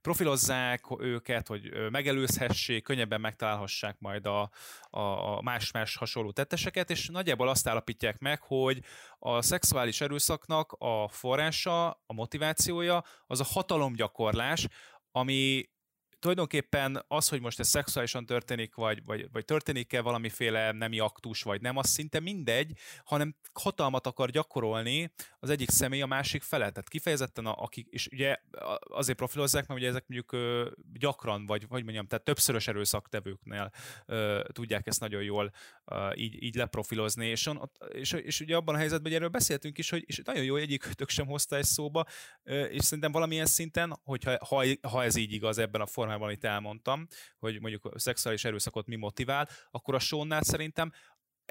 profilozzák 0.00 0.84
őket, 0.98 1.46
hogy 1.48 1.90
megelőzhessék, 1.90 2.82
könnyebben 2.82 3.20
megtalálhassák 3.20 3.96
majd 3.98 4.26
a, 4.26 4.50
a 4.90 5.42
más-más 5.42 5.96
hasonló 5.96 6.30
tetteseket, 6.30 6.90
és 6.90 7.08
nagyjából 7.08 7.48
azt 7.48 7.68
állapítják 7.68 8.18
meg, 8.18 8.40
hogy 8.42 8.80
a 9.18 9.42
szexuális 9.42 10.00
erőszaknak 10.00 10.76
a 10.78 11.08
forrása, 11.08 11.88
a 11.88 12.12
motivációja 12.12 13.04
az 13.26 13.40
a 13.40 13.44
hatalomgyakorlás, 13.44 14.66
ami 15.12 15.68
tulajdonképpen 16.18 17.04
az, 17.08 17.28
hogy 17.28 17.40
most 17.40 17.58
ez 17.58 17.68
szexuálisan 17.68 18.26
történik, 18.26 18.74
vagy, 18.74 19.04
vagy, 19.04 19.28
vagy 19.32 19.44
történik-e 19.44 20.00
valamiféle 20.00 20.72
nemi 20.72 20.98
aktus, 20.98 21.42
vagy 21.42 21.60
nem, 21.60 21.76
az 21.76 21.88
szinte 21.88 22.20
mindegy, 22.20 22.72
hanem 23.04 23.36
hatalmat 23.52 24.06
akar 24.06 24.30
gyakorolni 24.30 25.12
az 25.38 25.50
egyik 25.50 25.70
személy 25.70 26.02
a 26.02 26.06
másik 26.06 26.42
felett. 26.42 26.72
Tehát 26.72 26.88
kifejezetten, 26.88 27.46
a, 27.46 27.54
akik, 27.62 27.86
és 27.90 28.06
ugye 28.12 28.36
azért 28.80 29.18
profilozzák, 29.18 29.66
mert 29.66 29.80
ugye 29.80 29.88
ezek 29.88 30.04
mondjuk 30.06 30.32
ö, 30.32 30.70
gyakran, 30.92 31.46
vagy 31.46 31.66
hogy 31.68 31.82
mondjam, 31.82 32.06
tehát 32.06 32.24
többszörös 32.24 32.68
erőszaktevőknél 32.68 33.70
ö, 34.06 34.44
tudják 34.52 34.86
ezt 34.86 35.00
nagyon 35.00 35.22
jól 35.22 35.52
ö, 35.84 36.12
így, 36.14 36.42
így 36.42 36.54
leprofilozni, 36.54 37.26
és, 37.26 37.46
on, 37.46 37.70
és, 37.92 38.12
és 38.12 38.40
ugye 38.40 38.56
abban 38.56 38.74
a 38.74 38.78
helyzetben, 38.78 39.06
hogy 39.06 39.14
erről 39.20 39.28
beszéltünk 39.28 39.78
is, 39.78 39.90
hogy 39.90 40.04
és 40.06 40.20
nagyon 40.24 40.44
jó, 40.44 40.52
hogy 40.52 40.62
egyik 40.62 40.84
sem 41.06 41.26
hozta 41.26 41.56
ezt 41.56 41.70
szóba, 41.70 42.04
ö, 42.42 42.64
és 42.64 42.84
szerintem 42.84 43.12
valamilyen 43.12 43.46
szinten, 43.46 44.00
hogyha 44.04 44.46
ha, 44.46 44.64
ha 44.88 45.04
ez 45.04 45.16
így 45.16 45.32
igaz 45.32 45.58
ebben 45.58 45.80
a 45.80 45.86
formában, 45.86 46.07
formában, 46.08 46.28
amit 46.28 46.44
elmondtam, 46.44 47.06
hogy 47.38 47.60
mondjuk 47.60 47.84
a 47.84 47.98
szexuális 47.98 48.44
erőszakot 48.44 48.86
mi 48.86 48.96
motivál, 48.96 49.48
akkor 49.70 49.94
a 49.94 49.98
Sónnál 49.98 50.42
szerintem 50.42 50.92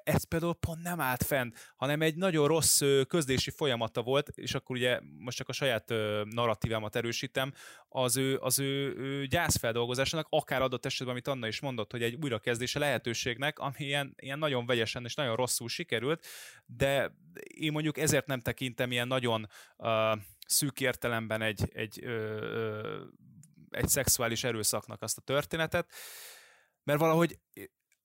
ez 0.04 0.24
például 0.24 0.54
pont 0.54 0.82
nem 0.84 1.00
állt 1.00 1.24
fenn, 1.24 1.52
hanem 1.76 2.02
egy 2.02 2.16
nagyon 2.16 2.48
rossz 2.48 2.82
közlési 3.08 3.50
folyamata 3.50 4.02
volt, 4.02 4.28
és 4.28 4.54
akkor 4.54 4.76
ugye 4.76 5.00
most 5.18 5.38
csak 5.38 5.50
a 5.50 5.54
saját 5.54 5.94
narratívámat 6.24 6.96
erősítem, 6.96 7.54
az 7.90 8.18
ő, 8.18 8.38
az 8.38 8.60
ő, 8.60 9.26
gyászfeldolgozásának, 9.26 10.28
akár 10.30 10.62
adott 10.62 10.86
esetben, 10.86 11.16
amit 11.16 11.28
Anna 11.28 11.48
is 11.48 11.60
mondott, 11.60 11.92
hogy 11.92 12.04
egy 12.04 12.18
újrakezdése 12.22 12.80
lehetőségnek, 12.80 13.60
ami 13.60 13.76
ilyen, 13.78 14.14
ilyen 14.18 14.40
nagyon 14.40 14.66
vegyesen 14.66 15.06
és 15.06 15.14
nagyon 15.14 15.36
rosszul 15.36 15.70
sikerült, 15.70 16.26
de 16.66 17.16
én 17.44 17.72
mondjuk 17.72 17.98
ezért 17.98 18.26
nem 18.26 18.42
tekintem 18.42 18.92
ilyen 18.92 19.08
nagyon 19.08 19.48
uh, 19.78 20.20
szűk 20.48 20.80
értelemben 20.80 21.42
egy, 21.42 21.70
egy 21.74 22.06
uh, 22.06 23.02
egy 23.78 23.88
szexuális 23.88 24.44
erőszaknak 24.44 25.02
azt 25.02 25.18
a 25.18 25.22
történetet, 25.22 25.92
mert 26.84 27.00
valahogy 27.00 27.40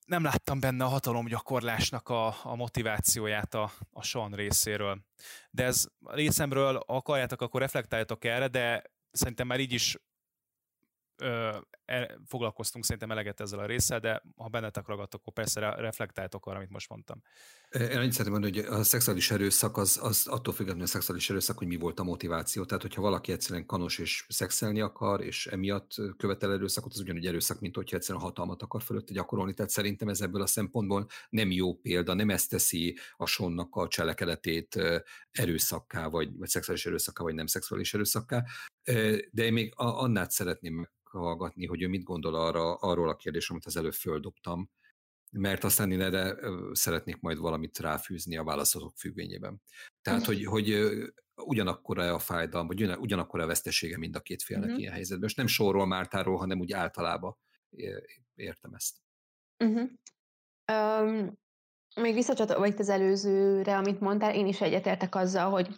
nem 0.07 0.23
láttam 0.23 0.61
benne 0.61 0.85
a 0.85 0.89
hatalomgyakorlásnak 0.89 2.09
a, 2.09 2.27
a 2.43 2.55
motivációját 2.55 3.55
a, 3.55 3.73
a 3.91 4.03
Sean 4.03 4.33
részéről. 4.33 5.05
De 5.51 5.65
ez 5.65 5.85
részemről 6.05 6.77
akarjátok, 6.77 7.41
akkor 7.41 7.61
reflektáljatok 7.61 8.25
erre, 8.25 8.49
de 8.49 8.83
szerintem 9.11 9.47
már 9.47 9.61
így 9.61 9.73
is 9.73 9.97
ö, 11.17 11.59
e, 11.85 12.19
foglalkoztunk 12.27 12.85
szerintem 12.85 13.11
eleget 13.11 13.41
ezzel 13.41 13.59
a 13.59 13.67
résszel, 13.67 13.99
de 13.99 14.23
ha 14.37 14.49
bennetek 14.49 14.87
ragadtok, 14.87 15.21
akkor 15.21 15.33
persze 15.33 15.75
reflektáltok 15.75 16.47
arra, 16.47 16.57
amit 16.57 16.71
most 16.71 16.89
mondtam. 16.89 17.23
Én 17.73 17.97
annyit 17.97 18.13
szeretném 18.13 18.41
mondani, 18.41 18.67
hogy 18.67 18.81
a 18.81 18.83
szexuális 18.83 19.31
erőszak 19.31 19.77
az, 19.77 19.99
az 20.03 20.27
attól 20.27 20.55
függetlenül 20.55 20.87
a 20.87 20.91
szexuális 20.91 21.31
erőszak, 21.31 21.59
hogy 21.59 21.67
mi 21.67 21.77
volt 21.77 22.01
a 22.01 22.05
motiváció. 22.05 22.65
Tehát, 22.65 22.83
hogyha 22.83 23.03
valaki 23.03 23.33
egyszerűen 23.33 23.67
kanos 23.67 23.99
és 23.99 24.25
szexelni 24.29 24.81
akar, 24.81 25.21
és 25.21 25.47
emiatt 25.47 25.95
követel 26.17 26.53
erőszakot, 26.53 26.93
az 26.93 27.01
ugyanúgy 27.01 27.27
erőszak, 27.27 27.61
mint 27.61 27.75
hogyha 27.75 27.97
egyszerűen 27.97 28.25
hatalmat 28.25 28.63
akar 28.63 28.83
fölötte 28.83 29.13
gyakorolni. 29.13 29.55
Tehát 29.55 29.71
szerintem 29.71 30.09
ez 30.09 30.21
ebből 30.21 30.43
a 30.43 30.47
szempontból 30.47 31.07
nem 31.31 31.51
jó 31.51 31.75
példa, 31.75 32.15
nem 32.15 32.31
ezt 32.31 32.51
teszi 32.51 32.99
a 33.17 33.27
sonnak 33.27 33.77
a 33.77 33.89
cselekedetét 33.89 34.79
erőszakká, 35.31 36.09
vagy, 36.09 36.37
vagy 36.37 36.49
szexuális 36.49 36.87
erőszakká, 36.87 37.23
vagy 37.23 37.35
nem 37.35 37.47
szexuális 37.47 37.95
erőszakká. 37.95 38.45
De 39.31 39.45
én 39.45 39.53
még 39.53 39.73
annát 39.77 40.31
szeretném 40.31 40.89
meghallgatni, 41.13 41.67
hogy 41.67 41.83
ő 41.83 41.89
mit 41.89 42.03
gondol 42.03 42.35
arra, 42.35 42.75
arról 42.75 43.09
a 43.09 43.17
kérdésről, 43.17 43.57
amit 43.57 43.67
az 43.67 43.77
előbb 43.77 43.95
földobtam, 43.95 44.71
mert 45.33 45.65
aztán 45.65 45.91
én 45.91 46.01
erre 46.01 46.37
szeretnék 46.73 47.21
majd 47.21 47.39
valamit 47.39 47.79
ráfűzni 47.79 48.37
a 48.37 48.45
válaszatok 48.45 48.93
függvényében. 48.97 49.63
Tehát, 50.03 50.25
hogy, 50.25 50.45
hogy 50.45 50.89
ugyanakkor 51.35 51.99
a 51.99 52.19
fájdalom, 52.19 52.67
vagy 52.67 52.83
ugyanakkor 52.83 53.41
a 53.41 53.47
vesztesége 53.47 53.99
mind 53.99 54.17
a 54.17 54.21
két 54.21 54.43
félnek 54.43 54.65
uh-huh. 54.65 54.81
ilyen 54.81 54.93
helyzetben. 54.93 55.29
És 55.29 55.35
nem 55.35 55.47
sorról, 55.47 55.87
Mártáról, 55.87 56.37
hanem 56.37 56.61
úgy 56.61 56.73
általában 56.73 57.37
értem 58.35 58.75
ezt. 58.75 58.97
Uh-huh. 59.65 59.91
Um, 60.73 61.41
még 61.97 62.15
visszacsatolva 62.15 62.67
itt 62.67 62.79
az 62.79 62.89
előzőre, 62.89 63.77
amit 63.77 64.01
mondtál, 64.01 64.35
én 64.35 64.47
is 64.47 64.61
egyetértek 64.61 65.15
azzal, 65.15 65.51
hogy 65.51 65.69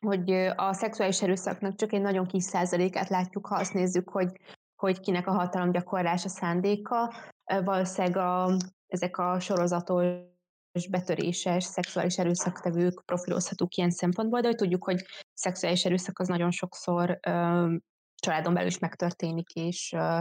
hogy 0.00 0.30
a 0.56 0.72
szexuális 0.72 1.22
erőszaknak 1.22 1.76
csak 1.76 1.92
egy 1.92 2.00
nagyon 2.00 2.26
kis 2.26 2.42
százalékát 2.42 3.08
látjuk, 3.08 3.46
ha 3.46 3.54
azt 3.54 3.74
nézzük, 3.74 4.08
hogy, 4.08 4.40
hogy 4.80 5.00
kinek 5.00 5.26
a 5.26 5.32
hatalomgyakorlása 5.32 6.28
szándéka. 6.28 7.14
Valószínűleg 7.44 8.16
a, 8.16 8.56
ezek 8.86 9.18
a 9.18 9.40
sorozatos 9.40 10.88
betöréses 10.90 11.64
szexuális 11.64 12.18
erőszaktevők 12.18 13.02
profilozhatók 13.04 13.74
ilyen 13.74 13.90
szempontból, 13.90 14.40
de 14.40 14.46
hogy 14.46 14.56
tudjuk, 14.56 14.84
hogy 14.84 15.04
szexuális 15.34 15.84
erőszak 15.84 16.18
az 16.18 16.28
nagyon 16.28 16.50
sokszor 16.50 17.18
ö, 17.26 17.74
családon 18.14 18.54
belül 18.54 18.68
is 18.68 18.78
megtörténik, 18.78 19.50
és, 19.50 19.92
ö, 19.92 20.18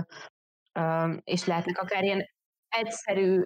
ö, 0.74 1.14
és 1.24 1.46
lehetnek 1.46 1.78
akár 1.78 2.04
ilyen 2.04 2.30
egyszerű, 2.68 3.42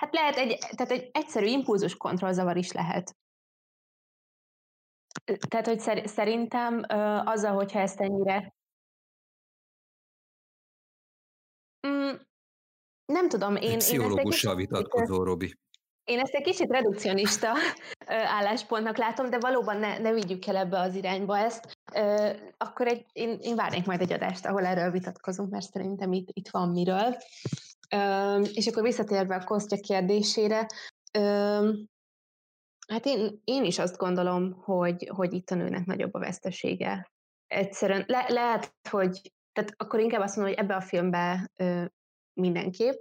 hát 0.00 0.14
lehet 0.14 0.36
egy, 0.36 0.58
tehát 0.58 0.92
egy 0.92 1.10
egyszerű 1.12 1.46
impulzus 1.46 1.96
kontrollzavar 1.96 2.56
is 2.56 2.72
lehet. 2.72 3.16
Tehát, 5.48 5.66
hogy 5.66 6.06
szerintem 6.08 6.82
azzal, 7.24 7.54
hogyha 7.54 7.78
ezt 7.78 8.00
ennyire 8.00 8.52
nem 13.12 13.28
tudom, 13.28 13.56
én... 13.56 13.78
Pszichológussal 13.78 14.54
vitatkozó, 14.54 15.22
Robi. 15.22 15.58
Én 16.04 16.18
ezt 16.18 16.34
egy 16.34 16.42
kicsit 16.42 16.70
redukcionista 16.70 17.52
álláspontnak 18.06 18.96
látom, 18.96 19.30
de 19.30 19.38
valóban 19.38 19.76
ne, 19.76 19.98
ne 19.98 20.12
vigyük 20.12 20.46
el 20.46 20.56
ebbe 20.56 20.80
az 20.80 20.94
irányba 20.94 21.38
ezt. 21.38 21.78
Akkor 22.56 22.86
egy, 22.86 23.06
én, 23.12 23.38
én 23.40 23.56
várnék 23.56 23.86
majd 23.86 24.00
egy 24.00 24.12
adást, 24.12 24.46
ahol 24.46 24.64
erről 24.64 24.90
vitatkozunk, 24.90 25.50
mert 25.50 25.70
szerintem 25.70 26.12
itt, 26.12 26.28
itt 26.32 26.48
van 26.48 26.68
miről. 26.68 27.16
És 28.52 28.66
akkor 28.66 28.82
visszatérve 28.82 29.34
a 29.34 29.44
Kostya 29.44 29.76
kérdésére, 29.76 30.66
hát 32.88 33.06
én, 33.06 33.40
én 33.44 33.64
is 33.64 33.78
azt 33.78 33.96
gondolom, 33.96 34.52
hogy, 34.52 35.10
hogy 35.14 35.32
itt 35.32 35.50
a 35.50 35.54
nőnek 35.54 35.84
nagyobb 35.84 36.14
a 36.14 36.18
vesztesége. 36.18 37.10
Egyszerűen 37.46 38.04
le, 38.06 38.24
lehet, 38.28 38.74
hogy 38.90 39.32
tehát 39.52 39.74
akkor 39.76 40.00
inkább 40.00 40.20
azt 40.20 40.36
mondom, 40.36 40.54
hogy 40.54 40.64
ebbe 40.64 40.74
a 40.74 40.80
filmbe 40.80 41.50
ö, 41.56 41.84
mindenképp, 42.40 43.00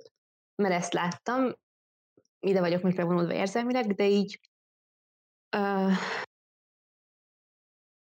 mert 0.56 0.74
ezt 0.74 0.94
láttam, 0.94 1.54
ide 2.40 2.60
vagyok 2.60 2.82
még 2.82 2.96
bevonulva 2.96 3.34
érzelmileg, 3.34 3.94
de 3.94 4.08
így 4.08 4.40
ö, 5.50 5.88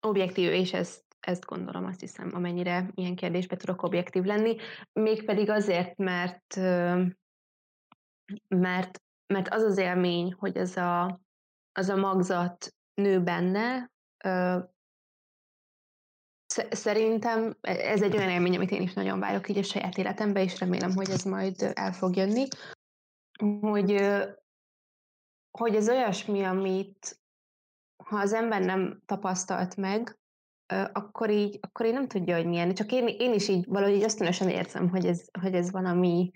objektív, 0.00 0.52
és 0.52 0.72
ezt, 0.72 1.05
ezt 1.20 1.44
gondolom, 1.44 1.84
azt 1.84 2.00
hiszem, 2.00 2.30
amennyire 2.34 2.90
ilyen 2.94 3.16
kérdésbe 3.16 3.56
tudok 3.56 3.82
objektív 3.82 4.22
lenni, 4.22 4.56
mégpedig 4.92 5.50
azért, 5.50 5.96
mert 5.96 6.56
mert, 8.48 9.02
mert 9.26 9.48
az 9.48 9.62
az 9.62 9.78
élmény, 9.78 10.32
hogy 10.32 10.56
ez 10.56 10.76
a, 10.76 11.20
az 11.72 11.88
a 11.88 11.96
magzat 11.96 12.74
nő 12.94 13.22
benne, 13.22 13.90
Szerintem 16.70 17.56
ez 17.60 18.02
egy 18.02 18.16
olyan 18.16 18.30
élmény, 18.30 18.56
amit 18.56 18.70
én 18.70 18.82
is 18.82 18.93
nagyon 18.93 19.18
várok 19.18 19.48
így 19.48 19.59
a 19.59 19.62
saját 19.62 19.98
életemben, 19.98 20.43
és 20.43 20.59
remélem, 20.59 20.94
hogy 20.94 21.10
ez 21.10 21.22
majd 21.22 21.72
el 21.74 21.93
fog 21.93 22.16
jönni, 22.16 22.47
hogy, 23.60 23.90
hogy 25.51 25.74
ez 25.74 25.89
olyasmi, 25.89 26.43
amit 26.43 27.20
ha 28.05 28.16
az 28.16 28.32
ember 28.32 28.62
nem 28.62 29.02
tapasztalt 29.06 29.76
meg, 29.76 30.18
akkor 30.93 31.30
így, 31.30 31.59
akkor 31.60 31.86
így 31.86 31.93
nem 31.93 32.09
tudja, 32.09 32.36
hogy 32.36 32.47
milyen. 32.47 32.74
Csak 32.74 32.93
én, 32.93 33.06
én 33.06 33.32
is 33.32 33.48
így 33.48 33.66
valahogy 33.66 33.94
így 33.94 34.02
ösztönösen 34.02 34.48
érzem, 34.48 34.89
hogy 34.89 35.06
ez, 35.06 35.24
hogy 35.40 35.55
ez 35.55 35.70
valami 35.70 36.30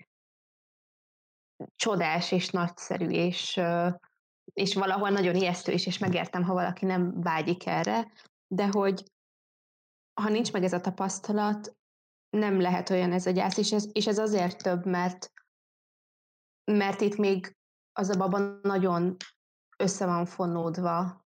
csodás 1.75 2.31
és 2.31 2.49
nagyszerű, 2.49 3.07
és, 3.07 3.61
és 4.53 4.73
valahol 4.73 5.09
nagyon 5.09 5.35
ijesztő 5.35 5.71
is, 5.71 5.85
és 5.85 5.97
megértem, 5.97 6.43
ha 6.43 6.53
valaki 6.53 6.85
nem 6.85 7.21
vágyik 7.21 7.67
erre, 7.67 8.11
de 8.47 8.67
hogy 8.71 9.03
ha 10.13 10.29
nincs 10.29 10.51
meg 10.51 10.63
ez 10.63 10.73
a 10.73 10.81
tapasztalat, 10.81 11.75
nem 12.29 12.61
lehet 12.61 12.89
olyan 12.89 13.11
ez 13.11 13.25
a 13.25 13.31
gyász, 13.31 13.57
és 13.57 13.71
ez, 13.71 13.89
és 13.91 14.07
ez 14.07 14.17
azért 14.17 14.63
több, 14.63 14.85
mert, 14.85 15.31
mert 16.71 17.01
itt 17.01 17.15
még 17.15 17.57
az 17.99 18.09
a 18.09 18.17
baba 18.17 18.39
nagyon 18.61 19.15
össze 19.77 20.05
van 20.05 20.25
fonódva 20.25 21.25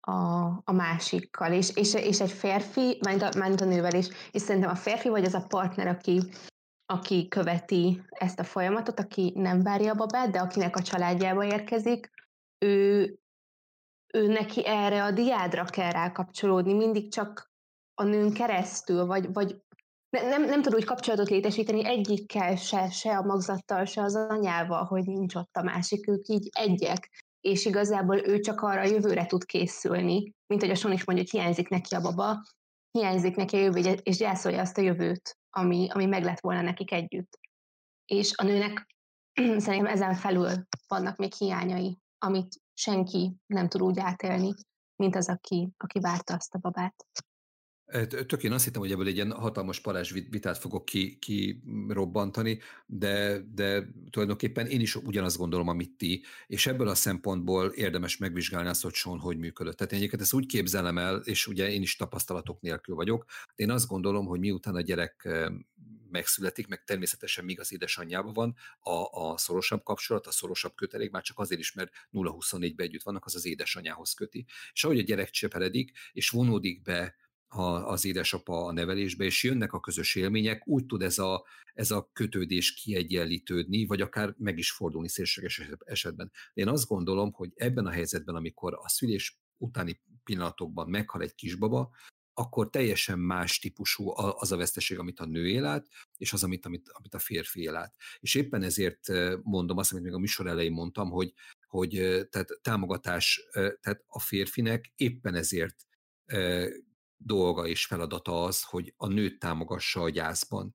a, 0.00 0.46
a 0.64 0.72
másikkal, 0.72 1.52
és, 1.52 1.76
és, 1.76 1.94
és 1.94 2.20
egy 2.20 2.30
férfi, 2.30 2.98
ment 3.04 3.22
a, 3.22 3.30
ment 3.38 3.60
a 3.60 3.64
nővel 3.64 3.94
is, 3.94 4.08
és 4.30 4.42
szerintem 4.42 4.70
a 4.70 4.74
férfi 4.74 5.08
vagy 5.08 5.24
az 5.24 5.34
a 5.34 5.46
partner, 5.46 5.86
aki, 5.86 6.22
aki 6.86 7.28
követi 7.28 8.02
ezt 8.08 8.38
a 8.38 8.44
folyamatot, 8.44 9.00
aki 9.00 9.32
nem 9.34 9.62
várja 9.62 9.92
a 9.92 9.96
babát, 9.96 10.30
de 10.30 10.38
akinek 10.38 10.76
a 10.76 10.82
családjába 10.82 11.44
érkezik, 11.44 12.10
ő, 12.58 13.14
ő 14.14 14.26
neki 14.26 14.66
erre 14.66 15.04
a 15.04 15.10
diádra 15.10 15.64
kell 15.64 15.90
rákapcsolódni, 15.90 16.72
mindig 16.72 17.12
csak 17.12 17.54
a 17.98 18.04
nőn 18.04 18.32
keresztül, 18.32 19.06
vagy, 19.06 19.32
vagy 19.32 19.60
nem, 20.10 20.44
nem 20.44 20.62
tud 20.62 20.74
úgy 20.74 20.84
kapcsolatot 20.84 21.28
létesíteni 21.28 21.84
egyikkel 21.84 22.56
se, 22.56 22.90
se 22.90 23.16
a 23.16 23.22
magzattal, 23.22 23.84
se 23.84 24.02
az 24.02 24.14
anyával, 24.14 24.84
hogy 24.84 25.04
nincs 25.04 25.34
ott 25.34 25.56
a 25.56 25.62
másik, 25.62 26.08
ők 26.08 26.28
így 26.28 26.48
egyek, 26.52 27.24
és 27.40 27.64
igazából 27.64 28.16
ő 28.26 28.38
csak 28.38 28.60
arra 28.60 28.80
a 28.80 28.84
jövőre 28.84 29.26
tud 29.26 29.44
készülni, 29.44 30.34
mint 30.46 30.62
hogy 30.62 30.70
a 30.70 30.74
Son 30.74 30.92
is 30.92 31.04
mondja, 31.04 31.24
hogy 31.24 31.40
hiányzik 31.40 31.68
neki 31.68 31.94
a 31.94 32.00
baba, 32.00 32.42
hiányzik 32.90 33.36
neki 33.36 33.56
a 33.56 33.60
jövő, 33.60 33.92
és 34.02 34.16
gyászolja 34.16 34.60
azt 34.60 34.78
a 34.78 34.82
jövőt, 34.82 35.38
ami, 35.50 35.88
ami 35.90 36.06
meg 36.06 36.24
lett 36.24 36.40
volna 36.40 36.60
nekik 36.60 36.92
együtt. 36.92 37.38
És 38.04 38.32
a 38.36 38.44
nőnek 38.44 38.86
szerintem 39.64 39.92
ezen 39.92 40.14
felül 40.14 40.50
vannak 40.88 41.16
még 41.16 41.32
hiányai, 41.32 41.98
amit 42.18 42.60
senki 42.74 43.36
nem 43.46 43.68
tud 43.68 43.82
úgy 43.82 43.98
átélni, 43.98 44.54
mint 44.96 45.16
az, 45.16 45.28
aki, 45.28 45.68
aki 45.76 46.00
várta 46.00 46.34
azt 46.34 46.54
a 46.54 46.58
babát. 46.58 47.06
Tök 48.26 48.42
én 48.42 48.52
azt 48.52 48.64
hittem, 48.64 48.80
hogy 48.80 48.90
ebből 48.90 49.06
egy 49.06 49.14
ilyen 49.14 49.32
hatalmas 49.32 49.80
parázs 49.80 50.12
vitát 50.12 50.58
fogok 50.58 50.84
ki, 50.84 51.18
kirobbantani, 51.18 52.58
de, 52.86 53.40
de 53.54 53.88
tulajdonképpen 54.10 54.66
én 54.66 54.80
is 54.80 54.96
ugyanazt 54.96 55.36
gondolom, 55.36 55.68
amit 55.68 55.96
ti, 55.96 56.24
és 56.46 56.66
ebből 56.66 56.88
a 56.88 56.94
szempontból 56.94 57.66
érdemes 57.66 58.16
megvizsgálni 58.16 58.68
azt, 58.68 58.82
hogy 58.82 58.94
Sean 58.94 59.18
hogy 59.18 59.38
működött. 59.38 59.76
Tehát 59.76 59.92
én 59.92 59.98
egyébként 59.98 60.22
ezt 60.22 60.32
úgy 60.34 60.46
képzelem 60.46 60.98
el, 60.98 61.16
és 61.16 61.46
ugye 61.46 61.70
én 61.70 61.82
is 61.82 61.96
tapasztalatok 61.96 62.60
nélkül 62.60 62.94
vagyok, 62.94 63.24
én 63.54 63.70
azt 63.70 63.88
gondolom, 63.88 64.26
hogy 64.26 64.40
miután 64.40 64.74
a 64.74 64.80
gyerek 64.80 65.28
megszületik, 66.10 66.66
meg 66.66 66.84
természetesen 66.84 67.44
még 67.44 67.60
az 67.60 67.72
édesanyjában 67.72 68.32
van 68.32 68.56
a, 68.80 69.30
a 69.30 69.38
szorosabb 69.38 69.82
kapcsolat, 69.82 70.26
a 70.26 70.30
szorosabb 70.30 70.74
kötelék, 70.74 71.10
már 71.10 71.22
csak 71.22 71.38
azért 71.38 71.60
is, 71.60 71.72
mert 71.72 71.92
0-24-ben 72.12 72.86
együtt 72.86 73.02
vannak, 73.02 73.24
az 73.24 73.34
az 73.34 73.46
édesanyjához 73.46 74.12
köti. 74.12 74.46
És 74.72 74.84
ahogy 74.84 74.98
a 74.98 75.02
gyerek 75.02 75.30
cseperedik, 75.30 75.92
és 76.12 76.28
vonódik 76.28 76.82
be 76.82 77.14
a, 77.48 77.62
az 77.62 78.04
édesapa 78.04 78.64
a 78.64 78.72
nevelésbe, 78.72 79.24
és 79.24 79.42
jönnek 79.42 79.72
a 79.72 79.80
közös 79.80 80.14
élmények, 80.14 80.66
úgy 80.66 80.86
tud 80.86 81.02
ez 81.02 81.18
a, 81.18 81.44
ez 81.74 81.90
a 81.90 82.10
kötődés 82.12 82.74
kiegyenlítődni, 82.74 83.86
vagy 83.86 84.00
akár 84.00 84.34
meg 84.38 84.58
is 84.58 84.70
fordulni 84.70 85.08
szélséges 85.08 85.62
esetben. 85.84 86.32
Én 86.52 86.68
azt 86.68 86.86
gondolom, 86.86 87.32
hogy 87.32 87.52
ebben 87.54 87.86
a 87.86 87.90
helyzetben, 87.90 88.34
amikor 88.34 88.74
a 88.74 88.88
szülés 88.88 89.38
utáni 89.56 90.00
pillanatokban 90.24 90.88
meghal 90.88 91.22
egy 91.22 91.34
kisbaba, 91.34 91.90
akkor 92.38 92.70
teljesen 92.70 93.18
más 93.18 93.58
típusú 93.58 94.10
az 94.16 94.52
a 94.52 94.56
veszteség, 94.56 94.98
amit 94.98 95.20
a 95.20 95.26
nő 95.26 95.48
él 95.48 95.64
át, 95.64 95.86
és 96.16 96.32
az, 96.32 96.44
amit, 96.44 96.66
amit, 96.66 96.88
amit 96.92 97.14
a 97.14 97.18
férfi 97.18 97.60
él 97.60 97.74
át. 97.76 97.94
És 98.20 98.34
éppen 98.34 98.62
ezért 98.62 99.08
mondom 99.42 99.78
azt, 99.78 99.92
amit 99.92 100.04
még 100.04 100.12
a 100.12 100.18
műsor 100.18 100.46
elején 100.46 100.72
mondtam, 100.72 101.10
hogy, 101.10 101.32
hogy 101.66 101.90
tehát 102.30 102.48
támogatás, 102.62 103.40
tehát 103.52 104.04
a 104.06 104.20
férfinek 104.20 104.92
éppen 104.96 105.34
ezért 105.34 105.86
dolga 107.16 107.66
és 107.66 107.86
feladata 107.86 108.44
az, 108.44 108.62
hogy 108.62 108.94
a 108.96 109.06
nőt 109.06 109.38
támogassa 109.38 110.00
a 110.00 110.10
gyászban. 110.10 110.74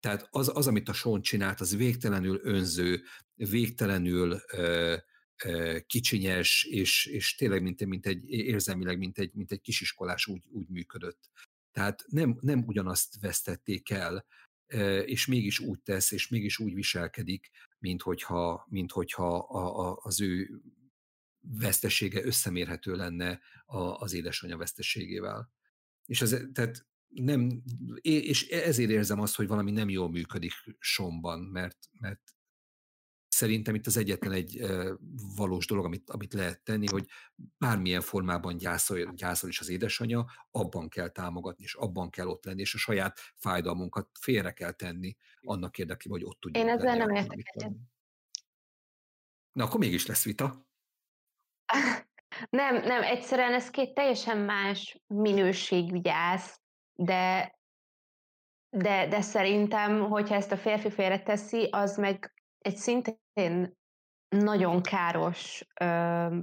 Tehát 0.00 0.28
az, 0.30 0.50
az 0.54 0.66
amit 0.66 0.88
a 0.88 0.92
Sean 0.92 1.22
csinált, 1.22 1.60
az 1.60 1.76
végtelenül 1.76 2.40
önző, 2.42 3.02
végtelenül 3.34 4.40
ö, 4.52 4.96
ö, 5.44 5.78
kicsinyes, 5.86 6.64
és, 6.64 7.06
és 7.06 7.34
tényleg 7.34 7.62
mint, 7.62 7.86
mint 7.86 8.06
egy 8.06 8.30
érzelmileg, 8.30 8.98
mint 8.98 9.18
egy, 9.18 9.30
mint 9.34 9.52
egy 9.52 9.60
kisiskolás 9.60 10.26
úgy, 10.26 10.42
úgy 10.52 10.68
működött. 10.68 11.30
Tehát 11.72 12.04
nem, 12.06 12.38
nem 12.40 12.62
ugyanazt 12.66 13.20
vesztették 13.20 13.90
el, 13.90 14.26
és 15.04 15.26
mégis 15.26 15.58
úgy 15.58 15.80
tesz, 15.82 16.10
és 16.10 16.28
mégis 16.28 16.58
úgy 16.58 16.74
viselkedik, 16.74 17.50
mint 17.78 18.02
hogyha, 18.02 18.66
mint 18.68 18.92
hogyha 18.92 19.36
a, 19.36 19.88
a, 19.88 19.98
az 20.02 20.20
ő 20.20 20.60
vesztesége 21.40 22.24
összemérhető 22.24 22.94
lenne 22.94 23.40
az 23.96 24.12
édesanyja 24.12 24.56
veszteségével. 24.56 25.50
És 26.06 26.22
ez, 26.22 26.36
tehát 26.52 26.86
nem, 27.08 27.62
és 28.00 28.48
ezért 28.48 28.90
érzem 28.90 29.20
azt, 29.20 29.36
hogy 29.36 29.46
valami 29.46 29.70
nem 29.70 29.88
jól 29.88 30.10
működik 30.10 30.52
somban, 30.78 31.40
mert, 31.40 31.78
mert 31.92 32.20
szerintem 33.28 33.74
itt 33.74 33.86
az 33.86 33.96
egyetlen 33.96 34.32
egy 34.32 34.66
valós 35.36 35.66
dolog, 35.66 35.84
amit, 35.84 36.10
amit 36.10 36.32
lehet 36.32 36.60
tenni, 36.62 36.86
hogy 36.86 37.08
bármilyen 37.58 38.00
formában 38.00 38.56
gyászol, 38.56 39.12
gyászol 39.14 39.48
is 39.50 39.60
az 39.60 39.68
édesanyja, 39.68 40.30
abban 40.50 40.88
kell 40.88 41.08
támogatni, 41.08 41.64
és 41.64 41.74
abban 41.74 42.10
kell 42.10 42.26
ott 42.26 42.44
lenni, 42.44 42.60
és 42.60 42.74
a 42.74 42.78
saját 42.78 43.20
fájdalmunkat 43.36 44.08
félre 44.20 44.52
kell 44.52 44.72
tenni 44.72 45.16
annak 45.40 45.78
érdekében, 45.78 46.18
hogy 46.18 46.28
ott 46.28 46.40
tudjuk 46.40 46.64
Én 46.64 46.70
ezzel 46.70 46.96
nem 46.96 47.10
értek 47.10 47.38
egyet. 47.52 47.72
Na, 49.52 49.64
akkor 49.64 49.80
mégis 49.80 50.06
lesz 50.06 50.24
vita. 50.24 50.69
Nem, 52.50 52.76
nem, 52.76 53.02
egyszerűen 53.02 53.52
ez 53.52 53.70
két 53.70 53.94
teljesen 53.94 54.38
más 54.38 55.00
minőségű 55.06 55.98
gyász, 55.98 56.60
de, 56.94 57.54
de, 58.76 59.06
de 59.08 59.20
szerintem, 59.20 60.08
hogyha 60.08 60.34
ezt 60.34 60.52
a 60.52 60.56
férfi 60.56 60.90
félreteszi, 60.90 61.68
az 61.70 61.96
meg 61.96 62.32
egy 62.58 62.76
szintén 62.76 63.78
nagyon 64.28 64.82
káros 64.82 65.66
ö, 65.80 65.84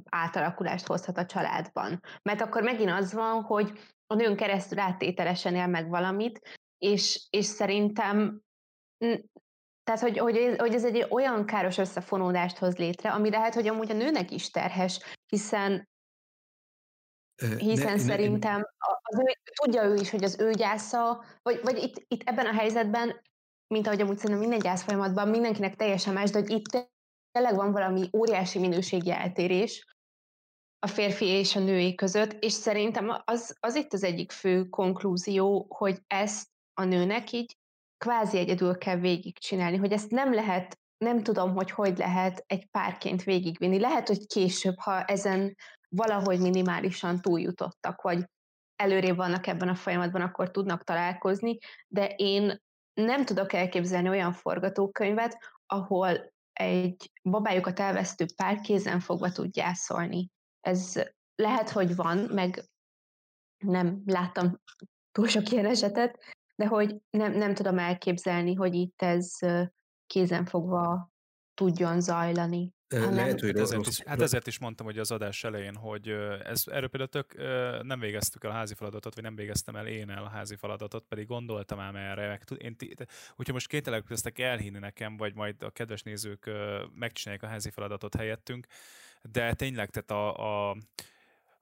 átalakulást 0.09 0.87
hozhat 0.87 1.17
a 1.17 1.25
családban. 1.25 2.01
Mert 2.21 2.41
akkor 2.41 2.63
megint 2.63 2.91
az 2.91 3.13
van, 3.13 3.41
hogy 3.41 3.79
a 4.07 4.15
nőn 4.15 4.35
keresztül 4.35 4.79
áttételesen 4.79 5.55
él 5.55 5.67
meg 5.67 5.89
valamit, 5.89 6.57
és, 6.77 7.27
és 7.29 7.45
szerintem 7.45 8.41
tehát, 9.87 10.01
hogy, 10.01 10.17
hogy, 10.17 10.55
hogy 10.57 10.73
ez 10.73 10.85
egy 10.85 11.05
olyan 11.09 11.45
káros 11.45 11.77
összefonódást 11.77 12.57
hoz 12.57 12.75
létre, 12.77 13.11
ami 13.11 13.29
lehet, 13.29 13.53
hogy 13.53 13.67
amúgy 13.67 13.91
a 13.91 13.93
nőnek 13.93 14.31
is 14.31 14.49
terhes, 14.49 14.99
hiszen 15.25 15.89
hiszen 17.57 17.95
ne, 17.95 17.97
szerintem 17.97 18.67
az 19.01 19.19
ő, 19.19 19.51
tudja 19.61 19.83
ő 19.83 19.95
is, 19.95 20.09
hogy 20.09 20.23
az 20.23 20.39
ő 20.39 20.51
gyásza, 20.51 21.23
vagy, 21.41 21.59
vagy 21.63 21.77
itt, 21.77 22.05
itt 22.07 22.21
ebben 22.29 22.45
a 22.45 22.53
helyzetben, 22.53 23.21
mint 23.67 23.87
ahogy 23.87 24.01
amúgy 24.01 24.17
szerintem 24.17 24.39
minden 24.39 24.59
gyász 24.59 24.83
folyamatban, 24.83 25.27
mindenkinek 25.27 25.75
teljesen 25.75 26.13
más, 26.13 26.29
de 26.29 26.39
hogy 26.39 26.49
itt 26.49 26.89
tényleg 27.31 27.55
van 27.55 27.71
valami 27.71 28.09
óriási 28.13 28.59
minőségi 28.59 29.11
eltérés 29.11 29.85
a 30.79 30.87
férfi 30.87 31.25
és 31.25 31.55
a 31.55 31.59
női 31.59 31.95
között, 31.95 32.43
és 32.43 32.53
szerintem 32.53 33.21
az, 33.25 33.57
az 33.59 33.75
itt 33.75 33.93
az 33.93 34.03
egyik 34.03 34.31
fő 34.31 34.69
konklúzió, 34.69 35.65
hogy 35.69 35.99
ezt 36.07 36.47
a 36.73 36.83
nőnek 36.83 37.31
így 37.31 37.56
kvázi 37.97 38.37
egyedül 38.37 38.77
kell 38.77 38.97
végigcsinálni, 38.97 39.77
hogy 39.77 39.91
ezt 39.91 40.11
nem 40.11 40.33
lehet 40.33 40.79
nem 40.97 41.23
tudom, 41.23 41.53
hogy 41.53 41.71
hogy 41.71 41.97
lehet 41.97 42.43
egy 42.47 42.65
párként 42.65 43.23
végigvinni. 43.23 43.79
Lehet, 43.79 44.07
hogy 44.07 44.27
később, 44.27 44.79
ha 44.79 45.03
ezen 45.03 45.55
valahogy 45.89 46.39
minimálisan 46.39 47.21
túljutottak, 47.21 48.01
vagy 48.01 48.25
előrébb 48.75 49.15
vannak 49.15 49.47
ebben 49.47 49.69
a 49.69 49.75
folyamatban, 49.75 50.21
akkor 50.21 50.51
tudnak 50.51 50.83
találkozni, 50.83 51.57
de 51.87 52.07
én 52.07 52.57
nem 52.93 53.25
tudok 53.25 53.53
elképzelni 53.53 54.09
olyan 54.09 54.33
forgatókönyvet, 54.33 55.37
ahol 55.65 56.33
egy 56.53 57.11
babájukat 57.23 57.79
elvesztő 57.79 58.25
pár 58.35 58.59
kézen 58.59 58.99
fogva 58.99 59.31
tud 59.31 59.51
gyászolni. 59.51 60.29
Ez 60.61 61.03
lehet, 61.35 61.69
hogy 61.69 61.95
van, 61.95 62.17
meg 62.17 62.63
nem 63.57 64.01
láttam 64.05 64.61
túl 65.11 65.27
sok 65.27 65.51
ilyen 65.51 65.65
esetet, 65.65 66.35
de 66.57 66.65
hogy 66.65 66.95
nem, 67.09 67.33
nem 67.33 67.53
tudom 67.53 67.77
elképzelni, 67.77 68.53
hogy 68.53 68.73
itt 68.73 69.01
ez 69.01 69.29
kézenfogva 70.07 71.11
tudjon 71.53 72.01
zajlani. 72.01 72.75
Lehet, 72.89 73.39
hogy 73.39 73.57
ezért 73.57 73.87
is, 73.87 74.03
hát 74.03 74.21
ezért 74.21 74.47
is 74.47 74.59
mondtam, 74.59 74.85
hogy 74.85 74.99
az 74.99 75.11
adás 75.11 75.43
elején, 75.43 75.75
hogy 75.75 76.07
ez, 76.43 76.63
erről 76.65 76.87
például 76.87 77.09
tök 77.09 77.35
nem 77.83 77.99
végeztük 77.99 78.43
el 78.43 78.49
a 78.49 78.53
házi 78.53 78.73
feladatot, 78.73 79.15
vagy 79.15 79.23
nem 79.23 79.35
végeztem 79.35 79.75
el 79.75 79.87
én 79.87 80.09
el 80.09 80.23
a 80.23 80.29
házi 80.29 80.55
feladatot, 80.55 81.05
pedig 81.07 81.27
gondoltam 81.27 81.79
ám 81.79 81.95
erre. 81.95 82.27
Meg, 82.27 82.41
én, 82.57 82.75
hogyha 83.35 83.53
most 83.53 83.67
kételek 83.67 84.03
kezdtek 84.03 84.39
elhinni 84.39 84.79
nekem, 84.79 85.17
vagy 85.17 85.35
majd 85.35 85.63
a 85.63 85.69
kedves 85.69 86.01
nézők 86.03 86.49
megcsinálják 86.95 87.43
a 87.43 87.47
házi 87.47 87.69
feladatot 87.69 88.15
helyettünk, 88.15 88.67
de 89.21 89.53
tényleg, 89.53 89.89
tehát 89.89 90.11
a, 90.11 90.69
a 90.69 90.75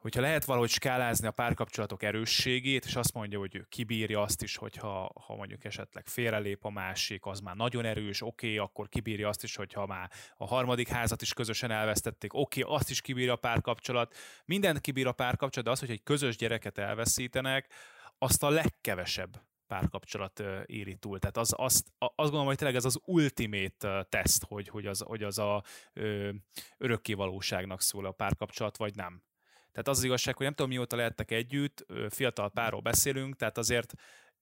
hogyha 0.06 0.22
lehet 0.22 0.46
valahogy 0.46 0.70
skálázni 0.70 1.28
a 1.28 1.32
párkapcsolatok 1.32 2.04
erősségét, 2.04 2.86
és 2.86 2.96
azt 2.96 3.14
mondja, 3.14 3.40
hogy 3.40 3.56
ő 3.56 3.66
kibírja 3.70 4.22
azt 4.22 4.42
is, 4.42 4.56
hogyha 4.56 5.12
ha 5.26 5.36
mondjuk 5.36 5.66
esetleg 5.66 6.08
félrelép 6.08 6.66
a 6.66 6.70
másik, 6.70 7.26
az 7.26 7.40
már 7.40 7.56
nagyon 7.56 7.86
erős, 7.86 8.22
oké, 8.22 8.46
okay, 8.46 8.58
akkor 8.58 8.90
kibírja 8.90 9.28
azt 9.28 9.44
is, 9.44 9.56
hogyha 9.56 9.86
már 9.86 10.12
a 10.38 10.46
harmadik 10.46 10.88
házat 10.88 11.22
is 11.22 11.34
közösen 11.34 11.72
elvesztették, 11.72 12.34
oké, 12.34 12.62
okay, 12.62 12.76
azt 12.76 12.90
is 12.90 13.02
kibírja 13.02 13.34
a 13.34 13.36
párkapcsolat. 13.36 14.16
Mindent 14.46 14.82
kibír 14.82 15.08
a 15.08 15.12
párkapcsolat, 15.12 15.66
de 15.66 15.72
az, 15.72 15.80
hogy 15.80 15.92
egy 15.92 16.04
közös 16.04 16.36
gyereket 16.36 16.78
elveszítenek, 16.78 17.74
azt 18.18 18.44
a 18.44 18.50
legkevesebb 18.50 19.42
párkapcsolat 19.68 20.44
éri 20.66 20.96
túl. 20.96 21.20
Tehát 21.20 21.38
az, 21.38 21.54
azt, 21.58 21.92
azt 21.98 22.16
gondolom, 22.16 22.46
hogy 22.46 22.58
tényleg 22.58 22.76
ez 22.76 22.86
az 22.86 23.00
ultimate 23.06 24.08
teszt, 24.10 24.44
hogy, 24.44 24.68
hogy, 24.68 24.86
az, 24.86 25.00
hogy 25.00 25.24
az 25.24 25.38
a 25.38 25.64
ö, 25.94 26.30
örökkévalóságnak 26.78 27.82
szól 27.82 28.06
a 28.06 28.12
párkapcsolat, 28.12 28.78
vagy 28.78 28.96
nem. 28.96 29.24
Tehát 29.76 29.90
az, 29.90 29.98
az 29.98 30.04
igazság, 30.04 30.36
hogy 30.36 30.46
nem 30.46 30.56
tudom 30.56 30.72
mióta 30.72 30.96
lehettek 30.96 31.32
együtt, 31.32 31.86
fiatal 32.10 32.52
párról 32.52 32.82
beszélünk, 32.82 33.36
tehát 33.36 33.58
azért 33.58 33.94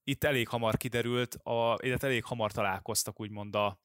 itt 0.04 0.24
elég 0.24 0.48
hamar 0.48 0.78
kiderült, 0.78 1.36
a, 1.36 1.78
illetve 1.82 2.08
elég 2.08 2.24
hamar 2.24 2.52
találkoztak 2.52 3.20
úgymond 3.20 3.56
a 3.56 3.80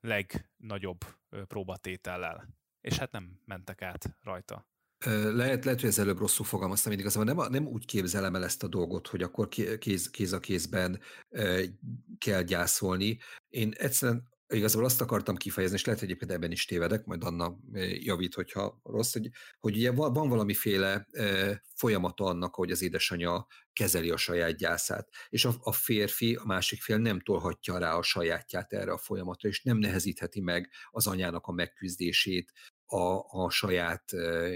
legnagyobb 0.00 0.98
próbatétellel. 1.46 2.48
És 2.80 2.96
hát 2.96 3.12
nem 3.12 3.40
mentek 3.44 3.82
át 3.82 4.16
rajta. 4.22 4.66
Lehet, 5.06 5.64
lehet, 5.64 5.80
hogy 5.80 5.88
ez 5.88 5.98
előbb 5.98 6.18
rosszul 6.18 6.46
fogalmaztam, 6.46 6.92
én 6.92 6.98
igazából 6.98 7.34
nem, 7.34 7.50
nem 7.50 7.66
úgy 7.66 7.86
képzelem 7.86 8.34
el 8.34 8.44
ezt 8.44 8.62
a 8.62 8.68
dolgot, 8.68 9.06
hogy 9.06 9.22
akkor 9.22 9.48
kéz, 9.78 10.10
kéz 10.10 10.32
a 10.32 10.40
kézben 10.40 11.00
kell 12.18 12.42
gyászolni. 12.42 13.18
Én 13.48 13.72
egyszerűen 13.76 14.28
Igazából 14.48 14.84
azt 14.84 15.00
akartam 15.00 15.36
kifejezni, 15.36 15.76
és 15.76 15.84
lehet, 15.84 16.00
hogy 16.00 16.08
egyébként 16.08 16.32
ebben 16.32 16.50
is 16.50 16.64
tévedek, 16.64 17.04
majd 17.04 17.24
Anna 17.24 17.58
eh, 17.72 18.04
javít, 18.04 18.34
hogyha 18.34 18.80
rossz, 18.82 19.12
hogy, 19.12 19.30
hogy 19.60 19.76
ugye 19.76 19.90
van, 19.90 20.28
valamiféle 20.28 21.06
e, 21.10 21.62
folyamata 21.74 22.24
annak, 22.24 22.54
hogy 22.54 22.70
az 22.70 22.82
édesanyja 22.82 23.46
kezeli 23.72 24.10
a 24.10 24.16
saját 24.16 24.56
gyászát, 24.56 25.08
és 25.28 25.44
a, 25.44 25.54
a 25.60 25.72
férfi, 25.72 26.34
a 26.34 26.44
másik 26.44 26.82
fél 26.82 26.98
nem 26.98 27.20
tolhatja 27.20 27.78
rá 27.78 27.94
a 27.94 28.02
sajátját 28.02 28.72
erre 28.72 28.92
a 28.92 28.98
folyamatra, 28.98 29.48
és 29.48 29.62
nem 29.62 29.78
nehezítheti 29.78 30.40
meg 30.40 30.70
az 30.90 31.06
anyának 31.06 31.46
a 31.46 31.52
megküzdését 31.52 32.52
a, 32.86 33.40
a 33.42 33.50
saját 33.50 34.12
e, 34.12 34.50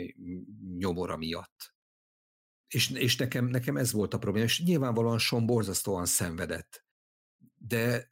nyomora 0.79 1.17
miatt. 1.17 1.75
És, 2.69 2.91
és 2.91 3.17
nekem, 3.17 3.45
nekem 3.47 3.77
ez 3.77 3.93
volt 3.93 4.15
a 4.15 4.19
probléma, 4.19 4.47
és 4.47 4.63
nyilvánvalóan 4.63 5.19
Son 5.19 5.47
borzasztóan 5.47 6.07
szenvedett, 6.07 6.85
de 7.55 8.12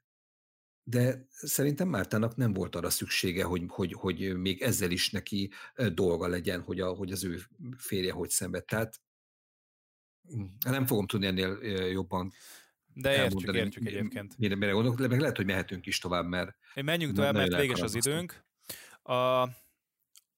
de 0.91 1.27
szerintem 1.31 1.89
Mártának 1.89 2.37
nem 2.37 2.53
volt 2.53 2.77
arra 2.77 2.91
szüksége, 2.91 3.45
hogy, 3.45 3.63
hogy, 3.69 3.93
hogy 3.93 4.37
még 4.37 4.63
ezzel 4.63 4.91
is 4.91 5.11
neki 5.11 5.51
dolga 5.93 6.27
legyen, 6.27 6.61
hogy, 6.61 6.81
a, 6.81 6.93
hogy 6.93 7.13
az 7.13 7.25
ő 7.25 7.41
férje 7.77 8.13
hogy 8.13 8.31
szenved. 8.31 8.65
Tehát 8.65 9.01
hm, 10.29 10.45
nem 10.61 10.87
fogom 10.87 11.07
tudni 11.07 11.27
ennél 11.27 11.59
jobban 11.91 12.33
de 12.95 13.15
értjük, 13.15 13.55
értjük 13.55 13.87
egyébként. 13.87 14.39
Mire, 14.39 14.55
mire 14.55 14.73
gondolok, 14.73 15.09
meg 15.09 15.21
lehet, 15.21 15.37
hogy 15.37 15.47
mehetünk 15.47 15.87
is 15.87 15.99
tovább, 15.99 16.27
mert... 16.27 16.57
Menjünk 16.75 17.15
tovább, 17.15 17.35
mert 17.35 17.57
véges 17.57 17.81
az 17.81 17.95
időnk. 17.95 18.45
A, 19.03 19.49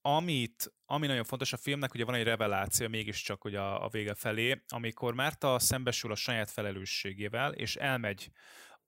amit, 0.00 0.72
ami 0.86 1.06
nagyon 1.06 1.24
fontos 1.24 1.52
a 1.52 1.56
filmnek, 1.56 1.94
ugye 1.94 2.04
van 2.04 2.14
egy 2.14 2.24
reveláció 2.24 2.88
mégiscsak 2.88 3.44
ugye 3.44 3.58
a, 3.58 3.84
a 3.84 3.88
vége 3.88 4.14
felé, 4.14 4.62
amikor 4.68 5.14
Márta 5.14 5.58
szembesül 5.58 6.10
a 6.10 6.14
saját 6.14 6.50
felelősségével, 6.50 7.52
és 7.52 7.76
elmegy 7.76 8.30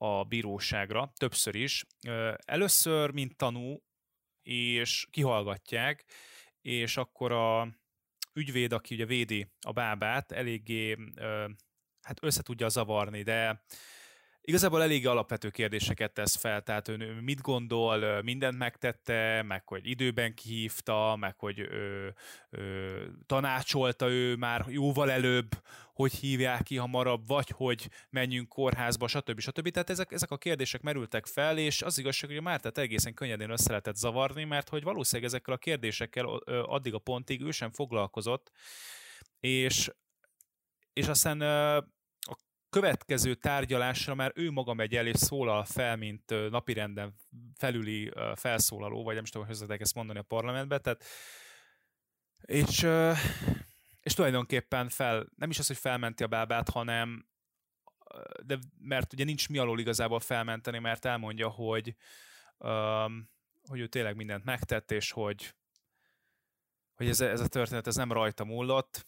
a 0.05 0.25
bíróságra, 0.25 1.13
többször 1.17 1.55
is. 1.55 1.85
Először, 2.45 3.11
mint 3.11 3.37
tanú, 3.37 3.83
és 4.43 5.07
kihallgatják, 5.11 6.05
és 6.61 6.97
akkor 6.97 7.33
a 7.33 7.69
ügyvéd, 8.33 8.73
aki 8.73 8.95
ugye 8.95 9.07
védi 9.07 9.53
a 9.61 9.73
bábát, 9.73 10.33
eléggé 10.33 10.97
hát 12.03 12.19
össze 12.23 12.43
tudja 12.43 12.69
zavarni, 12.69 13.23
de 13.23 13.65
Igazából 14.47 14.83
elég 14.83 15.07
alapvető 15.07 15.51
kérdéseket 15.51 16.13
tesz 16.13 16.37
fel, 16.37 16.63
tehát 16.63 16.89
ő 16.89 17.21
mit 17.21 17.41
gondol, 17.41 18.23
mindent 18.23 18.59
megtette, 18.59 19.43
meg 19.43 19.69
hogy 19.69 19.87
időben 19.87 20.35
kihívta, 20.35 21.17
meg 21.21 21.39
hogy 21.39 21.61
ö, 21.61 22.09
ö, 22.51 23.05
tanácsolta 23.27 24.09
ő 24.09 24.37
már 24.37 24.65
jóval 24.69 25.11
előbb, 25.11 25.49
hogy 25.95 26.13
hívják 26.13 26.63
ki 26.63 26.77
hamarabb, 26.77 27.27
vagy 27.27 27.49
hogy 27.49 27.91
menjünk 28.11 28.49
kórházba, 28.49 29.09
stb. 29.09 29.41
stb. 29.41 29.69
Tehát 29.69 29.91
ezek, 29.91 30.13
ezek 30.13 30.31
a 30.31 30.39
kérdések 30.39 30.81
merültek 30.81 31.27
fel, 31.27 31.59
és 31.59 31.83
az 31.83 31.99
igazság, 31.99 32.31
hogy 32.31 32.39
a 32.39 32.43
Mártát 32.43 32.79
egészen 32.79 33.15
könnyedén 33.15 33.51
össze 33.51 33.69
lehetett 33.69 33.97
zavarni, 33.97 34.45
mert 34.45 34.69
hogy 34.69 34.83
valószínűleg 34.83 35.31
ezekkel 35.31 35.55
a 35.55 35.59
kérdésekkel 35.59 36.27
addig 36.47 36.95
a 36.95 36.99
pontig 36.99 37.41
ő 37.41 37.51
sem 37.51 37.71
foglalkozott, 37.71 38.51
és 39.41 39.91
és 40.93 41.09
aztán 41.09 41.39
következő 42.71 43.35
tárgyalásra 43.35 44.15
már 44.15 44.33
ő 44.35 44.51
maga 44.51 44.75
megy 44.75 44.97
el 44.97 45.07
és 45.07 45.17
szólal 45.17 45.65
fel, 45.65 45.97
mint 45.97 46.51
napirenden 46.51 47.15
felüli 47.59 48.13
felszólaló, 48.35 49.05
vagy 49.05 49.15
nem 49.15 49.23
is 49.23 49.31
tudom, 49.31 49.47
hogy 49.47 49.81
ezt 49.81 49.95
mondani 49.95 50.19
a 50.19 50.23
parlamentben, 50.23 50.83
tehát 50.83 51.05
és, 52.41 52.87
és 54.05 54.15
tulajdonképpen 54.15 54.89
fel, 54.89 55.27
nem 55.37 55.51
is 55.51 55.59
az, 55.59 55.67
hogy 55.67 55.77
felmenti 55.77 56.23
a 56.23 56.27
bábát, 56.27 56.69
hanem 56.69 57.27
de 58.43 58.59
mert 58.79 59.13
ugye 59.13 59.25
nincs 59.25 59.49
mi 59.49 59.59
alól 59.59 59.81
igazából 59.81 60.21
felmenteni, 60.21 60.79
mert 60.79 61.05
elmondja, 61.05 61.49
hogy, 61.49 61.97
hogy 63.69 63.81
ő 63.81 63.87
tényleg 63.87 64.17
mindent 64.17 64.45
megtett, 64.45 64.91
és 64.91 65.11
hogy, 65.11 65.55
hogy 66.95 67.09
ez, 67.09 67.21
ez 67.21 67.41
a 67.41 67.49
történet 67.49 67.87
ez 67.87 67.97
nem 67.97 68.13
rajta 68.13 68.45
múlott, 68.45 69.07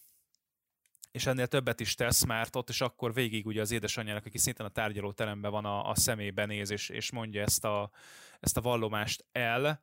és 1.11 1.25
ennél 1.25 1.47
többet 1.47 1.79
is 1.79 1.95
tesz, 1.95 2.25
mert 2.25 2.55
ott 2.55 2.69
is 2.69 2.81
akkor 2.81 3.13
végig 3.13 3.45
ugye 3.45 3.61
az 3.61 3.71
édesanyjának, 3.71 4.25
aki 4.25 4.37
szintén 4.37 4.65
a 4.65 4.69
tárgyalóteremben 4.69 5.51
van 5.51 5.65
a, 5.65 5.89
a 5.89 5.95
szemébe 5.95 6.45
néz, 6.45 6.69
és, 6.69 6.89
és 6.89 7.11
mondja 7.11 7.41
ezt 7.41 7.65
a, 7.65 7.91
ezt 8.39 8.57
a 8.57 8.61
vallomást 8.61 9.25
el, 9.31 9.81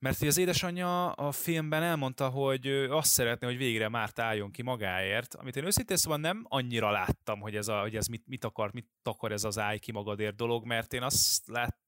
mert 0.00 0.22
az 0.22 0.38
édesanyja 0.38 1.12
a 1.12 1.32
filmben 1.32 1.82
elmondta, 1.82 2.28
hogy 2.28 2.66
azt 2.90 3.10
szeretné, 3.10 3.46
hogy 3.46 3.56
végre 3.56 3.88
már 3.88 4.10
álljon 4.14 4.50
ki 4.50 4.62
magáért, 4.62 5.34
amit 5.34 5.56
én 5.56 5.64
őszintén 5.64 5.96
szóval 5.96 6.18
nem 6.18 6.44
annyira 6.48 6.90
láttam, 6.90 7.40
hogy 7.40 7.56
ez, 7.56 7.68
a, 7.68 7.80
hogy 7.80 7.96
ez 7.96 8.06
mit, 8.06 8.26
mit 8.26 8.44
akar, 8.44 8.72
mit 8.72 8.88
akar 9.02 9.32
ez 9.32 9.44
az 9.44 9.58
állj 9.58 9.78
ki 9.78 9.92
magadért 9.92 10.36
dolog, 10.36 10.64
mert 10.64 10.92
én 10.92 11.02
azt 11.02 11.48
lát, 11.48 11.78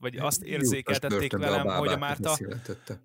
vagy 0.00 0.16
azt 0.16 0.42
érzékeltették 0.42 1.32
velem, 1.32 1.66
a 1.66 1.76
hogy 1.76 1.88
a 1.88 1.96
Márta, 1.96 2.36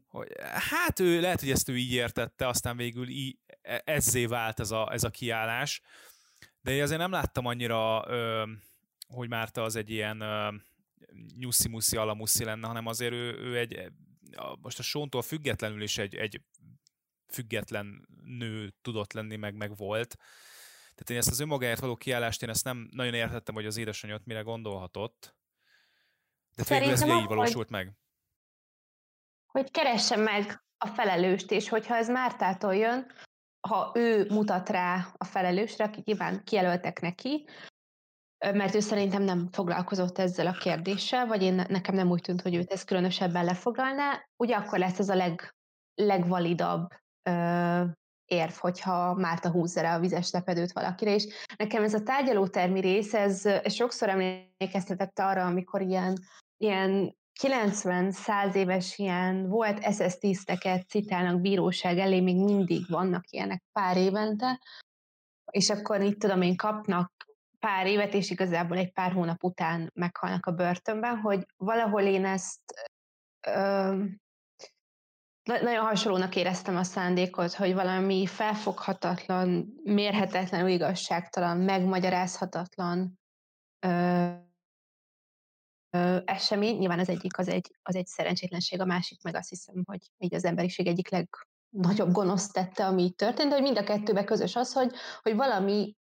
hogy, 0.07 0.27
hát 0.69 0.99
ő 0.99 1.21
lehet, 1.21 1.39
hogy 1.39 1.51
ezt 1.51 1.69
ő 1.69 1.77
így 1.77 1.93
értette, 1.93 2.47
aztán 2.47 2.77
végül 2.77 3.07
így, 3.07 3.37
e, 3.61 3.81
ezzé 3.85 4.25
vált 4.25 4.59
ez 4.59 4.71
a, 4.71 4.93
ez 4.93 5.03
a 5.03 5.09
kiállás, 5.09 5.81
de 6.61 6.71
én 6.71 6.81
azért 6.81 6.99
nem 6.99 7.11
láttam 7.11 7.45
annyira, 7.45 8.05
hogy 9.07 9.29
Márta 9.29 9.63
az 9.63 9.75
egy 9.75 9.89
ilyen 9.89 10.23
nyuszi-muszi 11.39 11.97
alamuszi 11.97 12.43
lenne, 12.43 12.67
hanem 12.67 12.85
azért 12.85 13.13
ő, 13.13 13.37
ő 13.37 13.57
egy, 13.57 13.91
most 14.61 14.79
a 14.79 14.83
Sóntól 14.83 15.21
függetlenül 15.21 15.81
is 15.81 15.97
egy, 15.97 16.15
egy 16.15 16.41
független 17.27 18.07
nő 18.23 18.73
tudott 18.81 19.13
lenni, 19.13 19.35
meg, 19.35 19.55
meg 19.55 19.75
volt. 19.75 20.15
Tehát 20.99 21.09
én 21.09 21.17
ezt 21.17 21.29
az 21.29 21.39
önmagáért 21.39 21.79
való 21.79 21.95
kiállást, 21.95 22.43
én 22.43 22.49
ezt 22.49 22.63
nem 22.63 22.89
nagyon 22.91 23.13
értettem, 23.13 23.55
hogy 23.55 23.65
az 23.65 23.77
édesanyja 23.77 24.19
mire 24.23 24.41
gondolhatott. 24.41 25.35
De 26.55 26.63
végül 26.67 26.91
ez 26.91 27.03
így 27.03 27.25
valósult 27.25 27.69
meg? 27.69 27.93
Hogy 29.45 29.71
keresse 29.71 30.15
meg 30.15 30.63
a 30.77 30.87
felelőst, 30.87 31.51
és 31.51 31.69
hogyha 31.69 31.95
ez 31.95 32.09
Mártától 32.09 32.75
jön, 32.75 33.11
ha 33.67 33.91
ő 33.95 34.25
mutat 34.29 34.69
rá 34.69 35.13
a 35.17 35.25
felelősre, 35.25 35.83
aki 35.85 36.01
nyilván 36.05 36.43
kijelöltek 36.43 36.99
neki, 36.99 37.47
mert 38.39 38.75
ő 38.75 38.79
szerintem 38.79 39.23
nem 39.23 39.47
foglalkozott 39.51 40.17
ezzel 40.17 40.47
a 40.47 40.57
kérdéssel, 40.59 41.27
vagy 41.27 41.41
én, 41.41 41.65
nekem 41.67 41.95
nem 41.95 42.09
úgy 42.09 42.21
tűnt, 42.21 42.41
hogy 42.41 42.55
őt 42.55 42.71
ez 42.71 42.83
különösebben 42.83 43.45
lefoglalná, 43.45 44.25
ugye 44.37 44.55
akkor 44.55 44.79
lesz 44.79 44.99
ez 44.99 45.09
a 45.09 45.15
leg, 45.15 45.55
legvalidabb 45.95 46.87
ö, 47.23 47.83
érv, 48.25 48.51
hogyha 48.51 49.13
Márta 49.13 49.51
húzza 49.51 49.81
rá 49.81 49.95
a 49.95 49.99
vizes 49.99 50.31
lepedőt 50.31 50.71
valakire, 50.71 51.13
és 51.13 51.27
nekem 51.57 51.83
ez 51.83 51.93
a 51.93 52.03
tárgyalótermi 52.03 52.79
rész, 52.79 53.13
ez, 53.13 53.45
ez 53.45 53.73
sokszor 53.73 54.09
emlékeztetett 54.09 55.19
arra, 55.19 55.45
amikor 55.45 55.81
ilyen, 55.81 56.17
ilyen 56.57 57.17
90-100 57.41 58.53
éves 58.53 58.97
ilyen 58.97 59.47
volt 59.47 59.93
SS 59.93 60.17
tiszteket 60.17 60.87
citálnak 60.87 61.41
bíróság 61.41 61.97
elé, 61.97 62.19
még 62.19 62.43
mindig 62.43 62.89
vannak 62.89 63.23
ilyenek 63.29 63.63
pár 63.71 63.97
évente, 63.97 64.59
és 65.51 65.69
akkor 65.69 66.01
itt 66.01 66.19
tudom 66.19 66.41
én 66.41 66.55
kapnak 66.55 67.11
pár 67.59 67.87
évet, 67.87 68.13
és 68.13 68.29
igazából 68.29 68.77
egy 68.77 68.91
pár 68.91 69.11
hónap 69.11 69.43
után 69.43 69.91
meghalnak 69.93 70.45
a 70.45 70.51
börtönben, 70.51 71.17
hogy 71.17 71.45
valahol 71.57 72.01
én 72.01 72.25
ezt 72.25 72.89
ö, 73.47 74.03
nagyon 75.43 75.85
hasonlónak 75.85 76.35
éreztem 76.35 76.77
a 76.77 76.83
szándékot, 76.83 77.53
hogy 77.53 77.73
valami 77.73 78.25
felfoghatatlan, 78.25 79.73
mérhetetlen, 79.83 80.67
igazságtalan, 80.67 81.57
megmagyarázhatatlan 81.57 83.19
ö, 83.79 84.27
ö, 85.89 86.17
esemény. 86.25 86.77
Nyilván 86.77 86.99
az 86.99 87.09
egyik 87.09 87.37
az 87.37 87.47
egy, 87.47 87.75
az 87.81 87.95
egy 87.95 88.07
szerencsétlenség, 88.07 88.81
a 88.81 88.85
másik 88.85 89.21
meg 89.23 89.35
azt 89.35 89.49
hiszem, 89.49 89.83
hogy 89.85 89.99
így 90.17 90.35
az 90.35 90.45
emberiség 90.45 90.87
egyik 90.87 91.09
legnagyobb 91.09 92.11
gonosz 92.11 92.51
tette, 92.51 92.85
ami 92.85 93.03
így 93.03 93.15
történt, 93.15 93.49
de 93.49 93.53
hogy 93.53 93.63
mind 93.63 93.77
a 93.77 93.83
kettőben 93.83 94.25
közös 94.25 94.55
az, 94.55 94.73
hogy, 94.73 94.93
hogy 95.21 95.35
valami 95.35 95.95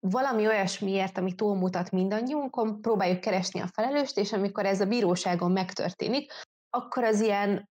valami 0.00 0.46
olyasmiért, 0.46 1.18
ami 1.18 1.34
túlmutat 1.34 1.90
mindannyiunkon, 1.90 2.80
próbáljuk 2.80 3.20
keresni 3.20 3.60
a 3.60 3.66
felelőst, 3.66 4.16
és 4.16 4.32
amikor 4.32 4.66
ez 4.66 4.80
a 4.80 4.86
bíróságon 4.86 5.52
megtörténik, 5.52 6.32
akkor 6.70 7.04
az 7.04 7.20
ilyen 7.20 7.70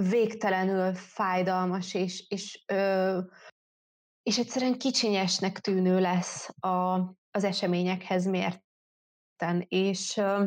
végtelenül 0.00 0.94
fájdalmas, 0.94 1.94
és, 1.94 2.24
és, 2.28 2.64
ö, 2.66 3.18
és 4.22 4.38
egyszerűen 4.38 4.78
kicsinyesnek 4.78 5.58
tűnő 5.58 6.00
lesz 6.00 6.48
a, 6.60 6.94
az 7.30 7.44
eseményekhez 7.44 8.26
mérten. 8.26 9.64
És, 9.68 10.16
ö, 10.16 10.44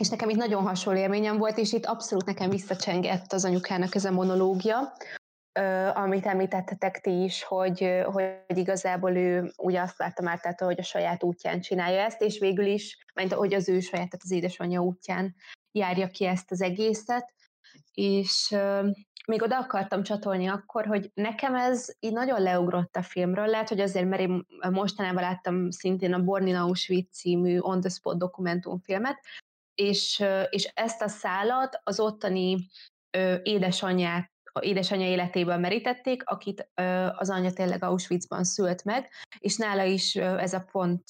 és 0.00 0.08
nekem 0.08 0.28
itt 0.28 0.36
nagyon 0.36 0.62
hasonló 0.62 1.00
élményem 1.00 1.38
volt, 1.38 1.58
és 1.58 1.72
itt 1.72 1.86
abszolút 1.86 2.24
nekem 2.24 2.50
visszacsengett 2.50 3.32
az 3.32 3.44
anyukának 3.44 3.94
ez 3.94 4.04
a 4.04 4.10
monológia, 4.10 4.92
amit 5.94 6.26
említettetek 6.26 7.00
ti 7.00 7.22
is, 7.22 7.42
hogy, 7.42 8.02
hogy 8.04 8.58
igazából 8.58 9.16
ő 9.16 9.52
úgy 9.56 9.74
azt 9.74 9.98
látta 9.98 10.22
már, 10.22 10.40
tehát, 10.40 10.60
hogy 10.60 10.78
a 10.78 10.82
saját 10.82 11.22
útján 11.22 11.60
csinálja 11.60 12.00
ezt, 12.00 12.22
és 12.22 12.38
végül 12.38 12.66
is, 12.66 13.06
mert 13.14 13.32
hogy 13.32 13.54
az 13.54 13.68
ő 13.68 13.80
saját, 13.80 14.08
tehát 14.08 14.24
az 14.24 14.30
édesanyja 14.30 14.80
útján 14.80 15.34
járja 15.72 16.06
ki 16.06 16.24
ezt 16.24 16.50
az 16.50 16.62
egészet, 16.62 17.34
és 17.94 18.56
még 19.26 19.42
oda 19.42 19.58
akartam 19.58 20.02
csatolni 20.02 20.46
akkor, 20.46 20.86
hogy 20.86 21.10
nekem 21.14 21.54
ez 21.54 21.88
így 22.00 22.12
nagyon 22.12 22.42
leugrott 22.42 22.96
a 22.96 23.02
filmről, 23.02 23.46
lehet, 23.46 23.68
hogy 23.68 23.80
azért, 23.80 24.08
mert 24.08 24.22
én 24.22 24.46
mostanában 24.70 25.22
láttam 25.22 25.70
szintén 25.70 26.12
a 26.12 26.22
Born 26.22 26.46
in 26.46 26.56
Auschwitz 26.56 27.18
című 27.18 27.58
on 27.58 27.80
the 27.80 27.88
spot 27.88 28.18
dokumentumfilmet, 28.18 29.20
és, 29.74 30.24
és 30.48 30.70
ezt 30.74 31.02
a 31.02 31.08
szálat 31.08 31.80
az 31.82 32.00
ottani 32.00 32.68
édesanyját 33.42 34.34
édesanyja 34.60 35.06
életéből 35.06 35.56
merítették, 35.56 36.22
akit 36.24 36.68
az 37.16 37.30
anyja 37.30 37.52
tényleg 37.52 37.84
Auschwitzban 37.84 38.44
szült 38.44 38.84
meg, 38.84 39.08
és 39.38 39.56
nála 39.56 39.82
is 39.82 40.16
ez 40.16 40.52
a 40.52 40.64
pont 40.72 41.04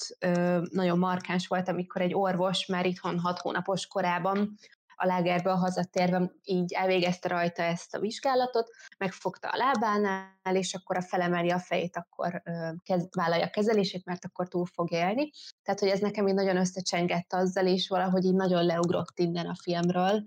nagyon 0.69 0.97
markáns 0.97 1.47
volt, 1.47 1.67
amikor 1.67 2.01
egy 2.01 2.13
orvos 2.13 2.65
már 2.65 2.85
itthon 2.85 3.19
hat 3.19 3.39
hónapos 3.39 3.87
korában 3.87 4.57
a 4.99 5.05
lágerből 5.05 5.53
hazatérve 5.53 6.31
így 6.43 6.73
elvégezte 6.73 7.27
rajta 7.27 7.63
ezt 7.63 7.95
a 7.95 7.99
vizsgálatot, 7.99 8.69
megfogta 8.97 9.47
a 9.47 9.57
lábánál, 9.57 10.55
és 10.55 10.73
akkor 10.73 10.97
a 10.97 11.01
felemeli 11.01 11.49
a 11.49 11.59
fejét, 11.59 11.97
akkor 11.97 12.41
kezd, 12.83 13.15
vállalja 13.15 13.45
a 13.45 13.49
kezelését, 13.49 14.05
mert 14.05 14.25
akkor 14.25 14.47
túl 14.47 14.65
fog 14.65 14.91
élni. 14.91 15.31
Tehát, 15.63 15.79
hogy 15.79 15.89
ez 15.89 15.99
nekem 15.99 16.27
így 16.27 16.33
nagyon 16.33 16.57
összecsengett 16.57 17.33
azzal, 17.33 17.65
és 17.65 17.87
valahogy 17.87 18.25
így 18.25 18.35
nagyon 18.35 18.65
leugrott 18.65 19.19
innen 19.19 19.45
a 19.45 19.55
filmről, 19.61 20.23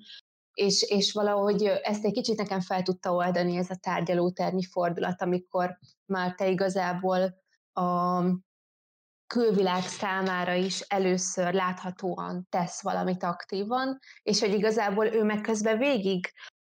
és, 0.55 0.83
és 0.83 1.13
valahogy 1.13 1.65
ezt 1.65 2.05
egy 2.05 2.13
kicsit 2.13 2.37
nekem 2.37 2.61
fel 2.61 2.83
tudta 2.83 3.13
oldani 3.13 3.57
ez 3.57 3.71
a 3.71 3.77
tárgyalótermi 3.77 4.65
fordulat, 4.65 5.23
amikor 5.23 5.79
már 6.07 6.35
te 6.35 6.49
igazából 6.49 7.35
a 7.73 8.23
külvilág 9.27 9.83
számára 9.83 10.55
is 10.55 10.81
először 10.81 11.53
láthatóan 11.53 12.47
tesz 12.49 12.83
valamit 12.83 13.23
aktívan, 13.23 13.99
és 14.23 14.41
hogy 14.41 14.53
igazából 14.53 15.07
ő 15.07 15.25
meg 15.25 15.41
közben 15.41 15.79
végig 15.79 16.33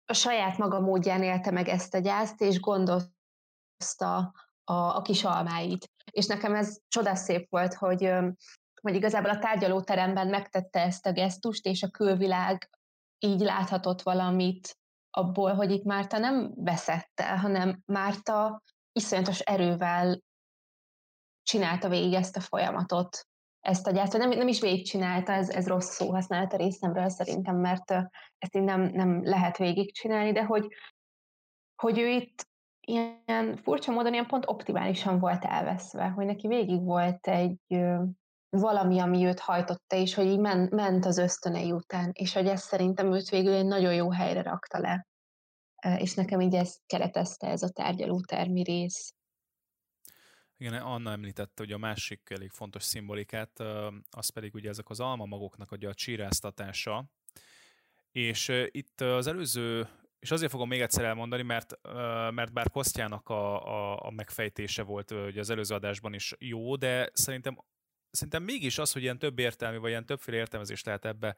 a 0.05 0.13
saját 0.13 0.57
maga 0.57 0.79
módján 0.79 1.23
élte 1.23 1.51
meg 1.51 1.67
ezt 1.67 1.93
a 1.93 1.99
gyászt, 1.99 2.41
és 2.41 2.59
gondozta 2.59 4.33
a, 4.63 4.73
a 4.73 5.01
kis 5.01 5.23
almáit. 5.23 5.89
És 6.11 6.25
nekem 6.25 6.55
ez 6.55 6.77
csodaszép 6.87 7.49
volt, 7.49 7.73
hogy, 7.73 8.13
hogy 8.81 8.95
igazából 8.95 9.29
a 9.29 9.39
tárgyalóteremben 9.39 10.27
megtette 10.27 10.79
ezt 10.81 11.05
a 11.05 11.11
gesztust, 11.11 11.65
és 11.65 11.83
a 11.83 11.89
külvilág 11.89 12.69
így 13.23 13.39
láthatott 13.39 14.01
valamit 14.01 14.77
abból, 15.09 15.53
hogy 15.53 15.71
itt 15.71 15.83
Márta 15.83 16.17
nem 16.17 16.51
veszett 16.55 17.19
el, 17.19 17.37
hanem 17.37 17.81
Márta 17.85 18.63
iszonyatos 18.91 19.39
erővel 19.39 20.21
csinálta 21.43 21.89
végig 21.89 22.13
ezt 22.13 22.37
a 22.37 22.39
folyamatot, 22.39 23.27
ezt 23.59 23.87
a 23.87 23.91
gyárt, 23.91 24.17
nem, 24.17 24.29
nem 24.29 24.47
is 24.47 24.61
végigcsinálta, 24.61 25.31
ez, 25.31 25.49
ez 25.49 25.67
rossz 25.67 25.89
szó 25.89 26.11
használat 26.11 26.53
a 26.53 26.57
részemről 26.57 27.09
szerintem, 27.09 27.55
mert 27.57 27.91
ezt 28.37 28.55
így 28.55 28.63
nem, 28.63 28.81
nem 28.81 29.23
lehet 29.23 29.57
végigcsinálni, 29.57 30.31
de 30.31 30.45
hogy, 30.45 30.67
hogy 31.75 31.99
ő 31.99 32.07
itt 32.07 32.49
ilyen 32.79 33.57
furcsa 33.57 33.91
módon 33.91 34.13
ilyen 34.13 34.27
pont 34.27 34.43
optimálisan 34.47 35.19
volt 35.19 35.45
elveszve, 35.45 36.07
hogy 36.07 36.25
neki 36.25 36.47
végig 36.47 36.83
volt 36.83 37.27
egy 37.27 37.59
valami, 38.51 38.99
ami 38.99 39.25
őt 39.25 39.39
hajtotta, 39.39 39.95
és 39.95 40.13
hogy 40.13 40.25
így 40.25 40.39
men, 40.39 40.67
ment 40.71 41.05
az 41.05 41.17
ösztönei 41.17 41.71
után, 41.71 42.09
és 42.13 42.33
hogy 42.33 42.47
ez 42.47 42.61
szerintem 42.61 43.13
őt 43.13 43.29
végül 43.29 43.53
egy 43.53 43.65
nagyon 43.65 43.93
jó 43.93 44.11
helyre 44.11 44.41
rakta 44.41 44.79
le. 44.79 45.07
És 45.97 46.13
nekem 46.13 46.39
így 46.39 46.55
ez 46.55 46.77
keretezte 46.85 47.47
ez 47.47 47.63
a 47.63 47.69
tárgyalótermi 47.69 48.63
rész. 48.63 49.13
Igen, 50.57 50.73
Anna 50.73 51.11
említette, 51.11 51.53
hogy 51.63 51.71
a 51.71 51.77
másik 51.77 52.21
elég 52.29 52.51
fontos 52.51 52.83
szimbolikát, 52.83 53.59
az 54.09 54.29
pedig 54.29 54.53
ugye 54.53 54.69
ezek 54.69 54.89
az 54.89 54.99
almamagoknak 54.99 55.71
ugye 55.71 55.89
a 55.89 55.93
csíráztatása, 55.93 57.05
és 58.11 58.51
itt 58.65 59.01
az 59.01 59.27
előző, 59.27 59.87
és 60.19 60.31
azért 60.31 60.51
fogom 60.51 60.67
még 60.67 60.81
egyszer 60.81 61.05
elmondani, 61.05 61.43
mert, 61.43 61.73
mert 62.31 62.53
bár 62.53 62.69
Kosztjának 62.69 63.29
a, 63.29 63.65
a, 63.65 64.05
a 64.05 64.11
megfejtése 64.11 64.83
volt 64.83 65.11
ugye 65.11 65.39
az 65.39 65.49
előző 65.49 65.75
adásban 65.75 66.13
is 66.13 66.35
jó, 66.39 66.75
de 66.75 67.09
szerintem 67.13 67.57
szerintem 68.11 68.43
mégis 68.43 68.77
az, 68.77 68.91
hogy 68.91 69.01
ilyen 69.01 69.19
több 69.19 69.39
értelmi, 69.39 69.77
vagy 69.77 69.89
ilyen 69.89 70.05
többféle 70.05 70.37
értelmezést 70.37 70.85
lehet 70.85 71.05
ebbe 71.05 71.35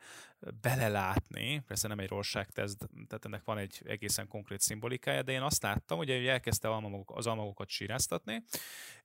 belelátni, 0.61 1.63
persze 1.67 1.87
nem 1.87 1.99
egy 1.99 2.13
teszt, 2.53 2.89
tehát 3.07 3.25
ennek 3.25 3.43
van 3.43 3.57
egy 3.57 3.81
egészen 3.85 4.27
konkrét 4.27 4.61
szimbolikája, 4.61 5.21
de 5.21 5.31
én 5.31 5.41
azt 5.41 5.63
láttam, 5.63 5.97
hogy 5.97 6.09
elkezdte 6.09 6.75
az 7.05 7.27
almagokat 7.27 7.69
síráztatni, 7.69 8.43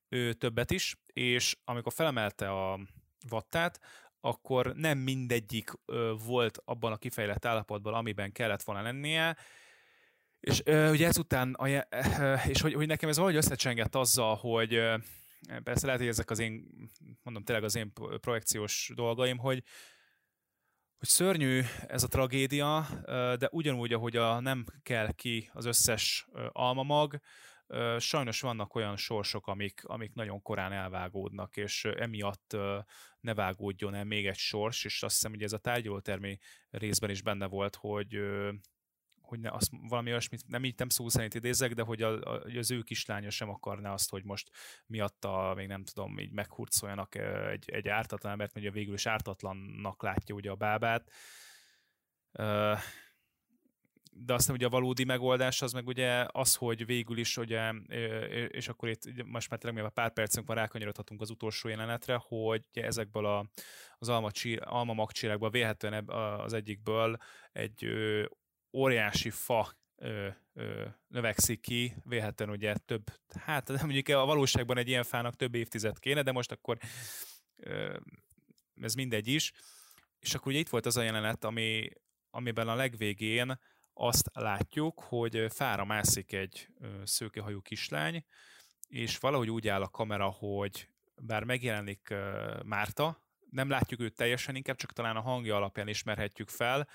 ő 0.09 0.33
többet 0.33 0.71
is, 0.71 0.95
és 1.13 1.57
amikor 1.63 1.93
felemelte 1.93 2.51
a 2.51 2.79
vattát, 3.29 3.79
akkor 4.21 4.75
nem 4.75 4.97
mindegyik 4.97 5.71
volt 6.25 6.61
abban 6.65 6.91
a 6.91 6.97
kifejlett 6.97 7.45
állapotban, 7.45 7.93
amiben 7.93 8.31
kellett 8.31 8.63
volna 8.63 8.81
lennie, 8.81 9.37
és 10.39 10.61
ö, 10.65 10.91
ugye 10.91 11.07
ezután, 11.07 11.57
és 12.47 12.61
hogy, 12.61 12.73
hogy 12.73 12.87
nekem 12.87 13.09
ez 13.09 13.15
valahogy 13.15 13.37
összecsengett 13.37 13.95
azzal, 13.95 14.35
hogy 14.35 14.81
persze 15.63 15.85
lehet, 15.85 16.01
hogy 16.01 16.09
ezek 16.09 16.29
az 16.29 16.39
én, 16.39 16.67
mondom 17.23 17.43
tényleg 17.43 17.63
az 17.63 17.75
én 17.75 17.93
projekciós 18.21 18.91
dolgaim, 18.95 19.37
hogy, 19.37 19.63
hogy 20.97 21.07
szörnyű 21.07 21.61
ez 21.87 22.03
a 22.03 22.07
tragédia, 22.07 22.87
de 23.39 23.47
ugyanúgy, 23.51 23.93
ahogy 23.93 24.15
a 24.15 24.39
nem 24.39 24.65
kell 24.83 25.11
ki 25.11 25.49
az 25.53 25.65
összes 25.65 26.27
almamag, 26.51 27.19
sajnos 27.97 28.41
vannak 28.41 28.75
olyan 28.75 28.97
sorsok, 28.97 29.47
amik, 29.47 29.81
amik 29.83 30.13
nagyon 30.13 30.41
korán 30.41 30.71
elvágódnak, 30.71 31.57
és 31.57 31.85
emiatt 31.85 32.57
ne 33.19 33.33
vágódjon 33.33 33.93
el 33.93 34.03
még 34.03 34.27
egy 34.27 34.37
sors, 34.37 34.85
és 34.85 35.03
azt 35.03 35.13
hiszem, 35.13 35.31
hogy 35.31 35.43
ez 35.43 35.53
a 35.53 35.57
tárgyalótermi 35.57 36.37
részben 36.69 37.09
is 37.09 37.21
benne 37.21 37.45
volt, 37.45 37.75
hogy 37.75 38.19
hogy 39.29 39.39
ne, 39.39 39.49
azt 39.49 39.71
valami 39.81 40.09
olyasmit, 40.09 40.47
nem 40.47 40.65
így 40.65 40.77
nem 40.77 40.89
szó 40.89 41.09
szerint 41.09 41.33
idézek, 41.33 41.73
de 41.73 41.83
hogy, 41.83 42.01
a, 42.01 42.21
a, 42.21 42.41
az 42.57 42.71
ő 42.71 42.81
kislánya 42.81 43.29
sem 43.29 43.49
akarná 43.49 43.93
azt, 43.93 44.09
hogy 44.09 44.23
most 44.23 44.49
miatta 44.85 45.53
még 45.55 45.67
nem 45.67 45.83
tudom, 45.83 46.19
így 46.19 46.31
meghurcoljanak 46.31 47.15
egy, 47.51 47.69
egy 47.69 47.87
ártatlan 47.87 48.37
mert 48.37 48.57
ugye 48.57 48.71
végül 48.71 48.93
is 48.93 49.05
ártatlannak 49.05 50.03
látja 50.03 50.35
ugye 50.35 50.49
a 50.49 50.55
bábát. 50.55 51.11
De 54.11 54.33
aztán 54.33 54.55
ugye 54.55 54.65
a 54.65 54.69
valódi 54.69 55.03
megoldás 55.03 55.61
az 55.61 55.71
meg 55.71 55.87
ugye 55.87 56.25
az, 56.31 56.55
hogy 56.55 56.85
végül 56.85 57.17
is 57.17 57.37
ugye, 57.37 57.71
és 58.47 58.67
akkor 58.67 58.89
itt 58.89 59.23
most 59.25 59.49
már 59.49 59.59
tényleg 59.59 59.83
a 59.83 59.89
pár 59.89 60.13
percünk 60.13 60.47
van 60.47 60.55
rákanyarodhatunk 60.55 61.21
az 61.21 61.29
utolsó 61.29 61.69
jelenetre, 61.69 62.19
hogy 62.27 62.63
ezekből 62.73 63.25
a, 63.25 63.49
az 63.97 64.09
alma, 64.09 64.29
alma 64.59 64.93
magcsirákból 64.93 65.49
véletlenül 65.49 66.09
az 66.11 66.53
egyikből 66.53 67.17
egy 67.51 67.85
óriási 68.73 69.29
fa 69.29 69.73
ö, 69.95 70.27
ö, 70.53 70.85
növekszik 71.07 71.61
ki, 71.61 71.95
véletlenül 72.03 72.55
ugye 72.55 72.75
több, 72.85 73.03
hát 73.39 73.69
mondjuk 73.81 74.07
a 74.07 74.25
valóságban 74.25 74.77
egy 74.77 74.87
ilyen 74.87 75.03
fának 75.03 75.35
több 75.35 75.55
évtized 75.55 75.99
kéne, 75.99 76.21
de 76.21 76.31
most 76.31 76.51
akkor 76.51 76.77
ö, 77.55 77.97
ez 78.81 78.93
mindegy 78.93 79.27
is. 79.27 79.51
És 80.19 80.33
akkor 80.33 80.51
ugye 80.51 80.59
itt 80.59 80.69
volt 80.69 80.85
az 80.85 80.97
a 80.97 81.01
jelenet, 81.01 81.43
ami, 81.43 81.89
amiben 82.29 82.67
a 82.67 82.75
legvégén 82.75 83.59
azt 83.93 84.29
látjuk, 84.33 84.99
hogy 84.99 85.45
fára 85.49 85.85
mászik 85.85 86.31
egy 86.33 86.67
szőkehajú 87.03 87.61
kislány, 87.61 88.25
és 88.87 89.17
valahogy 89.17 89.49
úgy 89.49 89.67
áll 89.67 89.81
a 89.81 89.89
kamera, 89.89 90.29
hogy 90.29 90.89
bár 91.21 91.43
megjelenik 91.43 92.13
Márta, 92.65 93.23
nem 93.49 93.69
látjuk 93.69 93.99
őt 93.99 94.15
teljesen, 94.15 94.55
inkább 94.55 94.75
csak 94.75 94.93
talán 94.93 95.15
a 95.15 95.21
hangja 95.21 95.55
alapján 95.55 95.87
ismerhetjük 95.87 96.49
fel, 96.49 96.87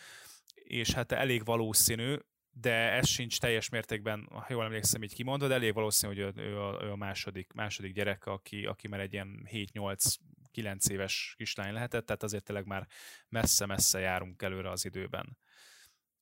és 0.64 0.90
hát 0.90 1.12
elég 1.12 1.44
valószínű, 1.44 2.16
de 2.50 2.92
ez 2.92 3.08
sincs 3.08 3.40
teljes 3.40 3.68
mértékben, 3.68 4.28
ha 4.30 4.46
jól 4.48 4.64
emlékszem, 4.64 5.02
így 5.02 5.14
kimondva, 5.14 5.48
de 5.48 5.54
elég 5.54 5.74
valószínű, 5.74 6.12
hogy 6.14 6.38
ő 6.38 6.60
a, 6.60 6.82
ő 6.82 6.90
a 6.90 6.96
második, 6.96 7.52
második 7.52 7.92
gyerek, 7.94 8.26
aki, 8.26 8.66
aki 8.66 8.88
már 8.88 9.00
egy 9.00 9.12
ilyen 9.12 9.48
7-8-9 9.52 10.90
éves 10.90 11.34
kislány 11.36 11.72
lehetett, 11.72 12.06
tehát 12.06 12.22
azért 12.22 12.44
tényleg 12.44 12.66
már 12.66 12.86
messze-messze 13.28 13.98
járunk 13.98 14.42
előre 14.42 14.70
az 14.70 14.84
időben. 14.84 15.38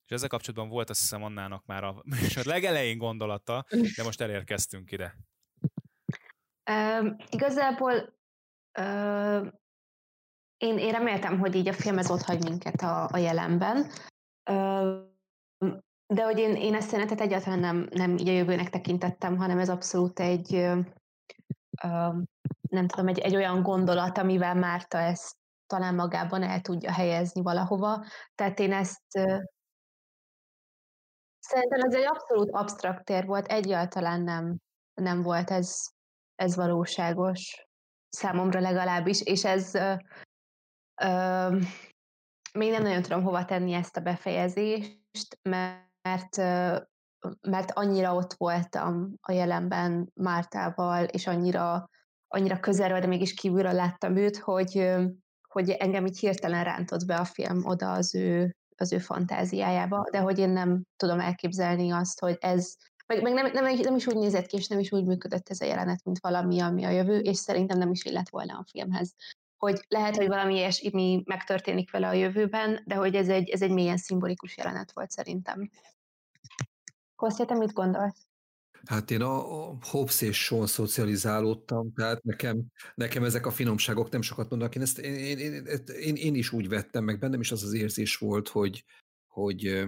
És 0.05 0.11
ezzel 0.11 0.27
kapcsolatban 0.27 0.69
volt 0.69 0.89
azt 0.89 0.99
hiszem 0.99 1.23
Annának 1.23 1.65
már 1.65 1.83
a 1.83 2.01
műsor 2.03 2.45
legelején 2.45 2.97
gondolata, 2.97 3.65
de 3.95 4.03
most 4.03 4.21
elérkeztünk 4.21 4.91
ide. 4.91 5.15
Um, 6.71 7.15
igazából 7.29 8.19
uh, 8.79 9.47
én, 10.57 10.77
én 10.77 10.91
reméltem, 10.91 11.39
hogy 11.39 11.55
így 11.55 11.67
a 11.67 11.73
film 11.73 11.97
ez 11.97 12.09
ott 12.09 12.21
hagy 12.21 12.43
minket 12.43 12.81
a, 12.81 13.09
a 13.11 13.17
jelenben, 13.17 13.91
de 16.07 16.23
hogy 16.23 16.37
én, 16.37 16.55
én 16.55 16.75
ezt 16.75 16.89
szerintem 16.89 17.17
egyáltalán 17.19 17.59
nem, 17.59 17.87
nem 17.91 18.17
így 18.17 18.27
a 18.27 18.31
jövőnek 18.31 18.69
tekintettem, 18.69 19.37
hanem 19.37 19.59
ez 19.59 19.69
abszolút 19.69 20.19
egy 20.19 20.51
nem 22.69 22.87
tudom, 22.87 23.07
egy, 23.07 23.19
egy 23.19 23.35
olyan 23.35 23.61
gondolat, 23.61 24.17
amivel 24.17 24.55
Márta 24.55 24.97
ezt 24.97 25.35
talán 25.67 25.95
magában 25.95 26.43
el 26.43 26.61
tudja 26.61 26.91
helyezni 26.91 27.41
valahova. 27.41 28.05
Tehát 28.35 28.59
én 28.59 28.73
ezt 28.73 29.01
Szerintem 31.47 31.79
ez 31.81 31.93
egy 31.95 32.05
abszolút 32.05 32.49
absztrakt 32.51 33.05
tér 33.05 33.25
volt, 33.25 33.47
egyáltalán 33.47 34.21
nem, 34.21 34.57
nem 34.93 35.21
volt 35.21 35.49
ez, 35.49 35.87
ez 36.35 36.55
valóságos 36.55 37.67
számomra 38.09 38.59
legalábbis, 38.59 39.21
és 39.21 39.45
ez 39.45 39.71
még 42.53 42.71
nem 42.71 42.81
nagyon 42.81 43.01
tudom 43.01 43.23
hova 43.23 43.45
tenni 43.45 43.73
ezt 43.73 43.97
a 43.97 44.01
befejezést, 44.01 45.39
mert 45.41 46.41
mert 47.41 47.71
annyira 47.71 48.15
ott 48.15 48.33
voltam 48.33 49.13
a 49.21 49.31
jelenben 49.31 50.11
Mártával, 50.13 51.03
és 51.03 51.27
annyira, 51.27 51.89
annyira 52.27 52.59
közelről, 52.59 52.99
de 52.99 53.07
mégis 53.07 53.33
kívülről 53.33 53.73
láttam 53.73 54.15
őt, 54.15 54.37
hogy, 54.37 54.93
hogy 55.47 55.69
engem 55.69 56.05
így 56.05 56.19
hirtelen 56.19 56.63
rántott 56.63 57.05
be 57.05 57.15
a 57.15 57.25
film 57.25 57.65
oda 57.65 57.91
az 57.91 58.15
ő 58.15 58.55
az 58.77 58.93
ő 58.93 58.97
fantáziájába, 58.97 60.07
de 60.11 60.19
hogy 60.19 60.39
én 60.39 60.49
nem 60.49 60.83
tudom 60.95 61.19
elképzelni 61.19 61.91
azt, 61.91 62.19
hogy 62.19 62.37
ez, 62.39 62.75
meg, 63.07 63.21
meg 63.21 63.33
nem, 63.33 63.51
nem, 63.51 63.75
nem 63.75 63.95
is 63.95 64.07
úgy 64.07 64.15
nézett 64.15 64.45
ki, 64.45 64.57
és 64.57 64.67
nem 64.67 64.79
is 64.79 64.91
úgy 64.91 65.05
működött 65.05 65.49
ez 65.49 65.61
a 65.61 65.65
jelenet, 65.65 66.03
mint 66.03 66.19
valami, 66.19 66.59
ami 66.59 66.83
a 66.83 66.89
jövő, 66.89 67.17
és 67.17 67.37
szerintem 67.37 67.77
nem 67.77 67.91
is 67.91 68.05
illett 68.05 68.29
volna 68.29 68.57
a 68.57 68.65
filmhez. 68.71 69.13
Hogy 69.63 69.85
lehet, 69.87 70.15
hogy 70.15 70.27
valami 70.27 70.55
ilyesmi 70.55 71.23
megtörténik 71.25 71.91
vele 71.91 72.07
a 72.07 72.13
jövőben, 72.13 72.83
de 72.85 72.95
hogy 72.95 73.15
ez 73.15 73.29
egy, 73.29 73.49
ez 73.49 73.61
egy 73.61 73.71
mélyen 73.71 73.97
szimbolikus 73.97 74.57
jelenet 74.57 74.91
volt 74.91 75.11
szerintem. 75.11 75.69
Kostya, 77.15 77.45
te 77.45 77.53
mit 77.53 77.73
gondolsz? 77.73 78.27
Hát 78.85 79.11
én 79.11 79.21
a, 79.21 79.67
a 79.67 79.77
Hobbes 79.81 80.21
és 80.21 80.43
Sean 80.43 80.67
szocializálódtam, 80.67 81.93
tehát 81.93 82.23
nekem, 82.23 82.63
nekem 82.95 83.23
ezek 83.23 83.45
a 83.45 83.51
finomságok 83.51 84.09
nem 84.09 84.21
sokat 84.21 84.49
mondanak. 84.49 84.75
Én, 84.75 84.81
ezt, 84.81 84.97
én, 84.97 85.37
én, 85.37 85.65
én, 85.99 86.15
én, 86.15 86.35
is 86.35 86.51
úgy 86.51 86.67
vettem, 86.67 87.03
meg 87.03 87.19
bennem 87.19 87.39
is 87.39 87.51
az 87.51 87.63
az 87.63 87.73
érzés 87.73 88.17
volt, 88.17 88.47
hogy, 88.47 88.85
hogy, 89.27 89.85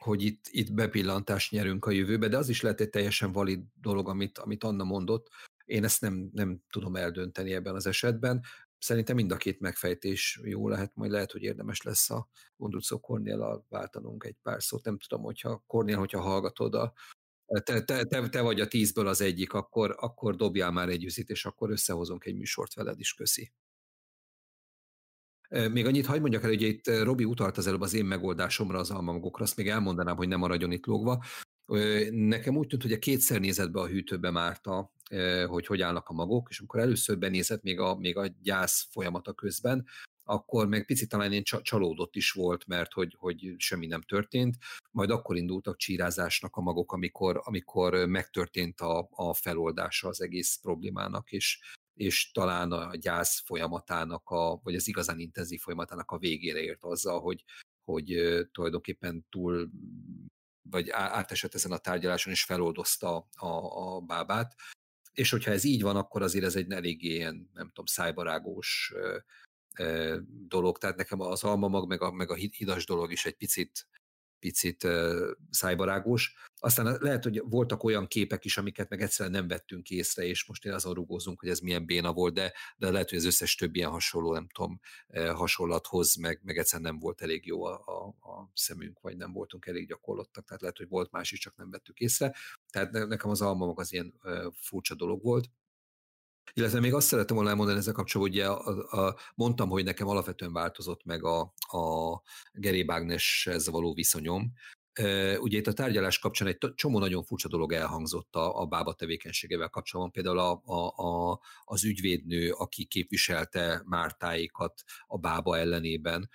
hogy 0.00 0.22
itt, 0.22 0.44
itt 0.50 0.72
bepillantást 0.72 1.50
nyerünk 1.50 1.84
a 1.84 1.90
jövőbe, 1.90 2.28
de 2.28 2.36
az 2.36 2.48
is 2.48 2.60
lehet 2.60 2.80
egy 2.80 2.90
teljesen 2.90 3.32
valid 3.32 3.60
dolog, 3.80 4.08
amit, 4.08 4.38
amit 4.38 4.64
Anna 4.64 4.84
mondott. 4.84 5.28
Én 5.64 5.84
ezt 5.84 6.00
nem, 6.00 6.30
nem 6.32 6.58
tudom 6.70 6.96
eldönteni 6.96 7.54
ebben 7.54 7.74
az 7.74 7.86
esetben. 7.86 8.42
Szerintem 8.84 9.16
mind 9.16 9.30
a 9.30 9.36
két 9.36 9.60
megfejtés 9.60 10.40
jó 10.42 10.68
lehet, 10.68 10.94
majd 10.94 11.10
lehet, 11.10 11.32
hogy 11.32 11.42
érdemes 11.42 11.82
lesz 11.82 12.10
a 12.10 12.28
Gondrucó 12.56 13.00
Kornéllal 13.00 13.66
váltanunk 13.68 14.24
egy 14.24 14.36
pár 14.42 14.62
szót. 14.62 14.84
Nem 14.84 14.98
tudom, 14.98 15.24
hogyha 15.24 15.64
Kornél, 15.66 15.98
hogyha 15.98 16.20
hallgatod 16.20 16.74
a, 16.74 16.92
te, 17.62 17.82
te, 17.82 18.04
te, 18.04 18.28
te 18.28 18.40
vagy 18.40 18.60
a 18.60 18.68
tízből 18.68 19.06
az 19.06 19.20
egyik, 19.20 19.52
akkor, 19.52 19.94
akkor 19.98 20.36
dobjál 20.36 20.70
már 20.70 20.88
egy 20.88 21.04
üzit, 21.04 21.28
és 21.28 21.44
akkor 21.44 21.70
összehozunk 21.70 22.24
egy 22.24 22.34
műsort 22.34 22.74
veled 22.74 23.00
is, 23.00 23.14
köszi. 23.14 23.52
Még 25.70 25.86
annyit 25.86 26.06
hagyd 26.06 26.20
mondjak 26.20 26.42
el, 26.42 26.48
hogy 26.48 26.62
itt 26.62 26.86
Robi 26.86 27.24
utalt 27.24 27.56
az 27.56 27.66
előbb 27.66 27.80
az 27.80 27.94
én 27.94 28.04
megoldásomra 28.04 28.78
az 28.78 28.90
almamagokra, 28.90 29.44
azt 29.44 29.56
még 29.56 29.68
elmondanám, 29.68 30.16
hogy 30.16 30.28
nem 30.28 30.38
maradjon 30.38 30.72
itt 30.72 30.86
lógva. 30.86 31.24
Nekem 32.10 32.56
úgy 32.56 32.66
tűnt, 32.66 32.82
hogy 32.82 32.92
a 32.92 32.98
kétszer 32.98 33.40
nézett 33.40 33.70
be 33.70 33.80
a 33.80 33.86
hűtőbe 33.86 34.30
Márta, 34.30 34.92
hogy 35.46 35.66
hogy 35.66 35.80
állnak 35.80 36.08
a 36.08 36.12
magok, 36.12 36.46
és 36.50 36.58
amikor 36.58 36.80
először 36.80 37.18
benézett 37.18 37.62
még 37.62 37.78
a, 37.80 37.94
még 37.94 38.16
a 38.16 38.26
gyász 38.42 38.86
folyamata 38.90 39.32
közben, 39.32 39.86
akkor 40.24 40.68
meg 40.68 40.84
picit 40.84 41.08
talán 41.08 41.32
én 41.32 41.42
csalódott 41.42 42.16
is 42.16 42.30
volt, 42.30 42.66
mert 42.66 42.92
hogy, 42.92 43.14
hogy 43.18 43.54
semmi 43.56 43.86
nem 43.86 44.02
történt. 44.02 44.56
Majd 44.90 45.10
akkor 45.10 45.36
indultak 45.36 45.76
csírázásnak 45.76 46.56
a 46.56 46.60
magok, 46.60 46.92
amikor, 46.92 47.40
amikor 47.44 48.06
megtörtént 48.06 48.80
a, 48.80 49.08
a 49.10 49.34
feloldása 49.34 50.08
az 50.08 50.20
egész 50.20 50.58
problémának, 50.62 51.32
és, 51.32 51.60
és 51.94 52.30
talán 52.30 52.72
a 52.72 52.96
gyász 52.96 53.42
folyamatának, 53.44 54.30
a, 54.30 54.60
vagy 54.62 54.74
az 54.74 54.88
igazán 54.88 55.18
intenzív 55.18 55.60
folyamatának 55.60 56.10
a 56.10 56.18
végére 56.18 56.60
ért 56.60 56.84
azzal, 56.84 57.20
hogy, 57.20 57.44
hogy 57.84 58.14
tulajdonképpen 58.52 59.26
túl 59.30 59.70
vagy 60.70 60.90
átesett 60.90 61.54
ezen 61.54 61.72
a 61.72 61.78
tárgyaláson, 61.78 62.32
és 62.32 62.44
feloldozta 62.44 63.28
a, 63.36 63.46
a 63.46 64.00
bábát. 64.00 64.54
És 65.12 65.30
hogyha 65.30 65.50
ez 65.50 65.64
így 65.64 65.82
van, 65.82 65.96
akkor 65.96 66.22
azért 66.22 66.44
ez 66.44 66.56
egy 66.56 66.72
eléggé 66.72 67.14
ilyen, 67.14 67.50
nem 67.52 67.66
tudom, 67.66 67.86
szájbarágós 67.86 68.94
dolog, 70.26 70.78
tehát 70.78 70.96
nekem 70.96 71.20
az 71.20 71.44
almamag 71.44 71.88
meg 71.88 72.02
a, 72.02 72.10
meg 72.10 72.30
a 72.30 72.34
hidas 72.34 72.86
dolog 72.86 73.12
is 73.12 73.24
egy 73.24 73.36
picit, 73.36 73.86
picit 74.44 74.88
szájbarágos. 75.50 76.34
Aztán 76.58 76.96
lehet, 77.00 77.22
hogy 77.24 77.42
voltak 77.44 77.84
olyan 77.84 78.06
képek 78.06 78.44
is, 78.44 78.58
amiket 78.58 78.88
meg 78.88 79.00
egyszerűen 79.00 79.34
nem 79.34 79.48
vettünk 79.48 79.90
észre, 79.90 80.24
és 80.24 80.46
most 80.46 80.64
én 80.64 80.72
azon 80.72 80.94
rugózunk, 80.94 81.40
hogy 81.40 81.48
ez 81.48 81.58
milyen 81.58 81.86
béna 81.86 82.12
volt, 82.12 82.34
de, 82.34 82.52
de 82.76 82.90
lehet, 82.90 83.08
hogy 83.08 83.18
az 83.18 83.24
összes 83.24 83.54
több 83.54 83.74
ilyen 83.74 83.90
hasonló, 83.90 84.32
nem 84.32 84.48
tudom, 84.48 84.80
hasonlathoz, 85.34 86.14
meg, 86.14 86.40
meg 86.42 86.58
egyszerűen 86.58 86.90
nem 86.90 87.00
volt 87.00 87.22
elég 87.22 87.46
jó 87.46 87.64
a, 87.64 87.82
a, 87.84 88.28
a 88.30 88.50
szemünk, 88.54 89.00
vagy 89.00 89.16
nem 89.16 89.32
voltunk 89.32 89.66
elég 89.66 89.88
gyakorlottak, 89.88 90.44
tehát 90.44 90.60
lehet, 90.60 90.76
hogy 90.76 90.88
volt 90.88 91.10
más 91.10 91.32
is, 91.32 91.38
csak 91.38 91.56
nem 91.56 91.70
vettük 91.70 91.98
észre. 91.98 92.34
Tehát 92.70 92.92
nekem 92.92 93.30
az 93.30 93.40
almamag 93.40 93.80
az 93.80 93.92
ilyen 93.92 94.14
furcsa 94.52 94.94
dolog 94.94 95.22
volt. 95.22 95.50
Illetve 96.52 96.80
még 96.80 96.94
azt 96.94 97.06
szerettem 97.06 97.36
volna 97.36 97.50
elmondani 97.50 97.78
ezzel 97.78 97.92
kapcsolatban, 97.92 98.36
hogy 98.36 98.66
a, 98.90 99.06
a, 99.06 99.16
mondtam, 99.34 99.68
hogy 99.68 99.84
nekem 99.84 100.08
alapvetően 100.08 100.52
változott 100.52 101.04
meg 101.04 101.24
a, 101.24 101.40
a 101.58 102.22
Gary 102.52 102.86
ez 103.44 103.68
való 103.68 103.94
viszonyom. 103.94 104.52
Ugye 105.38 105.58
itt 105.58 105.66
a 105.66 105.72
tárgyalás 105.72 106.18
kapcsán 106.18 106.48
egy 106.48 106.58
csomó 106.74 106.98
nagyon 106.98 107.24
furcsa 107.24 107.48
dolog 107.48 107.72
elhangzott 107.72 108.34
a, 108.34 108.60
a 108.60 108.66
bába 108.66 108.94
tevékenységével 108.94 109.68
kapcsolatban. 109.68 110.12
Például 110.12 110.38
a, 110.38 110.62
a, 110.64 111.04
a, 111.04 111.40
az 111.64 111.84
ügyvédnő, 111.84 112.50
aki 112.50 112.84
képviselte 112.84 113.82
Mártáikat 113.86 114.82
a 115.06 115.18
bába 115.18 115.58
ellenében, 115.58 116.30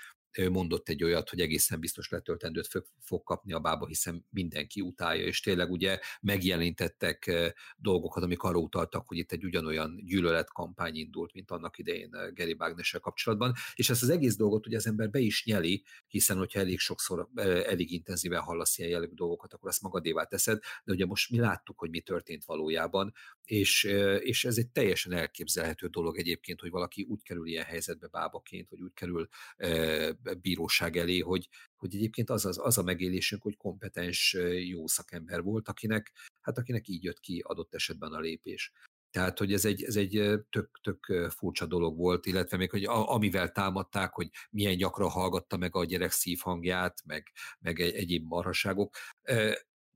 mondott 0.52 0.90
egy 0.90 1.04
olyat, 1.04 1.30
hogy 1.30 1.40
egészen 1.40 1.80
biztos 1.80 2.10
letöltendőt 2.10 2.68
fog 3.00 3.24
kapni 3.24 3.54
a 3.54 3.60
bába, 3.60 3.88
hiszen 3.88 4.26
mindenki 4.30 4.82
utálja, 4.82 5.26
és 5.26 5.42
tényleg 5.42 5.72
ugye 5.72 6.00
megjelentettek 6.22 7.32
dolgokat, 7.78 8.24
amik 8.24 8.42
arra 8.42 8.58
utaltak, 8.58 9.08
hogy 9.08 9.18
itt 9.18 9.32
egy 9.32 9.46
ugyanolyan 9.46 10.02
gyűlöletkampány 10.06 10.96
indult, 10.96 11.34
mint 11.34 11.52
annak 11.52 11.78
idején 11.78 12.10
Gary 12.34 12.54
bagnes 12.54 12.98
kapcsolatban, 13.02 13.54
és 13.76 13.90
ezt 13.90 14.04
az 14.04 14.10
egész 14.10 14.36
dolgot 14.36 14.68
ugye 14.68 14.78
az 14.78 14.88
ember 14.88 15.10
be 15.10 15.20
is 15.20 15.46
nyeli, 15.46 15.84
hiszen 16.08 16.38
hogyha 16.38 16.60
elég 16.60 16.80
sokszor, 16.80 17.30
elég 17.36 17.92
intenzíven 17.92 18.42
hallasz 18.42 18.78
ilyen 18.78 18.90
jellegű 18.90 19.14
dolgokat, 19.14 19.54
akkor 19.54 19.70
azt 19.70 19.82
magadévá 19.82 20.24
teszed, 20.24 20.60
de 20.84 20.94
ugye 20.94 21.06
most 21.06 21.30
mi 21.30 21.40
láttuk, 21.40 21.80
hogy 21.80 21.90
mi 21.90 22.00
történt 22.00 22.46
valójában, 22.46 23.14
és, 23.44 23.84
és 24.20 24.46
ez 24.46 24.58
egy 24.58 24.70
teljesen 24.70 25.12
elképzelhető 25.12 25.88
dolog 25.88 26.18
egyébként, 26.18 26.60
hogy 26.60 26.72
valaki 26.72 27.06
úgy 27.10 27.22
kerül 27.22 27.48
ilyen 27.48 27.66
helyzetbe 27.66 28.08
bábaként, 28.08 28.70
vagy 28.70 28.82
úgy 28.82 28.94
kerül 28.94 29.28
bíróság 30.42 30.98
elé, 30.98 31.20
hogy, 31.20 31.50
hogy 31.76 31.96
egyébként 31.96 32.30
az, 32.30 32.46
az, 32.46 32.60
az 32.64 32.78
a 32.78 32.84
megélésünk, 32.84 33.42
hogy 33.42 33.58
kompetens, 33.58 34.38
jó 34.68 34.88
szakember 34.88 35.42
volt, 35.42 35.68
akinek, 35.68 36.12
hát 36.42 36.58
akinek 36.58 36.88
így 36.88 37.04
jött 37.04 37.20
ki 37.20 37.44
adott 37.46 37.74
esetben 37.74 38.12
a 38.12 38.20
lépés. 38.20 38.72
Tehát, 39.12 39.38
hogy 39.38 39.54
ez 39.54 39.66
egy, 39.66 39.84
ez 39.84 39.96
egy 39.96 40.40
tök, 40.50 40.80
tök 40.82 41.32
furcsa 41.32 41.66
dolog 41.66 41.98
volt, 41.98 42.26
illetve 42.26 42.58
még, 42.58 42.70
hogy 42.70 42.84
amivel 42.86 43.52
támadták, 43.52 44.14
hogy 44.14 44.30
milyen 44.50 44.78
gyakran 44.78 45.10
hallgatta 45.10 45.58
meg 45.58 45.76
a 45.76 45.86
gyerek 45.86 46.12
szívhangját, 46.12 47.02
meg, 47.06 47.32
meg 47.60 47.80
egyéb 47.80 48.28
marhaságok, 48.28 48.96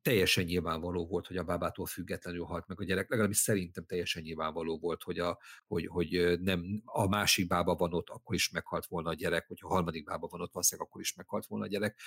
teljesen 0.04 0.44
nyilvánvaló 0.44 1.08
volt, 1.08 1.28
hogy 1.28 1.38
a 1.38 1.44
bábától 1.44 1.86
függetlenül 1.86 2.44
halt 2.44 2.68
meg 2.68 2.80
a 2.80 2.84
gyerek, 2.84 3.10
legalábbis 3.10 3.38
szerintem 3.38 3.86
teljesen 3.86 4.22
nyilvánvaló 4.22 4.78
volt, 4.80 5.04
hogy, 5.04 5.20
a, 5.20 5.40
hogy, 5.68 5.88
hogy 5.88 6.40
nem 6.40 6.82
a 6.86 7.08
másik 7.08 7.48
bába 7.48 7.76
van 7.76 7.94
ott, 7.94 8.10
akkor 8.10 8.36
is 8.36 8.50
meghalt 8.50 8.86
volna 8.86 9.10
a 9.10 9.14
gyerek, 9.14 9.48
hogy 9.48 9.60
a 9.62 9.68
harmadik 9.68 10.04
bába 10.06 10.28
van 10.28 10.42
ott, 10.42 10.54
valószínűleg 10.54 10.90
akkor 10.90 11.02
is 11.02 11.16
meghalt 11.16 11.46
volna 11.46 11.66
a 11.66 11.68
gyerek, 11.68 12.00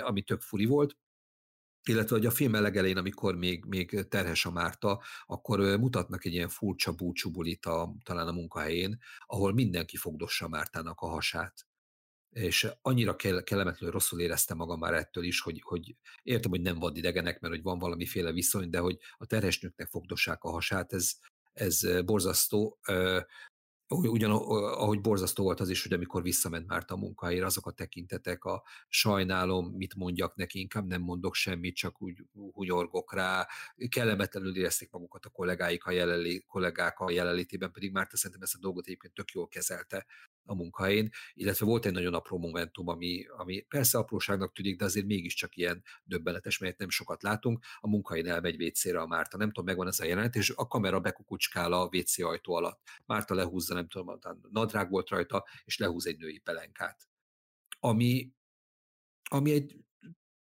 ami 0.00 0.22
tök 0.22 0.40
furi 0.40 0.64
volt 0.64 0.96
illetve 1.88 2.16
hogy 2.16 2.26
a 2.26 2.30
film 2.30 2.52
legelején, 2.52 2.96
amikor 2.96 3.36
még, 3.36 3.64
még 3.64 4.08
terhes 4.08 4.46
a 4.46 4.50
Márta, 4.50 5.02
akkor 5.26 5.58
mutatnak 5.58 6.24
egy 6.24 6.32
ilyen 6.32 6.48
furcsa 6.48 6.92
búcsúbulit 6.92 7.66
a, 7.66 7.94
talán 8.02 8.28
a 8.28 8.32
munkahelyén, 8.32 8.98
ahol 9.26 9.52
mindenki 9.52 9.96
fogdossa 9.96 10.48
Mártának 10.48 11.00
a 11.00 11.06
hasát. 11.06 11.66
És 12.30 12.68
annyira 12.82 13.16
kell, 13.16 13.42
kellemetlenül 13.42 13.92
rosszul 13.94 14.20
éreztem 14.20 14.56
magam 14.56 14.78
már 14.78 14.94
ettől 14.94 15.24
is, 15.24 15.40
hogy, 15.40 15.60
hogy 15.64 15.96
értem, 16.22 16.50
hogy 16.50 16.60
nem 16.60 16.78
vadidegenek, 16.78 17.40
mert 17.40 17.54
hogy 17.54 17.62
van 17.62 17.78
valamiféle 17.78 18.32
viszony, 18.32 18.70
de 18.70 18.78
hogy 18.78 18.98
a 19.16 19.26
terhesnőknek 19.26 19.88
fogdossák 19.88 20.44
a 20.44 20.50
hasát, 20.50 20.92
ez, 20.92 21.12
ez 21.52 22.02
borzasztó. 22.04 22.78
Ugyan, 23.88 24.30
ahogy 24.30 25.00
borzasztó 25.00 25.42
volt 25.42 25.60
az 25.60 25.68
is, 25.68 25.82
hogy 25.82 25.92
amikor 25.92 26.22
visszament 26.22 26.66
Márta 26.66 26.94
a 26.94 26.98
munkahelyére, 26.98 27.44
azok 27.46 27.66
a 27.66 27.70
tekintetek, 27.70 28.44
a 28.44 28.62
sajnálom, 28.88 29.66
mit 29.66 29.94
mondjak 29.94 30.34
neki, 30.34 30.60
inkább 30.60 30.86
nem 30.86 31.02
mondok 31.02 31.34
semmit, 31.34 31.76
csak 31.76 32.02
úgy 32.02 32.24
hunyorgok 32.52 33.14
rá, 33.14 33.48
kellemetlenül 33.88 34.56
érezték 34.56 34.90
magukat 34.90 35.24
a 35.24 35.30
kollégáik 35.30 35.84
a 35.84 35.90
jelenlé, 35.90 36.44
kollégák 36.46 36.98
a 36.98 37.10
jelenlétében, 37.10 37.72
pedig 37.72 37.92
Márta 37.92 38.16
szerintem 38.16 38.42
ezt 38.42 38.54
a 38.54 38.58
dolgot 38.60 38.86
egyébként 38.86 39.14
tök 39.14 39.30
jól 39.30 39.48
kezelte 39.48 40.06
a 40.46 40.54
munkahelyén, 40.54 41.10
illetve 41.34 41.66
volt 41.66 41.86
egy 41.86 41.92
nagyon 41.92 42.14
apró 42.14 42.38
momentum, 42.38 42.88
ami, 42.88 43.26
ami 43.36 43.60
persze 43.60 43.98
apróságnak 43.98 44.52
tűnik, 44.52 44.78
de 44.78 44.84
azért 44.84 45.06
mégiscsak 45.06 45.56
ilyen 45.56 45.82
döbbenetes, 46.04 46.58
melyet 46.58 46.78
nem 46.78 46.88
sokat 46.88 47.22
látunk. 47.22 47.64
A 47.80 47.88
munkahelyén 47.88 48.30
elmegy 48.32 48.62
WC-re 48.62 49.00
a 49.00 49.06
Márta, 49.06 49.36
nem 49.36 49.48
tudom, 49.48 49.64
megvan 49.64 49.86
ez 49.86 50.00
a 50.00 50.04
jelenet, 50.04 50.34
és 50.36 50.52
a 50.56 50.66
kamera 50.66 51.00
bekukucskál 51.00 51.72
a 51.72 51.88
WC 51.92 52.18
ajtó 52.18 52.54
alatt. 52.54 52.80
Márta 53.06 53.34
lehúzza, 53.34 53.74
nem 53.74 53.88
tudom, 53.88 54.18
nadrág 54.50 54.90
volt 54.90 55.08
rajta, 55.08 55.44
és 55.64 55.78
lehúz 55.78 56.06
egy 56.06 56.18
női 56.18 56.38
pelenkát. 56.38 57.08
Ami, 57.78 58.32
ami 59.30 59.52
egy 59.52 59.85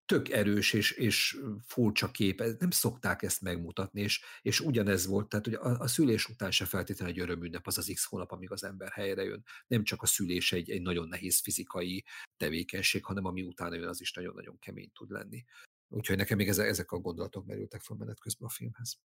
tök 0.10 0.30
erős 0.30 0.74
és, 0.74 0.92
és 0.92 1.40
furcsa 1.66 2.12
kép, 2.12 2.44
nem 2.60 2.70
szokták 2.70 3.22
ezt 3.22 3.42
megmutatni, 3.42 4.02
és, 4.02 4.22
és 4.42 4.60
ugyanez 4.60 5.06
volt, 5.06 5.30
tehát 5.30 5.46
hogy 5.46 5.54
a, 5.54 5.80
a 5.80 5.88
szülés 5.88 6.30
után 6.30 6.52
se 6.52 6.66
feltétlenül 6.66 7.14
egy 7.14 7.20
örömünnep 7.20 7.68
az 7.68 7.78
az 7.78 7.92
x 7.94 8.06
hónap, 8.06 8.32
amíg 8.32 8.52
az 8.52 8.64
ember 8.64 8.92
helyre 8.92 9.24
jön. 9.24 9.44
Nem 9.68 9.84
csak 9.84 10.02
a 10.02 10.06
szülés 10.06 10.52
egy, 10.52 10.70
egy 10.70 10.82
nagyon 10.82 11.08
nehéz 11.08 11.40
fizikai 11.40 12.06
tevékenység, 12.38 13.06
hanem 13.06 13.26
ami 13.26 13.42
utána 13.42 13.76
jön, 13.76 13.88
az 13.88 14.02
is 14.02 14.14
nagyon-nagyon 14.14 14.60
kemény 14.60 14.92
tud 14.94 15.10
lenni. 15.10 15.46
Úgyhogy 15.88 16.18
nekem 16.18 16.38
még 16.38 16.48
ezek, 16.48 16.92
a 16.92 17.00
gondolatok 17.00 17.46
merültek 17.46 17.82
fel 17.82 17.98
menet 17.98 18.20
közben 18.20 18.48
a 18.48 18.52
filmhez. 18.52 19.00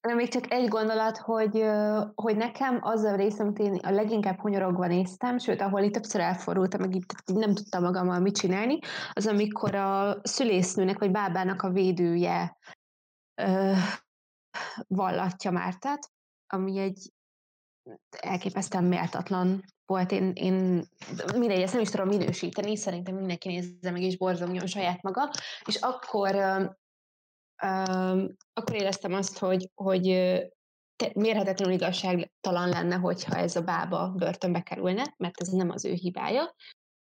Még 0.00 0.28
csak 0.28 0.52
egy 0.52 0.68
gondolat, 0.68 1.18
hogy, 1.18 1.64
hogy 2.14 2.36
nekem 2.36 2.78
az 2.80 3.02
a 3.02 3.16
rész, 3.16 3.38
amit 3.38 3.58
én 3.58 3.74
a 3.74 3.90
leginkább 3.90 4.38
hunyorogva 4.38 4.86
néztem, 4.86 5.38
sőt, 5.38 5.60
ahol 5.60 5.82
itt 5.82 5.92
többször 5.92 6.20
elfordultam, 6.20 6.80
meg 6.80 6.94
itt 6.94 7.14
nem 7.24 7.54
tudtam 7.54 7.82
magammal 7.82 8.20
mit 8.20 8.36
csinálni, 8.36 8.78
az 9.12 9.26
amikor 9.26 9.74
a 9.74 10.18
szülésznőnek 10.22 10.98
vagy 10.98 11.10
bábának 11.10 11.62
a 11.62 11.70
védője 11.70 12.56
ö, 13.42 13.72
vallatja 14.86 15.50
Mártát, 15.50 16.10
ami 16.46 16.78
egy 16.78 17.12
elképesztően 18.20 18.84
méltatlan 18.84 19.64
volt. 19.86 20.12
Én, 20.12 20.32
én 20.34 20.84
mindegy, 21.36 21.60
ezt 21.60 21.72
nem 21.72 21.82
is 21.82 21.90
tudom 21.90 22.08
minősíteni, 22.08 22.76
szerintem 22.76 23.14
mindenki 23.14 23.48
nézze 23.48 23.90
meg 23.90 24.02
és 24.02 24.16
borzongjon 24.16 24.66
saját 24.66 25.02
maga, 25.02 25.30
és 25.64 25.76
akkor 25.76 26.34
akkor 28.52 28.74
éreztem 28.74 29.12
azt, 29.12 29.38
hogy, 29.38 29.70
hogy 29.74 30.06
mérhetetlenül 31.14 31.74
igazságtalan 31.74 32.68
lenne, 32.68 32.94
hogyha 32.96 33.36
ez 33.36 33.56
a 33.56 33.62
bába 33.62 34.08
börtönbe 34.16 34.60
kerülne, 34.60 35.14
mert 35.16 35.40
ez 35.40 35.48
nem 35.48 35.70
az 35.70 35.84
ő 35.84 35.92
hibája, 35.92 36.54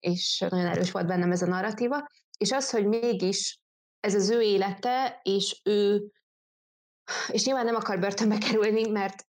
és 0.00 0.44
nagyon 0.48 0.66
erős 0.66 0.90
volt 0.90 1.06
bennem 1.06 1.32
ez 1.32 1.42
a 1.42 1.46
narratíva, 1.46 2.06
és 2.38 2.52
az, 2.52 2.70
hogy 2.70 2.86
mégis 2.86 3.58
ez 4.00 4.14
az 4.14 4.30
ő 4.30 4.40
élete, 4.40 5.20
és 5.22 5.60
ő, 5.64 6.10
és 7.28 7.44
nyilván 7.44 7.64
nem 7.64 7.74
akar 7.74 7.98
börtönbe 7.98 8.38
kerülni, 8.38 8.88
mert, 8.88 9.26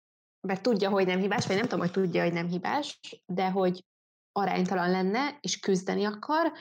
mert 0.47 0.61
tudja, 0.61 0.89
hogy 0.89 1.05
nem 1.05 1.19
hibás, 1.19 1.47
vagy 1.47 1.55
nem 1.55 1.65
tudom, 1.65 1.79
hogy 1.79 1.91
tudja, 1.91 2.23
hogy 2.23 2.33
nem 2.33 2.47
hibás, 2.47 2.99
de 3.25 3.49
hogy 3.49 3.85
aránytalan 4.31 4.91
lenne, 4.91 5.37
és 5.41 5.59
küzdeni 5.59 6.05
akar, 6.05 6.51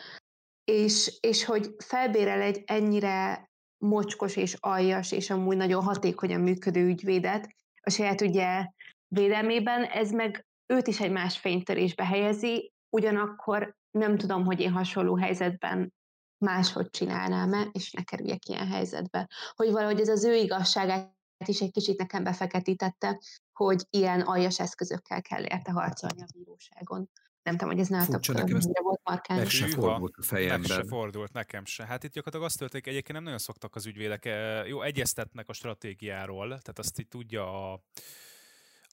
és, 0.64 1.18
és 1.20 1.44
hogy 1.44 1.74
felbérel 1.78 2.40
egy 2.40 2.62
ennyire 2.66 3.51
mocskos 3.85 4.36
és 4.36 4.56
aljas, 4.61 5.12
és 5.12 5.31
amúgy 5.31 5.56
nagyon 5.56 5.82
hatékonyan 5.82 6.40
működő 6.40 6.86
ügyvédet 6.86 7.48
a 7.81 7.90
saját 7.90 8.20
ügye 8.20 8.66
védelmében, 9.09 9.85
ez 9.85 10.11
meg 10.11 10.47
őt 10.66 10.86
is 10.86 11.01
egy 11.01 11.11
más 11.11 11.39
fénytörésbe 11.39 12.05
helyezi, 12.05 12.73
ugyanakkor 12.90 13.77
nem 13.90 14.16
tudom, 14.16 14.44
hogy 14.44 14.61
én 14.61 14.73
hasonló 14.73 15.16
helyzetben 15.16 15.93
máshogy 16.39 16.90
csinálnám-e, 16.90 17.69
és 17.73 17.90
ne 17.90 18.02
kerüljek 18.02 18.48
ilyen 18.48 18.69
helyzetbe. 18.69 19.28
Hogy 19.55 19.70
valahogy 19.70 20.01
ez 20.01 20.09
az 20.09 20.24
ő 20.24 20.35
igazságát 20.35 21.12
is 21.47 21.61
egy 21.61 21.70
kicsit 21.70 21.98
nekem 21.98 22.24
befeketítette, 22.24 23.20
hogy 23.52 23.82
ilyen 23.90 24.20
aljas 24.20 24.61
eszközökkel 24.61 25.23
kell 25.23 25.43
érte 25.43 25.73
harcolni 25.73 26.23
a 26.23 26.27
bíróságon. 26.35 27.11
Nem 27.44 27.56
tudom, 27.56 27.72
hogy 27.74 27.80
ez 27.82 27.88
nálatok 27.88 28.12
Furcsa, 28.12 28.32
nekem 28.32 28.56
ez 28.56 28.66
volt 28.82 29.00
markáns. 29.04 29.38
Meg 29.38 29.48
se 29.48 29.66
fordult 29.66 30.14
a 30.16 30.22
fejemben. 30.22 30.60
Meg 30.60 30.68
se 30.68 30.84
fordult, 30.84 31.32
nekem 31.32 31.64
se. 31.64 31.86
Hát 31.86 32.04
itt 32.04 32.12
gyakorlatilag 32.12 32.46
azt 32.46 32.58
történik, 32.58 32.86
egyébként 32.86 33.12
nem 33.12 33.22
nagyon 33.22 33.38
szoktak 33.38 33.74
az 33.74 33.86
ügyvédek, 33.86 34.24
eh, 34.24 34.68
jó, 34.68 34.82
egyeztetnek 34.82 35.48
a 35.48 35.52
stratégiáról, 35.52 36.48
tehát 36.48 36.78
azt 36.78 36.98
így 36.98 37.08
tudja 37.08 37.72
a, 37.72 37.80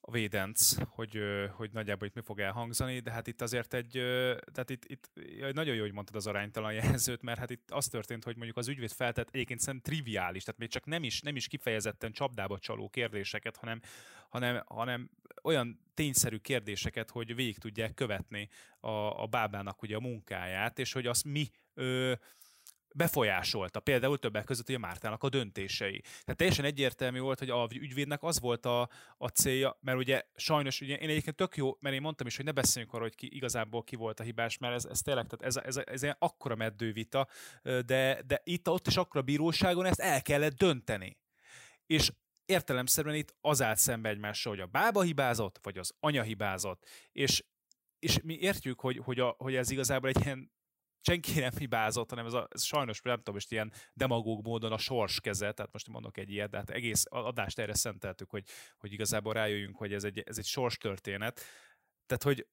a 0.04 0.10
védenc, 0.10 0.74
hogy, 0.88 1.18
hogy 1.50 1.70
nagyjából 1.72 2.06
itt 2.06 2.14
mi 2.14 2.20
fog 2.20 2.40
elhangzani, 2.40 3.00
de 3.00 3.10
hát 3.10 3.26
itt 3.26 3.40
azért 3.40 3.74
egy, 3.74 3.90
tehát 4.52 4.70
itt, 4.70 4.84
itt 4.84 5.10
nagyon 5.52 5.74
jó, 5.74 5.80
hogy 5.80 5.92
mondtad 5.92 6.16
az 6.16 6.26
aránytalan 6.26 6.72
jelzőt, 6.72 7.22
mert 7.22 7.38
hát 7.38 7.50
itt 7.50 7.70
az 7.70 7.86
történt, 7.86 8.24
hogy 8.24 8.36
mondjuk 8.36 8.56
az 8.56 8.68
ügyvéd 8.68 8.90
feltett 8.90 9.28
egyébként 9.32 9.60
szerintem 9.60 9.92
triviális, 9.92 10.44
tehát 10.44 10.60
még 10.60 10.68
csak 10.68 10.84
nem 10.84 11.02
is, 11.02 11.20
nem 11.20 11.36
is 11.36 11.48
kifejezetten 11.48 12.12
csapdába 12.12 12.58
csaló 12.58 12.88
kérdéseket, 12.88 13.56
hanem, 13.56 13.80
hanem, 14.28 14.62
hanem 14.66 15.10
olyan 15.42 15.80
tényszerű 15.94 16.36
kérdéseket, 16.36 17.10
hogy 17.10 17.34
végig 17.34 17.58
tudják 17.58 17.94
követni 17.94 18.48
a, 18.80 19.22
a 19.22 19.26
bábának 19.26 19.82
ugye 19.82 19.96
a 19.96 20.00
munkáját, 20.00 20.78
és 20.78 20.92
hogy 20.92 21.06
azt 21.06 21.24
mi 21.24 21.50
ö, 21.74 22.12
befolyásolta, 22.94 23.80
például 23.80 24.18
többek 24.18 24.44
között 24.44 24.68
a 24.68 24.78
Mártának 24.78 25.22
a 25.22 25.28
döntései. 25.28 26.00
Tehát 26.00 26.36
teljesen 26.36 26.64
egyértelmű 26.64 27.20
volt, 27.20 27.38
hogy 27.38 27.50
a 27.50 27.68
ügyvédnek 27.74 28.22
az 28.22 28.40
volt 28.40 28.66
a, 28.66 28.88
a 29.18 29.28
célja, 29.28 29.78
mert 29.80 29.98
ugye 29.98 30.22
sajnos, 30.34 30.80
ugye 30.80 30.96
én 30.96 31.08
egyébként 31.08 31.36
tök 31.36 31.56
jó, 31.56 31.76
mert 31.80 31.94
én 31.94 32.00
mondtam 32.00 32.26
is, 32.26 32.36
hogy 32.36 32.44
ne 32.44 32.52
beszéljünk 32.52 32.94
arról, 32.94 33.06
hogy 33.06 33.16
ki, 33.16 33.36
igazából 33.36 33.82
ki 33.82 33.96
volt 33.96 34.20
a 34.20 34.22
hibás, 34.22 34.58
mert 34.58 34.74
ez, 34.74 34.84
ez 34.84 35.00
tényleg, 35.00 35.26
tehát 35.26 35.56
ez, 35.56 35.64
ez, 35.64 35.76
ez, 35.86 36.02
ez 36.02 36.14
akkora 36.18 36.54
meddő 36.54 36.92
vita, 36.92 37.28
de, 37.62 38.22
de 38.26 38.40
itt, 38.44 38.68
ott 38.68 38.86
is 38.86 38.96
akkora 38.96 39.22
bíróságon 39.22 39.84
ezt 39.84 40.00
el 40.00 40.22
kellett 40.22 40.56
dönteni. 40.56 41.18
És 41.86 42.12
értelemszerűen 42.44 43.14
itt 43.14 43.34
az 43.40 43.62
állt 43.62 43.78
szembe 43.78 44.08
egymással, 44.08 44.52
hogy 44.52 44.62
a 44.62 44.66
bába 44.66 45.02
hibázott, 45.02 45.58
vagy 45.62 45.78
az 45.78 45.92
anya 46.00 46.22
hibázott, 46.22 46.86
és 47.12 47.42
és 48.02 48.20
mi 48.22 48.38
értjük, 48.38 48.80
hogy, 48.80 49.00
hogy, 49.04 49.20
a, 49.20 49.34
hogy 49.38 49.54
ez 49.54 49.70
igazából 49.70 50.08
egy 50.08 50.24
ilyen 50.24 50.52
senki 51.04 51.40
nem 51.40 51.52
hibázott, 51.58 52.10
hanem 52.10 52.26
ez, 52.26 52.32
a, 52.32 52.48
ez 52.50 52.62
sajnos, 52.62 53.00
nem 53.00 53.16
tudom, 53.16 53.34
most 53.34 53.52
ilyen 53.52 53.72
demagóg 53.94 54.44
módon 54.44 54.72
a 54.72 54.78
sors 54.78 55.20
keze, 55.20 55.52
tehát 55.52 55.72
most 55.72 55.88
mondok 55.88 56.16
egy 56.16 56.30
ilyet, 56.30 56.50
de 56.50 56.56
hát 56.56 56.70
egész 56.70 57.04
adást 57.08 57.58
erre 57.58 57.74
szenteltük, 57.74 58.30
hogy, 58.30 58.44
hogy 58.78 58.92
igazából 58.92 59.32
rájöjjünk, 59.32 59.76
hogy 59.76 59.92
ez 59.92 60.04
egy, 60.04 60.18
ez 60.18 60.38
egy 60.38 60.46
sors 60.46 60.76
történet. 60.78 61.40
Tehát, 62.06 62.22
hogy 62.22 62.46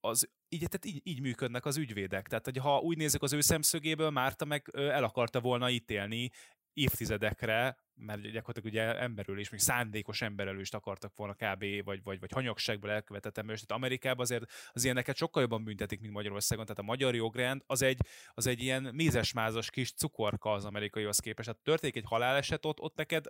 az, 0.00 0.30
így, 0.48 0.68
tehát 0.68 0.84
így, 0.84 1.00
így 1.04 1.20
működnek 1.20 1.64
az 1.64 1.76
ügyvédek. 1.76 2.28
Tehát, 2.28 2.44
hogy 2.44 2.56
ha 2.56 2.78
úgy 2.78 2.96
nézzük 2.96 3.22
az 3.22 3.32
ő 3.32 3.40
szemszögéből, 3.40 4.10
Márta 4.10 4.44
meg 4.44 4.70
el 4.74 5.04
akarta 5.04 5.40
volna 5.40 5.70
ítélni 5.70 6.30
évtizedekre, 6.72 7.78
mert 7.94 8.20
gyakorlatilag 8.20 8.72
ugye 8.72 9.00
emberülés, 9.00 9.50
még 9.50 9.60
szándékos 9.60 10.22
emberelőst 10.22 10.74
akartak 10.74 11.16
volna 11.16 11.34
kb. 11.34 11.84
vagy, 11.84 12.02
vagy, 12.02 12.20
vagy 12.20 12.30
hanyagságból 12.32 12.90
elkövetett 12.90 13.36
emberülést. 13.36 13.66
Tehát 13.66 13.82
Amerikában 13.82 14.20
azért 14.20 14.44
az 14.72 14.84
ilyeneket 14.84 15.16
sokkal 15.16 15.42
jobban 15.42 15.64
büntetik, 15.64 16.00
mint 16.00 16.12
Magyarországon. 16.12 16.64
Tehát 16.64 16.80
a 16.80 16.84
magyar 16.86 17.14
jogrend 17.14 17.62
az 17.66 17.82
egy, 17.82 18.00
az 18.28 18.46
egy 18.46 18.62
ilyen 18.62 18.82
mézesmázas 18.82 19.70
kis 19.70 19.92
cukorka 19.92 20.52
az 20.52 20.64
amerikaihoz 20.64 21.18
képest. 21.18 21.48
Tehát 21.48 21.62
történik 21.62 21.96
egy 21.96 22.08
haláleset, 22.08 22.64
ott, 22.64 22.80
ott 22.80 22.96
neked 22.96 23.24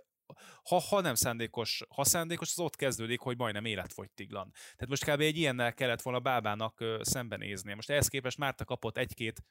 ha, 0.63 0.79
ha 0.79 1.01
nem 1.01 1.15
szándékos, 1.15 1.83
ha 1.89 2.03
szándékos, 2.03 2.49
az 2.51 2.59
ott 2.59 2.75
kezdődik, 2.75 3.19
hogy 3.19 3.37
majdnem 3.37 3.65
életfogytiglan. 3.65 4.51
Tehát 4.51 4.87
most 4.87 5.05
kb. 5.05 5.19
egy 5.19 5.37
ilyennel 5.37 5.73
kellett 5.73 6.01
volna 6.01 6.19
Bábának 6.19 6.83
szembenézni. 7.01 7.73
Most 7.73 7.89
ehhez 7.89 8.07
képest 8.07 8.37
Márta 8.37 8.65
kapott 8.65 8.97
egy-két 8.97 9.43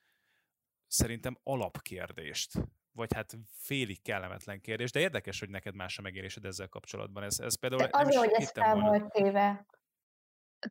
szerintem 0.86 1.38
alapkérdést 1.42 2.52
vagy 2.92 3.14
hát 3.14 3.32
félig 3.52 4.02
kellemetlen 4.02 4.60
kérdés, 4.60 4.90
de 4.90 5.00
érdekes, 5.00 5.40
hogy 5.40 5.48
neked 5.48 5.74
más 5.74 5.98
a 5.98 6.02
megélésed 6.02 6.44
ezzel 6.44 6.68
kapcsolatban. 6.68 7.22
Ez, 7.22 7.38
ez 7.38 7.58
például 7.58 7.82
de 7.82 7.88
azért, 7.92 8.16
hogy 8.16 8.32
ez 8.32 8.50
fel 8.50 8.80
volt 8.80 9.12
téve. 9.12 9.66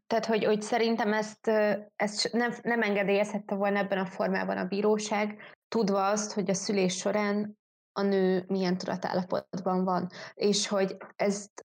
Tehát, 0.07 0.25
hogy, 0.25 0.43
hogy 0.43 0.61
szerintem 0.61 1.13
ezt, 1.13 1.47
ezt 1.95 2.31
nem, 2.31 2.53
nem 2.61 2.81
engedélyezhette 2.81 3.55
volna 3.55 3.77
ebben 3.77 3.97
a 3.97 4.05
formában 4.05 4.57
a 4.57 4.65
bíróság, 4.65 5.55
tudva 5.67 6.07
azt, 6.07 6.31
hogy 6.33 6.49
a 6.49 6.53
szülés 6.53 6.97
során 6.97 7.59
a 7.91 8.01
nő 8.01 8.43
milyen 8.47 8.77
tudatállapotban 8.77 9.83
van, 9.83 10.09
és 10.33 10.67
hogy 10.67 10.97
ezt 11.15 11.65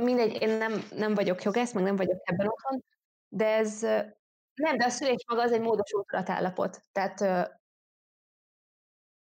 mindegy, 0.00 0.42
én 0.42 0.56
nem, 0.56 0.72
nem 0.90 1.14
vagyok 1.14 1.42
jogász, 1.42 1.72
meg 1.72 1.82
nem 1.82 1.96
vagyok 1.96 2.20
ebben 2.22 2.48
otthon, 2.48 2.84
de 3.28 3.46
ez 3.46 3.82
nem, 4.54 4.76
de 4.76 4.84
a 4.84 4.88
szülés 4.88 5.24
maga 5.26 5.42
az 5.42 5.52
egy 5.52 5.60
módosult 5.60 6.06
tudatállapot. 6.06 6.82
Tehát 6.92 7.20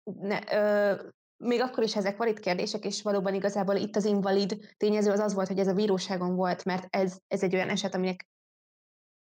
ne, 0.04 0.38
ö, 0.52 0.94
még 1.36 1.60
akkor 1.60 1.82
is 1.82 1.96
ezek 1.96 2.16
valid 2.16 2.40
kérdések, 2.40 2.84
és 2.84 3.02
valóban 3.02 3.34
igazából 3.34 3.74
itt 3.74 3.96
az 3.96 4.04
invalid 4.04 4.74
tényező 4.76 5.10
az 5.10 5.20
az 5.20 5.34
volt, 5.34 5.48
hogy 5.48 5.58
ez 5.58 5.66
a 5.66 5.74
bíróságon 5.74 6.34
volt, 6.34 6.64
mert 6.64 6.86
ez, 6.90 7.18
ez 7.26 7.42
egy 7.42 7.54
olyan 7.54 7.68
eset, 7.68 7.94
aminek 7.94 8.28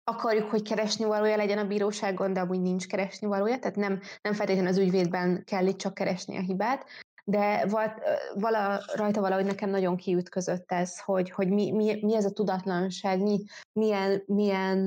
akarjuk, 0.04 0.50
hogy 0.50 0.62
keresni 0.62 1.04
valója 1.04 1.36
legyen 1.36 1.58
a 1.58 1.66
bíróságon, 1.66 2.32
de 2.32 2.40
amúgy 2.40 2.60
nincs 2.60 2.86
keresni 2.86 3.26
valója, 3.26 3.58
tehát 3.58 3.76
nem, 3.76 4.00
nem 4.20 4.32
feltétlenül 4.32 4.70
az 4.70 4.78
ügyvédben 4.78 5.44
kell 5.44 5.66
itt 5.66 5.78
csak 5.78 5.94
keresni 5.94 6.36
a 6.36 6.40
hibát, 6.40 6.84
de 7.24 7.66
volt, 7.66 7.92
vala, 8.34 8.80
rajta 8.94 9.20
valahogy 9.20 9.44
nekem 9.44 9.70
nagyon 9.70 9.96
kiütközött 9.96 10.72
ez, 10.72 11.00
hogy, 11.00 11.30
hogy 11.30 11.48
mi, 11.48 11.70
mi, 11.70 11.98
mi 12.02 12.14
ez 12.14 12.24
a 12.24 12.32
tudatlanság, 12.32 13.20
mi, 13.20 13.44
milyen, 13.72 14.22
milyen, 14.26 14.78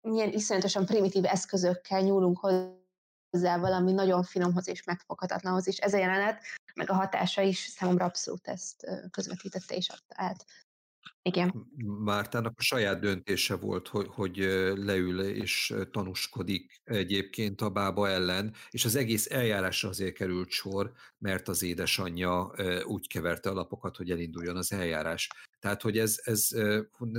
milyen 0.00 0.32
iszonyatosan 0.32 0.86
primitív 0.86 1.24
eszközökkel 1.24 2.00
nyúlunk 2.00 2.38
hozzá 2.38 2.84
hozzá 3.36 3.58
valami 3.58 3.92
nagyon 3.92 4.22
finomhoz 4.22 4.68
és 4.68 4.84
megfoghatatlanhoz, 4.84 5.66
és 5.66 5.76
ez 5.76 5.94
a 5.94 5.98
jelenet, 5.98 6.42
meg 6.74 6.90
a 6.90 6.94
hatása 6.94 7.42
is 7.42 7.58
számomra 7.58 8.04
abszolút 8.04 8.48
ezt 8.48 8.86
közvetítette 9.10 9.74
és 9.74 9.88
adta 9.88 10.14
át. 10.14 10.44
Igen. 11.22 11.70
Mártának 12.04 12.52
a 12.56 12.62
saját 12.62 13.00
döntése 13.00 13.56
volt, 13.56 13.88
hogy, 13.88 14.06
hogy 14.08 14.36
leül 14.74 15.20
és 15.20 15.74
tanúskodik 15.90 16.80
egyébként 16.84 17.60
a 17.60 17.70
bába 17.70 18.08
ellen, 18.08 18.54
és 18.70 18.84
az 18.84 18.96
egész 18.96 19.30
eljárásra 19.30 19.88
azért 19.88 20.14
került 20.14 20.50
sor, 20.50 20.92
mert 21.18 21.48
az 21.48 21.62
édesanyja 21.62 22.54
úgy 22.84 23.08
keverte 23.08 23.50
a 23.50 23.54
lapokat, 23.54 23.96
hogy 23.96 24.10
elinduljon 24.10 24.56
az 24.56 24.72
eljárás. 24.72 25.28
Tehát, 25.60 25.82
hogy 25.82 25.98
ez, 25.98 26.20
ez 26.22 26.48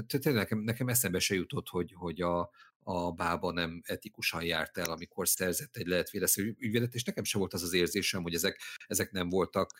tényleg 0.08 0.34
nekem, 0.34 0.60
nekem 0.60 0.88
eszembe 0.88 1.20
se 1.20 1.36
jutott, 1.36 1.68
hogy, 1.68 1.94
hogy 1.96 2.22
a, 2.22 2.50
a 2.90 3.12
bába 3.12 3.52
nem 3.52 3.82
etikusan 3.86 4.44
járt 4.44 4.78
el, 4.78 4.92
amikor 4.92 5.28
szerzett 5.28 5.76
egy 5.76 5.88
lehet 5.88 6.10
vélesző 6.10 6.56
ügyvédet, 6.60 6.94
és 6.94 7.04
nekem 7.04 7.24
sem 7.24 7.40
volt 7.40 7.54
az 7.54 7.64
az 7.64 7.74
érzésem, 7.74 8.22
hogy 8.22 8.34
ezek, 8.34 8.62
ezek 8.88 9.12
nem 9.12 9.30
voltak 9.30 9.72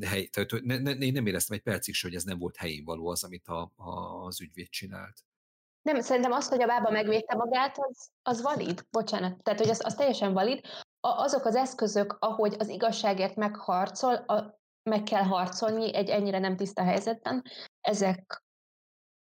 hely, 0.00 0.26
tehát 0.26 0.50
ne, 0.62 0.78
ne, 0.78 0.90
én 0.90 1.12
nem 1.12 1.26
éreztem 1.26 1.56
egy 1.56 1.62
percig 1.62 1.94
sem, 1.94 2.10
hogy 2.10 2.18
ez 2.18 2.24
nem 2.24 2.38
volt 2.38 2.56
helyén 2.56 2.84
való 2.84 3.08
az, 3.08 3.24
amit 3.24 3.48
a, 3.48 3.72
a, 3.76 3.90
az 4.24 4.40
ügyvéd 4.40 4.68
csinált. 4.68 5.24
Nem, 5.82 6.00
szerintem 6.00 6.32
az, 6.32 6.48
hogy 6.48 6.62
a 6.62 6.66
bába 6.66 6.90
megvédte 6.90 7.34
magát, 7.34 7.76
az, 7.78 8.08
az 8.22 8.42
valid, 8.42 8.86
bocsánat. 8.90 9.42
Tehát, 9.42 9.60
hogy 9.60 9.68
az, 9.68 9.84
az 9.84 9.94
teljesen 9.94 10.32
valid. 10.32 10.60
A, 11.00 11.08
azok 11.08 11.44
az 11.44 11.54
eszközök, 11.54 12.16
ahogy 12.18 12.54
az 12.58 12.68
igazságért 12.68 13.36
megharcol, 13.36 14.14
a, 14.14 14.60
meg 14.82 15.02
kell 15.02 15.22
harcolni 15.22 15.94
egy 15.94 16.08
ennyire 16.08 16.38
nem 16.38 16.56
tiszta 16.56 16.82
helyzetben, 16.82 17.42
ezek 17.80 18.44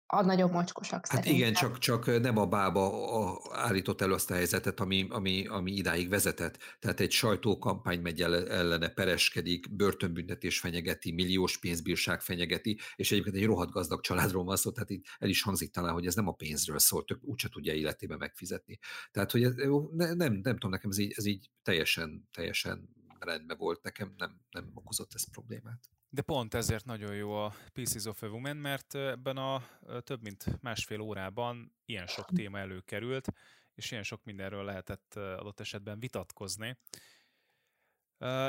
a 0.09 0.21
nagyobb 0.21 0.51
mocskosak 0.51 0.93
Hát 0.93 1.05
szerintem. 1.05 1.33
igen, 1.33 1.53
csak, 1.53 1.77
csak 1.77 2.21
nem 2.21 2.37
a 2.37 2.45
bába 2.45 3.39
állított 3.51 4.01
elő 4.01 4.13
azt 4.13 4.31
a 4.31 4.33
helyzetet, 4.33 4.79
ami, 4.79 5.07
ami, 5.09 5.47
ami 5.47 5.71
idáig 5.71 6.09
vezetett. 6.09 6.57
Tehát 6.79 6.99
egy 6.99 7.11
sajtókampány 7.11 8.01
megy 8.01 8.21
ellene, 8.21 8.89
pereskedik, 8.89 9.75
börtönbüntetés 9.75 10.59
fenyegeti, 10.59 11.11
milliós 11.11 11.57
pénzbírság 11.59 12.21
fenyegeti, 12.21 12.79
és 12.95 13.11
egyébként 13.11 13.35
egy 13.35 13.45
rohadt 13.45 13.71
gazdag 13.71 14.01
családról 14.01 14.43
van 14.43 14.55
szó, 14.55 14.71
tehát 14.71 14.89
itt 14.89 15.05
el 15.19 15.29
is 15.29 15.41
hangzik 15.41 15.71
talán, 15.71 15.93
hogy 15.93 16.05
ez 16.05 16.15
nem 16.15 16.27
a 16.27 16.31
pénzről 16.31 16.79
szól, 16.79 17.03
tök 17.03 17.23
úgyse 17.23 17.49
tudja 17.49 17.73
életében 17.73 18.17
megfizetni. 18.17 18.79
Tehát, 19.11 19.31
hogy 19.31 19.43
ez, 19.43 19.53
nem, 19.91 20.17
nem, 20.17 20.33
nem 20.33 20.53
tudom, 20.53 20.71
nekem 20.71 20.89
ez 20.89 20.97
így, 20.97 21.13
ez 21.15 21.25
így 21.25 21.49
teljesen, 21.63 22.27
teljesen 22.33 22.89
rendben 23.19 23.57
volt, 23.57 23.83
nekem 23.83 24.13
nem, 24.17 24.41
nem 24.49 24.71
okozott 24.73 25.13
ez 25.13 25.31
problémát. 25.31 25.79
De 26.09 26.21
pont 26.21 26.53
ezért 26.53 26.85
nagyon 26.85 27.15
jó 27.15 27.33
a 27.33 27.53
Pieces 27.73 28.05
of 28.05 28.21
a 28.21 28.27
Woman, 28.27 28.57
mert 28.57 28.95
ebben 28.95 29.37
a 29.37 29.63
több 30.03 30.21
mint 30.21 30.61
másfél 30.61 30.99
órában 30.99 31.75
ilyen 31.85 32.07
sok 32.07 32.31
téma 32.31 32.59
előkerült, 32.59 33.27
és 33.75 33.91
ilyen 33.91 34.03
sok 34.03 34.23
mindenről 34.23 34.63
lehetett 34.63 35.15
adott 35.15 35.59
esetben 35.59 35.99
vitatkozni. 35.99 36.77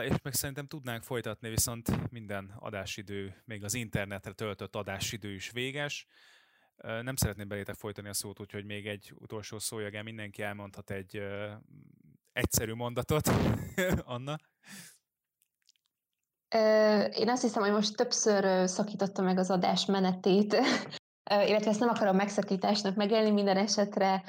És 0.03 0.15
meg 0.23 0.35
szerintem 0.35 0.67
tudnánk 0.67 1.03
folytatni, 1.03 1.49
viszont 1.49 2.11
minden 2.11 2.55
adásidő, 2.59 3.43
még 3.45 3.65
az 3.65 3.75
internetre 3.75 4.33
töltött 4.33 4.77
adásidő 4.77 5.33
is 5.33 5.51
véges. 5.51 6.07
Nem 6.77 7.17
szeretném 7.17 7.49
belétek 7.49 7.75
folytani 7.75 8.09
a 8.09 8.13
szót, 8.13 8.41
úgyhogy 8.41 8.65
még 8.65 8.87
egy 8.87 9.13
utolsó 9.15 9.59
szójagán 9.59 10.05
mindenki 10.05 10.43
elmondhat 10.43 10.91
egy 10.91 11.23
egyszerű 12.33 12.73
mondatot. 12.73 13.29
Anna? 14.15 14.37
Én 17.15 17.29
azt 17.29 17.43
hiszem, 17.43 17.63
hogy 17.63 17.73
most 17.73 17.97
többször 17.97 18.69
szakítottam 18.69 19.25
meg 19.25 19.39
az 19.39 19.51
adás 19.51 19.85
menetét, 19.85 20.57
illetve 21.31 21.71
ezt 21.71 21.81
nem 21.81 21.89
akarom 21.89 22.17
megszakításnak 22.17 22.97
megélni, 22.97 23.31
minden 23.31 23.57
esetre 23.57 24.23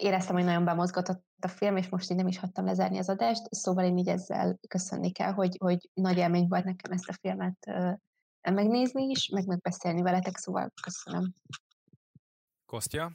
éreztem, 0.00 0.34
hogy 0.34 0.44
nagyon 0.44 0.64
bemozgatott 0.64 1.24
a 1.40 1.48
film, 1.48 1.76
és 1.76 1.88
most 1.88 2.10
így 2.10 2.16
nem 2.16 2.26
is 2.26 2.38
hagytam 2.38 2.64
lezárni 2.64 2.98
az 2.98 3.08
adást, 3.08 3.54
szóval 3.54 3.84
én 3.84 3.98
így 3.98 4.08
ezzel 4.08 4.58
köszönni 4.68 5.12
kell, 5.12 5.32
hogy, 5.32 5.56
hogy 5.58 5.88
nagy 5.94 6.16
élmény 6.16 6.46
volt 6.48 6.64
nekem 6.64 6.92
ezt 6.92 7.08
a 7.08 7.16
filmet 7.20 7.56
megnézni 8.50 9.02
is, 9.02 9.28
meg 9.28 9.46
megbeszélni 9.46 10.02
veletek, 10.02 10.36
szóval 10.36 10.72
köszönöm. 10.82 11.34
Kostya? 12.66 13.12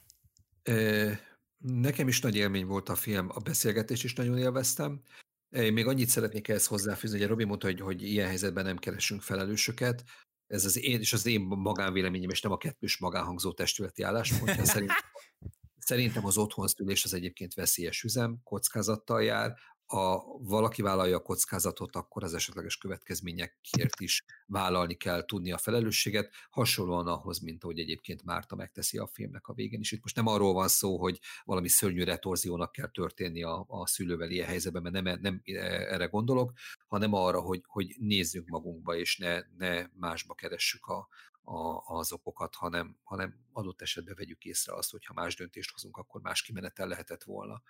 Nekem 1.57 2.07
is 2.07 2.21
nagy 2.21 2.35
élmény 2.35 2.65
volt 2.65 2.89
a 2.89 2.95
film, 2.95 3.29
a 3.33 3.39
beszélgetés 3.39 4.03
is 4.03 4.15
nagyon 4.15 4.37
élveztem. 4.37 5.01
Én 5.49 5.73
még 5.73 5.87
annyit 5.87 6.09
szeretnék 6.09 6.47
ehhez 6.47 6.67
hozzáfűzni, 6.67 7.19
hogy 7.19 7.27
Robi 7.27 7.43
mondta, 7.43 7.67
hogy, 7.67 7.79
hogy 7.79 8.01
ilyen 8.01 8.27
helyzetben 8.27 8.65
nem 8.65 8.77
keresünk 8.77 9.21
felelősöket. 9.21 10.03
Ez 10.47 10.65
az 10.65 10.83
én, 10.83 10.99
és 10.99 11.13
az 11.13 11.25
én 11.25 11.41
magánvéleményem, 11.41 12.29
és 12.29 12.41
nem 12.41 12.51
a 12.51 12.57
kettős 12.57 12.97
magánhangzó 12.97 13.53
testületi 13.53 14.03
álláspontja. 14.03 14.65
Szerintem, 14.65 14.97
szerintem 15.89 16.25
az 16.25 16.37
otthonszülés 16.37 17.03
az 17.03 17.13
egyébként 17.13 17.53
veszélyes 17.53 18.03
üzem, 18.03 18.39
kockázattal 18.43 19.23
jár, 19.23 19.53
ha 19.87 20.37
valaki 20.39 20.81
vállalja 20.81 21.15
a 21.15 21.21
kockázatot, 21.21 21.95
akkor 21.95 22.23
az 22.23 22.33
esetleges 22.33 22.77
következményekért 22.77 23.99
is 23.99 24.23
vállalni 24.45 24.93
kell 24.95 25.25
tudni 25.25 25.51
a 25.51 25.57
felelősséget, 25.57 26.33
hasonlóan 26.49 27.07
ahhoz, 27.07 27.39
mint 27.39 27.63
ahogy 27.63 27.79
egyébként 27.79 28.23
Márta 28.23 28.55
megteszi 28.55 28.97
a 28.97 29.07
filmnek 29.07 29.47
a 29.47 29.53
végén 29.53 29.79
is. 29.79 29.91
Itt 29.91 30.01
most 30.01 30.15
nem 30.15 30.27
arról 30.27 30.53
van 30.53 30.67
szó, 30.67 30.97
hogy 30.97 31.19
valami 31.43 31.67
szörnyű 31.67 32.03
retorziónak 32.03 32.71
kell 32.71 32.89
történni 32.89 33.43
a, 33.43 33.65
a 33.67 33.87
szülővel 33.87 34.29
ilyen 34.29 34.47
helyzetben, 34.47 34.81
mert 34.81 35.03
nem, 35.03 35.19
nem 35.21 35.41
erre 35.43 36.05
gondolok, 36.05 36.53
hanem 36.87 37.13
arra, 37.13 37.41
hogy, 37.41 37.61
hogy 37.65 37.95
nézzünk 37.99 38.47
magunkba, 38.47 38.95
és 38.95 39.17
ne, 39.17 39.41
ne 39.57 39.87
másba 39.93 40.33
keressük 40.33 40.85
a, 40.85 41.07
a, 41.41 41.83
az 41.97 42.11
okokat, 42.11 42.55
hanem, 42.55 42.97
hanem 43.03 43.35
adott 43.51 43.81
esetben 43.81 44.15
vegyük 44.17 44.43
észre 44.43 44.73
azt, 44.73 44.91
hogy 44.91 45.05
ha 45.05 45.13
más 45.13 45.35
döntést 45.35 45.71
hozunk, 45.71 45.97
akkor 45.97 46.21
más 46.21 46.41
kimenetel 46.41 46.87
lehetett 46.87 47.23
volna 47.23 47.61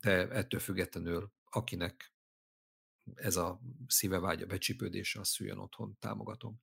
de 0.00 0.28
ettől 0.28 0.60
függetlenül, 0.60 1.32
akinek 1.44 2.12
ez 3.14 3.36
a 3.36 3.60
szíve 3.86 4.18
vágya 4.18 4.46
becsípődése, 4.46 5.20
az 5.20 5.28
szüljön 5.28 5.58
otthon, 5.58 5.96
támogatom. 5.98 6.60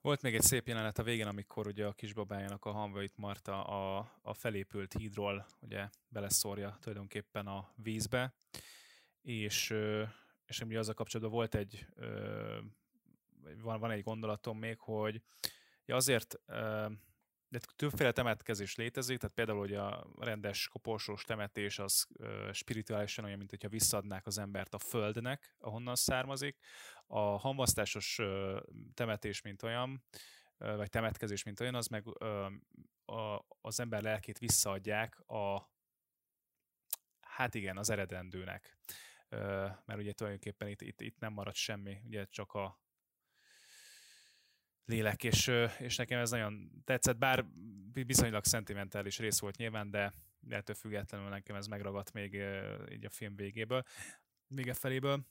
Volt 0.00 0.22
még 0.22 0.34
egy 0.34 0.42
szép 0.42 0.66
jelenet 0.66 0.98
a 0.98 1.02
végén, 1.02 1.26
amikor 1.26 1.66
ugye 1.66 1.86
a 1.86 1.92
kisbabájának 1.92 2.64
a 2.64 2.70
hamvait 2.70 3.16
Marta 3.16 3.64
a, 3.64 4.18
a 4.22 4.34
felépült 4.34 4.92
hídról 4.92 5.46
ugye 5.60 5.88
beleszórja 6.08 6.78
tulajdonképpen 6.80 7.46
a 7.46 7.72
vízbe, 7.76 8.34
és, 9.22 9.74
és 10.44 10.60
ugye 10.60 10.78
az 10.78 10.88
a 10.88 10.94
kapcsolatban 10.94 11.36
volt 11.36 11.54
egy, 11.54 11.86
van, 13.62 13.80
van 13.80 13.90
egy 13.90 14.02
gondolatom 14.02 14.58
még, 14.58 14.78
hogy 14.78 15.22
azért 15.86 16.40
de 17.48 17.58
többféle 17.76 18.12
temetkezés 18.12 18.76
létezik, 18.76 19.18
tehát 19.18 19.34
például, 19.34 19.58
hogy 19.58 19.74
a 19.74 20.06
rendes 20.18 20.68
koporsós 20.68 21.24
temetés 21.24 21.78
az 21.78 22.06
spirituálisan 22.52 23.24
olyan, 23.24 23.38
mint 23.38 23.50
hogyha 23.50 23.68
visszadnák 23.68 24.26
az 24.26 24.38
embert 24.38 24.74
a 24.74 24.78
földnek, 24.78 25.54
ahonnan 25.58 25.94
származik. 25.94 26.58
A 27.06 27.20
hamvasztásos 27.20 28.20
temetés, 28.94 29.40
mint 29.40 29.62
olyan, 29.62 30.04
vagy 30.58 30.90
temetkezés, 30.90 31.42
mint 31.42 31.60
olyan, 31.60 31.74
az 31.74 31.86
meg 31.86 32.04
az 33.60 33.80
ember 33.80 34.02
lelkét 34.02 34.38
visszaadják 34.38 35.18
a 35.28 35.70
hát 37.20 37.54
igen, 37.54 37.76
az 37.76 37.90
eredendőnek. 37.90 38.78
Mert 39.84 39.96
ugye 39.96 40.12
tulajdonképpen 40.12 40.68
itt, 40.68 40.80
itt, 40.80 41.00
itt 41.00 41.18
nem 41.18 41.32
marad 41.32 41.54
semmi, 41.54 42.00
ugye 42.04 42.24
csak 42.24 42.52
a, 42.52 42.80
lélek, 44.88 45.24
és, 45.24 45.50
és 45.78 45.96
nekem 45.96 46.20
ez 46.20 46.30
nagyon 46.30 46.82
tetszett, 46.84 47.18
bár 47.18 47.44
viszonylag 47.92 48.44
szentimentális 48.44 49.18
rész 49.18 49.38
volt 49.38 49.56
nyilván, 49.56 49.90
de 49.90 50.12
ettől 50.48 50.76
függetlenül 50.76 51.28
nekem 51.28 51.56
ez 51.56 51.66
megragadt 51.66 52.12
még 52.12 52.34
így 52.92 53.04
a 53.04 53.10
film 53.10 53.36
végéből, 53.36 53.82
vége 54.46 54.74
feléből. 54.74 55.26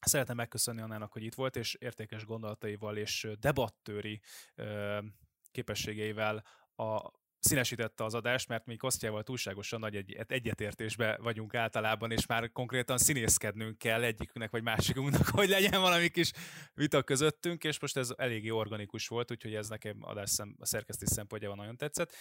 Szeretném 0.00 0.36
megköszönni 0.36 0.80
Annának, 0.80 1.12
hogy 1.12 1.22
itt 1.22 1.34
volt, 1.34 1.56
és 1.56 1.74
értékes 1.74 2.24
gondolataival 2.24 2.96
és 2.96 3.28
debattőri 3.38 4.20
képességeivel 5.50 6.44
a 6.74 7.10
színesítette 7.40 8.04
az 8.04 8.14
adást, 8.14 8.48
mert 8.48 8.66
mi 8.66 8.76
Kosztjával 8.76 9.22
túlságosan 9.22 9.80
nagy 9.80 9.96
egy, 9.96 10.16
egyetértésbe 10.28 11.18
vagyunk 11.22 11.54
általában, 11.54 12.10
és 12.10 12.26
már 12.26 12.52
konkrétan 12.52 12.98
színészkednünk 12.98 13.78
kell 13.78 14.02
egyikünknek 14.02 14.50
vagy 14.50 14.62
másikunknak, 14.62 15.26
hogy 15.38 15.48
legyen 15.48 15.80
valami 15.80 16.08
kis 16.08 16.32
vita 16.74 17.02
közöttünk, 17.02 17.64
és 17.64 17.80
most 17.80 17.96
ez 17.96 18.12
eléggé 18.16 18.48
organikus 18.48 19.08
volt, 19.08 19.30
úgyhogy 19.30 19.54
ez 19.54 19.68
nekem 19.68 19.96
adás 20.00 20.30
szem, 20.30 20.54
a 20.58 20.66
szerkesztés 20.66 21.08
szempontjában 21.08 21.56
nagyon 21.56 21.76
tetszett. 21.76 22.14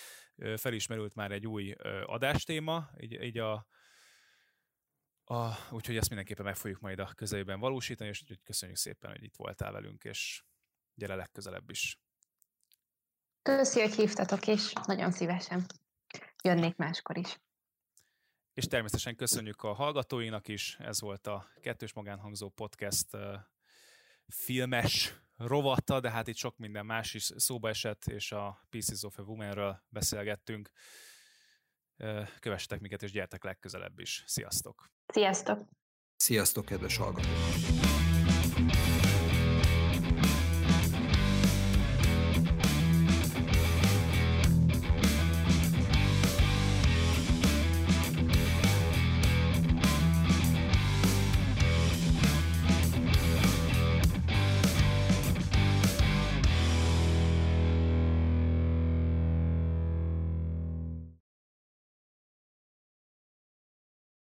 Felismerült 0.56 1.16
már 1.16 1.32
egy 1.32 1.48
új 1.48 1.76
adástéma, 2.06 2.90
így, 3.00 3.24
így 3.24 3.38
a 3.38 3.68
a, 5.32 5.54
úgyhogy 5.72 5.98
ezt 5.98 6.08
mindenképpen 6.08 6.46
meg 6.46 6.56
fogjuk 6.56 6.80
majd 6.80 7.00
a 7.00 7.12
közelében 7.16 7.60
valósítani, 7.60 8.10
és 8.10 8.24
köszönjük 8.44 8.78
szépen, 8.78 9.12
hogy 9.12 9.24
itt 9.24 9.36
voltál 9.36 9.72
velünk, 9.72 10.04
és 10.04 10.44
gyere 10.94 11.16
legközelebb 11.16 11.70
is. 11.70 12.00
Köszi, 13.42 13.80
hogy 13.80 13.96
hívtatok, 13.96 14.48
és 14.48 14.74
nagyon 14.86 15.12
szívesen 15.12 15.66
jönnék 16.44 16.76
máskor 16.76 17.18
is. 17.18 17.40
És 18.54 18.66
természetesen 18.66 19.16
köszönjük 19.16 19.62
a 19.62 19.74
hallgatóinak 19.74 20.48
is. 20.48 20.78
Ez 20.80 21.02
volt 21.02 21.28
a 21.28 21.48
Kettős 21.62 21.94
Magánhangzó 21.94 22.50
Podcast 22.50 23.18
filmes 24.28 25.16
rovata, 25.38 26.00
de 26.00 26.12
hát 26.12 26.28
itt 26.28 26.36
sok 26.36 26.58
minden 26.58 26.86
más 26.86 27.14
is 27.14 27.32
szóba 27.36 27.70
esett, 27.70 28.06
és 28.06 28.32
a 28.32 28.66
Pieces 28.70 29.04
of 29.04 29.20
a 29.20 29.22
Woman-ről 29.22 29.84
beszélgettünk. 29.90 30.72
Kövessetek 32.40 32.80
minket, 32.80 33.04
és 33.04 33.12
gyertek 33.12 33.44
legközelebb 33.44 34.00
is. 34.00 34.24
Sziasztok! 34.28 34.92
Sziasztok! 35.08 35.70
Sziasztok, 36.16 36.66
kedves 36.66 36.98
hallgatók! 36.98 37.99